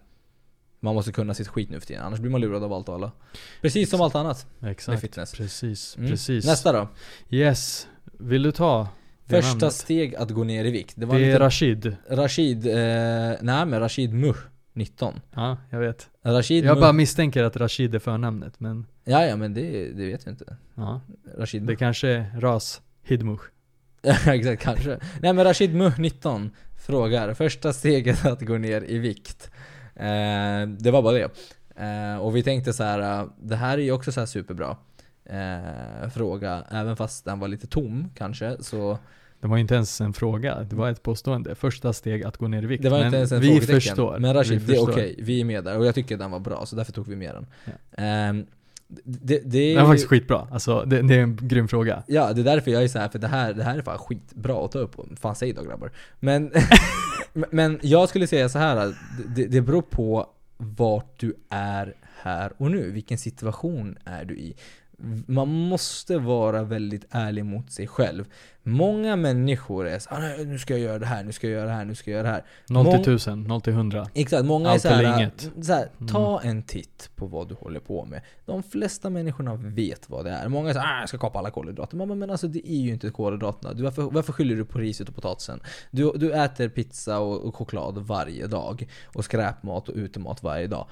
Man 0.80 0.95
måste 0.95 1.11
kunna 1.11 1.34
sitt 1.34 1.47
skit 1.47 1.69
nu 1.69 1.80
för 1.80 1.88
tiden, 1.88 2.03
annars 2.03 2.19
blir 2.19 2.32
man 2.32 2.41
lurad 2.41 2.63
av 2.63 2.73
allt 2.73 2.89
och 2.89 2.95
alla. 2.95 3.11
Precis 3.61 3.89
som 3.89 4.01
allt 4.01 4.15
annat 4.15 4.47
med 4.59 4.71
Exakt. 4.71 5.01
fitness. 5.01 5.32
Precis, 5.32 5.97
Mm. 5.97 6.09
precis. 6.09 6.45
Nästa 6.45 6.71
då. 6.71 6.88
Yes. 7.30 7.88
Vill 8.19 8.43
du 8.43 8.51
ta 8.51 8.88
det 9.25 9.36
Första 9.36 9.51
namnet? 9.57 9.73
steg 9.73 10.15
att 10.15 10.32
gå 10.32 10.43
ner 10.43 10.65
i 10.65 10.71
vikt. 10.71 10.93
Det 10.95 11.01
Det, 11.01 11.05
var 11.05 11.15
är 11.15 11.19
lite 11.25 11.39
Rashid. 11.39 11.95
Rashid, 12.09 12.67
eh, 12.67 12.73
nej 13.41 13.65
men 13.65 13.80
Rashid 13.80 14.13
Muh 14.13 14.36
19. 14.73 15.19
Ja, 15.36 15.57
jag 15.69 15.80
vet. 15.80 16.09
Rashid 16.23 16.65
Jag 16.65 16.73
Muh, 16.75 16.82
bara 16.82 16.93
misstänker 16.93 17.43
att 17.43 17.57
Rashid 17.57 17.95
är 17.95 17.99
förnamnet, 17.99 18.59
men 18.59 18.86
Ja 19.03 19.25
ja 19.25 19.36
men 19.36 19.53
det, 19.53 19.89
det 19.93 20.05
vet 20.05 20.25
jag 20.25 20.34
inte. 20.34 20.57
ja. 20.75 21.01
Rashid 21.38 21.61
Det 21.61 21.65
Muh. 21.65 21.78
kanske 21.78 22.07
är 22.09 22.39
Ras 22.39 22.82
Hidmush. 23.03 23.43
Exakt, 24.28 24.61
kanske. 24.63 24.99
Nej 25.21 25.34
men 25.34 25.43
Rashid 25.43 25.75
Muh 25.75 25.99
19 25.99 26.51
frågar, 26.86 27.34
första 27.34 27.73
steget 27.73 28.25
att 28.25 28.41
gå 28.41 28.57
ner 28.57 28.84
i 28.88 28.97
vikt. 28.97 29.51
Eh, 30.00 30.68
det 30.68 30.91
var 30.91 31.02
bara 31.02 31.14
det. 31.14 31.30
Eh, 31.76 32.18
och 32.18 32.36
vi 32.36 32.43
tänkte 32.43 32.74
så 32.74 32.84
här, 32.84 33.22
eh, 33.22 33.28
det 33.41 33.56
här 33.56 33.78
är 33.78 33.82
ju 33.82 33.91
också 33.91 34.12
så 34.12 34.26
superbra. 34.26 34.78
Fråga, 36.14 36.64
även 36.72 36.95
fast 36.95 37.26
den 37.26 37.39
var 37.39 37.48
lite 37.48 37.68
tom 37.68 38.10
kanske, 38.16 38.58
så 38.60 39.00
Det 39.39 39.48
var 39.48 39.58
inte 39.58 39.76
ens 39.76 40.02
en 40.02 40.14
fråga, 40.14 40.64
det 40.64 40.76
var 40.76 40.89
ett 40.89 41.04
påstående. 41.04 41.56
Första 41.56 41.93
steg 41.93 42.24
att 42.24 42.38
gå 42.38 42.48
ner 42.48 42.64
i 42.64 42.66
vikt. 42.66 42.84
det 42.84 42.89
var 42.89 43.06
inte 43.06 43.18
ens 43.18 43.32
en 43.32 43.41
vi 43.41 43.62
förstår. 43.62 44.20
Men 44.20 44.34
Rashid, 44.34 44.62
vi 44.62 44.74
det 44.74 44.80
är 44.80 44.84
okej, 44.84 45.16
vi 45.20 45.41
är 45.41 45.45
med 45.45 45.64
där. 45.64 45.78
Och 45.78 45.86
jag 45.86 45.95
tycker 45.95 46.18
den 46.18 46.32
var 46.32 46.39
bra, 46.39 46.66
så 46.66 46.76
därför 46.76 46.91
tog 46.91 47.08
vi 47.08 47.16
med 47.16 47.36
den. 47.36 47.48
Ja. 47.66 48.04
Ehm, 48.04 48.45
det, 48.88 49.41
det 49.45 49.74
Det 49.74 49.76
var 49.76 49.86
faktiskt 49.86 50.08
skitbra. 50.08 50.48
Alltså, 50.52 50.84
det, 50.86 51.02
det 51.02 51.16
är 51.16 51.20
en 51.20 51.38
grym 51.41 51.68
fråga. 51.68 52.04
Ja, 52.08 52.34
det 52.34 52.41
är 52.41 52.45
därför 52.45 52.72
jag 52.72 52.84
är 52.84 52.88
så 52.88 53.00
här 53.00 53.10
för 53.10 53.20
det 53.20 53.28
här, 53.28 53.54
det 53.54 53.64
här 53.64 53.78
är 53.78 53.82
fan 53.82 53.98
skitbra 53.98 54.66
att 54.66 54.72
ta 54.72 54.80
upp. 54.80 54.95
Fan 55.20 55.36
säg 55.36 55.54
då 55.54 55.64
grabbar. 55.64 55.91
Men, 56.20 56.52
men 57.51 57.79
jag 57.81 58.09
skulle 58.09 58.27
säga 58.27 58.49
så 58.49 58.59
här. 58.59 58.95
Det, 59.35 59.45
det 59.45 59.61
beror 59.61 59.81
på 59.81 60.29
vart 60.57 61.19
du 61.19 61.35
är 61.49 61.93
här 62.21 62.53
och 62.57 62.71
nu. 62.71 62.91
Vilken 62.91 63.17
situation 63.17 63.97
är 64.05 64.25
du 64.25 64.38
i? 64.38 64.55
Man 65.28 65.48
måste 65.48 66.18
vara 66.18 66.64
väldigt 66.64 67.06
ärlig 67.12 67.45
mot 67.45 67.72
sig 67.72 67.88
själv. 67.88 68.26
Många 68.64 69.16
människor 69.16 69.88
är 69.88 70.00
så 70.00 70.10
här, 70.10 70.18
"Ah, 70.18 70.22
"Nej, 70.22 70.45
nu 70.45 70.60
ska 70.60 70.74
jag 70.74 70.82
göra 70.82 71.00
det 71.00 71.06
här, 71.06 71.24
nu 71.24 71.32
ska 71.32 71.48
jag 71.48 71.54
göra 71.54 71.66
det 71.68 71.74
här, 71.74 71.86
nu 71.86 71.95
ska 71.95 72.12
jag 72.12 72.16
göra 72.18 72.28
det 72.28 72.34
här. 72.34 72.43
0 72.70 72.86
Mång- 72.86 72.91
till 72.91 73.02
1000, 73.14 73.43
0 73.43 73.62
till 73.62 73.74
100. 73.74 74.08
Exakt, 74.14 74.45
många 74.45 74.68
är 74.70 74.74
Allt 74.74 74.82
så 74.82 74.88
här, 74.89 75.04
eller 75.04 75.18
inget. 75.18 75.52
så 75.62 75.74
här, 75.74 75.89
Mm. 76.00 76.08
ta 76.14 76.41
en 76.41 76.64
titt 76.64 77.10
på 77.16 77.26
vad 77.28 77.50
du 77.50 77.56
håller 77.56 77.80
på 77.80 78.06
med. 78.06 78.22
De 78.45 78.64
flesta 78.64 79.10
människorna 79.10 79.56
vet 79.56 80.10
vad 80.10 80.26
det 80.26 80.32
är. 80.32 80.48
Många 80.50 80.74
säger 80.74 80.86
ah, 80.86 81.00
jag 81.00 81.10
ska 81.10 81.18
kapa 81.18 81.39
alla 81.39 81.52
kolhydrater. 81.52 81.98
Men, 81.98 82.20
men 82.20 82.30
alltså 82.30 82.48
det 82.48 82.72
är 82.72 82.78
ju 82.82 82.89
inte 82.93 83.10
kolhydraterna. 83.10 83.74
Du, 83.74 83.84
varför, 83.84 84.02
varför 84.02 84.34
skyller 84.34 84.56
du 84.56 84.66
på 84.66 84.80
riset 84.80 85.10
och 85.10 85.16
potatisen? 85.16 85.60
Du, 85.91 86.12
du 86.16 86.34
äter 86.34 86.70
pizza 86.70 87.20
och, 87.20 87.41
och 87.48 87.56
choklad 87.56 87.98
varje 87.98 88.48
dag. 88.48 88.88
Och 89.06 89.26
skräpmat 89.26 89.89
och 89.89 89.95
utemat 89.95 90.43
varje 90.43 90.68
dag. 90.68 90.88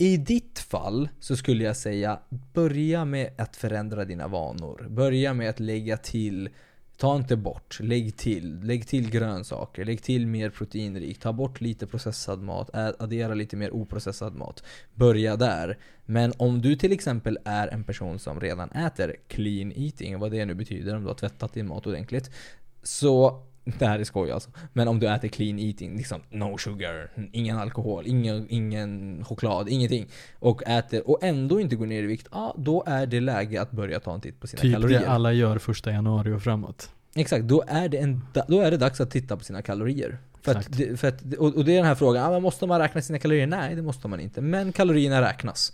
I 0.00 0.16
ditt 0.16 0.58
fall 0.58 1.08
så 1.18 1.36
skulle 1.36 1.64
jag 1.64 1.76
säga 1.76 2.20
börja 2.52 3.04
med 3.04 3.30
att 3.38 3.56
förändra 3.56 4.04
dina 4.04 4.28
vanor. 4.28 4.86
Börja 4.90 5.34
med 5.34 5.50
att 5.50 5.60
lägga 5.60 5.96
till 5.96 6.48
Ta 6.96 7.16
inte 7.16 7.36
bort, 7.36 7.78
lägg 7.80 8.16
till. 8.16 8.60
Lägg 8.62 8.86
till 8.86 9.10
grönsaker, 9.10 9.84
lägg 9.84 10.02
till 10.02 10.26
mer 10.26 10.50
proteinrikt. 10.50 11.22
Ta 11.22 11.32
bort 11.32 11.60
lite 11.60 11.86
processad 11.86 12.42
mat, 12.42 12.70
addera 12.74 13.34
lite 13.34 13.56
mer 13.56 13.74
oprocessad 13.74 14.34
mat. 14.34 14.62
Börja 14.94 15.36
där. 15.36 15.78
Men 16.06 16.32
om 16.36 16.62
du 16.62 16.76
till 16.76 16.92
exempel 16.92 17.38
är 17.44 17.68
en 17.68 17.84
person 17.84 18.18
som 18.18 18.40
redan 18.40 18.70
äter 18.70 19.16
clean 19.28 19.72
eating, 19.76 20.18
vad 20.18 20.30
det 20.30 20.44
nu 20.44 20.54
betyder, 20.54 20.96
om 20.96 21.02
du 21.02 21.08
har 21.08 21.14
tvättat 21.14 21.52
din 21.52 21.68
mat 21.68 21.86
ordentligt. 21.86 22.30
Så, 22.82 23.42
det 23.78 23.86
här 23.86 23.98
är 23.98 24.04
skoj 24.04 24.30
alltså. 24.30 24.50
Men 24.72 24.88
om 24.88 25.00
du 25.00 25.08
äter 25.08 25.28
clean 25.28 25.58
eating, 25.58 25.96
liksom 25.96 26.20
no 26.30 26.58
sugar, 26.58 27.10
ingen 27.32 27.58
alkohol, 27.58 28.06
ingen, 28.06 28.46
ingen 28.48 29.24
choklad, 29.24 29.68
ingenting. 29.68 30.06
Och 30.38 30.62
äter, 30.66 31.10
och 31.10 31.18
ändå 31.22 31.60
inte 31.60 31.76
går 31.76 31.86
ner 31.86 32.02
i 32.02 32.06
vikt, 32.06 32.28
ja 32.32 32.54
då 32.58 32.84
är 32.86 33.06
det 33.06 33.20
läge 33.20 33.62
att 33.62 33.70
börja 33.70 34.00
ta 34.00 34.14
en 34.14 34.20
titt 34.20 34.40
på 34.40 34.46
sina 34.46 34.62
Typ 34.62 34.72
kalorier. 34.72 35.00
det 35.00 35.08
alla 35.08 35.32
gör 35.32 35.58
första 35.58 35.90
januari 35.90 36.32
och 36.32 36.42
framåt. 36.42 36.90
Exakt, 37.14 37.44
då 37.44 37.64
är, 37.66 37.88
det 37.88 37.98
en, 37.98 38.24
då 38.48 38.60
är 38.60 38.70
det 38.70 38.76
dags 38.76 39.00
att 39.00 39.10
titta 39.10 39.36
på 39.36 39.44
sina 39.44 39.62
kalorier. 39.62 40.18
För 40.42 40.54
att, 40.54 40.76
för 40.96 41.08
att, 41.08 41.34
och, 41.34 41.64
det 41.64 41.72
är 41.72 41.76
den 41.76 41.84
här 41.84 41.94
frågan, 41.94 42.34
ah, 42.34 42.40
måste 42.40 42.66
man 42.66 42.80
räkna 42.80 43.02
sina 43.02 43.18
kalorier? 43.18 43.46
Nej, 43.46 43.74
det 43.74 43.82
måste 43.82 44.08
man 44.08 44.20
inte. 44.20 44.40
Men 44.40 44.72
kalorierna 44.72 45.22
räknas. 45.22 45.72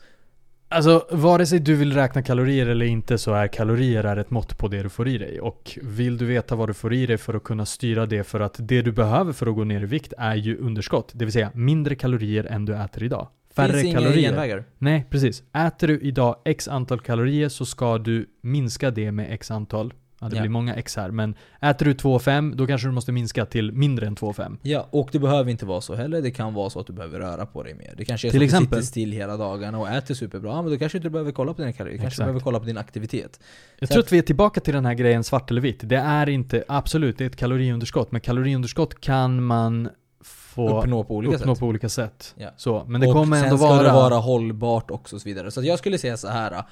Alltså, 0.69 1.07
vare 1.11 1.47
sig 1.47 1.59
du 1.61 1.75
vill 1.75 1.93
räkna 1.93 2.23
kalorier 2.23 2.67
eller 2.67 2.87
inte 2.87 3.19
så 3.19 3.35
är 3.35 3.49
kalorier 3.49 4.05
är 4.05 4.17
ett 4.17 4.31
mått 4.31 4.59
på 4.59 4.69
det 4.69 4.83
du 4.83 4.89
får 4.89 5.09
i 5.09 5.19
dig. 5.19 5.41
Och 5.41 5.79
vill 5.83 6.19
du 6.19 6.25
veta 6.25 6.57
vad 6.57 6.69
du 6.69 6.75
får 6.75 6.95
i 6.95 7.07
dig 7.07 7.19
för 7.19 7.35
att 7.35 7.45
kunna 7.45 7.67
styra 7.67 8.07
det 8.07 8.25
för 8.25 8.41
att 8.41 8.57
det 8.59 8.83
du 8.83 8.93
behöver 8.93 9.33
för 9.33 9.47
att 9.47 9.55
gå 9.55 9.65
ner 9.65 9.83
i 9.83 9.87
vikt 9.87 10.13
är 10.19 10.35
ju 10.35 10.59
underskott. 10.59 11.11
Det 11.15 11.25
vill 11.25 11.33
säga 11.33 11.51
mindre 11.55 11.95
kalorier 11.95 12.45
än 12.45 12.65
du 12.65 12.75
äter 12.77 13.03
idag. 13.03 13.29
Färre 13.57 13.73
Finns 13.73 13.85
inga 13.85 13.99
kalorier. 13.99 14.31
genvägar. 14.31 14.65
Nej, 14.79 15.07
precis. 15.11 15.43
Äter 15.67 15.89
du 15.89 16.01
idag 16.01 16.37
x 16.45 16.69
antal 16.69 17.01
kalorier 17.01 17.49
så 17.49 17.67
ska 17.67 17.99
du 17.99 18.27
minska 18.41 18.91
det 18.91 19.13
med 19.13 19.33
x 19.33 19.51
antal. 19.51 19.95
Ja, 20.21 20.29
det 20.29 20.37
Ja. 20.37 20.43
blir 20.43 20.51
många 20.51 20.75
x 20.75 20.97
här, 20.97 21.11
men 21.11 21.35
äter 21.61 21.87
du 21.87 21.93
2,5 21.95 22.55
då 22.57 22.67
kanske 22.67 22.89
du 22.89 22.93
måste 22.93 23.13
minska 23.13 23.47
till 23.47 23.73
mindre 23.73 24.07
än 24.07 24.17
2,5. 24.17 24.59
Ja, 24.63 24.87
och 24.91 25.09
det 25.13 25.19
behöver 25.19 25.51
inte 25.51 25.67
vara 25.67 25.81
så 25.81 25.95
heller. 25.95 26.23
Det 26.23 26.31
kan 26.31 26.55
vara 26.55 26.71
så 26.71 26.81
att 26.81 26.87
du 26.87 26.93
behöver 26.93 27.19
röra 27.19 27.47
på 27.47 27.63
dig 27.63 27.75
mer. 27.75 27.95
Det 27.97 28.05
kanske 28.05 28.29
är 28.29 28.31
Till 28.31 28.41
så 28.41 28.45
att 28.45 28.45
exempel. 28.45 28.79
du 28.79 28.83
sitter 28.83 28.91
still 28.91 29.13
hela 29.13 29.37
dagarna 29.37 29.79
och 29.79 29.89
äter 29.89 30.15
superbra. 30.15 30.51
Ja, 30.51 30.63
men 30.63 30.73
då 30.73 30.79
kanske 30.79 30.99
inte 30.99 31.09
du 31.09 31.13
behöver 31.13 31.33
kolla 31.33 31.55
på 31.55 31.61
dina 31.63 31.73
kalorier. 31.73 31.93
Du 31.99 32.03
kanske 32.03 32.15
Exakt. 32.15 32.25
behöver 32.27 32.41
kolla 32.41 32.59
på 32.59 32.65
din 32.65 32.79
aktivitet. 32.79 33.41
Jag 33.79 33.89
Så 33.89 33.93
tror 33.93 34.01
att- 34.03 34.07
att 34.07 34.13
vi 34.13 34.19
är 34.19 34.23
tillbaka 34.23 34.61
till 34.61 34.75
den 34.75 34.85
här 34.87 34.95
grejen 34.95 35.25
svart 35.25 35.51
eller 35.51 35.61
vitt. 35.61 35.81
Det 35.83 35.97
är 35.97 36.29
inte, 36.29 36.65
absolut, 36.69 37.19
det 37.19 37.25
är 37.25 37.29
ett 37.29 37.37
kaloriunderskott, 37.37 38.13
men 38.13 38.21
kaloriunderskott 38.21 39.01
kan 39.01 39.43
man 39.43 39.89
få 40.25 40.79
Uppnå 40.81 41.05
på 41.05 41.15
olika 41.17 41.37
uppnå 41.37 41.55
sätt. 41.55 41.61
på 41.61 41.67
olika 41.67 41.89
sätt. 41.89 42.35
Ja. 42.39 42.49
Så, 42.57 42.85
men 42.89 43.01
det 43.01 43.07
och 43.07 43.13
kommer 43.13 43.37
sen 43.37 43.45
ändå 43.45 43.59
ska 43.59 43.67
vara... 43.69 43.83
det 43.83 43.93
vara 43.93 44.15
hållbart 44.15 44.91
också 44.91 45.17
och 45.17 45.23
så 45.23 45.29
vidare. 45.29 45.51
Så 45.51 45.61
att 45.61 45.67
jag 45.67 45.79
skulle 45.79 45.99
säga 45.99 46.17
så 46.17 46.29
här. 46.29 46.63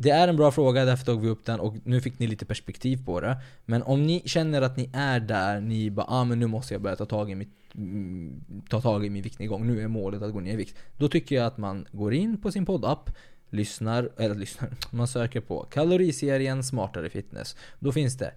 Det 0.00 0.10
är 0.10 0.28
en 0.28 0.36
bra 0.36 0.50
fråga, 0.50 0.84
därför 0.84 1.04
tog 1.04 1.20
vi 1.20 1.28
upp 1.28 1.44
den 1.44 1.60
och 1.60 1.74
nu 1.84 2.00
fick 2.00 2.18
ni 2.18 2.26
lite 2.26 2.44
perspektiv 2.44 3.04
på 3.04 3.20
det. 3.20 3.36
Men 3.64 3.82
om 3.82 4.02
ni 4.02 4.22
känner 4.24 4.62
att 4.62 4.76
ni 4.76 4.90
är 4.92 5.20
där, 5.20 5.60
ni 5.60 5.90
bara 5.90 6.06
ah, 6.08 6.24
men 6.24 6.38
nu 6.38 6.46
måste 6.46 6.74
jag 6.74 6.82
börja 6.82 6.96
ta 6.96 7.06
tag 7.06 7.30
i 7.30 7.34
mitt 7.34 7.54
mm, 7.74 8.44
ta 8.68 8.80
tag 8.80 9.06
i 9.06 9.10
min 9.10 9.22
viktnedgång, 9.22 9.66
nu 9.66 9.82
är 9.82 9.88
målet 9.88 10.22
att 10.22 10.32
gå 10.32 10.40
ner 10.40 10.52
i 10.52 10.56
vikt. 10.56 10.76
Då 10.96 11.08
tycker 11.08 11.36
jag 11.36 11.46
att 11.46 11.58
man 11.58 11.86
går 11.92 12.14
in 12.14 12.40
på 12.40 12.52
sin 12.52 12.66
poddapp, 12.66 13.10
lyssnar, 13.50 14.10
eller 14.16 14.34
lyssnar, 14.34 14.70
man 14.90 15.08
söker 15.08 15.40
på 15.40 15.62
kaloriserien 15.62 16.64
Smartare 16.64 17.10
Fitness. 17.10 17.56
Då 17.78 17.92
finns 17.92 18.16
det 18.16 18.32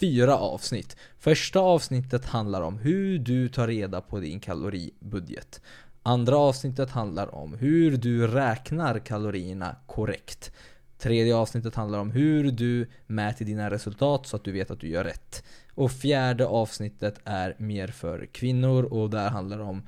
fyra 0.00 0.36
avsnitt. 0.36 0.96
Första 1.18 1.60
avsnittet 1.60 2.24
handlar 2.24 2.62
om 2.62 2.78
hur 2.78 3.18
du 3.18 3.48
tar 3.48 3.68
reda 3.68 4.00
på 4.00 4.20
din 4.20 4.40
kaloribudget. 4.40 5.60
Andra 6.02 6.36
avsnittet 6.36 6.90
handlar 6.90 7.34
om 7.34 7.54
hur 7.54 7.96
du 7.96 8.26
räknar 8.26 8.98
kalorierna 8.98 9.76
korrekt. 9.86 10.52
Tredje 11.00 11.34
avsnittet 11.36 11.74
handlar 11.74 11.98
om 11.98 12.10
hur 12.10 12.50
du 12.50 12.86
mäter 13.06 13.44
dina 13.44 13.70
resultat 13.70 14.26
så 14.26 14.36
att 14.36 14.44
du 14.44 14.52
vet 14.52 14.70
att 14.70 14.80
du 14.80 14.88
gör 14.88 15.04
rätt. 15.04 15.44
Och 15.74 15.92
fjärde 15.92 16.46
avsnittet 16.46 17.20
är 17.24 17.54
mer 17.58 17.88
för 17.88 18.26
kvinnor 18.32 18.84
och 18.84 19.10
där 19.10 19.30
handlar 19.30 19.58
det 19.58 19.64
om 19.64 19.82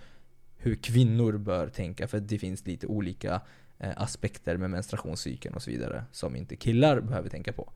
hur 0.56 0.74
kvinnor 0.74 1.38
bör 1.38 1.68
tänka 1.68 2.08
för 2.08 2.20
det 2.20 2.38
finns 2.38 2.66
lite 2.66 2.86
olika 2.86 3.40
eh, 3.78 3.90
aspekter 3.96 4.56
med 4.56 4.70
menstruationscykeln 4.70 5.54
och 5.54 5.62
så 5.62 5.70
vidare 5.70 6.04
som 6.12 6.36
inte 6.36 6.56
killar 6.56 7.00
behöver 7.00 7.28
tänka 7.28 7.52
på. 7.52 7.70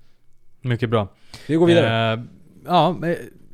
Mycket 0.60 0.90
bra. 0.90 1.08
Vi 1.48 1.54
går 1.54 1.66
vidare. 1.66 2.12
Eh, 2.12 2.20
ja, 2.66 3.00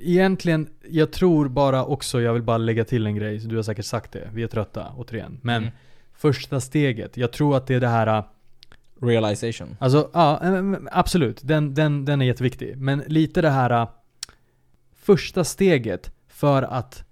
egentligen, 0.00 0.68
jag 0.88 1.12
tror 1.12 1.48
bara 1.48 1.84
också, 1.84 2.20
jag 2.20 2.32
vill 2.32 2.42
bara 2.42 2.58
lägga 2.58 2.84
till 2.84 3.06
en 3.06 3.14
grej. 3.14 3.38
Du 3.38 3.56
har 3.56 3.62
säkert 3.62 3.84
sagt 3.84 4.12
det, 4.12 4.30
vi 4.34 4.42
är 4.42 4.46
trötta 4.48 4.92
återigen. 4.96 5.38
Men 5.42 5.62
Mm. 5.62 5.74
första 6.12 6.60
steget, 6.60 7.16
jag 7.16 7.32
tror 7.32 7.56
att 7.56 7.66
det 7.66 7.74
är 7.74 7.80
det 7.80 7.88
här 7.88 8.24
Realization. 9.02 9.76
Alltså, 9.78 10.10
ja, 10.12 10.40
absolut. 10.92 11.40
Den, 11.44 11.74
den, 11.74 12.04
den 12.04 12.22
är 12.22 12.26
jätteviktig. 12.26 12.76
Men 12.76 13.02
lite 13.06 13.42
det 13.42 13.50
här 13.50 13.70
äh, 13.70 13.88
första 14.96 15.44
steget 15.44 16.12
för 16.28 16.62
att 16.62 17.04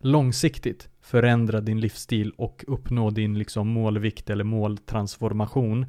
långsiktigt 0.00 0.88
förändra 1.00 1.60
din 1.60 1.80
livsstil 1.80 2.32
och 2.36 2.64
uppnå 2.66 3.10
din 3.10 3.38
liksom 3.38 3.68
målvikt 3.68 4.30
eller 4.30 4.44
måltransformation 4.44 5.86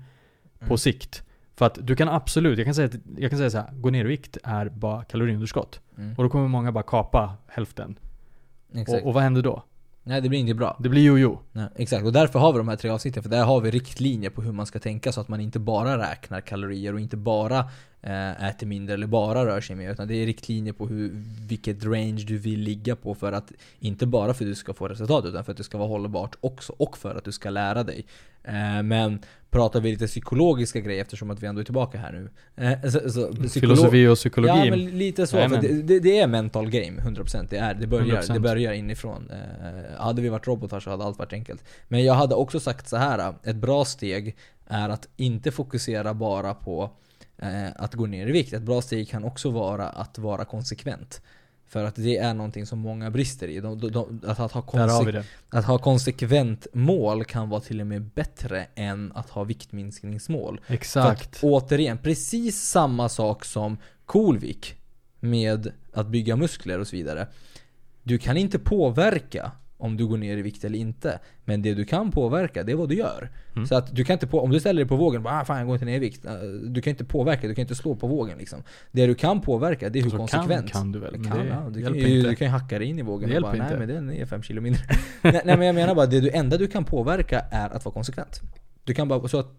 på 0.60 0.66
Mm. 0.66 0.78
sikt. 0.78 1.24
För 1.55 1.66
att 1.66 1.78
du 1.82 1.95
kan 1.95 2.10
absolut, 2.10 2.57
jag 2.57 2.66
kan 2.66 2.76
säga, 2.76 2.89
jag 3.18 3.30
kan 3.32 3.38
säga 3.38 3.49
så 3.49 3.57
här, 3.57 3.70
gå 3.74 3.89
ner 3.89 4.05
i 4.05 4.07
vikt 4.07 4.38
är 4.43 4.70
bara 4.70 5.03
kaloriunderskott. 5.03 5.82
Mm. 5.97 6.16
Och 6.18 6.24
då 6.24 6.30
kommer 6.30 6.47
många 6.47 6.72
bara 6.72 6.84
kapa 6.84 7.34
hälften. 7.47 7.99
Och, 8.88 9.07
och 9.07 9.14
vad 9.14 9.24
händer 9.24 9.41
då? 9.41 9.64
Nej 10.10 10.22
det 10.22 10.30
blir 10.30 10.39
inte 10.39 10.53
bra. 10.53 10.78
Det 10.80 10.89
blir 10.89 11.01
jojo. 11.01 11.39
Nej, 11.51 11.68
exakt, 11.76 12.05
och 12.05 12.14
därför 12.14 12.39
har 12.39 12.53
vi 12.53 12.57
de 12.57 12.68
här 12.68 12.76
tre 12.76 12.89
avsnitten, 12.89 13.24
för 13.24 13.30
där 13.30 13.43
har 13.43 13.62
vi 13.62 13.72
riktlinjer 13.72 14.30
på 14.30 14.41
hur 14.41 14.51
man 14.51 14.66
ska 14.66 14.80
tänka 14.80 15.12
så 15.12 15.22
att 15.22 15.28
man 15.28 15.41
inte 15.41 15.60
bara 15.60 16.12
räknar 16.12 16.41
kalorier 16.41 16.93
och 16.93 16.99
inte 16.99 17.18
bara 17.18 17.60
eh, 18.01 18.45
äter 18.49 18.68
mindre 18.68 18.93
eller 18.93 19.07
bara 19.07 19.45
rör 19.45 19.62
sig 19.62 19.76
mer. 19.76 19.91
Utan 19.91 20.07
det 20.07 20.16
är 20.16 20.26
riktlinjer 20.26 20.74
på 20.74 20.88
hur, 20.88 21.12
vilket 21.47 21.84
range 21.84 22.24
du 22.28 22.38
vill 22.38 22.60
ligga 22.60 22.95
på 22.95 23.16
för 23.16 23.32
att 23.32 23.51
inte 23.80 24.05
bara 24.05 24.34
för 24.34 24.45
att 24.45 24.51
du 24.51 24.55
ska 24.55 24.74
få 24.74 24.88
resultat 24.88 25.26
utan 25.26 25.43
för 25.43 25.51
att 25.51 25.57
det 25.57 25.64
ska 25.64 25.78
vara 25.78 25.88
hållbart 25.88 26.36
också 26.41 26.74
och 26.78 26.97
för 26.97 27.16
att 27.16 27.24
du 27.24 27.32
ska 27.32 27.49
lära 27.49 27.84
dig. 27.84 28.05
Eh, 28.43 28.84
men 28.84 29.20
pratar 29.52 29.82
vi 29.82 29.91
lite 29.91 30.08
psykologiska 30.08 30.80
grejer 30.80 31.02
eftersom 31.02 31.32
att 31.32 31.43
vi 31.43 31.47
ändå 31.47 31.62
är 31.62 31.66
tillbaka 31.66 31.97
här 31.97 32.12
nu. 32.12 32.30
Eh, 32.66 32.89
så, 32.89 33.10
så, 33.10 33.50
Filosofi 33.50 34.08
och 34.08 34.16
psykologi. 34.16 34.60
Ja 34.66 34.70
men 34.70 34.97
lite 34.97 35.28
så, 35.28 35.32
för 35.32 35.38
Jajamän. 35.38 35.62
det, 35.62 35.82
det, 35.82 36.00
det 36.00 36.20
är 36.20 36.28
mental 36.28 36.70
game, 36.70 37.02
100% 37.02 37.47
det 37.50 37.58
är 37.58 37.74
det. 37.74 37.88
börjar, 37.88 38.22
100%. 38.22 38.34
det 38.34 38.39
börjar 38.39 38.74
inifrån. 38.74 39.32
Eh, 39.32 40.02
hade 40.02 40.22
vi 40.22 40.30
varit 40.30 40.47
robotar 40.47 40.80
så 40.80 40.89
hade 40.89 41.04
allt 41.04 41.20
varit 41.20 41.34
enkelt. 41.34 41.64
Men 41.88 42.04
jag 42.04 42.14
hade 42.14 42.36
också 42.36 42.60
sagt 42.60 42.89
så 42.89 42.97
här. 42.97 43.34
ett 43.43 43.56
bra 43.56 43.86
steg 43.86 44.36
är 44.68 44.89
att 44.89 45.08
inte 45.18 45.52
fokusera 45.52 46.14
bara 46.14 46.54
på 46.54 46.91
eh, 47.38 47.68
att 47.76 47.93
gå 47.93 48.06
ner 48.06 48.28
i 48.28 48.32
vikt. 48.32 48.54
Ett 48.54 48.62
bra 48.62 48.82
steg 48.82 49.10
kan 49.10 49.24
också 49.24 49.50
vara 49.50 49.89
att 49.89 50.18
vara 50.18 50.45
konsekvent. 50.45 51.22
För 51.70 51.84
att 51.84 51.95
det 51.95 52.17
är 52.17 52.34
någonting 52.34 52.65
som 52.65 52.80
många 52.80 53.11
brister 53.11 53.47
i. 53.47 53.59
De, 53.59 53.80
de, 53.80 53.91
de, 53.91 54.22
att, 54.28 54.39
att, 54.39 54.51
ha 54.51 54.61
Där 54.72 54.88
har 54.88 55.05
vi 55.05 55.11
konse- 55.11 55.24
det. 55.49 55.57
att 55.57 55.65
ha 55.65 55.78
konsekvent 55.78 56.67
mål 56.74 57.26
kan 57.26 57.49
vara 57.49 57.61
till 57.61 57.82
och 57.82 57.88
med 57.88 58.01
bättre 58.01 58.67
än 58.76 59.11
att 59.15 59.30
ha 59.30 59.43
viktminskningsmål. 59.43 60.61
Exakt. 60.67 61.36
att, 61.36 61.43
återigen, 61.43 61.97
precis 61.97 62.61
samma 62.61 63.09
sak 63.09 63.45
som 63.45 63.78
Coolvik 64.05 64.76
med 65.20 65.72
att 65.93 66.07
bygga 66.07 66.36
muskler 66.36 66.80
och 66.80 66.88
så 66.88 66.95
vidare. 66.95 67.28
Du 68.03 68.17
kan 68.17 68.38
inte 68.38 68.59
påverka 68.59 69.51
om 69.82 69.98
du 69.98 70.08
går 70.08 70.18
ner 70.18 70.38
i 70.38 70.42
vikt 70.42 70.64
eller 70.64 70.80
inte. 70.80 71.20
Men 71.46 71.62
det 71.62 71.74
du 71.74 71.86
kan 71.86 72.12
påverka, 72.12 72.64
det 72.64 72.72
är 72.72 72.76
vad 72.76 72.90
du 72.90 72.96
gör. 72.96 73.30
Mm. 73.56 73.66
Så 73.68 73.76
att 73.76 73.96
du 73.96 74.04
kan 74.04 74.14
inte 74.14 74.28
på, 74.28 74.42
om 74.42 74.50
du 74.52 74.60
ställer 74.60 74.82
dig 74.82 74.88
på 74.90 74.96
vågen 74.96 75.18
och 75.18 75.24
bara 75.24 75.42
ah, 75.42 75.46
fan 75.46 75.58
jag 75.58 75.68
går 75.68 75.76
inte 75.76 75.86
ner 75.86 75.96
i 75.96 76.00
vikt. 76.00 76.26
Eh, 76.26 76.32
Du 76.64 76.82
kan 76.82 76.92
inte 76.92 77.06
påverka, 77.06 77.48
du 77.48 77.56
kan 77.56 77.62
inte 77.62 77.76
slå 77.76 77.96
på 77.96 78.08
vågen 78.08 78.38
liksom. 78.38 78.64
Det 78.92 79.08
du 79.08 79.16
kan 79.16 79.42
påverka, 79.42 79.90
det 79.90 80.00
är 80.00 80.04
hur 80.04 80.20
Alltså, 80.22 80.38
kan- 80.38 80.42
konsekvent. 80.48 80.72
kan 80.72 80.92
du 80.92 81.00
väl, 81.00 81.14
kan, 81.14 81.24
det 81.24 81.46
ja, 81.48 81.70
du, 81.74 81.84
kan, 81.84 81.96
ju, 81.96 82.18
inte. 82.18 82.30
du 82.30 82.36
kan 82.36 82.48
ju 82.48 82.52
hacka 82.52 82.80
dig 82.80 82.88
in 82.88 83.00
i 83.00 83.02
vågen 83.02 83.30
Det 83.30 83.36
och 83.36 83.42
bara 83.42 83.56
hjälper 83.56 83.78
nej 83.78 83.84
inte. 83.84 83.94
men 84.02 84.08
den 84.08 84.22
är 84.22 84.26
5 84.26 84.42
kilo 84.44 84.62
mindre. 84.62 84.82
nej, 85.22 85.42
nej 85.46 85.58
men 85.58 85.62
jag 85.68 85.76
menar 85.76 85.96
bara, 85.96 86.06
det 86.06 86.20
du, 86.20 86.30
enda 86.32 86.58
du 86.58 86.68
kan 86.68 86.84
påverka 86.86 87.40
är 87.52 87.70
att 87.70 87.86
vara 87.86 87.94
konsekvent. 87.94 88.42
Du 88.84 88.94
kan 88.94 89.08
bara, 89.08 89.28
så 89.28 89.40
att 89.40 89.52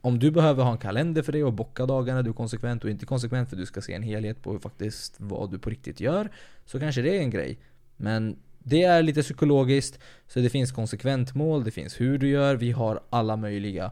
om 0.00 0.18
du 0.18 0.30
behöver 0.30 0.64
ha 0.64 0.72
en 0.72 0.78
kalender 0.78 1.22
för 1.22 1.32
det 1.32 1.44
och 1.44 1.52
bocka 1.52 1.86
dagarna, 1.86 2.22
du 2.22 2.30
är 2.30 2.34
konsekvent 2.34 2.84
och 2.84 2.90
inte 2.90 3.06
konsekvent 3.06 3.48
för 3.50 3.56
du 3.56 3.66
ska 3.66 3.80
se 3.80 3.94
en 3.94 4.02
helhet 4.02 4.42
på 4.42 4.58
faktiskt 4.58 5.14
vad 5.18 5.50
du 5.50 5.58
på 5.58 5.70
riktigt 5.70 6.00
gör. 6.00 6.28
Så 6.66 6.78
kanske 6.80 7.02
det 7.02 7.16
är 7.16 7.20
en 7.20 7.30
grej. 7.30 7.58
Men 7.96 8.36
det 8.58 8.82
är 8.82 9.02
lite 9.02 9.22
psykologiskt. 9.22 9.98
Så 10.28 10.40
det 10.40 10.48
finns 10.50 10.72
konsekventmål, 10.72 11.64
det 11.64 11.70
finns 11.70 12.00
hur 12.00 12.18
du 12.18 12.28
gör. 12.28 12.54
Vi 12.56 12.72
har 12.72 13.00
alla 13.10 13.36
möjliga 13.36 13.90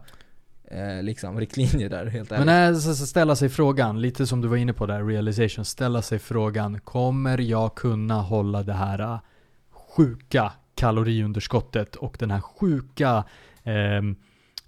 eh, 0.71 1.03
liksom 1.03 1.41
riktlinjer 1.41 1.89
där 1.91 2.07
helt 2.07 2.33
ärligt. 2.33 2.47
Men 2.47 2.73
äh, 2.75 2.79
så- 2.79 2.95
så 2.95 3.07
ställa 3.07 3.37
sig 3.37 3.49
frågan, 3.49 4.01
lite 4.01 4.27
som 4.27 4.41
du 4.41 4.49
var 4.49 4.57
inne 4.57 4.73
på 4.73 4.87
där, 4.87 5.05
realization. 5.05 5.65
Ställa 5.65 6.03
sig 6.03 6.19
frågan, 6.19 6.81
kommer 6.81 7.39
jag 7.41 7.75
kunna 7.75 8.21
hålla 8.23 8.63
det 8.63 8.73
här 8.73 8.99
äh, 9.01 9.19
sjuka 9.97 10.53
kaloriunderskottet 10.75 11.97
och 11.97 12.17
den 12.19 12.31
här 12.31 12.41
sjuka 12.41 13.25
ehm, 13.65 14.17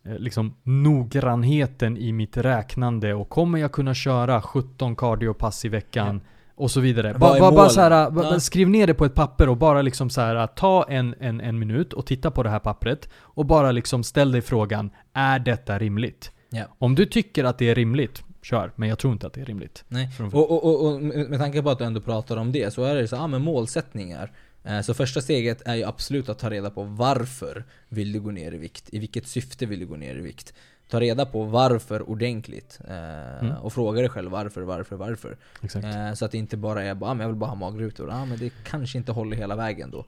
eh, 0.04 0.18
liksom 0.18 0.54
noggrannheten 0.62 1.96
i 1.96 2.12
mitt 2.12 2.36
räknande 2.36 3.14
och 3.14 3.28
kommer 3.28 3.58
jag 3.58 3.72
kunna 3.72 3.94
köra 3.94 4.42
17 4.42 4.96
cardiopass 4.96 5.64
i 5.64 5.68
veckan 5.68 6.20
och 6.58 6.70
så 6.70 6.80
vidare. 6.80 7.14
Bara, 7.18 7.40
bara, 7.40 7.52
bara 7.52 7.68
så 7.68 7.80
här, 7.80 7.90
Ja. 7.90 8.40
skriv 8.40 8.68
ner 8.68 8.86
det 8.86 8.94
på 8.94 9.04
ett 9.04 9.14
papper 9.14 9.48
och 9.48 9.56
bara 9.56 9.82
liksom 9.82 10.10
så 10.10 10.20
här, 10.20 10.46
ta 10.46 10.84
en, 10.88 11.14
en, 11.20 11.40
en 11.40 11.58
minut 11.58 11.92
och 11.92 12.06
titta 12.06 12.30
på 12.30 12.42
det 12.42 12.50
här 12.50 12.58
pappret 12.58 13.08
och 13.16 13.46
bara 13.46 13.72
liksom 13.72 14.04
ställ 14.04 14.32
dig 14.32 14.42
frågan, 14.42 14.90
är 15.12 15.38
detta 15.38 15.78
rimligt? 15.78 16.32
Ja. 16.50 16.64
Om 16.78 16.94
du 16.94 17.06
tycker 17.06 17.44
att 17.44 17.58
det 17.58 17.68
är 17.70 17.74
rimligt, 17.74 18.22
kör. 18.42 18.72
Men 18.76 18.88
jag 18.88 18.98
tror 18.98 19.12
inte 19.12 19.26
att 19.26 19.32
det 19.32 19.40
är 19.40 19.44
rimligt. 19.44 19.84
Nej. 19.88 20.10
Och, 20.32 20.50
och, 20.50 20.64
och, 20.64 20.86
och 20.94 21.02
med 21.02 21.38
tanke 21.38 21.62
på 21.62 21.70
att 21.70 21.78
du 21.78 21.84
ändå 21.84 22.00
pratar 22.00 22.36
om 22.36 22.52
det 22.52 22.74
så 22.74 22.84
är 22.84 22.94
det 22.94 23.08
så, 23.08 23.16
ja 23.16 23.26
men 23.26 23.42
målsättningar. 23.42 24.32
Eh, 24.64 24.80
Så 24.80 24.94
första 24.94 25.20
steget 25.20 25.62
är 25.68 25.74
ju 25.74 25.84
absolut 25.84 26.28
att 26.28 26.38
ta 26.38 26.50
reda 26.50 26.70
på 26.70 26.82
varför 26.82 27.64
vill 27.88 28.12
du 28.12 28.20
gå 28.20 28.30
ner 28.30 28.52
i 28.54 28.58
vikt? 28.58 28.88
I 28.92 28.98
vilket 28.98 29.26
syfte 29.26 29.66
vill 29.66 29.78
du 29.80 29.86
gå 29.86 29.96
ner 29.96 30.16
i 30.16 30.20
vikt? 30.20 30.54
Ta 30.88 31.00
reda 31.00 31.26
på 31.26 31.44
varför 31.44 32.10
ordentligt. 32.10 32.78
eh, 32.88 33.44
Mm. 33.46 33.56
Och 33.56 33.72
fråga 33.72 34.00
dig 34.00 34.10
själv 34.10 34.30
varför, 34.30 34.62
varför, 34.62 34.96
varför. 34.96 35.36
Eh, 35.62 36.12
Så 36.14 36.24
att 36.24 36.30
det 36.32 36.38
inte 36.38 36.56
bara 36.56 36.82
är 36.82 36.94
bara, 36.94 37.10
ah, 37.10 37.14
men 37.14 37.20
jag 37.20 37.28
vill 37.28 37.36
bara 37.38 37.50
ha 37.50 37.54
magrutor. 37.56 38.10
Ah, 38.10 38.24
men 38.24 38.38
det 38.38 38.52
kanske 38.64 38.98
inte 38.98 39.12
håller 39.12 39.36
hela 39.36 39.56
vägen 39.56 39.90
då. 39.90 40.04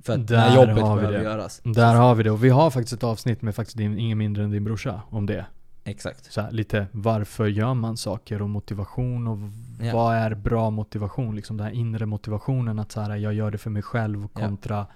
För 0.00 0.12
att 0.12 0.26
Där 0.26 0.36
när 0.36 0.54
jobbet 0.56 0.84
har 0.84 0.96
vi 0.96 1.00
behöver 1.02 1.18
det. 1.18 1.24
göras. 1.24 1.60
Där 1.64 1.94
har 1.94 2.14
vi 2.14 2.22
det. 2.22 2.30
Och 2.30 2.44
vi 2.44 2.48
har 2.50 2.70
faktiskt 2.70 2.92
ett 2.92 3.04
avsnitt 3.04 3.42
med 3.42 3.54
faktiskt 3.54 3.76
din, 3.78 3.98
ingen 3.98 4.18
mindre 4.18 4.44
än 4.44 4.50
din 4.50 4.64
brorsa 4.64 5.00
om 5.10 5.26
det. 5.26 5.46
Exakt. 5.84 6.32
Så 6.32 6.40
här, 6.40 6.50
lite 6.50 6.86
varför 6.92 7.46
gör 7.46 7.74
man 7.74 7.96
saker 7.96 8.42
och 8.42 8.50
motivation 8.50 9.26
och 9.28 9.38
Ja. 9.86 9.92
vad 9.94 10.16
är 10.16 10.34
bra 10.34 10.70
motivation? 10.70 11.36
Liksom 11.36 11.56
den 11.56 11.66
här 11.66 11.72
inre 11.74 12.06
motivationen 12.06 12.78
att 12.78 12.92
så 12.92 13.00
här, 13.00 13.16
jag 13.16 13.34
gör 13.34 13.50
det 13.50 13.58
för 13.58 13.70
mig 13.70 13.82
själv 13.82 14.20
Ja. 14.34 14.40
kontra, 14.40 14.86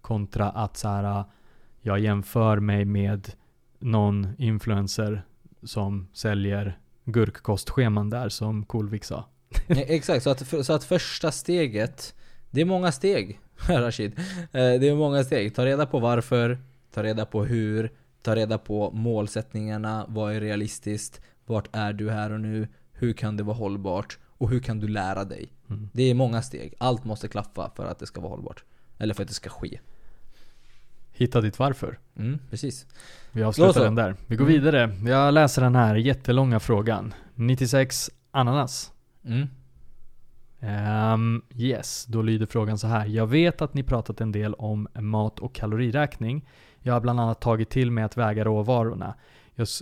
kontra 0.00 0.50
att 0.50 0.76
så 0.76 0.88
här, 0.88 1.24
jag 1.80 1.98
jämför 1.98 2.60
mig 2.60 2.84
med 2.84 3.30
någon 3.78 4.28
influencer 4.38 5.24
som 5.62 6.08
säljer 6.12 6.78
gurkkostscheman 7.04 8.10
där 8.10 8.28
som 8.28 8.64
Coolvik 8.64 9.04
sa. 9.04 9.28
Exakt, 9.68 10.22
så 10.22 10.30
att, 10.30 10.66
så 10.66 10.72
att 10.72 10.84
första 10.84 11.32
steget 11.32 12.14
Det 12.50 12.60
är 12.60 12.64
många 12.64 12.92
steg 12.92 13.40
Rashid 13.68 14.18
Eh, 14.18 14.52
Det 14.52 14.88
är 14.88 14.94
många 14.94 15.24
steg, 15.24 15.54
ta 15.54 15.66
reda 15.66 15.86
på 15.86 15.98
varför 15.98 16.58
Ta 16.94 17.02
reda 17.02 17.26
på 17.26 17.44
hur 17.44 17.92
Ta 18.22 18.36
reda 18.36 18.58
på 18.58 18.90
målsättningarna 18.90 20.06
Vad 20.08 20.34
är 20.34 20.40
realistiskt? 20.40 21.20
Vart 21.46 21.68
är 21.72 21.92
du 21.92 22.10
här 22.10 22.32
och 22.32 22.40
nu? 22.40 22.68
Hur 22.92 23.12
kan 23.12 23.36
det 23.36 23.42
vara 23.42 23.56
hållbart? 23.56 24.18
Och 24.28 24.50
hur 24.50 24.60
kan 24.60 24.80
du 24.80 24.88
lära 24.88 25.24
dig? 25.24 25.52
Mm. 25.70 25.88
Det 25.92 26.02
är 26.02 26.14
många 26.14 26.42
steg, 26.42 26.74
allt 26.78 27.04
måste 27.04 27.28
klaffa 27.28 27.70
för 27.76 27.86
att 27.86 27.98
det 27.98 28.06
ska 28.06 28.20
vara 28.20 28.30
hållbart 28.30 28.64
Eller 28.98 29.14
för 29.14 29.22
att 29.22 29.28
det 29.28 29.34
ska 29.34 29.50
ske 29.50 29.80
Hitta 31.16 31.40
ditt 31.40 31.58
varför. 31.58 31.98
Mm, 32.16 32.38
precis 32.50 32.86
Vi 33.32 33.42
avslutar 33.42 33.84
den 33.84 33.94
där. 33.94 34.16
Vi 34.26 34.36
går 34.36 34.44
Mm. 34.44 34.54
vidare. 34.62 34.96
Jag 35.10 35.34
läser 35.34 35.62
den 35.62 35.74
här 35.74 35.94
jättelånga 35.94 36.60
frågan. 36.60 37.14
96 37.34 38.10
ananas. 38.30 38.92
mm. 39.24 39.46
Ehm, 40.60 41.42
yes, 41.54 42.06
då 42.08 42.22
lyder 42.22 42.46
frågan 42.46 42.78
så 42.78 42.86
här. 42.86 43.06
Jag 43.06 43.26
vet 43.26 43.62
att 43.62 43.74
ni 43.74 43.82
pratat 43.82 44.20
en 44.20 44.32
del 44.32 44.54
om 44.54 44.88
mat 44.94 45.38
och 45.38 45.54
kaloriräkning. 45.54 46.48
Jag 46.80 46.92
har 46.92 47.00
bland 47.00 47.20
annat 47.20 47.40
tagit 47.40 47.70
till 47.70 47.90
med 47.90 48.04
att 48.04 48.16
väga 48.16 48.44
råvarorna. 48.44 49.14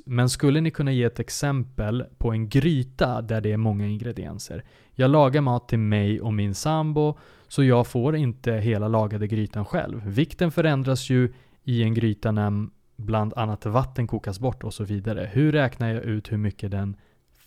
Men 0.07 0.28
skulle 0.30 0.61
ni 0.61 0.70
kunna 0.70 0.93
ge 0.93 1.05
ett 1.05 1.20
exempel 1.20 2.05
på 2.18 2.33
en 2.33 2.49
gryta 2.49 3.22
där 3.22 3.41
det 3.41 3.53
är 3.53 3.57
många 3.57 3.87
ingredienser? 3.87 4.64
Jag 4.95 5.11
lagar 5.11 5.41
mat 5.41 5.68
till 5.68 5.78
mig 5.78 6.20
och 6.20 6.33
min 6.33 6.55
sambo, 6.55 7.18
så 7.53 7.64
jag 7.64 7.86
får 7.86 8.16
inte 8.16 8.53
hela 8.53 8.88
lagade 8.88 9.26
grytan 9.26 9.64
själv. 9.64 10.07
Vikten 10.07 10.50
förändras 10.50 11.11
ju 11.11 11.32
i 11.64 11.82
en 11.82 11.94
gryta 11.94 12.32
när 12.32 12.68
bland 12.96 13.34
annat 13.34 13.66
vatten 13.66 14.07
kokas 14.07 14.40
bort 14.40 14.64
och 14.64 14.74
så 14.74 14.84
vidare. 14.84 15.30
Hur 15.32 15.53
räknar 15.53 15.88
jag 15.94 16.03
ut 16.05 16.32
hur 16.32 16.36
mycket 16.36 16.70
den 16.70 16.96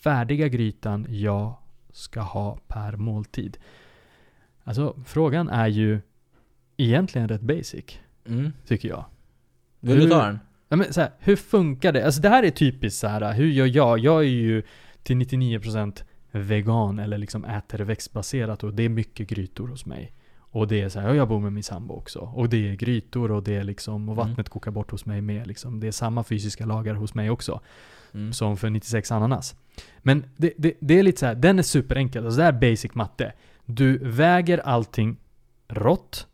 färdiga 0.04 0.48
grytan 0.48 1.06
jag 1.10 1.58
ska 1.92 2.22
ha 2.22 2.60
per 2.68 2.96
måltid? 2.98 3.58
Alltså, 4.64 4.96
frågan 5.06 5.50
är 5.50 5.68
ju 5.68 6.00
egentligen 6.78 7.28
rätt 7.28 7.42
basic, 7.42 8.00
Mm. 8.28 8.52
tycker 8.68 8.90
jag. 8.90 9.06
Vill 9.80 10.00
du 10.00 10.10
ta 10.10 10.26
den? 10.26 10.40
Ja, 10.70 10.76
men 10.76 10.94
så 10.94 11.02
här, 11.02 11.12
hur 11.20 11.36
funkar 11.36 11.92
det? 11.94 12.06
Alltså 12.06 12.22
det 12.22 12.30
här 12.30 12.44
är 12.44 12.50
typiskt 12.50 13.00
så 13.00 13.08
här. 13.08 13.34
hur 13.34 13.48
gör 13.48 13.66
jag? 13.66 14.00
Jag 14.00 14.20
är 14.20 14.30
ju 14.30 14.64
till 15.04 15.16
99% 15.18 16.04
vegan 16.40 17.00
eller 17.00 17.18
liksom 17.18 17.46
äter 17.46 17.80
växtbaserat 17.80 18.64
och 18.64 18.74
det 18.74 18.84
är 18.84 18.90
mycket 18.90 19.28
grytor 19.28 19.68
hos 19.68 19.86
mig. 19.86 20.14
Och 20.38 20.68
det 20.68 20.82
är 20.82 20.90
så 20.90 21.00
här, 21.00 21.14
jag 21.14 21.28
bor 21.28 21.40
med 21.40 21.54
min 21.54 21.64
sambo 21.64 21.94
också. 21.94 22.20
Och 22.20 22.50
det 22.50 22.70
är 22.70 22.76
grytor 22.76 23.32
och 23.32 23.44
det 23.44 23.56
är 23.56 23.64
liksom, 23.64 24.10
och 24.10 24.16
Mm. 24.18 24.28
vattnet 24.30 24.50
kokar 24.50 24.72
bort 24.72 24.92
hos 24.92 25.06
mig 25.06 25.22
med 25.22 25.48
liksom. 25.48 25.80
Det 25.80 25.88
är 25.88 25.92
samma 25.92 26.24
fysiska 26.24 26.66
lagar 26.66 26.94
hos 26.94 27.14
mig 27.14 27.30
också. 27.30 27.62
Mm. 28.14 28.34
Som 28.34 28.58
för 28.58 28.70
96 28.70 29.12
ananas. 29.12 29.56
Men 30.00 30.26
det, 30.38 30.54
det, 30.58 30.74
det 30.80 31.00
är 31.00 31.04
lite 31.04 31.20
så 31.20 31.26
här, 31.26 31.36
den 31.36 31.60
är 31.60 31.64
superenkel. 31.64 32.26
Alltså 32.26 32.38
det 32.38 32.44
här 32.44 32.54
är 32.54 32.72
basic 32.72 32.94
matte. 32.96 33.34
Du 33.66 33.98
väger 33.98 34.58
allting 34.58 35.18
rått. 35.68 36.28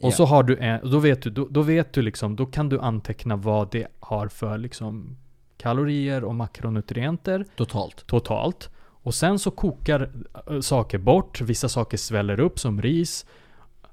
Och 0.00 0.06
Ja. 0.08 0.12
så 0.12 0.24
har 0.24 0.42
du 0.42 0.56
en, 0.56 0.90
då 0.90 0.98
vet 0.98 1.22
du, 1.22 1.30
då, 1.30 1.48
då 1.50 1.62
vet 1.62 1.92
du 1.92 2.02
liksom, 2.02 2.36
då 2.36 2.46
kan 2.46 2.68
du 2.68 2.80
anteckna 2.80 3.36
vad 3.36 3.70
det 3.70 3.86
har 4.00 4.28
för 4.28 4.58
liksom 4.58 5.16
kalorier 5.56 6.24
och 6.24 6.34
makronutrienter 6.34 7.44
Totalt 7.56 8.06
totalt. 8.06 8.70
Och 9.10 9.14
sen 9.14 9.38
så 9.38 9.50
kokar 9.50 10.10
äh, 10.50 10.60
saker 10.60 10.98
bort, 10.98 11.40
vissa 11.40 11.68
saker 11.68 11.96
sväller 11.96 12.40
upp 12.40 12.58
som 12.58 12.82
ris. 12.82 13.26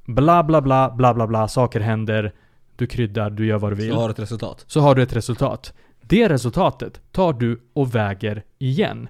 Bla 0.06 0.44
bla 0.44 0.62
bla, 0.62 0.92
bla 0.96 1.14
bla 1.14 1.28
bla, 1.28 1.48
saker 1.48 1.80
händer. 1.80 2.34
Du 2.76 2.88
kryddar, 2.88 3.30
du 3.30 3.46
gör 3.46 3.58
vad 3.58 3.72
du 3.72 3.76
vill 3.76 3.92
Så 3.92 4.00
har 4.00 4.08
du 4.08 4.12
ett 4.12 4.20
resultat 4.20 4.66
så 4.68 4.80
har 4.80 4.96
du 4.96 5.04
ett 5.04 5.16
resultat. 5.16 5.74
Det 6.02 6.30
resultatet 6.30 7.02
tar 7.12 7.34
du 7.34 7.62
och 7.74 7.96
väger 7.96 8.44
igen. 8.58 9.10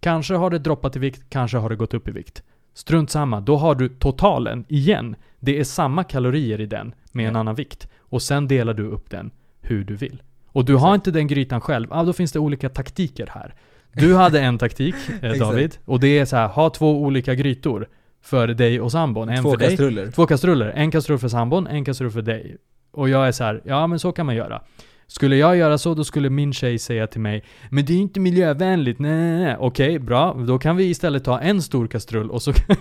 Kanske 0.00 0.34
har 0.34 0.50
det 0.50 0.58
droppat 0.58 0.96
i 0.96 0.98
vikt, 0.98 1.22
kanske 1.30 1.58
har 1.58 1.68
det 1.68 1.76
gått 1.76 1.94
upp 1.94 2.08
i 2.08 2.10
vikt. 2.10 2.42
Strunt 2.74 3.10
samma, 3.10 3.40
då 3.40 3.56
har 3.56 3.74
du 3.74 3.88
totalen 3.88 4.64
igen. 4.68 5.16
Det 5.40 5.60
är 5.60 5.64
samma 5.64 6.04
kalorier 6.04 6.60
i 6.60 6.66
den 6.66 6.94
med 7.12 7.28
en 7.28 7.34
Ja. 7.34 7.40
annan 7.40 7.54
vikt. 7.54 7.88
Och 7.98 8.22
sen 8.22 8.48
delar 8.48 8.74
du 8.74 8.86
upp 8.86 9.10
den 9.10 9.30
hur 9.60 9.84
du 9.84 9.96
vill. 9.96 10.22
Och 10.46 10.64
du 10.64 10.76
har 10.76 10.94
inte 10.94 11.10
den 11.10 11.26
grytan 11.26 11.60
själv, 11.60 11.92
ah, 11.92 12.04
då 12.04 12.12
finns 12.12 12.32
det 12.32 12.38
olika 12.38 12.68
taktiker 12.68 13.26
här. 13.34 13.54
Du 13.92 14.14
hade 14.14 14.40
en 14.40 14.58
taktik, 14.58 14.94
eh. 15.22 15.32
David, 15.32 15.76
och 15.84 16.00
det 16.00 16.18
är 16.18 16.24
så 16.24 16.36
här, 16.36 16.48
ha 16.48 16.70
två 16.70 17.02
olika 17.02 17.34
grytor 17.34 17.88
för 18.22 18.48
dig 18.48 18.80
och 18.80 18.92
sambon. 18.92 19.28
En 19.28 19.42
Två 19.42 19.50
för 19.50 19.56
dig, 19.56 19.68
kastruller 19.68 20.10
Två 20.10 20.26
kastruller. 20.26 20.72
En 20.76 20.90
kastrull 20.90 21.18
för 21.18 21.28
sambon, 21.28 21.66
en 21.66 21.84
kastrull 21.84 22.10
för 22.10 22.22
dig. 22.22 22.56
Och 22.92 23.08
jag 23.08 23.28
är 23.28 23.32
så 23.32 23.44
här, 23.44 23.62
ja 23.64 23.86
men 23.86 23.98
så 23.98 24.12
kan 24.12 24.26
man 24.26 24.34
göra. 24.34 24.62
Skulle 25.06 25.36
jag 25.36 25.56
göra 25.56 25.78
så, 25.78 25.94
då 25.94 26.04
skulle 26.04 26.30
min 26.30 26.52
tjej 26.52 26.78
säga 26.78 27.06
till 27.06 27.20
mig 27.20 27.44
Men 27.70 27.84
det 27.84 27.92
är 27.92 27.98
inte 27.98 28.20
miljövänligt, 28.20 28.98
nej 28.98 29.12
nej 29.12 29.44
nej. 29.44 29.56
Okej, 29.58 29.98
bra. 29.98 30.34
Då 30.34 30.58
kan 30.58 30.76
vi 30.76 30.84
istället 30.84 31.24
ta 31.24 31.40
en 31.40 31.62
stor 31.62 31.86
kastrull 31.86 32.30
och 32.30 32.42
så 32.42 32.52
kan 32.52 32.76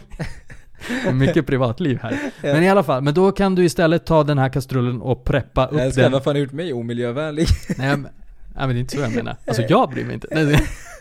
Mycket 1.18 1.48
privatliv 1.48 2.00
här. 2.02 2.20
Men 2.42 2.64
i 2.64 2.70
alla 2.70 2.84
fall, 2.84 3.04
men 3.04 3.14
då 3.14 3.32
kan 3.32 3.56
du 3.56 3.66
istället 3.66 4.06
ta 4.06 4.24
den 4.24 4.38
här 4.38 4.50
kastrullen 4.50 5.02
och 5.02 5.26
preppa 5.26 5.66
upp 5.66 5.80
älskar, 5.80 6.04
den. 6.04 6.12
vad 6.12 6.24
fan 6.24 6.36
har 6.36 6.42
gjort 6.42 6.52
mig 6.52 6.74
omiljövänlig? 6.74 7.48
Nej 7.78 7.90
men, 7.90 8.02
nej 8.02 8.12
men 8.56 8.70
det 8.70 8.76
är 8.76 8.80
inte 8.80 8.96
så 8.96 9.02
jag 9.02 9.16
menar. 9.16 9.36
Alltså 9.48 9.62
jag 9.70 9.90
bryr 9.90 10.06
mig 10.06 10.14
inte. 10.14 10.28
Nej, 10.32 10.60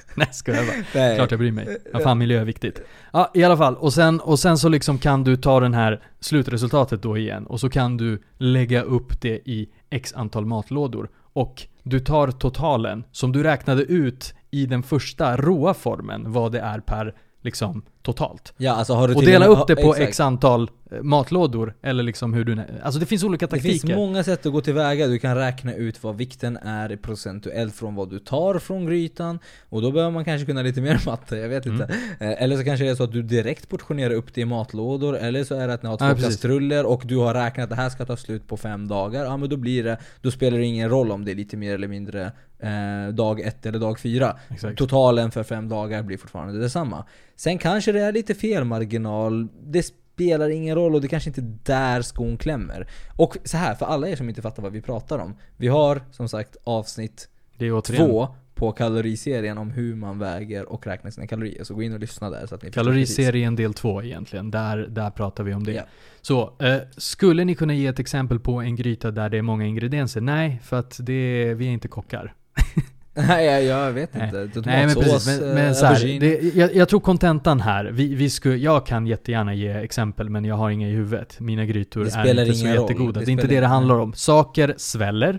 nej. 0.14 0.28
ska 0.32 0.54
jag 0.54 0.66
bara. 0.66 0.76
Nej. 0.94 1.16
Klart 1.16 1.30
jag 1.30 1.40
bryr 1.40 1.52
mig. 1.52 1.78
Ja, 1.92 1.98
fan 1.98 2.18
miljö 2.18 2.40
är 2.40 2.44
viktigt. 2.44 2.80
Ja, 3.12 3.30
i 3.34 3.44
alla 3.44 3.56
fall. 3.56 3.76
Och 3.76 3.92
sen, 3.92 4.20
och 4.20 4.38
sen 4.38 4.58
så 4.58 4.68
liksom 4.68 4.98
kan 4.98 5.24
du 5.24 5.36
ta 5.36 5.60
den 5.60 5.74
här 5.74 6.02
slutresultatet 6.20 7.02
då 7.02 7.18
igen. 7.18 7.46
Och 7.46 7.60
så 7.60 7.70
kan 7.70 7.96
du 7.96 8.22
lägga 8.38 8.82
upp 8.82 9.20
det 9.20 9.48
i 9.48 9.68
x 9.90 10.12
antal 10.16 10.46
matlådor. 10.46 11.08
Och 11.32 11.62
du 11.82 12.00
tar 12.00 12.30
totalen 12.30 13.04
som 13.12 13.32
du 13.32 13.42
räknade 13.42 13.82
ut 13.82 14.34
i 14.50 14.66
den 14.66 14.82
första 14.82 15.36
råa 15.36 15.74
formen 15.74 16.32
vad 16.32 16.52
det 16.52 16.60
är 16.60 16.80
per 16.80 17.14
liksom 17.42 17.82
totalt. 18.12 18.52
Ja, 18.56 18.72
alltså 18.72 18.94
har 18.94 19.08
du 19.08 19.14
Och 19.14 19.22
dela 19.24 19.46
upp 19.46 19.66
det 19.66 19.76
på 19.76 19.90
exakt. 19.94 20.08
x 20.08 20.20
antal 20.20 20.70
eh, 20.90 21.02
matlådor. 21.02 21.74
Eller 21.82 22.02
liksom 22.02 22.34
hur 22.34 22.44
du... 22.44 22.60
Alltså 22.82 23.00
det 23.00 23.06
finns 23.06 23.24
olika 23.24 23.46
Det 23.46 23.50
taktiker. 23.50 23.72
finns 23.86 23.96
många 23.96 24.24
sätt 24.24 24.46
att 24.46 24.52
gå 24.52 24.60
tillväga, 24.60 25.06
du 25.06 25.18
kan 25.18 25.36
räkna 25.36 25.74
ut 25.74 26.02
vad 26.02 26.16
vikten 26.16 26.56
är 26.56 26.96
procentuellt 26.96 27.74
från 27.74 27.94
vad 27.94 28.10
du 28.10 28.18
tar 28.18 28.58
från 28.58 28.86
grytan 28.86 29.38
Och 29.68 29.82
då 29.82 29.90
behöver 29.90 30.10
man 30.12 30.24
kanske 30.24 30.46
kunna 30.46 30.62
lite 30.62 30.80
mer 30.80 31.02
matte, 31.06 31.36
jag 31.36 31.48
vet 31.48 31.66
inte 31.66 31.84
Mm. 31.84 32.32
Eh, 32.32 32.42
Eller 32.42 32.56
så 32.56 32.64
kanske 32.64 32.84
det 32.84 32.90
är 32.90 32.94
så 32.94 33.04
att 33.04 33.12
du 33.12 33.22
direkt 33.22 33.68
portionerar 33.68 34.14
upp 34.14 34.34
det 34.34 34.40
i 34.40 34.44
matlådor 34.44 35.16
Eller 35.16 35.44
så 35.44 35.54
är 35.54 35.68
det 35.68 35.74
att 35.74 35.82
ni 35.82 35.88
har 35.88 35.96
två 35.96 36.04
Ja, 36.04 36.14
kastruller 36.14 36.86
och 36.86 37.02
du 37.04 37.16
har 37.16 37.34
räknat 37.34 37.64
att 37.64 37.70
det 37.70 37.76
här 37.76 37.88
ska 37.90 38.04
ta 38.06 38.16
slut 38.16 38.46
på 38.48 38.56
fem 38.56 38.88
dagar 38.88 39.24
Ja 39.24 39.36
men 39.36 39.48
då 39.48 39.56
blir 39.56 39.84
det, 39.84 39.98
då 40.22 40.30
spelar 40.30 40.58
det 40.58 40.64
ingen 40.64 40.88
roll 40.90 41.10
om 41.12 41.24
det 41.24 41.30
är 41.30 41.34
lite 41.36 41.56
mer 41.56 41.74
eller 41.74 41.88
mindre 41.88 42.32
eh, 42.62 43.14
dag 43.14 43.40
ett 43.40 43.66
eller 43.66 43.78
dag 43.78 44.00
fyra 44.00 44.36
Exakt. 44.48 44.78
Totalen 44.78 45.30
för 45.30 45.42
fem 45.42 45.68
dagar 45.68 46.02
blir 46.02 46.16
fortfarande 46.18 46.60
detsamma 46.60 47.04
Sen 47.36 47.58
kanske 47.58 47.92
det 47.92 47.97
är 48.00 48.12
lite 48.12 48.34
felmarginal 48.34 49.48
Det 49.62 49.82
spelar 49.82 50.48
ingen 50.48 50.74
roll 50.74 50.94
och 50.94 51.00
det 51.00 51.08
kanske 51.08 51.30
inte 51.30 51.40
är 51.40 51.58
där 51.62 52.02
skon 52.02 52.36
klämmer 52.36 52.88
Och 53.16 53.36
så 53.44 53.56
här 53.56 53.74
för 53.74 53.86
alla 53.86 54.08
er 54.08 54.16
som 54.16 54.28
inte 54.28 54.42
fattar 54.42 54.62
vad 54.62 54.72
vi 54.72 54.82
pratar 54.82 55.18
om 55.18 55.36
Vi 55.56 55.68
har 55.68 56.02
som 56.10 56.28
sagt 56.28 56.56
avsnitt 56.64 57.28
Det 57.56 57.82
två 57.82 58.28
på 58.58 58.72
kaloriserien 58.72 59.58
om 59.58 59.70
hur 59.70 59.94
man 59.94 60.18
väger 60.18 60.72
och 60.72 60.86
räknar 60.86 61.10
sina 61.10 61.26
kalorier 61.26 61.64
Så 61.64 61.74
gå 61.74 61.82
in 61.82 61.92
och 61.92 61.98
lyssna 61.98 62.30
där 62.30 62.46
så 62.46 62.54
att 62.54 62.62
ni. 62.62 62.70
Kaloriserien 62.70 63.56
del 63.56 63.74
2 63.74 64.02
egentligen, 64.02 64.50
där, 64.50 64.76
där 64.76 65.10
pratar 65.10 65.44
vi 65.44 65.54
om 65.54 65.64
det. 65.64 65.72
Ja. 65.72 65.82
Så, 66.20 66.52
eh, 66.58 66.76
skulle 66.96 67.44
ni 67.44 67.54
kunna 67.54 67.74
ge 67.74 67.86
ett 67.86 67.98
exempel 67.98 68.40
på 68.40 68.60
en 68.60 68.76
gryta 68.76 69.10
där 69.10 69.28
det 69.28 69.38
är 69.38 69.42
många 69.42 69.66
ingredienser? 69.66 70.20
Nej, 70.20 70.60
för 70.64 70.78
att 70.78 70.96
det, 71.00 71.54
vi 71.54 71.66
är 71.66 71.70
inte 71.70 71.88
kockar. 71.88 72.34
Nej 73.28 73.64
jag, 73.64 73.92
vet 73.92 74.14
inte, 74.14 74.50
Nej 74.64 74.86
men 74.86 74.94
Tomatsås, 74.94 75.24
precis, 75.26 75.40
men, 75.40 75.48
eh, 75.48 75.54
men 75.54 75.74
så 75.74 75.86
här, 75.86 76.20
det, 76.20 76.56
jag, 76.56 76.74
jag 76.74 76.88
tror 76.88 77.00
kontentan 77.00 77.60
här, 77.60 77.84
vi, 77.84 78.14
vi 78.14 78.30
skulle, 78.30 78.56
jag 78.56 78.86
kan 78.86 79.06
jättegärna 79.06 79.54
ge 79.54 79.70
exempel 79.72 80.30
men 80.30 80.44
jag 80.44 80.54
har 80.54 80.70
inga 80.70 80.88
i 80.88 80.92
huvudet. 80.92 81.40
Mina 81.40 81.64
grytor 81.64 82.04
Det 82.04 82.10
är 82.14 82.40
inte 82.44 82.54
så 82.54 82.66
roll. 82.66 82.74
jättegoda. 82.74 83.20
Det 83.20 83.26
Det 83.26 83.30
är 83.30 83.32
inte 83.32 83.46
det 83.46 83.60
det 83.60 83.66
handlar 83.66 83.98
om. 83.98 84.12
Saker 84.12 84.74
sväller, 84.76 85.38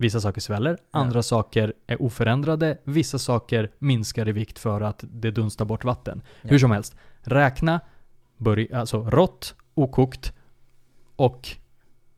Vissa 0.00 0.20
saker 0.20 0.40
sväller, 0.40 0.78
andra 0.90 1.22
saker 1.22 1.72
är 1.86 2.02
oförändrade, 2.02 2.78
vissa 2.84 3.18
saker 3.18 3.70
minskar 3.78 4.28
i 4.28 4.32
vikt 4.32 4.58
för 4.58 4.80
att 4.80 5.04
det 5.12 5.30
dunstar 5.30 5.64
bort 5.64 5.84
vatten. 5.84 6.22
Ja. 6.42 6.48
Hur 6.50 6.58
som 6.58 6.70
helst, 6.70 6.96
räkna, 7.22 7.80
börj, 8.36 8.68
alltså 8.72 9.10
rått, 9.10 9.54
okokt 9.74 10.32
och 11.16 11.48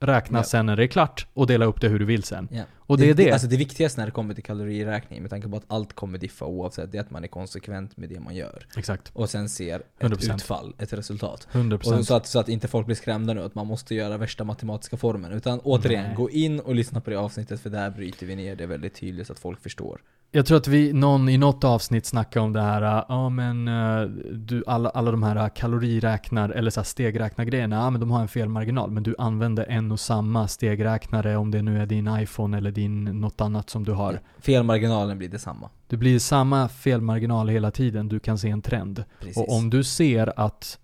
räkna 0.00 0.38
Ja. 0.38 0.42
sen 0.42 0.66
när 0.66 0.76
det 0.76 0.82
är 0.84 0.86
klart 0.86 1.26
och 1.34 1.46
dela 1.46 1.64
upp 1.64 1.80
det 1.80 1.88
hur 1.88 1.98
du 1.98 2.04
vill 2.04 2.22
sen. 2.22 2.48
Och 2.90 2.98
det 2.98 3.10
är 3.10 3.14
det. 3.14 3.32
Alltså 3.32 3.48
det 3.48 3.56
viktigaste 3.56 4.00
när 4.00 4.06
det 4.06 4.12
kommer 4.12 4.34
till 4.34 4.44
kaloriräkning, 4.44 5.20
med 5.22 5.30
tanke 5.30 5.48
på 5.48 5.56
att 5.56 5.64
allt 5.66 5.92
kommer 5.92 6.18
diffa 6.18 6.44
oavsett, 6.44 6.92
det 6.92 6.98
är 6.98 7.02
att 7.02 7.10
man 7.10 7.24
är 7.24 7.28
konsekvent 7.28 7.96
med 7.96 8.08
det 8.08 8.20
man 8.20 8.34
gör. 8.34 8.66
Exakt. 8.76 9.10
Och 9.12 9.30
sen 9.30 9.48
ser 9.48 9.76
ett 9.76 10.10
100%. 10.10 10.34
utfall, 10.34 10.74
ett 10.78 10.92
resultat. 10.92 11.48
100%. 11.52 11.98
Och 11.98 12.06
så 12.06 12.14
att, 12.14 12.26
så 12.26 12.38
att 12.38 12.48
inte 12.48 12.68
folk 12.68 12.86
blir 12.86 12.96
skrämda 12.96 13.34
nu 13.34 13.42
att 13.42 13.54
man 13.54 13.66
måste 13.66 13.94
göra 13.94 14.16
värsta 14.16 14.44
matematiska 14.44 14.96
formen. 14.96 15.32
Utan 15.32 15.60
återigen, 15.60 16.04
Nej. 16.04 16.14
gå 16.14 16.30
in 16.30 16.60
och 16.60 16.74
lyssna 16.74 17.00
på 17.00 17.10
det 17.10 17.16
avsnittet 17.16 17.60
för 17.60 17.70
där 17.70 17.90
bryter 17.90 18.26
vi 18.26 18.36
ner 18.36 18.56
det 18.56 18.66
väldigt 18.66 18.94
tydligt 18.94 19.26
så 19.26 19.32
att 19.32 19.38
folk 19.38 19.62
förstår. 19.62 20.00
Jag 20.32 20.46
tror 20.46 20.58
att 20.58 20.68
vi, 20.68 20.92
någon 20.92 21.28
i 21.28 21.38
något 21.38 21.64
avsnitt 21.64 22.06
snackade 22.06 22.46
om 22.46 22.52
det 22.52 22.60
här, 22.60 22.82
äh, 22.82 23.04
ja 23.08 23.28
men 23.28 23.68
äh, 23.68 24.02
du, 24.32 24.64
alla, 24.66 24.88
alla 24.88 25.10
de 25.10 25.22
här 25.22 25.36
äh, 25.36 25.48
kaloriräknar, 25.48 26.50
eller 26.50 26.70
så 26.70 26.80
här 26.80 26.84
stegräknargrejerna, 26.84 27.76
ja 27.76 27.90
men 27.90 28.00
de 28.00 28.10
har 28.10 28.20
en 28.20 28.28
felmarginal, 28.28 28.90
men 28.90 29.02
du 29.02 29.14
använder 29.18 29.64
en 29.68 29.92
och 29.92 30.00
samma 30.00 30.48
stegräknare 30.48 31.36
om 31.36 31.50
det 31.50 31.62
nu 31.62 31.82
är 31.82 31.86
din 31.86 32.18
iPhone 32.20 32.56
eller 32.56 32.70
din, 32.70 32.79
något 32.88 33.40
annat 33.40 33.70
som 33.70 33.84
du 33.84 33.92
har. 33.92 34.20
Felmarginalen 34.38 35.18
blir 35.18 35.28
detsamma. 35.28 35.70
Det 35.86 35.96
blir 35.96 36.18
samma 36.18 36.68
felmarginal 36.68 37.48
hela 37.48 37.70
tiden, 37.70 38.08
du 38.08 38.18
kan 38.20 38.38
se 38.38 38.48
en 38.50 38.62
trend. 38.62 39.04
Precis. 39.20 39.36
Och 39.36 39.52
om 39.56 39.70
du 39.70 39.84
ser 39.84 40.40
att 40.40 40.78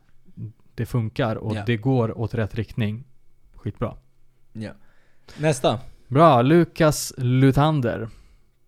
det 0.75 0.87
funkar 0.87 1.37
och 1.37 1.57
Ja. 1.57 1.63
det 1.67 1.77
går 1.77 2.19
åt 2.19 2.35
rätt 2.35 2.55
riktning, 2.55 3.05
skitbra. 3.55 3.95
ja. 4.53 4.71
Nästa. 5.39 5.81
Bra, 6.09 6.43
Lukas 6.43 7.13
Luthander. 7.17 8.09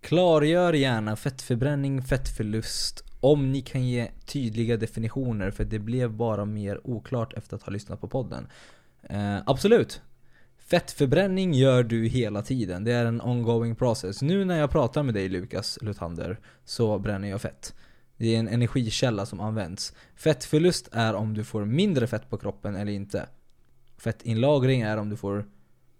Klargör 0.00 0.72
gärna 0.72 1.16
fettförbränning, 1.16 2.02
fettförlust 2.02 3.04
om 3.20 3.52
ni 3.52 3.60
kan 3.60 3.86
ge 3.86 4.08
tydliga 4.26 4.76
definitioner 4.76 5.50
för 5.50 5.64
det 5.64 5.78
blev 5.78 6.12
bara 6.12 6.44
mer 6.44 6.80
oklart 6.86 7.32
efter 7.32 7.56
att 7.56 7.62
ha 7.62 7.72
lyssnat 7.72 8.00
på 8.00 8.08
podden. 8.08 8.46
Eh, 9.02 9.36
absolut. 9.46 10.02
Fettförbränning 10.70 11.54
gör 11.54 11.82
du 11.82 12.06
hela 12.06 12.42
tiden. 12.42 12.84
Det 12.84 12.92
är 12.92 13.04
en 13.04 13.20
ongoing 13.20 13.76
process. 13.76 14.22
Nu 14.22 14.44
när 14.44 14.58
jag 14.58 14.70
pratar 14.70 15.02
med 15.02 15.14
dig 15.14 15.28
Lukas 15.28 15.78
Luthander 15.82 16.40
så 16.64 16.98
bränner 16.98 17.28
jag 17.28 17.40
fett. 17.40 17.74
Det 18.16 18.34
är 18.34 18.38
en 18.38 18.48
energikälla 18.48 19.26
som 19.26 19.40
används. 19.40 19.94
Fettförlust 20.16 20.88
är 20.92 21.14
om 21.14 21.34
du 21.34 21.44
får 21.44 21.64
mindre 21.64 22.06
fett 22.06 22.30
på 22.30 22.38
kroppen 22.38 22.76
eller 22.76 22.92
inte. 22.92 23.28
Fettinlagring 23.98 24.80
är 24.80 24.96
om 24.96 25.10
du 25.10 25.16
får 25.16 25.44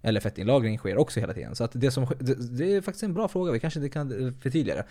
eller 0.09 0.21
fettinlagring 0.21 0.79
sker 0.79 0.99
också 0.99 1.21
hela 1.21 1.35
tiden. 1.35 1.55
Så 1.55 1.65
att 1.65 1.71
det, 1.75 1.91
som, 1.91 2.07
det, 2.19 2.59
det 2.59 2.77
är 2.77 2.81
faktiskt 2.81 3.03
en 3.03 3.15
bra 3.15 3.29
fråga, 3.29 3.53
vi 3.53 3.61
kanske 3.61 3.81
inte 3.81 3.91
kan 3.91 4.27
eh, 4.27 4.33
förtydliga 4.41 4.75
det. 4.75 4.85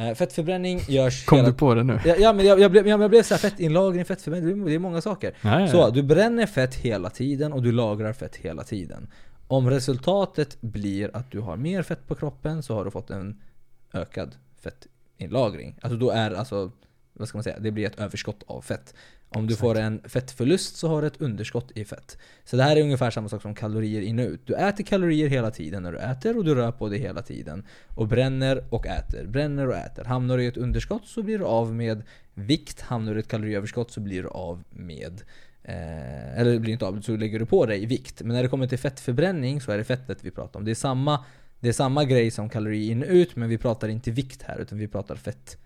Eh, 0.00 0.14
fettförbränning 0.14 0.80
görs 0.88 1.24
Kom 1.26 1.36
hela 1.36 1.48
du 1.48 1.54
på 1.54 1.74
det 1.74 1.84
nu? 1.84 2.00
Ja, 2.04 2.14
ja 2.18 2.32
men 2.32 2.46
jag, 2.46 2.60
jag 2.60 2.70
blev, 2.70 2.88
jag, 2.88 3.02
jag 3.02 3.10
blev 3.10 3.22
såhär, 3.22 3.38
fettinlagring, 3.38 4.04
fettförbränning, 4.04 4.64
det 4.64 4.74
är 4.74 4.78
många 4.78 5.00
saker. 5.00 5.34
Ja, 5.42 5.60
ja, 5.60 5.68
Så, 5.68 5.76
ja. 5.76 5.90
du 5.90 6.02
bränner 6.02 6.46
fett 6.46 6.74
hela 6.74 7.10
tiden 7.10 7.52
och 7.52 7.62
du 7.62 7.72
lagrar 7.72 8.12
fett 8.12 8.36
hela 8.36 8.64
tiden. 8.64 9.08
Om 9.46 9.70
resultatet 9.70 10.60
blir 10.60 11.16
att 11.16 11.30
du 11.30 11.40
har 11.40 11.56
mer 11.56 11.82
fett 11.82 12.06
på 12.06 12.14
kroppen 12.14 12.62
så 12.62 12.74
har 12.74 12.84
du 12.84 12.90
fått 12.90 13.10
en 13.10 13.40
ökad 13.92 14.36
fettinlagring. 14.62 15.78
Alltså 15.80 15.98
då 15.98 16.10
är 16.10 16.30
alltså, 16.30 16.70
vad 17.12 17.28
ska 17.28 17.38
man 17.38 17.44
säga, 17.44 17.58
det 17.58 17.70
blir 17.70 17.86
ett 17.86 18.00
överskott 18.00 18.42
av 18.46 18.60
fett. 18.62 18.94
Om 19.32 19.46
du 19.46 19.56
får 19.56 19.78
en 19.78 20.00
fettförlust 20.04 20.76
så 20.76 20.88
har 20.88 21.02
du 21.02 21.06
ett 21.06 21.20
underskott 21.20 21.70
i 21.74 21.84
fett. 21.84 22.18
Så 22.44 22.56
det 22.56 22.62
här 22.62 22.76
är 22.76 22.82
ungefär 22.82 23.10
samma 23.10 23.28
sak 23.28 23.42
som 23.42 23.54
kalorier 23.54 24.02
in 24.02 24.18
och 24.18 24.26
ut. 24.26 24.46
Du 24.46 24.54
äter 24.54 24.84
kalorier 24.84 25.28
hela 25.28 25.50
tiden 25.50 25.82
när 25.82 25.92
du 25.92 25.98
äter 25.98 26.36
och 26.36 26.44
du 26.44 26.54
rör 26.54 26.72
på 26.72 26.88
dig 26.88 26.98
hela 26.98 27.22
tiden. 27.22 27.66
Och 27.94 28.08
bränner 28.08 28.64
och 28.70 28.86
äter, 28.86 29.26
bränner 29.26 29.68
och 29.68 29.76
äter. 29.76 30.04
Hamnar 30.04 30.36
du 30.36 30.44
i 30.44 30.46
ett 30.46 30.56
underskott 30.56 31.06
så 31.06 31.22
blir 31.22 31.38
du 31.38 31.44
av 31.44 31.74
med 31.74 32.02
vikt. 32.34 32.80
Hamnar 32.80 33.12
du 33.12 33.18
i 33.18 33.20
ett 33.20 33.28
kaloriöverskott 33.28 33.90
så 33.90 34.00
blir 34.00 34.22
du 34.22 34.28
av 34.28 34.62
med 34.70 35.22
Eh, 35.62 36.40
eller 36.40 36.58
blir 36.58 36.72
inte 36.72 36.86
av, 36.86 37.00
så 37.00 37.16
lägger 37.16 37.38
du 37.38 37.46
på 37.46 37.66
dig 37.66 37.86
vikt. 37.86 38.22
Men 38.22 38.36
när 38.36 38.42
det 38.42 38.48
kommer 38.48 38.66
till 38.66 38.78
fettförbränning 38.78 39.60
så 39.60 39.72
är 39.72 39.78
det 39.78 39.84
fettet 39.84 40.18
vi 40.22 40.30
pratar 40.30 40.60
om. 40.60 40.64
Det 40.64 40.70
är 40.70 40.74
samma, 40.74 41.24
det 41.60 41.68
är 41.68 41.72
samma 41.72 42.04
grej 42.04 42.30
som 42.30 42.48
kalori 42.48 42.90
in 42.90 43.02
och 43.02 43.08
ut, 43.08 43.36
men 43.36 43.48
vi 43.48 43.58
pratar 43.58 43.88
inte 43.88 44.10
vikt 44.10 44.42
här, 44.42 44.58
utan 44.58 44.78
vi 44.78 44.88
pratar 44.88 45.16
fett 45.16 45.58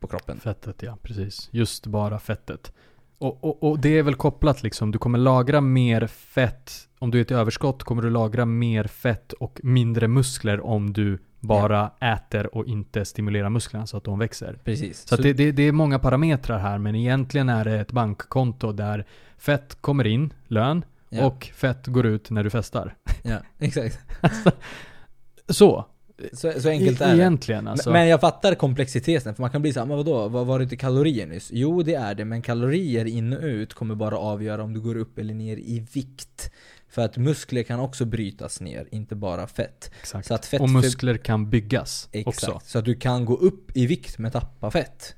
på 0.00 0.06
kroppen. 0.06 0.40
Fettet 0.40 0.82
ja, 0.82 0.98
precis. 1.02 1.48
Just 1.52 1.86
bara 1.86 2.18
fettet. 2.18 2.72
Och, 3.18 3.44
och, 3.44 3.62
och 3.62 3.78
det 3.78 3.98
är 3.98 4.02
väl 4.02 4.14
kopplat 4.14 4.62
liksom, 4.62 4.90
du 4.90 4.98
kommer 4.98 5.18
lagra 5.18 5.60
mer 5.60 6.06
fett, 6.06 6.72
om 6.98 7.10
du 7.10 7.18
är 7.18 7.22
ett 7.22 7.30
överskott 7.30 7.82
kommer 7.82 8.02
du 8.02 8.10
lagra 8.10 8.44
mer 8.44 8.84
fett 8.84 9.32
och 9.32 9.60
mindre 9.62 10.08
muskler 10.08 10.60
om 10.60 10.92
du 10.92 11.18
bara 11.40 11.90
äter 12.00 12.56
och 12.56 12.66
inte 12.66 13.04
stimulerar 13.04 13.50
musklerna 13.50 13.86
så 13.86 13.96
att 13.96 14.04
de 14.04 14.18
växer. 14.18 14.58
Precis. 14.64 15.08
Så, 15.08 15.14
att 15.14 15.22
det, 15.22 15.32
det, 15.32 15.52
det 15.52 15.62
är 15.62 15.72
många 15.72 15.98
parametrar 15.98 16.58
här, 16.58 16.78
men 16.78 16.94
egentligen 16.94 17.48
är 17.48 17.64
det 17.64 17.80
ett 17.80 17.92
bankkonto 17.92 18.72
där 18.72 19.06
fett 19.38 19.76
kommer 19.80 20.06
in, 20.06 20.32
lön, 20.46 20.84
ja, 21.08 21.26
och 21.26 21.50
fett 21.54 21.86
går 21.86 22.06
ut 22.06 22.30
när 22.30 22.44
du 22.44 22.50
festar. 22.50 22.94
ja, 23.22 23.38
exakt. 23.58 23.98
Så, 25.48 25.86
Så, 26.32 26.60
så 26.60 26.68
enkelt 26.68 27.00
e- 27.00 27.04
är 27.04 27.08
det. 27.08 27.22
egentligen 27.22 27.68
alltså. 27.68 27.90
Men 27.90 28.08
jag 28.08 28.20
fattar 28.20 28.54
komplexiteten, 28.54 29.34
för 29.34 29.42
man 29.42 29.50
kan 29.50 29.62
bli 29.62 29.72
såhär, 29.72 29.86
men 29.86 29.96
vadå? 29.96 30.28
Vad 30.28 30.46
var 30.46 30.58
det 30.58 30.62
inte 30.62 30.76
kalorier 30.76 31.26
nyss? 31.26 31.50
Jo, 31.52 31.82
det 31.82 31.94
är 31.94 32.14
det, 32.14 32.24
men 32.24 32.42
kalorier 32.42 33.04
in 33.04 33.32
och 33.32 33.42
ut 33.42 33.74
kommer 33.74 33.94
bara 33.94 34.18
avgöra 34.18 34.62
om 34.62 34.74
du 34.74 34.80
går 34.80 34.96
upp 34.96 35.18
eller 35.18 35.34
ner 35.34 35.56
i 35.56 35.86
vikt. 35.92 36.50
För 36.90 37.02
att 37.02 37.16
muskler 37.16 37.62
kan 37.62 37.80
också 37.80 38.04
brytas 38.04 38.60
ner, 38.60 38.88
inte 38.90 39.14
bara 39.14 39.46
fett. 39.46 39.90
Exakt. 40.00 40.28
Så 40.28 40.34
att 40.34 40.46
fett 40.46 40.60
och 40.60 40.70
muskler 40.70 41.16
kan 41.16 41.50
byggas 41.50 42.08
Exakt. 42.12 42.28
också. 42.48 42.60
Så 42.64 42.78
att 42.78 42.84
du 42.84 42.94
kan 42.94 43.24
gå 43.24 43.36
upp 43.36 43.76
i 43.76 43.86
vikt 43.86 44.18
men 44.18 44.30
tappa 44.30 44.70
fett. 44.70 45.14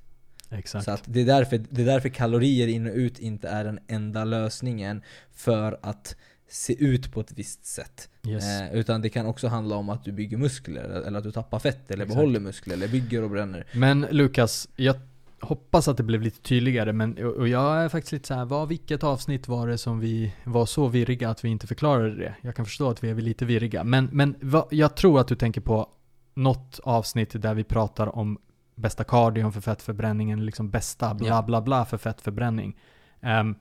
Exakt. 0.50 0.84
Så 0.84 0.90
att 0.90 1.02
det, 1.06 1.20
är 1.20 1.24
därför, 1.24 1.60
det 1.70 1.82
är 1.82 1.86
därför 1.86 2.08
kalorier 2.08 2.68
in 2.68 2.86
och 2.86 2.94
ut 2.94 3.18
inte 3.18 3.48
är 3.48 3.64
den 3.64 3.78
enda 3.88 4.24
lösningen 4.24 5.02
för 5.34 5.78
att 5.82 6.16
se 6.50 6.84
ut 6.84 7.12
på 7.12 7.20
ett 7.20 7.32
visst 7.32 7.66
sätt. 7.66 8.08
yes. 8.26 8.60
Eh, 8.60 8.74
utan 8.74 9.02
det 9.02 9.08
kan 9.08 9.26
också 9.26 9.48
handla 9.48 9.76
om 9.76 9.88
att 9.88 10.04
du 10.04 10.12
bygger 10.12 10.36
muskler, 10.36 10.82
eller 10.82 11.18
att 11.18 11.24
du 11.24 11.32
tappar 11.32 11.58
fett, 11.58 11.90
eller 11.90 12.04
Exakt. 12.04 12.16
behåller 12.16 12.40
muskler, 12.40 12.74
eller 12.74 12.88
bygger 12.88 13.22
och 13.22 13.30
bränner. 13.30 13.66
Men 13.72 14.06
Lukas, 14.10 14.68
jag 14.76 14.96
hoppas 15.40 15.88
att 15.88 15.96
det 15.96 16.02
blev 16.02 16.22
lite 16.22 16.40
tydligare, 16.40 16.92
men 16.92 17.18
och 17.24 17.48
jag 17.48 17.84
är 17.84 17.88
faktiskt 17.88 18.12
lite 18.12 18.28
så 18.28 18.34
här, 18.34 18.44
vad, 18.44 18.68
vilket 18.68 19.02
avsnitt 19.04 19.48
var 19.48 19.68
det 19.68 19.78
som 19.78 20.00
vi 20.00 20.34
var 20.44 20.66
så 20.66 20.88
virriga 20.88 21.30
att 21.30 21.44
vi 21.44 21.48
inte 21.48 21.66
förklarade 21.66 22.16
det? 22.16 22.34
Jag 22.40 22.56
kan 22.56 22.64
förstå 22.64 22.90
att 22.90 23.04
vi 23.04 23.10
är 23.10 23.14
lite 23.14 23.44
virriga, 23.44 23.84
men, 23.84 24.08
men 24.12 24.34
vad, 24.40 24.66
jag 24.70 24.96
tror 24.96 25.20
att 25.20 25.28
du 25.28 25.36
tänker 25.36 25.60
på 25.60 25.88
något 26.34 26.80
avsnitt 26.82 27.42
där 27.42 27.54
vi 27.54 27.64
pratar 27.64 28.16
om 28.16 28.38
bästa 28.74 29.04
kardion 29.04 29.52
för 29.52 29.60
fettförbränningen, 29.60 30.46
liksom 30.46 30.70
bästa 30.70 31.14
bla 31.14 31.42
bla 31.42 31.60
bla 31.60 31.84
för 31.84 31.98
fettförbränning. 31.98 32.76
Ehm, 33.20 33.54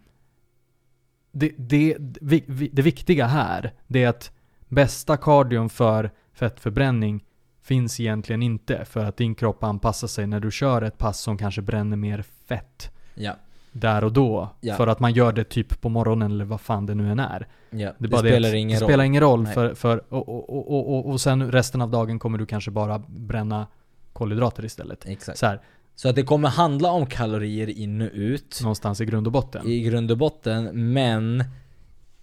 det, 1.31 1.51
det, 1.57 1.97
det 2.71 2.81
viktiga 2.81 3.25
här, 3.25 3.73
det 3.87 4.03
är 4.03 4.09
att 4.09 4.31
bästa 4.67 5.17
kardion 5.17 5.69
för 5.69 6.11
fettförbränning 6.33 7.23
finns 7.61 7.99
egentligen 7.99 8.43
inte 8.43 8.85
för 8.85 9.05
att 9.05 9.17
din 9.17 9.35
kropp 9.35 9.63
anpassar 9.63 10.07
sig 10.07 10.27
när 10.27 10.39
du 10.39 10.51
kör 10.51 10.81
ett 10.81 10.97
pass 10.97 11.19
som 11.19 11.37
kanske 11.37 11.61
bränner 11.61 11.97
mer 11.97 12.23
fett 12.47 12.91
Ja, 13.15 13.33
där 13.71 14.03
och 14.03 14.13
då. 14.13 14.49
Ja. 14.61 14.75
För 14.75 14.87
att 14.87 14.99
man 14.99 15.13
gör 15.13 15.31
det 15.31 15.43
typ 15.43 15.81
på 15.81 15.89
morgonen 15.89 16.31
eller 16.31 16.45
vad 16.45 16.61
fan 16.61 16.85
det 16.85 16.95
nu 16.95 17.11
än 17.11 17.19
är. 17.19 17.47
ja. 17.69 17.93
Det, 17.97 18.07
bara 18.07 18.21
spelar 18.21 18.49
att 18.49 18.55
ingen 18.55 18.79
det 18.79 18.83
roll. 18.83 18.89
spelar 18.89 19.03
ingen 19.03 19.21
roll 19.21 19.43
Nej. 19.43 19.53
för, 19.53 19.73
för 19.73 20.03
och, 20.13 20.29
och, 20.29 20.49
och, 20.49 20.71
och, 20.71 20.95
och, 20.95 21.09
och 21.11 21.21
sen 21.21 21.51
resten 21.51 21.81
av 21.81 21.89
dagen 21.91 22.19
kommer 22.19 22.37
du 22.37 22.45
kanske 22.45 22.71
bara 22.71 22.99
bränna 23.07 23.67
kolhydrater 24.13 24.65
istället. 24.65 25.05
Exakt. 25.05 25.37
Så 25.39 25.45
här, 25.45 25.61
Så 25.99 26.09
att 26.09 26.15
det 26.15 26.23
kommer 26.23 26.49
handla 26.49 26.91
om 26.91 27.05
kalorier 27.05 27.69
in 27.69 28.01
och 28.01 28.09
ut. 28.13 28.59
någonstans 28.61 29.01
i 29.01 29.05
grund 29.05 29.27
och 29.27 29.33
botten. 29.33 29.67
I 29.67 29.81
grund 29.81 30.11
och 30.11 30.17
botten, 30.17 30.91
men 30.93 31.43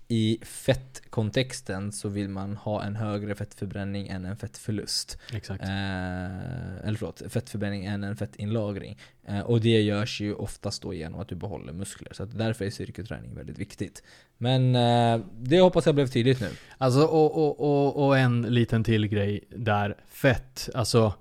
i 0.08 0.38
fettkontexten 0.42 1.92
så 1.92 2.08
vill 2.08 2.28
man 2.28 2.56
ha 2.56 2.82
en 2.82 2.96
högre 2.96 3.34
fettförbränning 3.34 4.08
än 4.08 4.24
en 4.24 4.36
fettförlust. 4.36 5.18
Exakt. 5.32 5.62
Eh, 5.62 5.68
eller 5.68 6.94
förlåt, 6.98 7.22
fettförbränning 7.28 7.84
än 7.84 8.04
en 8.04 8.16
fettinlagring. 8.16 8.98
Eh, 9.28 9.40
och 9.40 9.60
det 9.60 9.80
görs 9.80 10.20
ju 10.20 10.34
oftast 10.34 10.82
då 10.82 10.94
genom 10.94 11.20
att 11.20 11.28
du 11.28 11.34
behåller 11.34 11.72
muskler. 11.72 12.12
Så 12.12 12.22
att 12.22 12.38
därför 12.38 12.64
är 12.64 12.70
styrketräning 12.70 13.34
väldigt 13.34 13.58
viktigt. 13.58 14.02
Men 14.38 14.74
eh, 14.74 15.26
det 15.38 15.60
hoppas 15.60 15.86
jag 15.86 15.94
blev 15.94 16.06
tydligt 16.06 16.40
nu. 16.40 16.48
Alltså 16.78 17.00
och, 17.00 17.36
och, 17.36 17.60
och, 17.60 18.06
och 18.06 18.18
en 18.18 18.42
liten 18.42 18.84
till 18.84 19.06
grej 19.06 19.44
där. 19.48 19.96
Fett. 20.08 20.68
Alltså 20.74 21.14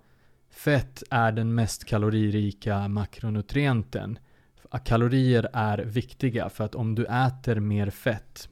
fett 0.56 1.04
är 1.10 1.32
den 1.32 1.56
mest 1.56 1.86
kaloririka 1.86 2.88
makronutrienten. 2.88 4.20
Kalorier 4.86 5.48
är 5.54 5.78
viktiga 5.78 6.50
för 6.50 6.64
att 6.64 6.76
om 6.76 6.96
du 6.96 7.06
äter 7.06 7.60
mer 7.60 7.90
fett, 7.90 8.50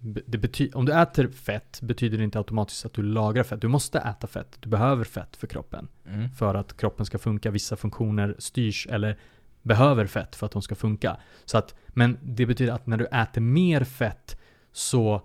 om 0.74 0.86
du 0.86 0.93
äter 0.93 1.28
fett 1.28 1.80
betyder 1.82 2.18
det 2.18 2.24
inte 2.24 2.38
automatiskt 2.38 2.86
att 2.86 2.93
du 2.93 3.04
lagrar 3.04 3.43
fett. 3.43 3.62
Du 3.62 3.68
måste 3.68 3.99
äta 3.99 4.28
fett. 4.28 4.58
Du 4.60 4.70
behöver 4.70 5.04
fett 5.04 5.36
för 5.36 5.47
kroppen. 5.47 5.88
Mm. 6.08 6.32
För 6.32 6.56
att 6.56 6.78
kroppen 6.78 7.06
ska 7.06 7.18
funka. 7.18 7.51
Vissa 7.51 7.76
funktioner 7.76 8.36
styrs 8.39 8.88
eller 8.88 9.18
behöver 9.62 10.06
fett 10.06 10.36
för 10.36 10.45
att 10.45 10.51
de 10.51 10.62
ska 10.62 10.76
funka. 10.76 11.18
Så 11.45 11.58
att, 11.58 11.76
men 11.88 12.18
det 12.22 12.45
betyder 12.45 12.74
att 12.74 12.88
när 12.88 12.97
du 12.97 13.06
äter 13.06 13.41
mer 13.41 13.84
fett 13.84 14.39
så 14.72 15.22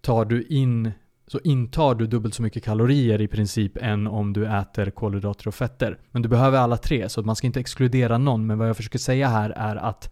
tar 0.00 0.24
du 0.24 0.42
in 0.42 0.92
så 1.26 1.40
intar 1.44 1.94
du 1.94 2.06
dubbelt 2.06 2.34
så 2.34 2.42
mycket 2.42 2.64
kalorier 2.64 3.20
i 3.20 3.28
princip 3.28 3.76
än 3.76 4.06
om 4.06 4.32
du 4.32 4.46
äter 4.46 4.90
kolhydrater 4.90 5.48
och 5.48 5.54
fetter. 5.54 5.98
Men 6.10 6.22
du 6.22 6.28
behöver 6.28 6.58
alla 6.58 6.76
tre, 6.76 7.08
så 7.08 7.22
man 7.22 7.36
ska 7.36 7.46
inte 7.46 7.60
exkludera 7.60 8.18
någon. 8.18 8.46
Men 8.46 8.58
vad 8.58 8.68
jag 8.68 8.76
försöker 8.76 8.98
säga 8.98 9.28
här 9.28 9.50
är 9.50 9.76
att 9.76 10.10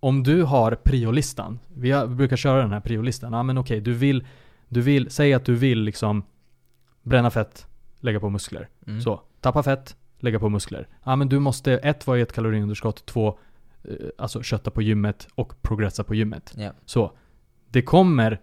om 0.00 0.22
du 0.22 0.42
har 0.42 0.74
priolistan, 0.84 1.58
vi 1.74 1.90
har- 1.90 2.06
vi 2.06 2.14
brukar 2.14 2.36
köra 2.36 2.62
den 2.62 2.72
här 2.72 2.80
priolistan, 2.80 3.32
ja 3.32 3.42
men 3.42 3.58
okej, 3.58 3.80
du 3.80 3.92
vill, 3.92 4.26
du 4.68 4.80
vill, 4.80 5.10
säg 5.10 5.34
att 5.34 5.44
du 5.44 5.54
vill 5.54 5.80
liksom 5.82 6.22
bränna 7.02 7.30
fett, 7.30 7.66
lägga 8.00 8.20
på 8.20 8.30
muskler. 8.30 8.68
Mm. 8.86 9.00
Så, 9.00 9.20
tappa 9.40 9.62
fett, 9.62 9.96
lägga 10.18 10.38
på 10.38 10.48
muskler. 10.48 10.88
Ja 11.04 11.16
men 11.16 11.28
du 11.28 11.38
måste, 11.38 11.72
ett, 11.72 12.06
vara 12.06 12.18
i 12.18 12.22
ett 12.22 12.32
kaloriunderskott, 12.32 13.06
två, 13.06 13.38
eh, 13.84 13.94
alltså 14.18 14.42
kötta 14.42 14.70
på 14.70 14.82
gymmet 14.82 15.28
och 15.34 15.62
progressa 15.62 16.04
på 16.04 16.14
gymmet. 16.14 16.54
Ja. 16.56 16.70
Så, 16.84 17.12
det 17.70 17.82
kommer, 17.82 18.40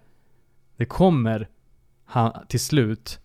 det 0.77 0.85
kommer 0.85 1.47
ha, 2.13 2.43
till 2.49 2.59
slut, 2.59 3.19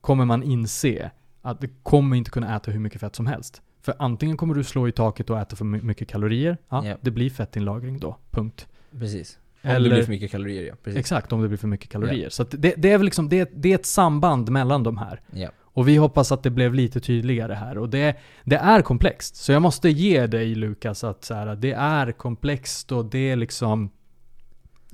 kommer 0.00 0.24
man 0.24 0.42
inse 0.42 1.10
att 1.42 1.60
du 1.60 1.68
kommer 1.82 2.16
inte 2.16 2.30
kunna 2.30 2.56
äta 2.56 2.70
hur 2.70 2.80
mycket 2.80 3.00
fett 3.00 3.16
som 3.16 3.26
helst. 3.26 3.62
För 3.82 3.94
antingen 3.98 4.36
kommer 4.36 4.54
du 4.54 4.64
slå 4.64 4.88
i 4.88 4.92
taket 4.92 5.30
och 5.30 5.38
äta 5.40 5.56
för 5.56 5.64
my- 5.64 5.80
mycket 5.82 6.08
kalorier, 6.08 6.56
ja, 6.68 6.86
Ja. 6.86 6.96
det 7.00 7.10
blir 7.10 7.30
fettinlagring 7.30 7.98
då, 8.00 8.16
punkt. 8.30 8.66
Precis. 8.98 9.38
Om 9.64 9.70
Eller- 9.70 9.88
det 9.90 9.94
blir 9.94 10.04
för 10.04 10.12
mycket 10.12 10.30
kalorier 10.30 10.62
ja. 10.66 10.74
Precis. 10.84 11.00
Exakt, 11.00 11.32
om 11.32 11.42
det 11.42 11.48
blir 11.48 11.58
för 11.58 11.68
mycket 11.68 11.88
kalorier. 11.90 12.28
Så 12.28 12.42
att 12.42 12.50
det, 12.50 12.74
det 12.76 12.92
är 12.92 12.98
väl 12.98 13.04
liksom, 13.04 13.28
det, 13.28 13.50
det 13.54 13.70
är 13.70 13.74
ett 13.74 13.86
samband 13.86 14.50
mellan 14.50 14.82
de 14.82 14.98
här. 14.98 15.20
Ja. 15.32 15.48
Och 15.62 15.88
vi 15.88 15.96
hoppas 15.96 16.32
att 16.32 16.42
det 16.42 16.50
blev 16.50 16.74
lite 16.74 17.00
tydligare 17.00 17.52
här. 17.54 17.78
Och 17.78 17.88
det, 17.88 18.16
det 18.44 18.56
är 18.56 18.82
komplext. 18.82 19.36
Så 19.36 19.52
jag 19.52 19.62
måste 19.62 19.88
ge 19.88 20.26
dig 20.26 20.54
Lukas 20.54 21.04
att 21.04 21.24
så 21.24 21.34
här, 21.34 21.56
det 21.56 21.72
är 21.72 22.12
komplext 22.12 22.92
och 22.92 23.04
det 23.04 23.30
är 23.30 23.36
liksom... 23.36 23.90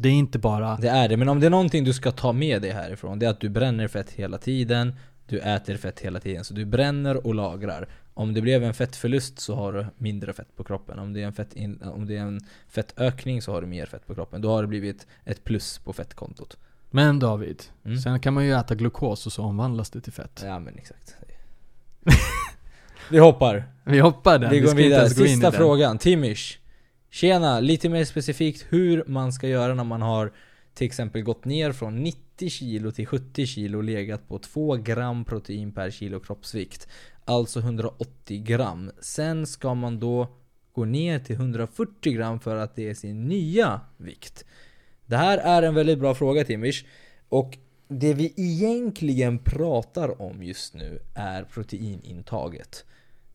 Det 0.01 0.09
är 0.09 0.13
inte 0.13 0.39
bara... 0.39 0.77
Det 0.77 0.89
är 0.89 1.09
det, 1.09 1.17
men 1.17 1.29
om 1.29 1.41
det 1.41 1.47
är 1.47 1.51
någonting 1.51 1.85
du 1.85 1.93
ska 1.93 2.11
ta 2.13 2.33
med 2.33 2.63
dig 2.63 2.71
härifrån, 2.71 3.19
det 3.19 3.27
är 3.27 3.31
att 3.31 3.41
du 3.41 3.49
bränner 3.49 3.89
fett 3.89 4.11
hela 4.11 4.39
tiden, 4.39 4.95
du 5.27 5.39
äter 5.39 5.77
fett 5.77 6.01
hela 6.01 6.21
tiden, 6.21 6.45
så 6.45 6.55
du 6.55 6.65
bränner 6.65 7.27
och 7.27 7.35
lagrar. 7.35 7.89
Om 8.15 8.35
det 8.35 8.41
blev 8.41 8.65
en 8.65 8.75
fettförlust 8.75 9.39
så 9.39 9.55
har 9.55 9.73
du 9.73 9.87
mindre 9.99 10.33
fett 10.33 10.57
på 10.57 10.65
kroppen. 10.65 10.99
Om 10.99 11.13
det 11.13 11.23
är 11.23 11.27
en, 11.27 11.33
fett 11.33 11.53
in, 11.53 11.83
om 11.83 12.07
det 12.07 12.17
är 12.17 12.21
en 12.21 12.41
fettökning 12.69 13.43
så 13.43 13.53
har 13.53 13.61
du 13.61 13.67
mer 13.67 13.87
fett 13.87 14.07
på 14.07 14.15
kroppen. 14.15 14.41
Då 14.41 14.51
har 14.51 14.63
det 14.63 14.69
blivit 14.69 15.07
ett 15.25 15.45
plus 15.45 15.79
på 15.79 15.93
fettkontot. 15.93 16.57
Men 16.91 17.19
David, 17.19 17.63
Mm. 17.85 17.99
sen 17.99 18.21
kan 18.21 18.35
man 18.35 18.45
ju 18.45 18.53
äta 18.53 18.75
glukos 18.75 19.27
och 19.27 19.33
så 19.33 19.43
omvandlas 19.43 19.91
det 19.91 20.01
till 20.01 20.13
fett. 20.13 20.43
Ja 20.47 20.59
men 20.59 20.79
exakt. 20.79 21.15
Vi 23.11 23.19
hoppar. 23.19 23.65
Vi 23.85 23.99
hoppar 24.01 24.39
där. 24.39 24.51
Vi 24.51 24.61
går 24.61 24.71
inte 24.71 24.83
vidare. 24.83 25.09
Sista 25.11 25.51
den. 25.51 25.59
frågan. 25.59 25.99
Timish. 25.99 26.59
Tjena, 27.11 27.61
lite 27.61 27.89
mer 27.89 28.05
specifikt 28.05 28.67
hur 28.69 29.05
man 29.07 29.33
ska 29.33 29.49
göra 29.49 29.75
när 29.75 29.85
man 29.85 30.03
har 30.03 30.33
till 30.75 30.87
exempel 30.87 31.23
gått 31.23 31.45
ner 31.45 31.73
från 31.73 32.03
90 32.03 32.49
kilo 32.49 32.91
till 32.91 33.07
70 33.07 33.47
kilo 33.47 33.79
och 33.79 33.85
legat 33.85 34.29
på 34.29 34.39
2 34.39 34.77
gram 34.77 35.25
protein 35.25 35.73
per 35.73 35.91
kilo 35.91 36.21
kroppsvikt. 36.21 36.89
Alltså 37.25 37.61
180 37.61 38.43
gram. 38.43 38.91
Sen 39.01 39.47
ska 39.47 39.75
man 39.75 40.01
då 40.01 40.29
gå 40.73 40.85
ner 40.85 41.19
till 41.19 41.35
140 41.35 42.13
gram 42.13 42.41
för 42.41 42.57
att 42.57 42.77
det 42.77 42.89
är 42.89 42.95
sin 42.95 43.29
nya 43.29 43.81
vikt. 43.97 44.45
Det 45.07 45.17
här 45.17 45.39
är 45.39 45.63
en 45.63 45.75
väldigt 45.75 45.99
bra 45.99 46.15
fråga 46.15 46.45
Timish. 46.45 46.85
Och 47.29 47.59
det 47.89 48.15
vi 48.15 48.35
egentligen 48.37 49.39
pratar 49.39 50.23
om 50.23 50.43
just 50.43 50.75
nu 50.75 51.03
är 51.15 51.45
proteinintaget. 51.45 52.85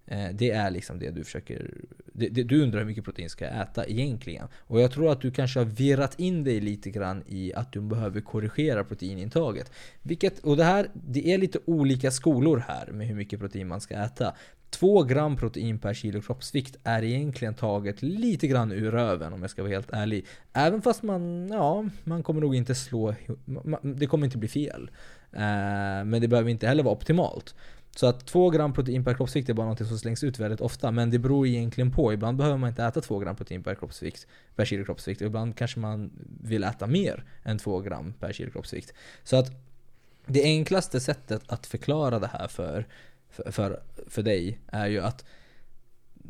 Eh, 0.08 0.30
det 0.34 0.52
är 0.52 0.72
liksom 0.72 1.00
det 1.00 1.12
du 1.12 1.24
försöker... 1.24 1.72
Det, 2.14 2.30
det, 2.30 2.44
du 2.44 2.64
undrar 2.64 2.80
hur 2.80 2.86
mycket 2.86 3.04
protein 3.04 3.30
ska 3.30 3.46
jag 3.46 3.62
äta 3.62 3.86
egentligen? 3.86 4.48
Och 4.58 4.82
jag 4.82 4.92
tror 4.92 5.12
att 5.12 5.22
du 5.22 5.32
kanske 5.32 5.60
har 5.60 5.66
virrat 5.66 6.20
in 6.20 6.44
dig 6.44 6.62
lite 6.62 6.90
grann 6.90 7.24
i 7.28 7.54
att 7.54 7.72
du 7.72 7.82
behöver 7.82 8.22
korrigera 8.22 8.84
proteinintaget. 8.84 9.72
Vilket, 10.02 10.40
och 10.40 10.58
det 10.58 10.64
här, 10.64 10.88
det 10.94 11.34
är 11.34 11.38
lite 11.38 11.60
olika 11.66 12.12
skolor 12.12 12.64
här 12.68 12.88
med 12.92 13.08
hur 13.08 13.16
mycket 13.16 13.40
protein 13.40 13.68
man 13.68 13.82
ska 13.82 13.96
äta. 13.96 14.34
2 14.70 15.04
gram 15.04 15.38
protein 15.38 15.80
per 15.80 15.94
kilo 15.94 16.22
kroppsvikt 16.22 16.78
är 16.84 17.04
egentligen 17.04 17.54
taget 17.54 18.02
lite 18.02 18.48
grann 18.48 18.72
ur 18.72 18.92
röven 18.92 19.34
om 19.34 19.42
jag 19.42 19.52
ska 19.52 19.62
vara 19.62 19.74
helt 19.74 19.94
ärlig. 19.94 20.26
Även 20.54 20.82
fast 20.82 21.04
man, 21.04 21.48
ja, 21.48 21.86
man 22.04 22.24
kommer 22.24 22.42
nog 22.42 22.56
inte 22.56 22.76
slå... 22.76 23.16
Det 23.82 24.08
kommer 24.08 24.26
inte 24.26 24.38
bli 24.38 24.48
fel. 24.48 24.92
Eh, 25.32 26.06
men 26.06 26.22
det 26.22 26.28
behöver 26.28 26.50
inte 26.50 26.68
heller 26.68 26.84
vara 26.84 26.96
optimalt. 26.96 27.56
Så 27.96 28.08
att 28.08 28.26
2 28.26 28.50
gram 28.50 28.74
protein 28.74 29.04
per 29.04 29.14
kroppsvikt 29.14 29.50
är 29.50 29.54
bara 29.54 29.68
något 29.68 29.88
som 29.88 30.00
slängs 30.00 30.24
ut 30.24 30.40
väldigt 30.40 30.62
ofta. 30.62 30.92
Men 30.92 31.10
det 31.10 31.20
beror 31.20 31.48
egentligen 31.48 31.92
på. 31.92 32.14
Ibland 32.14 32.38
behöver 32.38 32.58
man 32.58 32.70
inte 32.70 32.84
äta 32.84 33.02
2 33.02 33.20
gram 33.20 33.36
protein 33.36 33.64
per 33.64 33.76
kroppsvikt, 33.76 34.28
per 34.56 34.66
kilo 34.66 34.86
kroppsvikt. 34.86 35.22
Ibland 35.22 35.58
kanske 35.58 35.80
man 35.80 36.12
vill 36.42 36.64
äta 36.64 36.88
mer 36.88 37.24
än 37.44 37.58
2 37.58 37.80
gram 37.80 38.14
per 38.20 38.34
kilo 38.34 38.52
kroppsvikt. 38.52 38.94
Så 39.24 39.36
att 39.36 39.52
det 40.26 40.44
enklaste 40.44 41.00
sättet 41.00 41.42
att 41.48 41.66
förklara 41.66 42.20
det 42.20 42.30
här 42.34 42.48
för, 42.48 42.88
för, 43.30 43.52
för, 43.52 43.80
för 44.08 44.22
dig 44.22 44.60
är 44.68 44.88
ju 44.88 45.00
att 45.02 45.26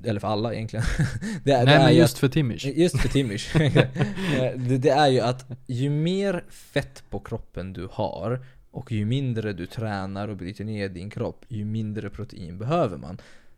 eller 0.04 0.20
för 0.20 0.28
alla 0.28 0.54
egentligen. 0.54 0.86
Det 1.44 1.52
är, 1.52 1.60
det 1.60 1.66
Nej 1.66 1.76
är 1.76 1.84
men 1.84 1.94
ju 1.94 2.00
just 2.00 2.14
att, 2.14 2.20
för 2.20 2.28
Timish. 2.28 2.66
Just 2.76 3.00
för 3.00 3.10
Timish. 3.10 3.54
det, 4.56 4.78
det 4.78 4.90
är 4.90 5.08
ju 5.08 5.20
att 5.20 5.46
ju 5.68 5.90
mer 5.90 6.44
fett 6.50 7.04
på 7.10 7.20
kroppen 7.20 7.74
du 7.74 7.88
har 7.92 8.46
och 8.76 8.92
ju 8.92 9.06
mindre 9.06 9.54
du 9.54 9.66
tränar 9.66 10.28
och 10.28 10.38
bryter 10.38 10.64
ner 10.64 10.90
din 10.90 11.10
kropp, 11.10 11.46
ju 11.48 11.66
mindre 11.66 12.10
protein 12.10 12.58
behöver 12.58 12.98
man. 12.98 13.18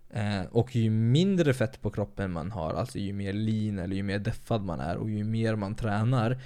Eh, 0.09 0.45
och 0.51 0.75
ju 0.75 0.89
mindre 0.89 1.53
fett 1.53 1.81
på 1.81 1.89
kroppen 1.89 2.31
man 2.31 2.51
har, 2.51 2.73
alltså 2.73 2.97
ju 2.97 3.13
mer 3.13 3.33
lean 3.33 3.79
eller 3.79 3.95
ju 3.95 4.03
mer 4.03 4.19
deffad 4.19 4.65
man 4.65 4.79
är 4.79 4.97
och 4.97 5.09
ju 5.09 5.23
mer 5.23 5.55
man 5.55 5.75
tränar 5.75 6.41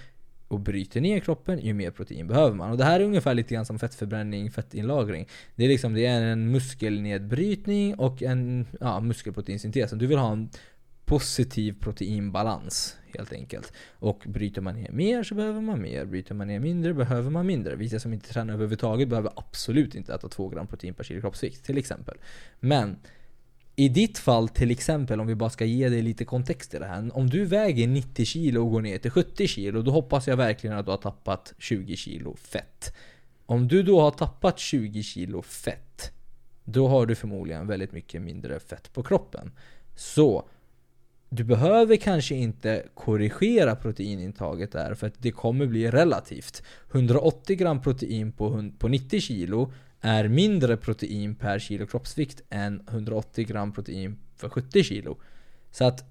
och 0.48 0.60
bryter 0.60 1.02
ner 1.02 1.20
kroppen, 1.20 1.60
ju 1.60 1.74
mer 1.74 1.92
protein 1.92 2.28
behöver 2.28 2.56
man. 2.56 2.72
Och 2.72 2.78
det 2.78 2.84
här 2.84 3.00
är 3.00 3.04
ungefär 3.04 3.34
lite 3.34 3.54
grann 3.54 3.66
som 3.66 3.80
fettförbränning, 3.80 4.52
fettinlagring. 4.52 5.28
Det 5.56 5.64
är 5.64 5.70
liksom 5.70 5.94
det 5.94 6.06
är 6.06 6.22
en 6.22 6.52
muskelnedbrytning 6.52 7.96
och 7.96 8.24
en 8.24 8.68
ja, 8.80 9.00
muskelproteinsyntes. 9.00 9.92
Du 9.92 10.08
vill 10.08 10.18
ha 10.18 10.32
en 10.32 10.50
positiv 11.12 11.76
proteinbalans 11.80 12.98
helt 13.18 13.34
enkelt. 13.34 13.74
Och 14.00 14.24
bryter 14.26 14.62
man 14.62 14.76
ner 14.76 14.92
mer 14.92 15.24
så 15.24 15.36
behöver 15.36 15.62
man 15.62 15.82
mer. 15.82 16.06
Bryter 16.06 16.36
man 16.36 16.48
ner 16.48 16.60
mindre 16.60 16.94
behöver 16.94 17.30
man 17.30 17.46
mindre. 17.46 17.76
Vissa 17.76 18.00
som 18.00 18.14
inte 18.14 18.34
tränar 18.34 18.54
överhuvudtaget 18.54 19.10
behöver 19.10 19.32
absolut 19.36 19.96
inte 19.96 20.14
äta 20.14 20.30
2 20.30 20.50
gram 20.50 20.68
protein 20.68 20.94
per 20.94 21.04
kilo 21.04 21.22
kroppsvikt 21.22 21.66
till 21.66 21.78
exempel. 21.78 22.18
Men 22.60 23.00
i 23.76 23.90
ditt 23.90 24.18
fall 24.18 24.50
till 24.50 24.72
exempel, 24.72 25.20
om 25.20 25.28
vi 25.28 25.36
bara 25.36 25.50
ska 25.50 25.66
ge 25.66 25.90
dig 25.90 26.02
lite 26.02 26.26
kontext 26.26 26.74
i 26.74 26.80
det 26.80 26.86
här. 26.86 27.18
Om 27.18 27.30
du 27.30 27.46
väger 27.46 27.88
90 27.88 28.26
kilo 28.26 28.66
och 28.66 28.72
går 28.72 28.82
ner 28.82 28.98
till 28.98 29.12
70 29.12 29.48
kilo, 29.48 29.82
då 29.82 29.92
hoppas 29.92 30.28
jag 30.28 30.38
verkligen 30.38 30.78
att 30.78 30.86
du 30.86 30.92
har 30.92 30.98
tappat 30.98 31.54
20 31.58 31.96
kilo 31.96 32.36
fett. 32.36 32.96
Om 33.46 33.68
du 33.68 33.84
då 33.84 34.02
har 34.02 34.12
tappat 34.12 34.60
20 34.60 35.04
kilo 35.04 35.42
fett, 35.42 36.12
då 36.64 36.88
har 36.88 37.06
du 37.06 37.16
förmodligen 37.16 37.68
väldigt 37.68 37.92
mycket 37.92 38.22
mindre 38.22 38.60
fett 38.60 38.94
på 38.94 39.04
kroppen. 39.04 39.52
Så 39.96 40.46
du 41.34 41.44
behöver 41.44 41.96
kanske 41.96 42.36
inte 42.36 42.86
korrigera 42.94 43.76
proteinintaget 43.76 44.72
där 44.72 44.94
för 44.94 45.08
att 45.08 45.14
det 45.18 45.32
kommer 45.32 45.66
bli 45.66 45.92
relativt. 45.92 46.64
180 46.92 47.56
gram 47.56 47.82
protein 47.82 48.32
på, 48.32 48.72
på 48.78 48.88
90 48.88 49.20
kilo 49.20 49.74
är 50.02 50.28
mindre 50.28 50.78
protein 50.78 51.36
per 51.36 51.60
kilo 51.60 51.86
kroppsvikt 51.86 52.42
än 52.50 52.82
180 52.90 53.46
gram 53.46 53.74
protein 53.74 54.18
för 54.36 54.50
70 54.50 54.84
kilo. 54.84 55.18
Så 55.72 55.86
att 55.86 56.06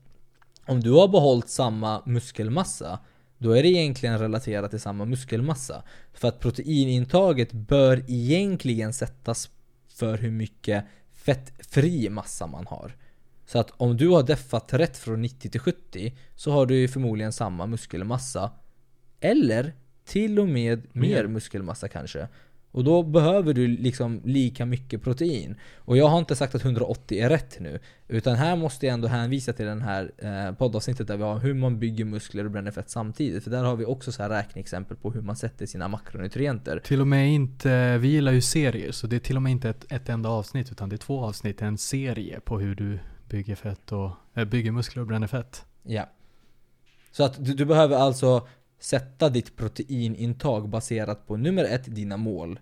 om 0.67 0.81
du 0.81 0.91
har 0.91 1.09
behållit 1.09 1.49
samma 1.49 2.03
muskelmassa 2.07 2.99
då 3.39 3.53
är 3.53 3.63
det 3.63 3.69
egentligen 3.69 4.19
relaterat 4.19 4.71
till 4.71 4.81
samma 4.81 5.05
muskelmassa. 5.05 5.83
För 6.13 6.29
att 6.29 6.41
proteinintaget 6.41 7.53
bör 7.53 8.05
egentligen 8.09 8.93
sättas 8.93 9.51
för 9.89 10.19
hur 10.19 10.31
mycket 10.31 10.85
fettfri 11.13 12.11
massa 12.11 12.47
man 12.47 12.67
har. 12.67 12.97
Så 13.51 13.59
att 13.59 13.71
om 13.77 13.97
du 13.97 14.09
har 14.09 14.23
deffat 14.23 14.75
rätt 14.75 14.97
från 14.97 15.23
90 15.23 15.51
till 15.51 15.61
70 15.61 16.15
så 16.35 16.53
har 16.53 16.67
du 16.67 16.75
ju 16.75 16.89
förmodligen 16.89 17.33
samma 17.33 17.67
muskelmassa. 17.67 18.51
Eller 19.21 19.73
till 20.05 20.39
och 20.39 20.49
med 20.49 20.87
mer 20.93 21.27
muskelmassa 21.27 21.89
kanske. 21.89 22.29
Och 22.71 22.85
då 22.85 23.03
behöver 23.03 23.55
du 23.55 23.67
liksom 23.67 24.21
lika 24.25 24.67
mycket 24.67 25.03
protein. 25.03 25.57
Och 25.77 25.97
jag 25.97 26.09
har 26.09 26.19
inte 26.19 26.37
sagt 26.37 26.55
att 26.55 26.65
180 26.65 27.19
är 27.19 27.29
rätt 27.29 27.61
nu. 27.61 27.79
Utan 28.09 28.37
här 28.37 28.57
måste 28.57 28.87
jag 28.87 28.95
ändå 28.95 29.09
hänvisa 29.09 29.53
till 29.53 29.67
den 29.67 29.83
här 29.83 30.13
eh, 30.19 30.55
poddavsnittet 30.55 31.07
där 31.07 31.17
vi 31.17 31.23
har 31.23 31.39
hur 31.39 31.55
man 31.55 31.79
bygger 31.79 32.05
muskler 32.05 32.45
och 32.45 32.51
bränner 32.51 32.71
fett 32.71 32.91
samtidigt. 32.91 33.45
För 33.45 33.51
där 33.51 33.65
har 33.65 33.77
vi 33.77 33.85
också 33.85 34.13
så 34.13 34.23
här 34.23 34.31
räkneexempel 34.31 34.97
på 34.97 35.11
hur 35.11 35.23
man 35.23 35.37
sätter 35.37 35.67
sina 35.67 35.89
makronutrienter. 35.89 36.81
Till 36.85 37.01
och 37.01 37.07
med 37.07 37.33
inte, 37.33 37.99
vi 37.99 38.09
gillar 38.09 38.33
ju 38.33 38.41
serier 38.41 38.93
så 38.93 39.07
det 39.07 39.17
är 39.17 39.21
till 39.21 39.37
och 39.37 39.43
med 39.43 39.53
inte 39.53 39.69
ett, 39.71 39.93
ett 39.93 40.09
enda 40.09 40.29
avsnitt 40.29 40.73
utan 40.73 40.89
det 40.89 40.97
är 40.97 40.99
två 40.99 41.25
avsnitt, 41.25 41.63
en 41.63 41.79
serie 41.79 42.41
på 42.41 42.59
hur 42.59 42.75
du 42.75 42.99
bygger 43.31 43.55
fett 43.55 43.93
och, 43.93 44.11
äh, 44.35 44.45
bygger 44.45 44.73
muskler 44.73 45.01
och 45.01 45.07
bränner 45.07 45.27
fett. 45.27 45.65
Ja. 45.83 46.09
Så 47.11 47.25
att 47.25 47.45
du, 47.45 47.55
du 47.55 47.65
behöver 47.65 47.97
alltså 47.97 48.49
sätta 48.79 49.29
ditt 49.29 49.57
proteinintag 49.57 50.69
baserat 50.69 51.27
på 51.27 51.37
nummer 51.37 51.65
ett, 51.65 51.95
dina 51.95 52.17
mål. 52.17 52.61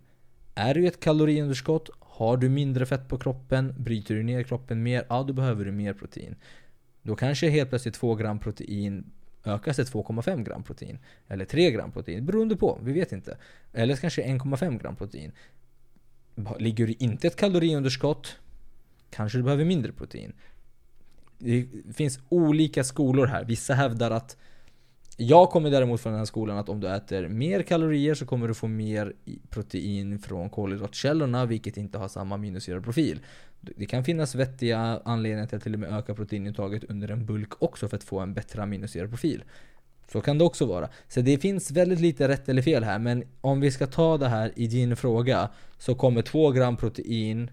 Är 0.54 0.74
du 0.74 0.86
ett 0.86 1.00
kaloriunderskott? 1.00 1.90
Har 2.00 2.36
du 2.36 2.48
mindre 2.48 2.86
fett 2.86 3.08
på 3.08 3.18
kroppen? 3.18 3.74
Bryter 3.78 4.14
du 4.14 4.22
ner 4.22 4.42
kroppen 4.42 4.82
mer? 4.82 5.06
Ja, 5.08 5.22
då 5.22 5.32
behöver 5.32 5.64
du 5.64 5.72
mer 5.72 5.92
protein. 5.92 6.36
Då 7.02 7.16
kanske 7.16 7.48
helt 7.48 7.68
plötsligt 7.68 7.94
2 7.94 8.14
gram 8.14 8.38
protein 8.38 9.10
ökas 9.44 9.76
till 9.76 9.84
2,5 9.84 10.44
gram 10.44 10.62
protein. 10.62 10.98
Eller 11.28 11.44
3 11.44 11.70
gram 11.70 11.92
protein, 11.92 12.26
beroende 12.26 12.56
på, 12.56 12.78
vi 12.82 12.92
vet 12.92 13.12
inte. 13.12 13.38
Eller 13.72 13.96
kanske 13.96 14.22
1,5 14.22 14.78
gram 14.82 14.96
protein. 14.96 15.32
Ligger 16.58 16.86
du 16.86 16.94
inte 16.98 17.26
ett 17.26 17.36
kaloriunderskott, 17.36 18.36
kanske 19.10 19.38
du 19.38 19.44
behöver 19.44 19.64
mindre 19.64 19.92
protein. 19.92 20.32
Det 21.38 21.66
finns 21.94 22.20
olika 22.28 22.84
skolor 22.84 23.26
här. 23.26 23.44
Vissa 23.44 23.74
hävdar 23.74 24.10
att 24.10 24.36
jag 25.20 25.50
kommer 25.50 25.70
däremot 25.70 26.00
från 26.00 26.12
den 26.12 26.20
här 26.20 26.26
skolan 26.26 26.58
att 26.58 26.68
om 26.68 26.80
du 26.80 26.88
äter 26.88 27.28
mer 27.28 27.62
kalorier 27.62 28.14
så 28.14 28.26
kommer 28.26 28.48
du 28.48 28.54
få 28.54 28.68
mer 28.68 29.12
protein 29.50 30.18
från 30.18 30.50
kolhydratkällorna 30.50 31.46
vilket 31.46 31.76
inte 31.76 31.98
har 31.98 32.08
samma 32.08 32.34
aminosyraprofil. 32.34 33.20
Det 33.60 33.86
kan 33.86 34.04
finnas 34.04 34.34
vettiga 34.34 35.00
anledningar 35.04 35.46
till 35.46 35.56
att 35.56 35.62
till 35.62 35.74
och 35.74 35.80
med 35.80 35.92
öka 35.92 36.14
proteinintaget 36.14 36.84
under 36.84 37.10
en 37.10 37.26
bulk 37.26 37.62
också 37.62 37.88
för 37.88 37.96
att 37.96 38.04
få 38.04 38.20
en 38.20 38.34
bättre 38.34 38.62
aminosyraprofil. 38.62 39.44
Så 40.12 40.20
kan 40.20 40.38
det 40.38 40.44
också 40.44 40.66
vara. 40.66 40.88
Så 41.08 41.20
det 41.20 41.38
finns 41.38 41.70
väldigt 41.70 42.00
lite 42.00 42.28
rätt 42.28 42.48
eller 42.48 42.62
fel 42.62 42.84
här 42.84 42.98
men 42.98 43.24
om 43.40 43.60
vi 43.60 43.70
ska 43.70 43.86
ta 43.86 44.18
det 44.18 44.28
här 44.28 44.52
i 44.56 44.66
din 44.66 44.96
fråga 44.96 45.50
så 45.78 45.94
kommer 45.94 46.22
2 46.22 46.50
gram 46.50 46.76
protein 46.76 47.50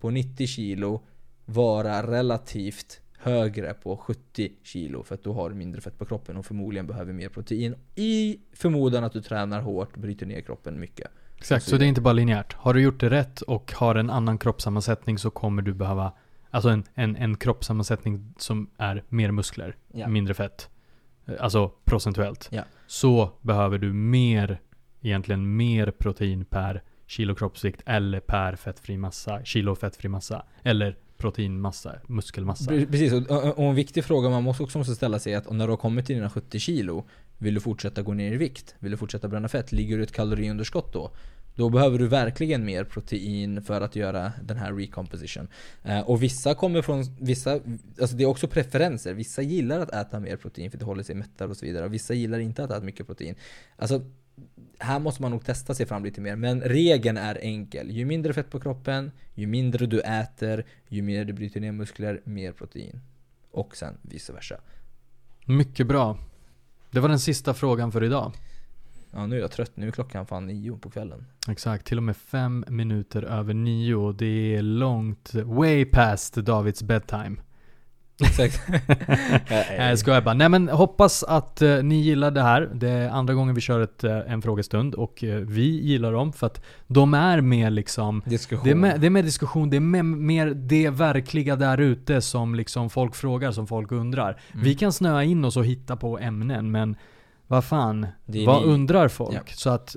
på 0.00 0.10
90 0.10 0.46
kilo 0.46 1.02
vara 1.44 2.10
relativt 2.10 3.00
högre 3.24 3.74
på 3.74 3.96
70 3.96 4.52
kilo 4.62 5.02
för 5.02 5.14
att 5.14 5.24
då 5.24 5.32
har 5.32 5.50
du 5.50 5.54
mindre 5.54 5.80
fett 5.80 5.98
på 5.98 6.04
kroppen 6.04 6.36
och 6.36 6.46
förmodligen 6.46 6.86
behöver 6.86 7.12
mer 7.12 7.28
protein. 7.28 7.74
I 7.94 8.38
förmodan 8.52 9.04
att 9.04 9.12
du 9.12 9.22
tränar 9.22 9.60
hårt, 9.60 9.96
bryter 9.96 10.26
ner 10.26 10.40
kroppen 10.40 10.80
mycket. 10.80 11.10
Exakt, 11.36 11.64
så 11.64 11.76
det 11.76 11.84
är 11.84 11.86
inte 11.86 12.00
bara 12.00 12.12
linjärt. 12.12 12.52
Har 12.52 12.74
du 12.74 12.82
gjort 12.82 13.00
det 13.00 13.10
rätt 13.10 13.40
och 13.40 13.72
har 13.72 13.94
en 13.94 14.10
annan 14.10 14.38
kroppssammansättning 14.38 15.18
så 15.18 15.30
kommer 15.30 15.62
du 15.62 15.74
behöva 15.74 16.12
Alltså 16.54 16.68
en, 16.68 16.84
en, 16.94 17.16
en 17.16 17.36
kroppssammansättning 17.36 18.34
som 18.38 18.70
är 18.76 19.04
mer 19.08 19.30
muskler, 19.30 19.76
ja. 19.92 20.08
mindre 20.08 20.34
fett. 20.34 20.70
Alltså 21.40 21.68
procentuellt. 21.84 22.48
Ja. 22.52 22.62
Så 22.86 23.30
behöver 23.40 23.78
du 23.78 23.92
mer, 23.92 24.60
egentligen 25.00 25.56
mer 25.56 25.90
protein 25.90 26.44
per 26.44 26.82
kilo 27.06 27.34
kroppsvikt 27.34 27.82
eller 27.86 28.20
per 28.20 28.56
fettfri 28.56 28.96
massa, 28.96 29.44
kilo 29.44 29.74
fettfri 29.74 30.08
massa. 30.08 30.44
Eller 30.62 30.96
proteinmassa, 31.24 31.94
muskelmassa. 32.06 32.70
Precis, 32.70 33.12
och, 33.12 33.58
och 33.58 33.64
en 33.64 33.74
viktig 33.74 34.04
fråga 34.04 34.30
man 34.30 34.42
måste 34.42 34.62
också 34.62 34.78
måste 34.78 34.94
ställa 34.94 35.18
sig 35.18 35.32
är 35.32 35.38
att 35.38 35.52
när 35.52 35.66
du 35.66 35.72
har 35.72 35.76
kommit 35.76 36.06
till 36.06 36.16
dina 36.16 36.30
70 36.30 36.58
kilo, 36.58 37.04
vill 37.38 37.54
du 37.54 37.60
fortsätta 37.60 38.02
gå 38.02 38.14
ner 38.14 38.32
i 38.32 38.36
vikt? 38.36 38.74
Vill 38.78 38.90
du 38.90 38.96
fortsätta 38.96 39.28
bränna 39.28 39.48
fett? 39.48 39.72
Ligger 39.72 39.96
du 39.96 40.02
i 40.02 40.04
ett 40.04 40.12
kaloriunderskott 40.12 40.92
då? 40.92 41.10
Då 41.54 41.70
behöver 41.70 41.98
du 41.98 42.06
verkligen 42.08 42.64
mer 42.64 42.84
protein 42.84 43.62
för 43.62 43.80
att 43.80 43.96
göra 43.96 44.32
den 44.42 44.56
här 44.56 44.72
recomposition. 44.72 45.48
Eh, 45.82 46.00
och 46.00 46.22
vissa 46.22 46.54
kommer 46.54 46.82
från, 46.82 47.04
vissa, 47.20 47.52
alltså 48.00 48.16
det 48.16 48.24
är 48.24 48.28
också 48.28 48.48
preferenser. 48.48 49.14
Vissa 49.14 49.42
gillar 49.42 49.80
att 49.80 49.94
äta 49.94 50.20
mer 50.20 50.36
protein 50.36 50.70
för 50.70 50.78
det 50.78 50.84
håller 50.84 51.02
sig 51.02 51.14
mättare 51.14 51.48
och 51.48 51.56
så 51.56 51.66
vidare. 51.66 51.84
Och 51.84 51.94
vissa 51.94 52.14
gillar 52.14 52.38
inte 52.38 52.64
att 52.64 52.70
äta 52.70 52.80
mycket 52.80 53.06
protein. 53.06 53.34
Alltså 53.76 54.02
här 54.78 54.98
måste 54.98 55.22
man 55.22 55.30
nog 55.30 55.44
testa 55.44 55.74
sig 55.74 55.86
fram 55.86 56.04
lite 56.04 56.20
mer. 56.20 56.36
Men 56.36 56.60
regeln 56.60 57.16
är 57.16 57.38
enkel. 57.42 57.90
Ju 57.90 58.04
mindre 58.04 58.32
fett 58.32 58.50
på 58.50 58.60
kroppen, 58.60 59.10
ju 59.34 59.46
mindre 59.46 59.86
du 59.86 60.00
äter, 60.00 60.64
ju 60.88 61.02
mer 61.02 61.24
du 61.24 61.32
bryter 61.32 61.60
ner 61.60 61.72
muskler, 61.72 62.20
mer 62.24 62.52
protein. 62.52 63.00
Och 63.50 63.76
sen 63.76 63.98
vice 64.02 64.32
versa. 64.32 64.60
Mycket 65.46 65.86
bra. 65.86 66.18
Det 66.90 67.00
var 67.00 67.08
den 67.08 67.20
sista 67.20 67.54
frågan 67.54 67.92
för 67.92 68.04
idag. 68.04 68.32
Ja, 69.10 69.26
nu 69.26 69.36
är 69.36 69.40
jag 69.40 69.50
trött. 69.50 69.72
Nu 69.74 69.86
är 69.86 69.90
klockan 69.90 70.26
fan 70.26 70.46
nio 70.46 70.78
på 70.78 70.90
kvällen. 70.90 71.26
Exakt, 71.48 71.86
till 71.86 71.96
och 71.96 72.02
med 72.02 72.16
fem 72.16 72.64
minuter 72.68 73.22
över 73.22 73.54
nio. 73.54 74.12
Det 74.12 74.56
är 74.56 74.62
långt, 74.62 75.34
way 75.34 75.84
past 75.84 76.34
Davids 76.34 76.82
bedtime. 76.82 77.36
Exakt. 78.20 78.60
jag 79.78 79.98
skojar 79.98 80.20
bara. 80.20 80.34
Nej 80.34 80.48
men 80.48 80.68
hoppas 80.68 81.22
att 81.22 81.62
uh, 81.62 81.82
ni 81.82 81.94
gillar 81.94 82.30
det 82.30 82.42
här. 82.42 82.70
Det 82.74 82.88
är 82.88 83.08
andra 83.08 83.34
gången 83.34 83.54
vi 83.54 83.60
kör 83.60 83.80
ett, 83.80 84.04
uh, 84.04 84.32
en 84.32 84.42
frågestund 84.42 84.94
och 84.94 85.22
uh, 85.22 85.34
vi 85.36 85.80
gillar 85.80 86.12
dem 86.12 86.32
för 86.32 86.46
att 86.46 86.64
de 86.86 87.14
är 87.14 87.40
mer 87.40 87.70
liksom 87.70 88.22
Diskussion. 88.26 88.64
Det 88.64 88.70
är 88.70 88.74
mer, 88.74 88.98
det 88.98 89.06
är 89.06 89.10
mer 89.10 89.22
diskussion, 89.22 89.70
det 89.70 89.76
är 89.76 89.80
mer, 89.80 90.02
mer 90.02 90.46
det 90.46 90.90
verkliga 90.90 91.56
där 91.56 91.78
ute 91.78 92.20
som 92.20 92.54
liksom 92.54 92.90
folk 92.90 93.14
frågar, 93.14 93.52
som 93.52 93.66
folk 93.66 93.92
undrar. 93.92 94.40
Mm. 94.52 94.64
Vi 94.64 94.74
kan 94.74 94.92
snöa 94.92 95.24
in 95.24 95.44
oss 95.44 95.56
och 95.56 95.66
hitta 95.66 95.96
på 95.96 96.18
ämnen 96.18 96.70
men 96.70 96.96
vad 97.46 97.64
fan, 97.64 98.06
vad 98.46 98.62
ni. 98.62 98.72
undrar 98.72 99.08
folk? 99.08 99.36
Ja. 99.36 99.54
Så 99.54 99.70
att 99.70 99.96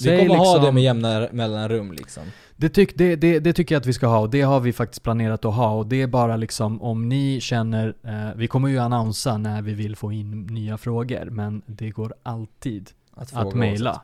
vi 0.00 0.08
kommer 0.08 0.22
liksom, 0.22 0.38
ha 0.38 0.58
det 0.58 0.72
med 0.72 0.82
jämna 0.82 1.28
mellanrum 1.32 1.92
liksom. 1.92 2.22
Det, 2.56 2.68
tyck, 2.68 2.98
det, 2.98 3.16
det, 3.16 3.38
det, 3.38 3.52
tycker 3.52 3.74
jag 3.74 3.80
att 3.80 3.86
vi 3.86 3.92
ska 3.92 4.06
ha 4.06 4.18
och 4.18 4.30
det 4.30 4.42
har 4.42 4.60
vi 4.60 4.72
faktiskt 4.72 5.02
planerat 5.02 5.44
att 5.44 5.54
ha 5.54 5.72
och 5.72 5.86
det 5.86 6.02
är 6.02 6.06
bara 6.06 6.36
liksom 6.36 6.82
om 6.82 7.08
ni 7.08 7.40
känner, 7.40 7.94
eh, 8.02 8.36
vi 8.36 8.48
kommer 8.48 8.68
ju 8.68 8.78
annonsa 8.78 9.38
när 9.38 9.62
vi 9.62 9.74
vill 9.74 9.96
få 9.96 10.12
in 10.12 10.46
nya 10.46 10.78
frågor 10.78 11.24
men 11.30 11.62
det 11.66 11.90
går 11.90 12.14
alltid 12.22 12.90
att, 13.14 13.36
att 13.36 13.54
mejla 13.54 14.02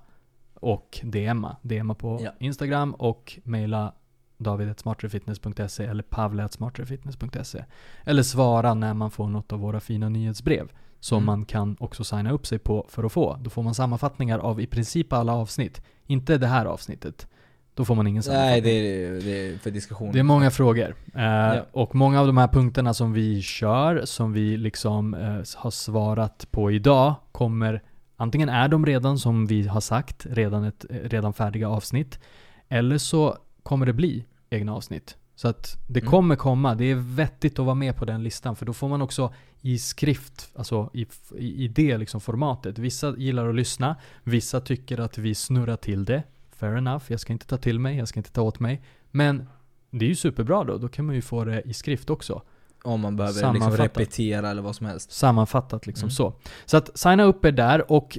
och 0.54 1.00
DMa. 1.02 1.56
DMa 1.62 1.94
på 1.94 2.20
ja. 2.22 2.30
Instagram 2.38 2.94
och 2.94 3.38
mejla 3.44 3.92
david.smarterfitness.se 4.38 5.84
eller 5.84 6.02
pavle.smarterfitness.se 6.02 7.64
Eller 8.04 8.22
svara 8.22 8.74
när 8.74 8.94
man 8.94 9.10
får 9.10 9.28
något 9.28 9.52
av 9.52 9.60
våra 9.60 9.80
fina 9.80 10.08
nyhetsbrev 10.08 10.68
som 11.00 11.16
mm. 11.16 11.26
man 11.26 11.44
kan 11.44 11.76
också 11.80 12.04
signa 12.04 12.32
upp 12.32 12.46
sig 12.46 12.58
på 12.58 12.86
för 12.88 13.04
att 13.04 13.12
få. 13.12 13.38
Då 13.40 13.50
får 13.50 13.62
man 13.62 13.74
sammanfattningar 13.74 14.38
av 14.38 14.60
i 14.60 14.66
princip 14.66 15.12
alla 15.12 15.32
avsnitt. 15.32 15.82
Inte 16.06 16.38
det 16.38 16.46
här 16.46 16.66
avsnittet. 16.66 17.26
Då 17.74 17.84
får 17.84 17.94
man 17.94 18.06
ingen 18.06 18.22
sammanfattning. 18.22 18.52
Nej, 18.52 18.60
det 18.60 19.04
är, 19.04 19.20
det 19.20 19.54
är 19.54 19.58
för 19.58 19.70
diskussion. 19.70 20.12
Det 20.12 20.18
är 20.18 20.22
många 20.22 20.50
frågor. 20.50 20.94
Eh, 21.14 21.22
ja. 21.22 21.66
Och 21.72 21.94
många 21.94 22.20
av 22.20 22.26
de 22.26 22.36
här 22.36 22.48
punkterna 22.48 22.94
som 22.94 23.12
vi 23.12 23.42
kör, 23.42 24.04
som 24.04 24.32
vi 24.32 24.56
liksom 24.56 25.14
eh, 25.14 25.42
har 25.56 25.70
svarat 25.70 26.46
på 26.50 26.70
idag, 26.70 27.14
kommer 27.32 27.82
Antingen 28.20 28.48
är 28.48 28.68
de 28.68 28.86
redan 28.86 29.18
som 29.18 29.46
vi 29.46 29.66
har 29.66 29.80
sagt, 29.80 30.26
redan, 30.30 30.64
ett, 30.64 30.84
redan 30.90 31.32
färdiga 31.32 31.68
avsnitt. 31.68 32.20
Eller 32.68 32.98
så 32.98 33.38
kommer 33.62 33.86
det 33.86 33.92
bli 33.92 34.24
egna 34.50 34.74
avsnitt. 34.74 35.16
Så 35.38 35.48
att 35.48 35.78
det 35.86 36.00
mm. 36.00 36.10
kommer 36.10 36.36
komma. 36.36 36.74
Det 36.74 36.84
är 36.84 36.94
vettigt 36.94 37.58
att 37.58 37.64
vara 37.64 37.74
med 37.74 37.96
på 37.96 38.04
den 38.04 38.22
listan 38.22 38.56
för 38.56 38.66
då 38.66 38.72
får 38.72 38.88
man 38.88 39.02
också 39.02 39.34
i 39.60 39.78
skrift, 39.78 40.50
alltså 40.54 40.90
i, 40.92 41.06
i 41.38 41.68
det 41.68 41.98
liksom 41.98 42.20
formatet. 42.20 42.78
Vissa 42.78 43.14
gillar 43.16 43.48
att 43.48 43.54
lyssna, 43.54 43.96
vissa 44.24 44.60
tycker 44.60 45.00
att 45.00 45.18
vi 45.18 45.34
snurrar 45.34 45.76
till 45.76 46.04
det. 46.04 46.22
Fair 46.56 46.76
enough, 46.76 47.04
jag 47.08 47.20
ska 47.20 47.32
inte 47.32 47.46
ta 47.46 47.56
till 47.56 47.78
mig, 47.78 47.96
jag 47.96 48.08
ska 48.08 48.20
inte 48.20 48.32
ta 48.32 48.42
åt 48.42 48.60
mig. 48.60 48.82
Men 49.10 49.48
det 49.90 50.04
är 50.04 50.08
ju 50.08 50.14
superbra 50.14 50.64
då, 50.64 50.78
då 50.78 50.88
kan 50.88 51.06
man 51.06 51.14
ju 51.14 51.22
få 51.22 51.44
det 51.44 51.62
i 51.62 51.74
skrift 51.74 52.10
också. 52.10 52.42
Om 52.82 53.00
man 53.00 53.16
behöver 53.16 53.52
liksom 53.52 53.76
repetera 53.76 54.50
eller 54.50 54.62
vad 54.62 54.76
som 54.76 54.86
helst. 54.86 55.12
Sammanfattat 55.12 55.86
liksom 55.86 56.06
mm. 56.06 56.10
så. 56.10 56.34
Så 56.66 56.76
att 56.76 56.98
signa 56.98 57.22
upp 57.22 57.44
er 57.44 57.52
där 57.52 57.92
och 57.92 58.18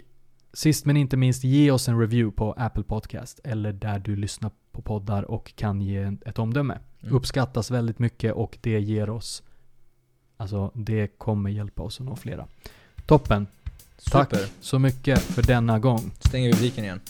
sist 0.54 0.86
men 0.86 0.98
inte 0.98 1.18
minst 1.18 1.44
ge 1.44 1.72
oss 1.72 1.88
en 1.88 2.00
review 2.00 2.36
på 2.36 2.54
Apple 2.58 2.84
Podcast 2.84 3.40
eller 3.44 3.74
där 3.74 4.00
du 4.00 4.16
lyssnar 4.16 4.52
på 4.72 4.82
poddar 4.82 5.24
och 5.24 5.56
kan 5.56 5.82
ge 5.82 6.18
ett 6.26 6.40
omdöme. 6.40 6.78
Mm. 7.02 7.16
Uppskattas 7.16 7.72
väldigt 7.72 8.00
mycket 8.00 8.34
och 8.34 8.58
det 8.62 8.80
ger 8.80 9.10
oss 9.10 9.44
Alltså 10.40 10.72
det 10.74 11.08
kommer 11.08 11.50
hjälpa 11.50 11.84
oss 11.84 12.00
att 12.00 12.06
nå 12.06 12.16
flera. 12.16 12.48
Toppen. 13.06 13.48
Super. 13.98 14.26
Tack 14.26 14.34
så 14.60 14.80
mycket 14.80 15.20
för 15.20 15.42
denna 15.42 15.80
gång. 15.80 16.12
Stänger 16.20 16.48
vi 16.48 16.54
butiken 16.54 16.84
igen. 16.84 17.02